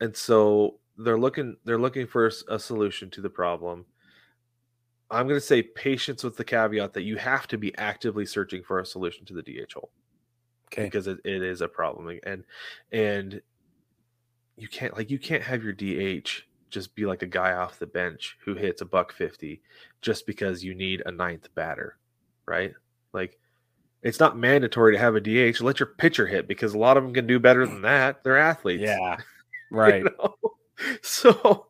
And 0.00 0.16
so 0.16 0.78
they're 0.98 1.18
looking 1.18 1.56
they're 1.64 1.78
looking 1.78 2.06
for 2.06 2.30
a 2.48 2.58
solution 2.58 3.08
to 3.10 3.20
the 3.20 3.30
problem. 3.30 3.86
I'm 5.10 5.26
going 5.26 5.40
to 5.40 5.46
say 5.46 5.62
patience 5.62 6.22
with 6.22 6.36
the 6.36 6.44
caveat 6.44 6.92
that 6.92 7.02
you 7.02 7.16
have 7.16 7.46
to 7.48 7.56
be 7.56 7.74
actively 7.78 8.26
searching 8.26 8.62
for 8.62 8.80
a 8.80 8.86
solution 8.86 9.24
to 9.26 9.34
the 9.34 9.42
DH 9.42 9.72
hole 9.72 9.90
Okay. 10.70 10.84
because 10.84 11.06
it, 11.06 11.18
it 11.24 11.42
is 11.42 11.62
a 11.62 11.68
problem 11.68 12.18
and 12.24 12.44
and 12.92 13.40
you 14.56 14.68
can't 14.68 14.94
like 14.96 15.10
you 15.10 15.18
can't 15.18 15.42
have 15.42 15.62
your 15.64 15.72
DH 15.72 16.28
just 16.68 16.94
be 16.94 17.06
like 17.06 17.22
a 17.22 17.26
guy 17.26 17.54
off 17.54 17.78
the 17.78 17.86
bench 17.86 18.36
who 18.44 18.54
hits 18.54 18.82
a 18.82 18.84
buck 18.84 19.12
50 19.12 19.62
just 20.02 20.26
because 20.26 20.62
you 20.62 20.74
need 20.74 21.02
a 21.06 21.10
ninth 21.10 21.48
batter 21.54 21.96
right 22.44 22.74
like 23.14 23.38
it's 24.02 24.20
not 24.20 24.36
mandatory 24.36 24.92
to 24.92 24.98
have 24.98 25.14
a 25.16 25.20
DH 25.20 25.60
let 25.62 25.80
your 25.80 25.86
pitcher 25.86 26.26
hit 26.26 26.46
because 26.46 26.74
a 26.74 26.78
lot 26.78 26.98
of 26.98 27.02
them 27.04 27.14
can 27.14 27.26
do 27.26 27.38
better 27.38 27.66
than 27.66 27.80
that 27.82 28.22
they're 28.22 28.36
athletes 28.36 28.82
Yeah. 28.82 29.16
you 29.70 29.76
Right. 29.76 30.04
know? 30.04 30.34
so 31.02 31.66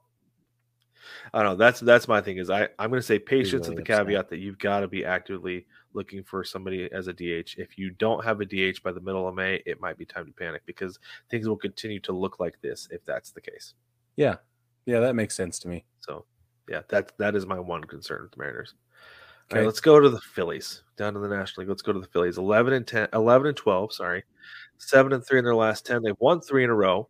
I 1.32 1.42
don't 1.42 1.52
know. 1.52 1.56
That's 1.56 1.80
that's 1.80 2.08
my 2.08 2.20
thing. 2.20 2.38
Is 2.38 2.50
I 2.50 2.68
I'm 2.78 2.90
going 2.90 3.00
to 3.00 3.06
say 3.06 3.18
patience 3.18 3.66
really 3.66 3.76
with 3.76 3.86
the 3.86 3.92
upset. 3.92 4.06
caveat 4.06 4.28
that 4.30 4.38
you've 4.38 4.58
got 4.58 4.80
to 4.80 4.88
be 4.88 5.04
actively 5.04 5.66
looking 5.94 6.22
for 6.22 6.44
somebody 6.44 6.88
as 6.92 7.06
a 7.08 7.12
DH. 7.12 7.54
If 7.58 7.76
you 7.78 7.90
don't 7.90 8.24
have 8.24 8.40
a 8.40 8.44
DH 8.46 8.82
by 8.82 8.92
the 8.92 9.00
middle 9.00 9.26
of 9.28 9.34
May, 9.34 9.62
it 9.66 9.80
might 9.80 9.98
be 9.98 10.04
time 10.04 10.26
to 10.26 10.32
panic 10.32 10.62
because 10.66 10.98
things 11.30 11.48
will 11.48 11.56
continue 11.56 12.00
to 12.00 12.12
look 12.12 12.40
like 12.40 12.60
this 12.62 12.88
if 12.90 13.04
that's 13.04 13.30
the 13.30 13.40
case. 13.40 13.74
Yeah. 14.16 14.36
Yeah, 14.86 15.00
that 15.00 15.14
makes 15.14 15.34
sense 15.36 15.58
to 15.60 15.68
me. 15.68 15.84
So, 16.00 16.24
yeah, 16.68 16.80
that 16.88 17.12
that 17.18 17.34
is 17.36 17.46
my 17.46 17.58
one 17.58 17.84
concern 17.84 18.22
with 18.22 18.32
the 18.32 18.38
Mariners. 18.38 18.74
All 19.50 19.56
Okay. 19.56 19.60
right, 19.60 19.66
let's 19.66 19.80
go 19.80 19.98
to 20.00 20.08
the 20.10 20.20
Phillies. 20.20 20.82
Down 20.96 21.14
to 21.14 21.20
the 21.20 21.28
National 21.28 21.62
League. 21.62 21.68
Let's 21.70 21.82
go 21.82 21.92
to 21.92 22.00
the 22.00 22.06
Phillies. 22.06 22.36
11 22.38 22.72
and 22.74 22.86
10, 22.86 23.08
11 23.14 23.48
and 23.48 23.56
12, 23.56 23.92
sorry. 23.94 24.24
7 24.78 25.12
and 25.12 25.24
3 25.26 25.38
in 25.38 25.44
their 25.44 25.54
last 25.54 25.86
10. 25.86 26.02
They've 26.02 26.14
won 26.20 26.40
3 26.40 26.64
in 26.64 26.70
a 26.70 26.74
row. 26.74 27.08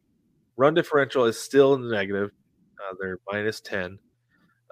Run 0.58 0.74
differential 0.74 1.24
is 1.24 1.38
still 1.40 1.74
in 1.74 1.82
the 1.82 1.94
negative. 1.94 2.30
Uh, 2.78 2.94
they're 3.00 3.18
minus 3.30 3.60
10. 3.60 3.98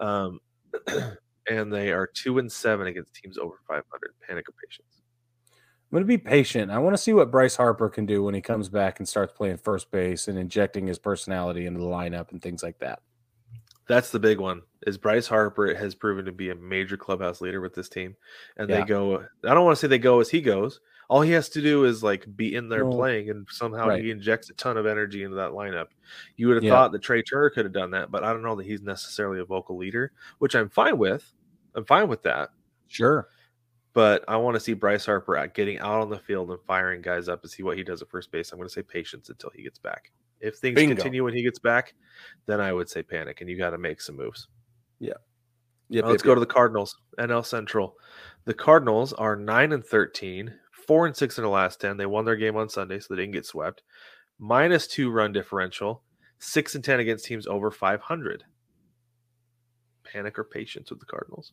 Um, 0.01 0.41
and 1.49 1.73
they 1.73 1.93
are 1.93 2.07
2 2.07 2.39
and 2.39 2.51
7 2.51 2.87
against 2.89 3.15
teams 3.15 3.39
over 3.39 3.55
500. 3.69 3.85
Panic 4.29 4.49
or 4.49 4.53
patience. 4.69 5.01
I'm 5.53 5.91
going 5.93 6.03
to 6.03 6.07
be 6.09 6.19
patient. 6.19 6.73
I 6.73 6.79
want 6.79 6.95
to 6.95 7.03
see 7.03 7.13
what 7.13 7.31
Bryce 7.31 7.55
Harper 7.55 7.89
can 7.89 8.05
do 8.07 8.25
when 8.25 8.35
he 8.35 8.41
comes 8.41 8.69
back 8.69 8.99
and 8.99 9.09
starts 9.09 9.33
playing 9.33 9.59
first 9.59 9.93
base 9.93 10.27
and 10.27 10.37
injecting 10.37 10.89
his 10.89 10.99
personality 10.99 11.67
into 11.67 11.79
the 11.79 11.87
lineup 11.87 12.33
and 12.33 12.43
things 12.43 12.65
like 12.65 12.81
that. 12.81 12.99
That's 13.89 14.11
the 14.11 14.19
big 14.19 14.41
one. 14.41 14.63
Is 14.85 14.99
Bryce 14.99 15.29
Harper 15.29 15.73
has 15.73 15.95
proven 15.95 16.25
to 16.25 16.33
be 16.33 16.51
a 16.51 16.57
major 16.57 16.97
clubhouse 16.97 17.41
leader 17.41 17.61
with 17.61 17.73
this 17.73 17.89
team, 17.89 18.17
and 18.57 18.69
Yeah. 18.69 18.81
they 18.81 18.85
go. 18.85 19.25
I 19.45 19.55
don't 19.55 19.65
want 19.65 19.77
to 19.77 19.81
say 19.81 19.87
they 19.87 19.99
go 19.99 20.19
as 20.19 20.29
he 20.29 20.41
goes. 20.41 20.81
All 21.09 21.21
he 21.23 21.33
has 21.33 21.49
to 21.51 21.63
do 21.63 21.85
is 21.85 22.03
like 22.03 22.27
be 22.37 22.55
in 22.57 22.69
there 22.69 22.85
Well, 22.85 22.97
playing, 22.99 23.31
and 23.31 23.47
somehow 23.51 23.89
right. 23.89 24.03
he 24.03 24.11
injects 24.11 24.51
a 24.51 24.55
ton 24.55 24.77
of 24.77 24.87
energy 24.87 25.23
into 25.23 25.37
that 25.37 25.53
lineup. 25.53 25.89
You 26.37 26.49
would 26.49 26.57
have 26.57 26.65
Yeah. 26.65 26.71
thought 26.73 26.93
that 26.93 27.03
Trea 27.03 27.23
Turner 27.23 27.51
could 27.51 27.65
have 27.65 27.73
done 27.73 27.93
that, 27.93 28.11
but 28.11 28.25
I 28.25 28.33
don't 28.33 28.43
know 28.43 28.57
that 28.57 28.67
he's 28.67 28.83
necessarily 28.83 29.39
a 29.41 29.45
vocal 29.45 29.77
leader, 29.77 30.13
which 30.39 30.55
I'm 30.57 30.69
fine 30.69 30.99
with. 30.99 31.33
I'm 31.75 31.85
fine 31.85 32.09
with 32.09 32.23
that, 32.25 32.51
Sure. 32.89 33.29
but 33.93 34.25
I 34.27 34.37
want 34.37 34.55
to 34.57 34.61
see 34.61 34.73
Bryce 34.75 35.07
Harper 35.07 35.37
out 35.37 35.55
getting 35.55 35.79
out 35.79 36.01
on 36.01 36.11
the 36.11 36.19
field 36.19 36.51
and 36.51 36.59
firing 36.67 37.03
guys 37.03 37.29
up 37.29 37.43
and 37.43 37.51
see 37.51 37.63
what 37.63 37.77
he 37.77 37.85
does 37.85 38.03
at 38.03 38.09
first 38.11 38.31
base. 38.33 38.51
I'm 38.51 38.59
going 38.59 38.69
to 38.69 38.73
say 38.75 38.83
patience 38.83 39.29
until 39.29 39.51
he 39.55 39.63
gets 39.63 39.79
back. 39.79 40.11
If 40.41 40.57
things 40.57 40.75
Bingo. 40.75 40.97
continue 40.97 41.23
when 41.25 41.35
he 41.35 41.43
gets 41.43 41.59
back, 41.59 41.95
then 42.47 42.61
I 42.61 42.73
would 42.73 42.89
say 42.91 43.03
panic, 43.03 43.41
and 43.41 43.49
you 43.49 43.57
got 43.57 43.71
to 43.71 43.79
make 43.79 44.01
some 44.01 44.17
moves. 44.17 44.49
Yep, 44.99 45.23
Now 45.91 46.09
let's 46.09 46.23
go 46.23 46.35
to 46.35 46.41
the 46.41 46.47
Cardinals, 46.47 46.99
NL 47.19 47.43
Central. 47.45 47.97
The 48.45 48.55
Cardinals 48.55 49.13
are 49.13 49.37
9 49.37 49.73
and 49.73 49.85
13, 49.85 50.53
4 50.87 51.07
and 51.07 51.17
6 51.17 51.39
in 51.39 51.45
the 51.45 51.51
last 51.51 51.81
10. 51.81 51.97
They 51.97 52.07
won 52.07 52.25
their 52.25 52.37
game 52.37 52.57
on 52.57 52.69
Sunday, 52.69 53.01
so 53.01 53.15
they 53.15 53.23
didn't 53.23 53.35
get 53.35 53.47
swept. 53.47 53.83
Minus 54.39 54.87
2 54.87 55.11
run 55.11 55.33
differential, 55.33 56.03
6 56.39 56.75
and 56.75 56.85
10 56.85 57.01
against 57.01 57.25
teams 57.25 57.47
over 57.47 57.71
500. 57.71 58.45
Panic 60.05 60.39
or 60.39 60.45
patience 60.45 60.91
with 60.91 61.01
the 61.01 61.07
Cardinals? 61.07 61.53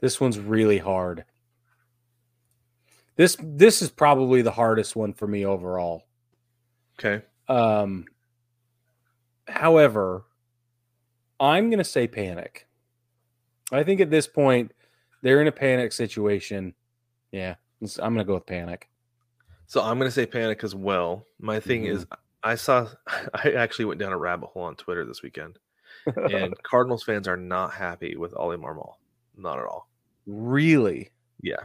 This 0.00 0.20
one's 0.20 0.38
really 0.38 0.78
hard. 0.78 1.24
This 3.16 3.36
this 3.42 3.82
is 3.82 3.90
probably 3.90 4.42
the 4.42 4.52
hardest 4.52 4.94
one 4.94 5.12
for 5.12 5.26
me 5.26 5.44
overall. 5.44 6.04
Okay. 6.98 7.24
Um 7.48 8.04
however, 9.48 10.24
I'm 11.40 11.68
going 11.68 11.78
to 11.78 11.84
say 11.84 12.06
panic. 12.06 12.66
I 13.72 13.82
think 13.82 14.00
at 14.00 14.10
this 14.10 14.26
point 14.26 14.72
they're 15.22 15.40
in 15.40 15.46
a 15.46 15.52
panic 15.52 15.92
situation. 15.92 16.74
Yeah, 17.32 17.56
I'm 18.00 18.14
going 18.14 18.18
to 18.18 18.24
go 18.24 18.34
with 18.34 18.46
panic. 18.46 18.88
So 19.66 19.82
I'm 19.82 19.98
going 19.98 20.08
to 20.08 20.14
say 20.14 20.26
panic 20.26 20.64
as 20.64 20.74
well. 20.74 21.26
My 21.38 21.60
thing 21.60 21.84
is, 21.84 22.04
mm-hmm. 22.04 22.14
I 22.42 22.54
saw, 22.54 22.88
I 23.34 23.52
actually 23.52 23.84
went 23.84 24.00
down 24.00 24.12
a 24.12 24.18
rabbit 24.18 24.46
hole 24.48 24.62
on 24.62 24.76
Twitter 24.76 25.04
this 25.04 25.22
weekend, 25.22 25.58
and 26.16 26.54
Cardinals 26.62 27.02
fans 27.02 27.28
are 27.28 27.36
not 27.36 27.72
happy 27.72 28.16
with 28.16 28.34
Ollie 28.34 28.56
Marmol. 28.56 28.94
Not 29.36 29.58
at 29.58 29.66
all. 29.66 29.88
really? 30.26 31.10
Yeah. 31.40 31.62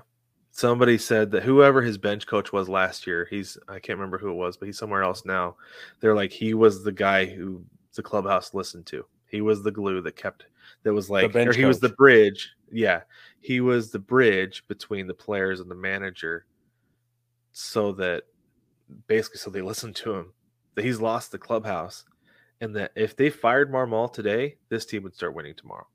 Somebody 0.51 0.99
said 0.99 1.31
that 1.31 1.41
whoever 1.41 1.81
his 1.81 1.97
bench 1.97 2.27
coach 2.27 2.53
was 2.53 2.69
last 2.69 3.07
year, 3.07 3.25
he's 3.27 3.57
I 3.67 3.79
can't 3.79 3.97
remember 3.97 4.19
who 4.19 4.29
it 4.29 4.35
was, 4.35 4.55
but 4.55 4.67
he's 4.67 4.77
somewhere 4.77 5.01
else 5.01 5.25
now. 5.25 5.55
They're 5.99 6.13
like 6.13 6.31
he 6.31 6.53
was 6.53 6.83
the 6.83 6.91
guy 6.91 7.25
who 7.25 7.65
the 7.95 8.03
clubhouse 8.03 8.53
listened 8.53 8.85
to. 8.87 9.03
He 9.33 9.41
was 9.41 9.63
the 9.63 9.71
glue 9.71 9.99
that 10.01 10.15
kept 10.15 10.45
that 10.83 10.93
was 10.93 11.09
like 11.09 11.35
or 11.35 11.51
he 11.53 11.65
was 11.65 11.79
the 11.79 11.89
bridge. 11.89 12.51
Yeah. 12.71 13.01
He 13.41 13.61
was 13.61 13.89
the 13.89 13.97
bridge 13.97 14.63
between 14.67 15.07
the 15.07 15.13
players 15.15 15.59
and 15.59 15.71
the 15.71 15.75
manager 15.75 16.45
so 17.51 17.93
that 17.93 18.25
basically 19.07 19.39
so 19.39 19.49
they 19.49 19.61
listened 19.61 19.95
to 19.97 20.13
him. 20.13 20.33
That 20.75 20.85
he's 20.85 21.01
lost 21.01 21.31
the 21.31 21.39
clubhouse 21.39 22.05
and 22.61 22.75
that 22.75 22.91
if 22.95 23.15
they 23.15 23.31
fired 23.31 23.71
Marmol 23.71 24.13
today, 24.13 24.57
this 24.69 24.85
team 24.85 25.01
would 25.01 25.15
start 25.15 25.33
winning 25.33 25.55
tomorrow 25.55 25.87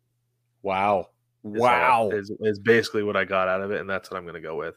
Wow. 0.63 1.11
is 1.45 1.63
how 1.63 1.67
I- 1.69 1.89
Wow. 1.89 2.11
is, 2.11 2.33
is 2.41 2.59
basically 2.59 3.05
what 3.05 3.17
I 3.17 3.25
got 3.25 3.47
out 3.47 3.61
of 3.63 3.71
it, 3.71 3.81
and 3.81 3.89
that's 3.89 4.11
what 4.11 4.17
I'm 4.17 4.25
going 4.25 4.35
to 4.35 4.41
go 4.41 4.57
with, 4.57 4.75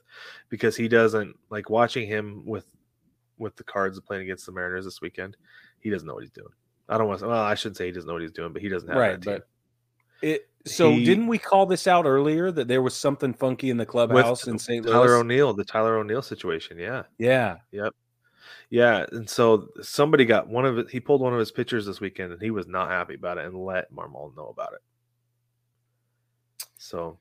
because 0.50 0.76
he 0.76 0.88
doesn't 0.88 1.36
like 1.50 1.72
watching 1.72 2.08
him 2.08 2.44
with 2.46 2.66
with 3.40 3.56
the 3.56 3.64
Cards 3.64 4.00
playing 4.02 4.22
against 4.22 4.46
the 4.46 4.52
Mariners 4.52 4.86
this 4.86 5.02
weekend. 5.02 5.36
He 5.80 5.90
doesn't 5.90 6.08
know 6.08 6.14
what 6.14 6.22
he's 6.22 6.30
doing. 6.32 6.54
I 6.90 6.98
don't 6.98 7.08
want 7.08 7.20
to. 7.22 7.28
Well, 7.28 7.42
I 7.42 7.56
shouldn't 7.56 7.78
say 7.78 7.86
he 7.86 7.92
doesn't 7.92 8.08
know 8.08 8.14
what 8.14 8.22
he's 8.22 8.32
doing, 8.32 8.54
but 8.54 8.62
he 8.62 8.70
doesn't 8.70 8.90
have 8.90 8.98
Right, 8.98 9.12
that 9.12 9.22
team. 9.22 9.40
but 10.22 10.28
it 10.28 10.50
so 10.66 10.92
He- 10.92 11.04
didn't 11.06 11.28
we 11.28 11.38
call 11.40 11.66
this 11.66 11.88
out 11.88 12.06
earlier 12.06 12.52
that 12.52 12.68
there 12.68 12.82
was 12.82 12.96
something 12.96 13.34
funky 13.34 13.70
in 13.70 13.78
the 13.78 13.86
clubhouse 13.86 14.46
in 14.48 14.60
St. 14.60 14.86
Tyler 14.86 15.16
O'Neill, 15.16 15.54
the 15.54 15.64
Tyler 15.66 15.98
O'Neill 15.98 16.22
situation. 16.22 16.78
Yeah, 16.78 17.04
Yeah. 17.18 17.58
Yep. 17.72 17.94
Yeah. 18.70 19.06
And 19.12 19.28
so 19.30 19.70
somebody 19.82 20.24
got 20.26 20.48
one 20.48 20.66
of 20.66 20.78
it. 20.78 20.90
He 20.92 21.00
pulled 21.00 21.22
one 21.22 21.34
of 21.34 21.40
his 21.40 21.52
pitchers 21.52 21.86
this 21.88 22.00
weekend, 22.00 22.32
and 22.34 22.42
he 22.42 22.52
was 22.52 22.68
not 22.68 22.90
happy 22.90 23.16
about 23.16 23.38
it, 23.40 23.46
and 23.46 23.56
let 23.66 23.92
Marmol 23.92 24.36
know 24.36 24.48
about 24.48 24.74
it. 24.74 24.82
So 26.78 27.18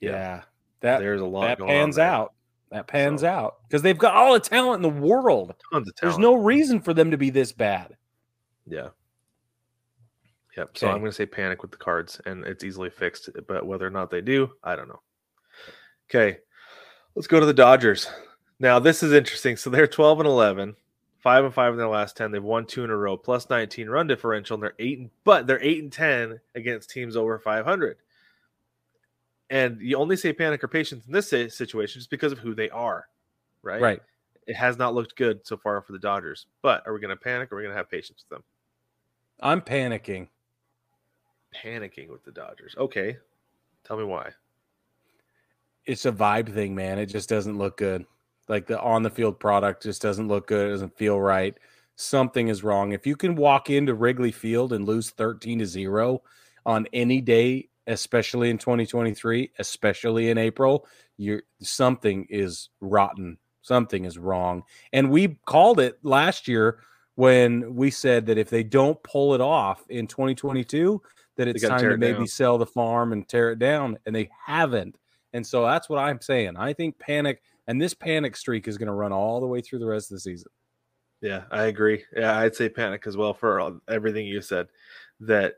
Yeah. 0.00 0.10
Yeah. 0.10 0.42
That 0.80 0.98
there's 1.00 1.20
a 1.20 1.26
lot 1.26 1.42
that 1.48 1.58
going 1.58 1.68
pans 1.70 1.98
on 1.98 2.06
out. 2.06 2.32
That 2.70 2.86
pans 2.86 3.22
So- 3.22 3.28
out 3.28 3.56
because 3.68 3.82
they've 3.82 3.98
got 3.98 4.14
all 4.14 4.32
the 4.34 4.40
talent 4.40 4.84
in 4.84 4.94
the 4.94 5.00
world. 5.00 5.54
Tons 5.72 5.88
of 5.88 5.94
talent. 5.96 6.00
There's 6.00 6.18
no 6.18 6.34
reason 6.36 6.80
for 6.80 6.94
them 6.94 7.10
to 7.10 7.16
be 7.18 7.30
this 7.30 7.52
bad. 7.52 7.96
Yeah. 8.66 8.88
Yep. 10.58 10.76
So 10.76 10.88
I'm 10.88 10.98
going 10.98 11.12
to 11.12 11.14
say 11.14 11.24
panic 11.24 11.62
with 11.62 11.70
the 11.70 11.76
cards, 11.76 12.20
and 12.26 12.44
it's 12.44 12.64
easily 12.64 12.90
fixed. 12.90 13.30
But 13.46 13.64
whether 13.64 13.86
or 13.86 13.90
not 13.90 14.10
they 14.10 14.20
do, 14.20 14.50
I 14.64 14.74
don't 14.74 14.88
know. 14.88 15.00
Okay. 16.10 16.38
Let's 17.14 17.28
go 17.28 17.38
to 17.38 17.46
the 17.46 17.54
Dodgers. 17.54 18.10
Now, 18.58 18.80
this 18.80 19.04
is 19.04 19.12
interesting. 19.12 19.56
So 19.56 19.70
they're 19.70 19.86
12 19.86 20.18
and 20.18 20.26
11, 20.26 20.74
5 21.20 21.44
and 21.44 21.54
5 21.54 21.72
in 21.72 21.78
their 21.78 21.86
last 21.86 22.16
10. 22.16 22.32
They've 22.32 22.42
won 22.42 22.66
two 22.66 22.82
in 22.82 22.90
a 22.90 22.96
row, 22.96 23.16
plus 23.16 23.48
19 23.48 23.88
run 23.88 24.08
differential, 24.08 24.54
and 24.54 24.62
they're 24.64 24.74
8 24.80 24.98
and, 24.98 25.10
but 25.22 25.46
they're 25.46 25.62
8 25.62 25.82
and 25.84 25.92
10 25.92 26.40
against 26.56 26.90
teams 26.90 27.14
over 27.16 27.38
500. 27.38 27.98
And 29.50 29.80
you 29.80 29.96
only 29.96 30.16
say 30.16 30.32
panic 30.32 30.64
or 30.64 30.68
patience 30.68 31.06
in 31.06 31.12
this 31.12 31.28
situation 31.28 32.00
just 32.00 32.10
because 32.10 32.32
of 32.32 32.40
who 32.40 32.52
they 32.52 32.68
are, 32.70 33.06
right? 33.62 33.80
Right. 33.80 34.02
It 34.48 34.56
has 34.56 34.76
not 34.76 34.92
looked 34.92 35.14
good 35.14 35.46
so 35.46 35.56
far 35.56 35.80
for 35.82 35.92
the 35.92 36.00
Dodgers. 36.00 36.46
But 36.62 36.84
are 36.84 36.92
we 36.92 37.00
going 37.00 37.16
to 37.16 37.16
panic 37.16 37.52
or 37.52 37.54
are 37.54 37.58
we 37.58 37.62
going 37.62 37.74
to 37.74 37.78
have 37.78 37.88
patience 37.88 38.24
with 38.24 38.38
them? 38.38 38.44
I'm 39.40 39.60
panicking. 39.60 40.26
Panicking 41.54 42.08
with 42.08 42.24
the 42.24 42.32
Dodgers. 42.32 42.74
Okay. 42.78 43.16
Tell 43.84 43.96
me 43.96 44.04
why. 44.04 44.30
It's 45.86 46.04
a 46.04 46.12
vibe 46.12 46.52
thing, 46.52 46.74
man. 46.74 46.98
It 46.98 47.06
just 47.06 47.28
doesn't 47.28 47.56
look 47.56 47.78
good. 47.78 48.04
Like 48.48 48.66
the 48.66 48.80
on 48.80 49.02
the 49.02 49.10
field 49.10 49.38
product 49.38 49.82
just 49.82 50.02
doesn't 50.02 50.28
look 50.28 50.46
good. 50.46 50.68
It 50.68 50.72
doesn't 50.72 50.96
feel 50.96 51.20
right. 51.20 51.56
Something 51.96 52.48
is 52.48 52.62
wrong. 52.62 52.92
If 52.92 53.06
you 53.06 53.16
can 53.16 53.34
walk 53.34 53.70
into 53.70 53.94
Wrigley 53.94 54.30
Field 54.30 54.72
and 54.72 54.86
lose 54.86 55.10
13 55.10 55.58
to 55.60 55.66
0 55.66 56.22
on 56.64 56.86
any 56.92 57.20
day, 57.20 57.68
especially 57.86 58.50
in 58.50 58.58
2023, 58.58 59.50
especially 59.58 60.30
in 60.30 60.38
April, 60.38 60.86
you're 61.16 61.42
something 61.60 62.26
is 62.30 62.68
rotten. 62.80 63.38
Something 63.62 64.04
is 64.04 64.18
wrong. 64.18 64.62
And 64.92 65.10
we 65.10 65.38
called 65.46 65.80
it 65.80 65.98
last 66.02 66.48
year 66.48 66.80
when 67.16 67.74
we 67.74 67.90
said 67.90 68.26
that 68.26 68.38
if 68.38 68.48
they 68.48 68.62
don't 68.62 69.02
pull 69.02 69.34
it 69.34 69.40
off 69.40 69.84
in 69.88 70.06
2022, 70.06 71.02
that 71.38 71.48
it's 71.48 71.62
time 71.66 71.80
to 71.80 71.92
it 71.92 71.98
maybe 71.98 72.18
down. 72.18 72.26
sell 72.26 72.58
the 72.58 72.66
farm 72.66 73.12
and 73.12 73.26
tear 73.26 73.50
it 73.52 73.58
down. 73.58 73.96
And 74.04 74.14
they 74.14 74.28
haven't. 74.46 74.96
And 75.32 75.46
so 75.46 75.64
that's 75.64 75.88
what 75.88 75.98
I'm 75.98 76.20
saying. 76.20 76.56
I 76.56 76.72
think 76.74 76.98
panic 76.98 77.42
and 77.66 77.80
this 77.80 77.94
panic 77.94 78.36
streak 78.36 78.68
is 78.68 78.76
going 78.78 78.86
to 78.88 78.92
run 78.92 79.12
all 79.12 79.40
the 79.40 79.46
way 79.46 79.60
through 79.60 79.78
the 79.78 79.86
rest 79.86 80.10
of 80.10 80.16
the 80.16 80.20
season. 80.20 80.50
Yeah, 81.20 81.44
I 81.50 81.64
agree. 81.64 82.04
Yeah, 82.16 82.38
I'd 82.38 82.54
say 82.54 82.68
panic 82.68 83.06
as 83.06 83.16
well 83.16 83.34
for 83.34 83.58
all- 83.60 83.80
everything 83.88 84.26
you 84.26 84.40
said. 84.40 84.68
That 85.20 85.54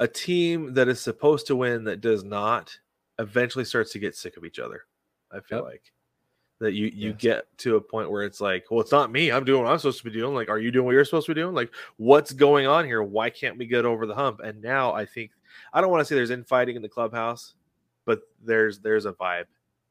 a 0.00 0.08
team 0.08 0.74
that 0.74 0.88
is 0.88 1.00
supposed 1.00 1.46
to 1.48 1.56
win 1.56 1.84
that 1.84 2.00
does 2.00 2.24
not 2.24 2.78
eventually 3.18 3.64
starts 3.64 3.92
to 3.92 3.98
get 3.98 4.14
sick 4.16 4.36
of 4.36 4.44
each 4.44 4.58
other. 4.58 4.84
I 5.32 5.40
feel 5.40 5.58
Yep. 5.58 5.64
like 5.64 5.92
that 6.58 6.72
you 6.72 6.86
you 6.86 7.10
Yes. 7.10 7.16
get 7.18 7.58
to 7.58 7.76
a 7.76 7.80
point 7.80 8.10
where 8.10 8.22
it's 8.22 8.40
like, 8.40 8.70
well, 8.70 8.80
it's 8.80 8.92
not 8.92 9.12
me. 9.12 9.30
I'm 9.30 9.44
doing 9.44 9.62
what 9.62 9.70
I'm 9.72 9.78
supposed 9.78 9.98
to 9.98 10.04
be 10.04 10.10
doing. 10.10 10.34
Like, 10.34 10.48
are 10.48 10.58
you 10.58 10.70
doing 10.70 10.86
what 10.86 10.92
you're 10.92 11.04
supposed 11.04 11.26
to 11.26 11.34
be 11.34 11.40
doing? 11.40 11.54
Like, 11.54 11.72
what's 11.96 12.32
going 12.32 12.66
on 12.66 12.84
here? 12.86 13.02
Why 13.02 13.28
can't 13.30 13.58
we 13.58 13.66
get 13.66 13.84
over 13.84 14.06
the 14.06 14.14
hump? 14.14 14.40
And 14.40 14.62
now 14.62 14.92
I 14.94 15.04
think 15.04 15.32
I 15.72 15.80
don't 15.80 15.90
want 15.90 16.00
to 16.00 16.04
say 16.06 16.14
there's 16.14 16.30
infighting 16.30 16.76
in 16.76 16.82
the 16.82 16.88
clubhouse, 16.88 17.54
but 18.04 18.20
there's 18.42 18.78
there's 18.80 19.04
a 19.04 19.12
vibe. 19.12 19.46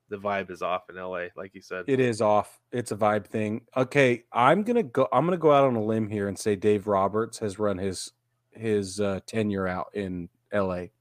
The 0.09 0.17
vibe 0.17 0.51
is 0.51 0.61
off 0.61 0.89
in 0.89 0.97
LA, 0.97 1.27
like 1.35 1.55
you 1.55 1.61
said. 1.61 1.85
It 1.87 1.99
is 1.99 2.21
off. 2.21 2.59
It's 2.71 2.91
a 2.91 2.95
vibe 2.95 3.25
thing. 3.25 3.61
Okay, 3.75 4.23
I'm 4.31 4.61
gonna 4.63 4.83
go. 4.83 5.07
I'm 5.11 5.25
gonna 5.25 5.37
go 5.37 5.51
out 5.51 5.65
on 5.65 5.75
a 5.75 5.83
limb 5.83 6.09
here 6.09 6.27
and 6.27 6.37
say 6.37 6.55
Dave 6.55 6.85
Roberts 6.87 7.39
has 7.39 7.57
run 7.57 7.77
his 7.79 8.11
his 8.51 8.99
uh, 8.99 9.19
tenure 9.25 9.67
out 9.67 9.87
in 9.93 10.29
L.A. 10.51 10.91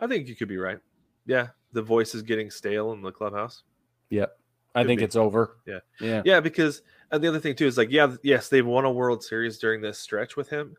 I 0.00 0.06
think 0.06 0.28
you 0.28 0.34
could 0.34 0.48
be 0.48 0.56
right. 0.56 0.78
Yeah, 1.26 1.48
the 1.72 1.82
voice 1.82 2.14
is 2.14 2.22
getting 2.22 2.50
stale 2.50 2.92
in 2.92 3.02
the 3.02 3.12
clubhouse. 3.12 3.64
Yep, 4.08 4.37
I 4.74 4.84
think 4.84 4.98
be. 4.98 5.04
it's 5.04 5.16
over. 5.16 5.56
Yeah. 5.66 5.80
yeah, 6.00 6.22
Yeah, 6.24 6.40
because 6.40 6.82
and 7.10 7.22
the 7.22 7.28
other 7.28 7.40
thing 7.40 7.54
too 7.56 7.66
is 7.66 7.78
like, 7.78 7.90
yeah, 7.90 8.14
yes, 8.22 8.48
they've 8.48 8.66
won 8.66 8.84
a 8.84 8.92
World 8.92 9.24
Series 9.24 9.58
during 9.58 9.80
this 9.80 9.98
stretch 9.98 10.36
with 10.36 10.48
him, 10.48 10.76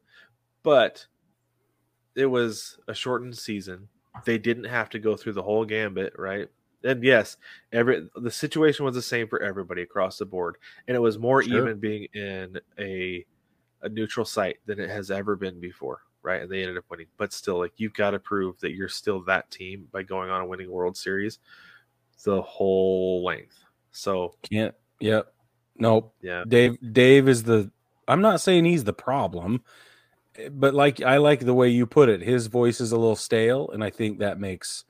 but 0.64 1.06
it 2.16 2.28
was 2.28 2.78
a 2.88 2.94
shortened 2.94 3.38
season. 3.38 3.88
They 4.26 4.38
didn't 4.38 4.66
have 4.66 4.90
to 4.92 5.00
go 5.00 5.16
through 5.16 5.34
the 5.34 5.44
whole 5.44 5.66
gambit, 5.66 6.14
right? 6.18 6.48
And 6.84 7.04
yes, 7.04 7.38
every 7.74 8.08
the 8.16 8.32
situation 8.32 8.86
was 8.86 8.96
the 8.96 9.02
same 9.02 9.28
for 9.28 9.42
everybody 9.42 9.82
across 9.82 10.18
the 10.18 10.26
board, 10.26 10.58
and 10.88 10.96
it 10.96 11.00
was 11.00 11.18
more 11.18 11.42
Sure. 11.44 11.58
even 11.68 11.80
being 11.80 12.06
in 12.14 12.60
a 12.80 13.26
a 13.82 13.90
neutral 13.90 14.26
site 14.26 14.58
than 14.66 14.80
it 14.80 14.90
has 14.90 15.10
ever 15.12 15.36
been 15.36 15.60
before, 15.60 16.02
right? 16.22 16.42
And 16.42 16.52
they 16.52 16.62
ended 16.62 16.78
up 16.78 16.86
winning, 16.90 17.08
but 17.18 17.34
still, 17.34 17.58
like 17.60 17.74
you've 17.78 17.94
got 17.94 18.12
to 18.12 18.20
prove 18.20 18.60
that 18.60 18.74
you're 18.74 18.90
still 18.90 19.24
that 19.24 19.50
team 19.52 19.88
by 19.92 20.04
going 20.04 20.30
on 20.30 20.42
a 20.42 20.46
winning 20.46 20.70
World 20.72 20.96
Series 20.98 21.40
the 22.24 22.42
whole 22.42 23.24
length. 23.24 23.58
So 24.00 24.34
can't. 24.50 24.74
Yep, 25.02 25.32
nope. 25.78 26.14
yeah, 26.22 26.44
Dave 26.48 26.78
Dave 26.94 27.28
is 27.28 27.44
the 27.44 27.70
I'm 28.08 28.22
not 28.22 28.42
saying 28.42 28.66
he's 28.66 28.84
the 28.86 28.94
problem, 28.94 29.64
but 30.52 30.74
like 30.74 31.02
I 31.02 31.18
like 31.18 31.42
the 31.42 31.54
way 31.54 31.70
you 31.70 31.86
put 31.86 32.10
it. 32.10 32.22
His 32.22 32.48
voice 32.48 32.80
is 32.82 32.92
a 32.92 32.98
little 32.98 33.16
stale 33.16 33.70
and 33.72 33.84
I 33.84 33.90
think 33.90 34.20
that 34.20 34.40
makes 34.40 34.86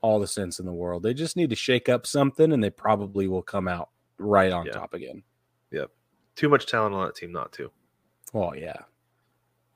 all 0.00 0.20
the 0.20 0.26
sense 0.26 0.58
in 0.60 0.66
the 0.66 0.72
world. 0.72 1.02
They 1.02 1.14
just 1.14 1.36
need 1.36 1.50
to 1.50 1.56
shake 1.56 1.88
up 1.88 2.06
something 2.06 2.52
and 2.52 2.62
they 2.62 2.70
probably 2.70 3.26
will 3.28 3.42
come 3.42 3.66
out 3.68 3.88
right 4.18 4.52
on 4.52 4.66
Yeah. 4.66 4.72
top 4.72 4.94
again. 4.94 5.22
Yep. 5.72 5.90
Too 6.36 6.48
much 6.48 6.66
talent 6.66 6.94
on 6.94 7.04
that 7.06 7.14
team 7.16 7.32
not 7.32 7.52
to. 7.54 7.70
Oh 8.34 8.54
yeah. 8.54 8.76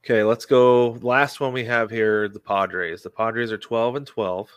Okay, 0.05 0.23
let's 0.25 0.47
go. 0.47 0.93
Last 1.03 1.41
one 1.41 1.53
we 1.53 1.65
have 1.65 1.91
here, 1.91 2.29
the 2.29 2.41
Padres. 2.41 3.03
The 3.03 3.11
Padres 3.11 3.53
are 3.53 3.59
12 3.59 3.97
and 3.97 4.07
12. 4.07 4.49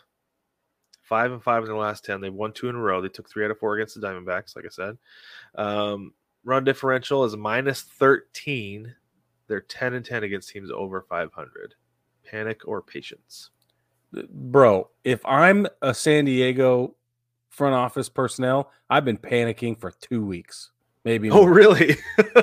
Five 1.04 1.32
and 1.32 1.42
five 1.42 1.62
in 1.62 1.68
the 1.68 1.74
last 1.76 2.04
10. 2.04 2.20
They've 2.20 2.32
won 2.32 2.52
two 2.52 2.68
in 2.68 2.74
a 2.74 2.80
row. 2.80 3.00
They 3.00 3.08
took 3.08 3.28
three 3.28 3.44
out 3.44 3.50
of 3.50 3.58
four 3.58 3.76
against 3.76 4.00
the 4.00 4.06
Diamondbacks, 4.06 4.56
like 4.56 4.64
I 4.64 4.68
said. 4.70 4.96
Um, 5.54 6.12
run 6.44 6.64
differential 6.64 7.24
is 7.24 7.36
minus 7.36 7.82
13. 7.82 8.94
They're 9.46 9.60
10 9.60 9.94
and 9.94 10.04
10 10.04 10.24
against 10.24 10.48
teams 10.48 10.70
over 10.70 11.02
500. 11.02 11.74
Panic 12.24 12.66
or 12.66 12.80
patience? 12.80 13.50
Bro, 14.30 14.88
if 15.04 15.20
I'm 15.26 15.66
a 15.82 15.92
San 15.92 16.24
Diego 16.24 16.94
front 17.50 17.74
office 17.74 18.08
personnel, 18.08 18.70
I've 18.88 19.04
been 19.04 19.18
panicking 19.18 19.78
for 19.78 19.90
2 19.90 20.24
weeks. 20.24 20.70
Maybe 21.04 21.30
Oh, 21.30 21.42
more. 21.42 21.52
really? 21.52 21.96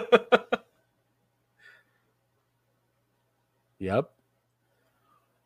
Yep. 3.79 4.11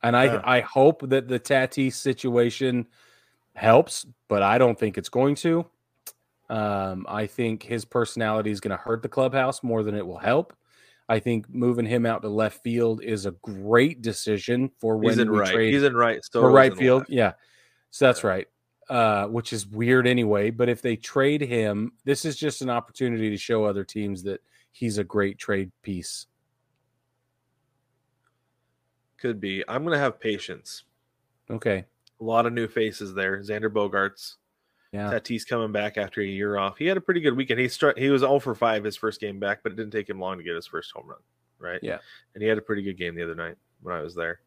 And 0.03 0.17
I 0.17 0.25
Yeah. 0.25 0.41
I 0.43 0.59
hope 0.59 1.07
that 1.09 1.29
the 1.29 1.39
Tatis 1.39 1.93
situation 1.93 2.85
helps, 3.55 4.05
but 4.27 4.43
I 4.43 4.57
don't 4.57 4.77
think 4.77 4.97
it's 4.97 5.09
going 5.09 5.35
to. 5.35 5.65
Um, 6.49 7.05
I 7.09 7.25
think 7.25 7.63
his 7.63 7.85
personality 7.85 8.51
is 8.51 8.59
going 8.59 8.75
to 8.77 8.81
hurt 8.83 9.01
the 9.01 9.09
clubhouse 9.09 9.63
more 9.63 9.81
than 9.83 9.95
it 9.95 10.05
will 10.05 10.17
help. 10.19 10.53
I 11.09 11.19
think 11.19 11.47
moving 11.49 11.85
him 11.85 12.05
out 12.05 12.21
to 12.23 12.29
left 12.29 12.63
field 12.63 13.03
is 13.03 13.25
a 13.25 13.31
great 13.43 14.01
decision 14.01 14.71
for 14.79 14.97
when 14.97 15.13
He's 15.13 15.19
in 15.19 15.31
we 15.31 15.37
right. 15.39 15.53
trade 15.53 15.73
He's 15.73 15.83
in 15.83 15.95
right. 15.95 16.19
for 16.31 16.51
right 16.51 16.75
field. 16.75 17.01
left. 17.01 17.11
Yeah. 17.11 17.33
So 17.91 18.05
that's 18.05 18.23
Yeah. 18.23 18.29
right. 18.29 18.47
Uh, 18.89 19.25
which 19.27 19.51
is 19.53 19.65
weird 19.67 20.05
anyway. 20.07 20.51
But 20.51 20.69
if 20.69 20.81
they 20.81 20.95
trade 20.95 21.41
him, 21.41 21.93
this 22.05 22.25
is 22.25 22.35
just 22.35 22.61
an 22.61 22.69
opportunity 22.69 23.29
to 23.31 23.37
show 23.37 23.63
other 23.63 23.83
teams 23.83 24.21
that 24.23 24.41
he's 24.71 24.97
a 24.99 25.03
great 25.03 25.37
trade 25.39 25.71
piece. 25.81 26.27
Could 29.17 29.39
be. 29.39 29.63
I'm 29.67 29.83
going 29.83 29.93
to 29.93 29.99
have 29.99 30.19
patience. 30.19 30.83
Okay. 31.49 31.85
A 32.21 32.23
lot 32.23 32.45
of 32.45 32.53
new 32.53 32.67
faces 32.67 33.13
there. 33.13 33.39
Xander 33.41 33.69
Bogaerts. 33.69 34.35
Yeah. 34.91 35.11
Tatis 35.11 35.45
coming 35.45 35.73
back 35.73 35.97
after 35.97 36.21
a 36.21 36.25
year 36.25 36.57
off. 36.57 36.77
He 36.77 36.85
had 36.85 36.95
a 36.95 37.01
pretty 37.01 37.19
good 37.19 37.35
weekend. 37.35 37.59
He 37.59 37.67
struck. 37.67 37.97
He 37.97 38.09
was 38.09 38.23
all 38.23 38.39
for 38.39 38.55
5 38.55 38.83
his 38.85 38.95
first 38.95 39.19
game 39.19 39.39
back, 39.39 39.59
but 39.61 39.73
it 39.73 39.75
didn't 39.75 39.91
take 39.91 40.09
him 40.09 40.19
long 40.19 40.37
to 40.37 40.43
get 40.43 40.55
his 40.55 40.67
first 40.67 40.91
home 40.93 41.07
run. 41.07 41.19
Right. 41.59 41.79
Yeah. 41.83 41.97
And 42.33 42.41
he 42.41 42.47
had 42.47 42.57
a 42.57 42.61
pretty 42.61 42.81
good 42.81 42.97
game 42.97 43.15
the 43.15 43.23
other 43.23 43.35
night 43.35 43.55
when 43.81 43.93
I 43.95 44.01
was 44.01 44.15
there. 44.15 44.39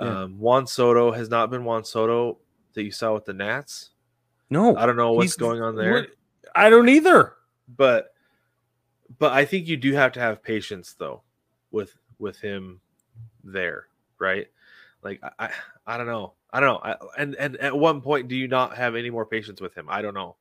Yeah. 0.00 0.22
Um, 0.22 0.38
Juan 0.38 0.66
Soto 0.66 1.10
has 1.10 1.28
not 1.28 1.50
been 1.50 1.64
Juan 1.64 1.84
Soto 1.84 2.38
that 2.74 2.84
you 2.84 2.92
saw 2.92 3.14
with 3.14 3.24
the 3.24 3.32
Nats. 3.32 3.90
No. 4.48 4.76
I 4.76 4.86
don't 4.86 4.96
know 4.96 5.12
what's 5.12 5.36
going 5.36 5.60
on 5.62 5.76
there, 5.76 6.08
I 6.54 6.70
don't 6.70 6.88
either. 6.88 7.34
but 7.76 8.14
but 9.18 9.32
I 9.32 9.44
think 9.44 9.66
you 9.66 9.76
do 9.76 9.92
have 9.94 10.12
to 10.12 10.20
have 10.20 10.42
patience 10.42 10.94
though 10.98 11.22
with 11.70 11.96
with 12.18 12.38
him 12.40 12.80
there, 13.44 13.86
right? 14.18 14.46
Like 15.02 15.20
I 15.22 15.30
I, 15.46 15.50
I 15.86 15.96
don't 15.96 16.06
know. 16.06 16.34
I 16.52 16.60
don't 16.60 16.68
know. 16.68 16.80
I, 16.82 16.96
and 17.18 17.34
and 17.36 17.56
at 17.56 17.76
one 17.76 18.00
point 18.00 18.28
do 18.28 18.36
you 18.36 18.48
not 18.48 18.76
have 18.76 18.96
any 18.96 19.10
more 19.10 19.26
patience 19.26 19.60
with 19.60 19.76
him? 19.76 19.86
I 19.88 20.02
don't 20.02 20.14
know. 20.14 20.36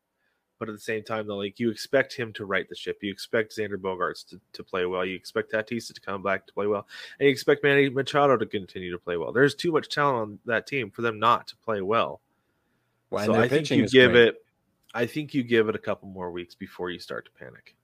But 0.58 0.68
at 0.68 0.76
the 0.76 0.82
same 0.82 1.04
time, 1.04 1.26
though, 1.26 1.38
like 1.38 1.58
you 1.58 1.72
expect 1.72 2.14
him 2.14 2.34
to 2.34 2.44
right 2.44 2.68
the 2.68 2.76
ship. 2.76 2.98
You 3.02 3.12
expect 3.12 3.56
Xander 3.56 3.78
Bogaerts 3.78 4.28
to, 4.30 4.42
to 4.52 4.64
play 4.64 4.86
well. 4.86 5.06
You 5.06 5.16
expect 5.16 5.54
Tatis 5.54 5.94
to 5.94 6.02
come 6.02 6.22
back 6.22 6.46
to 6.48 6.54
play 6.54 6.68
well. 6.68 6.86
And 7.18 7.28
you 7.28 7.32
expect 7.32 7.64
Manny 7.64 7.90
Machado 7.90 8.36
to 8.36 8.46
continue 8.46 8.92
to 8.92 8.98
play 8.98 9.16
well. 9.16 9.32
There's 9.32 9.56
too 9.56 9.72
much 9.72 9.88
talent 9.88 10.18
on 10.18 10.40
that 10.46 10.68
team 10.68 10.92
for 10.92 11.02
them 11.02 11.18
not 11.18 11.48
to 11.48 11.56
play 11.58 11.80
well. 11.80 12.20
Well, 13.10 13.26
so 13.26 13.36
I 13.36 13.48
think 13.48 13.72
you 13.72 13.88
give 13.88 14.12
great. 14.12 14.28
it 14.28 14.36
I 14.94 15.06
think 15.06 15.34
you 15.34 15.44
give 15.44 15.70
it 15.70 15.76
a 15.76 15.80
couple 15.80 16.10
more 16.10 16.32
weeks 16.32 16.56
before 16.56 16.90
you 16.90 17.00
start 17.00 17.26
to 17.26 17.32
panic. 17.32 17.76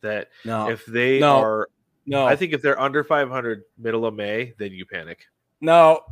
That 0.00 0.28
no, 0.44 0.68
if 0.68 0.84
they 0.84 1.20
no, 1.20 1.40
are 1.40 1.68
no, 2.06 2.26
I 2.26 2.36
think 2.36 2.52
if 2.52 2.60
they're 2.60 2.78
under 2.78 3.04
500 3.04 3.62
middle 3.78 4.04
of 4.04 4.14
May, 4.14 4.52
then 4.58 4.72
you 4.72 4.84
panic. 4.84 5.26
no, 5.60 6.02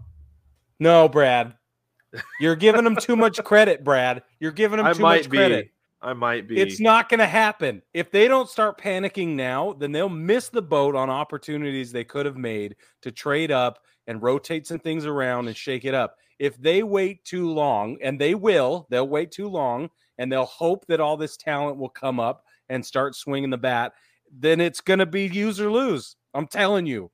no, 0.83 1.09
Brad. 1.09 1.55
You're 2.41 2.57
giving 2.57 2.85
them 2.85 2.97
too 2.97 3.17
much 3.17 3.43
credit, 3.45 3.85
Brad. 3.85 4.23
You're 4.41 4.53
giving 4.53 4.79
them 4.79 4.87
I 4.87 4.93
too 4.93 5.03
might 5.03 5.23
much 5.23 5.31
be 5.31 5.37
credit. 5.39 5.71
I 6.03 6.13
might 6.13 6.49
be 6.49 6.59
It's 6.59 6.81
not 6.81 7.09
going 7.09 7.21
to 7.21 7.27
happen. 7.27 7.81
If 7.95 8.11
they 8.11 8.27
don't 8.27 8.49
start 8.49 8.81
panicking 8.81 9.29
now, 9.29 9.73
then 9.75 9.93
they'll 9.93 10.09
miss 10.09 10.49
the 10.49 10.61
boat 10.61 10.97
on 10.97 11.09
opportunities 11.09 11.93
they 11.93 12.05
could 12.05 12.27
have 12.27 12.37
made 12.37 12.75
to 13.03 13.13
trade 13.13 13.53
up 13.53 13.79
and 14.09 14.21
rotate 14.21 14.67
some 14.67 14.81
things 14.81 15.07
around 15.07 15.47
and 15.47 15.57
shake 15.57 15.85
it 15.85 15.95
up. 15.95 16.17
If 16.41 16.61
they 16.61 16.83
wait 16.83 17.25
too 17.25 17.49
long, 17.49 17.99
and 18.03 18.21
they 18.21 18.35
will, 18.35 18.89
they'll 18.91 19.09
wait 19.09 19.31
too 19.31 19.49
long 19.49 19.89
and 20.19 20.31
they'll 20.31 20.45
hope 20.45 20.85
that 20.89 21.01
all 21.01 21.17
this 21.17 21.37
talent 21.37 21.79
will 21.79 21.89
come 21.89 22.19
up 22.19 22.45
and 22.69 22.85
start 22.85 23.15
swinging 23.15 23.51
the 23.51 23.57
bat, 23.57 23.93
then 24.33 24.61
it's 24.61 24.81
going 24.81 24.99
to 24.99 25.07
be 25.07 25.29
use 25.29 25.61
or 25.61 25.71
lose. 25.71 26.17
I'm 26.35 26.49
telling 26.49 26.87
you. 26.87 27.11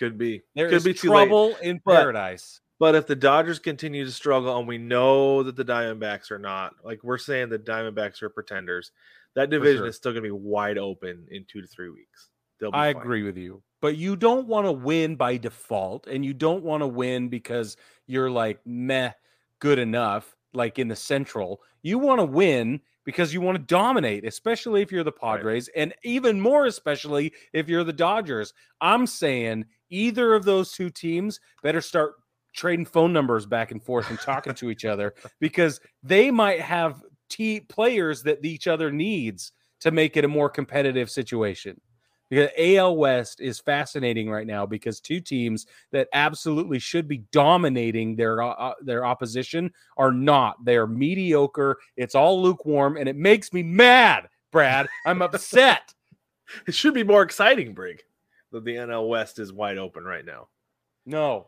Could 0.00 0.18
be. 0.18 0.42
There 0.56 0.68
could 0.68 0.78
is 0.78 0.84
be 0.84 0.94
trouble 0.94 1.54
in 1.62 1.80
But- 1.84 1.94
paradise. 1.94 2.60
But 2.80 2.94
if 2.94 3.06
the 3.06 3.14
Dodgers 3.14 3.58
continue 3.58 4.06
to 4.06 4.10
struggle, 4.10 4.58
and 4.58 4.66
we 4.66 4.78
know 4.78 5.42
that 5.42 5.54
the 5.54 5.66
Diamondbacks 5.66 6.30
are 6.30 6.38
not, 6.38 6.76
like 6.82 7.04
we're 7.04 7.18
saying 7.18 7.50
the 7.50 7.58
Diamondbacks 7.58 8.22
are 8.22 8.30
pretenders, 8.30 8.90
that 9.34 9.50
division 9.50 9.80
sure. 9.80 9.86
is 9.88 9.96
still 9.96 10.12
going 10.12 10.24
to 10.24 10.28
be 10.28 10.30
wide 10.30 10.78
open 10.78 11.26
in 11.30 11.44
two 11.46 11.60
to 11.60 11.66
three 11.66 11.90
weeks. 11.90 12.30
I 12.72 12.92
fine. 12.92 12.96
agree 12.96 13.22
with 13.22 13.36
you. 13.36 13.62
But 13.82 13.98
you 13.98 14.16
don't 14.16 14.46
want 14.46 14.66
to 14.66 14.72
win 14.72 15.16
by 15.16 15.36
default, 15.36 16.06
and 16.06 16.24
you 16.24 16.32
don't 16.32 16.64
want 16.64 16.82
to 16.82 16.86
win 16.86 17.28
because 17.28 17.76
you're 18.06 18.30
like 18.30 18.60
meh, 18.66 19.12
good 19.58 19.78
enough, 19.78 20.34
like 20.52 20.78
in 20.78 20.88
the 20.88 20.96
Central. 20.96 21.60
You 21.82 21.98
want 21.98 22.20
to 22.20 22.24
win 22.24 22.80
because 23.04 23.32
you 23.32 23.40
want 23.40 23.56
to 23.56 23.64
dominate, 23.64 24.24
especially 24.24 24.82
if 24.82 24.92
you're 24.92 25.04
the 25.04 25.12
Padres, 25.12 25.68
and 25.74 25.94
even 26.04 26.40
more 26.40 26.66
especially 26.66 27.32
if 27.52 27.68
you're 27.68 27.84
the 27.84 27.92
Dodgers. 27.92 28.52
I'm 28.80 29.06
saying 29.06 29.64
either 29.88 30.34
of 30.34 30.44
those 30.44 30.72
two 30.72 30.90
teams 30.90 31.40
better 31.62 31.80
start 31.80 32.14
trading 32.54 32.84
phone 32.84 33.12
numbers 33.12 33.46
back 33.46 33.70
and 33.70 33.82
forth 33.82 34.10
and 34.10 34.18
talking 34.18 34.54
to 34.54 34.70
each 34.70 34.84
other 34.84 35.14
because 35.40 35.80
they 36.02 36.30
might 36.30 36.60
have 36.60 37.02
t- 37.28 37.60
players 37.60 38.22
that 38.24 38.44
each 38.44 38.66
other 38.66 38.90
needs 38.90 39.52
to 39.80 39.90
make 39.90 40.16
it 40.16 40.24
a 40.24 40.28
more 40.28 40.50
competitive 40.50 41.10
situation. 41.10 41.80
Because 42.30 42.50
AL 42.56 42.96
West 42.96 43.40
is 43.40 43.58
fascinating 43.58 44.30
right 44.30 44.46
now 44.46 44.64
because 44.64 45.00
two 45.00 45.20
teams 45.20 45.66
that 45.90 46.08
absolutely 46.12 46.78
should 46.78 47.08
be 47.08 47.24
dominating 47.32 48.14
their 48.14 48.40
uh, 48.40 48.50
uh, 48.50 48.74
their 48.80 49.04
opposition 49.04 49.72
are 49.96 50.12
not. 50.12 50.64
They 50.64 50.76
are 50.76 50.86
mediocre. 50.86 51.78
It's 51.96 52.14
all 52.14 52.40
lukewarm, 52.40 52.96
and 52.96 53.08
it 53.08 53.16
makes 53.16 53.52
me 53.52 53.62
mad, 53.64 54.28
Brad. 54.50 54.88
I'm 55.04 55.22
upset. 55.22 55.92
It 56.66 56.74
should 56.74 56.94
be 56.94 57.04
more 57.04 57.22
exciting, 57.22 57.74
Brig, 57.74 58.02
that 58.50 58.64
the 58.64 58.74
NL 58.74 59.08
West 59.08 59.38
is 59.38 59.52
wide 59.52 59.78
open 59.78 60.02
right 60.02 60.24
now. 60.24 60.48
No, 61.06 61.46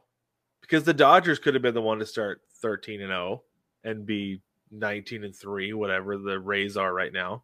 because 0.61 0.85
the 0.85 0.95
Dodgers 0.95 1.41
could 1.41 1.55
have 1.55 1.63
been 1.63 1.75
the 1.75 1.83
one 1.83 1.99
to 1.99 2.07
start 2.07 2.41
13 2.61 3.01
and 3.01 3.11
0 3.11 3.43
and 3.83 4.07
be 4.07 4.41
19 4.71 5.25
and 5.25 5.35
3 5.37 5.73
whatever 5.75 6.17
the 6.17 6.39
Rays 6.39 6.77
are 6.77 6.95
right 6.95 7.13
now 7.13 7.43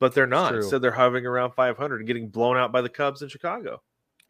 but 0.00 0.14
they're 0.14 0.26
not 0.26 0.62
so 0.64 0.78
they're 0.78 0.90
hovering 0.92 1.26
around 1.26 1.52
500 1.52 1.96
and 1.98 2.06
getting 2.06 2.28
blown 2.28 2.56
out 2.56 2.72
by 2.72 2.80
the 2.82 2.88
Cubs 2.88 3.22
in 3.22 3.28
Chicago 3.28 3.80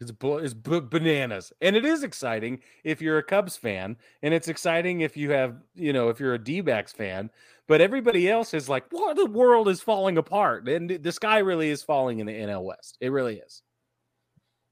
It's, 0.01 0.10
bl- 0.10 0.38
it's 0.38 0.55
b- 0.55 0.80
bananas. 0.80 1.52
And 1.60 1.74
it 1.74 1.84
is 1.84 2.02
exciting 2.02 2.60
if 2.84 3.01
you're 3.01 3.18
a 3.18 3.22
Cubs 3.22 3.56
fan. 3.56 3.97
And 4.22 4.34
it's 4.34 4.48
exciting 4.48 5.01
if 5.01 5.16
you 5.16 5.30
have, 5.30 5.56
you 5.74 5.93
know, 5.93 6.09
if 6.10 6.20
you're 6.20 6.34
a 6.34 6.38
D 6.43 6.60
backs 6.60 6.93
fan. 6.93 7.30
But 7.66 7.80
everybody 7.80 8.30
else 8.30 8.55
is 8.55 8.68
like, 8.68 8.84
what? 8.90 9.16
The 9.16 9.26
world 9.26 9.68
is 9.68 9.80
falling 9.80 10.18
apart. 10.18 10.68
And 10.68 10.90
the 10.90 11.12
sky 11.12 11.38
really 11.38 11.70
is 11.70 11.82
falling 11.82 12.20
in 12.20 12.26
the 12.26 12.32
NL 12.32 12.62
West. 12.62 12.97
It 13.01 13.10
really 13.10 13.38
is. 13.38 13.62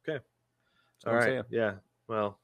Okay. 0.07 0.23
All 1.07 1.15
right. 1.15 1.43
Yeah. 1.51 1.75
Well, 2.07 2.39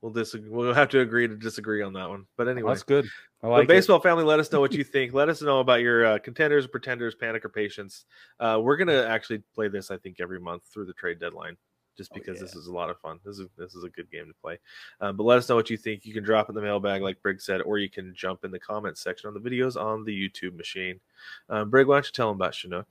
we'll 0.00 0.12
disagree. 0.12 0.48
We'll 0.48 0.74
have 0.74 0.90
to 0.90 1.00
agree 1.00 1.26
to 1.26 1.36
disagree 1.36 1.82
on 1.82 1.94
that 1.94 2.08
one. 2.08 2.26
But 2.36 2.48
anyway, 2.48 2.72
That's 2.72 2.82
good. 2.82 3.08
I 3.42 3.46
But 3.48 3.50
like 3.50 3.64
it. 3.64 3.68
baseball 3.68 4.00
family, 4.00 4.24
let 4.24 4.40
us 4.40 4.50
know 4.50 4.60
what 4.60 4.72
you 4.72 4.82
think. 4.84 5.12
let 5.12 5.28
us 5.28 5.42
know 5.42 5.60
about 5.60 5.80
your 5.80 6.04
uh, 6.06 6.18
contenders, 6.18 6.66
pretenders, 6.66 7.14
panic, 7.14 7.44
or 7.44 7.48
patience. 7.48 8.04
Uh, 8.40 8.58
we're 8.62 8.76
gonna 8.76 9.04
actually 9.04 9.42
play 9.54 9.68
this, 9.68 9.90
I 9.90 9.98
think, 9.98 10.20
every 10.20 10.40
month 10.40 10.64
through 10.72 10.86
the 10.86 10.94
trade 10.94 11.18
deadline, 11.20 11.56
just 11.98 12.10
Oh, 12.12 12.14
because 12.14 12.40
this 12.40 12.56
is 12.56 12.66
a 12.66 12.72
lot 12.72 12.88
of 12.90 12.98
fun. 13.00 13.20
This 13.24 13.38
is 13.38 13.48
this 13.58 13.74
is 13.74 13.84
a 13.84 13.90
good 13.90 14.10
game 14.10 14.26
to 14.26 14.34
play. 14.42 14.58
Um, 15.00 15.16
but 15.16 15.24
let 15.24 15.38
us 15.38 15.48
know 15.48 15.54
what 15.54 15.68
you 15.70 15.76
think. 15.76 16.06
You 16.06 16.14
can 16.14 16.24
drop 16.24 16.48
in 16.48 16.54
the 16.54 16.62
mailbag, 16.62 17.02
like 17.02 17.20
Brig 17.22 17.40
said, 17.40 17.60
or 17.60 17.78
you 17.78 17.90
can 17.90 18.14
jump 18.14 18.44
in 18.44 18.50
the 18.50 18.58
comments 18.58 19.02
section 19.02 19.28
on 19.28 19.34
the 19.34 19.40
videos 19.50 19.76
on 19.80 20.04
the 20.04 20.12
YouTube 20.28 20.56
machine. 20.56 20.98
Um, 21.50 21.68
Brig, 21.70 21.86
why 21.86 21.96
don't 21.96 22.06
you 22.06 22.12
tell 22.12 22.28
them 22.28 22.36
about 22.36 22.54
Chinook? 22.54 22.88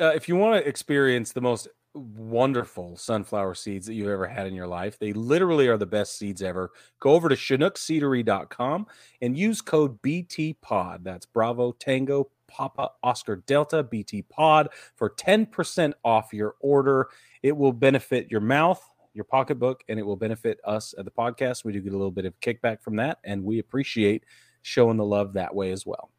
uh, 0.00 0.06
if 0.14 0.28
you 0.28 0.36
want 0.36 0.60
to 0.60 0.68
experience 0.68 1.32
the 1.32 1.40
most 1.40 1.68
wonderful 1.94 2.96
sunflower 2.96 3.54
seeds 3.54 3.86
that 3.86 3.94
you've 3.94 4.08
ever 4.08 4.26
had 4.26 4.46
in 4.46 4.54
your 4.54 4.66
life, 4.66 4.98
they 4.98 5.12
literally 5.12 5.68
are 5.68 5.76
the 5.76 5.86
best 5.86 6.18
seeds 6.18 6.42
ever. 6.42 6.70
Go 7.00 7.12
over 7.12 7.28
to 7.28 7.36
chinookseedery.com 7.36 8.86
and 9.22 9.38
use 9.38 9.60
code 9.60 10.00
BTPOD. 10.02 11.04
That's 11.04 11.26
Bravo 11.26 11.72
Tango 11.72 12.30
Papa 12.46 12.90
Oscar 13.02 13.36
Delta 13.36 13.82
BT 13.82 14.22
Pod 14.22 14.68
for 14.96 15.10
10% 15.10 15.92
off 16.04 16.32
your 16.32 16.54
order. 16.60 17.08
It 17.42 17.56
will 17.56 17.72
benefit 17.72 18.30
your 18.30 18.40
mouth, 18.40 18.82
your 19.12 19.24
pocketbook, 19.24 19.82
and 19.88 19.98
it 19.98 20.02
will 20.04 20.16
benefit 20.16 20.58
us 20.64 20.94
at 20.98 21.04
the 21.04 21.10
podcast. 21.10 21.64
We 21.64 21.72
do 21.72 21.80
get 21.80 21.92
a 21.92 21.96
little 21.96 22.10
bit 22.10 22.26
of 22.26 22.38
kickback 22.40 22.82
from 22.82 22.96
that, 22.96 23.18
and 23.24 23.44
we 23.44 23.58
appreciate 23.58 24.24
showing 24.62 24.96
the 24.96 25.04
love 25.04 25.34
that 25.34 25.54
way 25.54 25.72
as 25.72 25.84
well. 25.84 26.10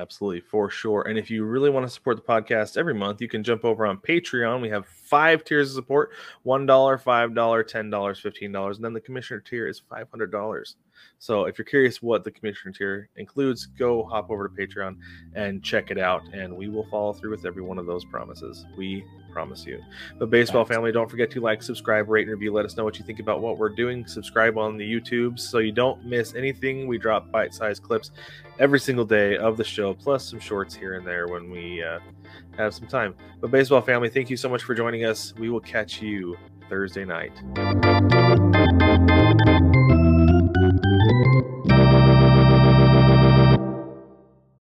Absolutely, 0.00 0.40
for 0.40 0.70
sure. 0.70 1.02
And 1.08 1.18
if 1.18 1.28
you 1.28 1.44
really 1.44 1.70
want 1.70 1.84
to 1.84 1.90
support 1.90 2.16
the 2.16 2.22
podcast 2.22 2.76
every 2.76 2.94
month, 2.94 3.20
you 3.20 3.28
can 3.28 3.42
jump 3.42 3.64
over 3.64 3.84
on 3.84 3.98
Patreon. 3.98 4.60
We 4.62 4.68
have 4.68 4.86
five 4.86 5.42
tiers 5.44 5.70
of 5.70 5.74
support 5.74 6.10
$1, 6.46 6.66
$5, 6.98 7.64
$10, 7.64 8.20
$15. 8.20 8.76
And 8.76 8.84
then 8.84 8.92
the 8.92 9.00
commissioner 9.00 9.40
tier 9.40 9.66
is 9.66 9.80
$500. 9.80 10.76
So 11.18 11.44
if 11.44 11.58
you're 11.58 11.64
curious 11.64 12.00
what 12.02 12.24
the 12.24 12.30
commissioner 12.30 12.72
tier 12.72 13.08
includes, 13.16 13.66
go 13.66 14.04
hop 14.04 14.30
over 14.30 14.48
to 14.48 14.54
Patreon 14.54 14.96
and 15.34 15.62
check 15.62 15.90
it 15.90 15.98
out. 15.98 16.22
And 16.32 16.56
we 16.56 16.68
will 16.68 16.86
follow 16.90 17.12
through 17.12 17.32
with 17.32 17.44
every 17.44 17.62
one 17.62 17.78
of 17.78 17.86
those 17.86 18.04
promises. 18.04 18.66
We 18.76 19.04
promise 19.32 19.66
you. 19.66 19.80
But 20.18 20.30
baseball 20.30 20.64
Thanks. 20.64 20.76
family, 20.76 20.92
don't 20.92 21.10
forget 21.10 21.30
to 21.32 21.40
like, 21.40 21.62
subscribe, 21.62 22.08
rate, 22.08 22.22
and 22.22 22.30
review. 22.30 22.52
Let 22.52 22.64
us 22.64 22.76
know 22.76 22.84
what 22.84 22.98
you 22.98 23.04
think 23.04 23.20
about 23.20 23.40
what 23.40 23.58
we're 23.58 23.68
doing. 23.68 24.06
Subscribe 24.06 24.58
on 24.58 24.76
the 24.76 24.84
YouTube 24.84 25.38
so 25.38 25.58
you 25.58 25.72
don't 25.72 26.04
miss 26.04 26.34
anything. 26.34 26.86
We 26.86 26.98
drop 26.98 27.30
bite-sized 27.30 27.82
clips 27.82 28.10
every 28.58 28.80
single 28.80 29.04
day 29.04 29.36
of 29.36 29.56
the 29.56 29.64
show, 29.64 29.94
plus 29.94 30.28
some 30.28 30.40
shorts 30.40 30.74
here 30.74 30.94
and 30.94 31.06
there 31.06 31.28
when 31.28 31.50
we 31.50 31.82
uh, 31.82 32.00
have 32.56 32.74
some 32.74 32.88
time. 32.88 33.14
But 33.40 33.50
baseball 33.50 33.82
family, 33.82 34.08
thank 34.08 34.30
you 34.30 34.36
so 34.36 34.48
much 34.48 34.62
for 34.62 34.74
joining 34.74 35.04
us. 35.04 35.34
We 35.38 35.50
will 35.50 35.60
catch 35.60 36.02
you 36.02 36.36
Thursday 36.68 37.04
night. 37.04 37.32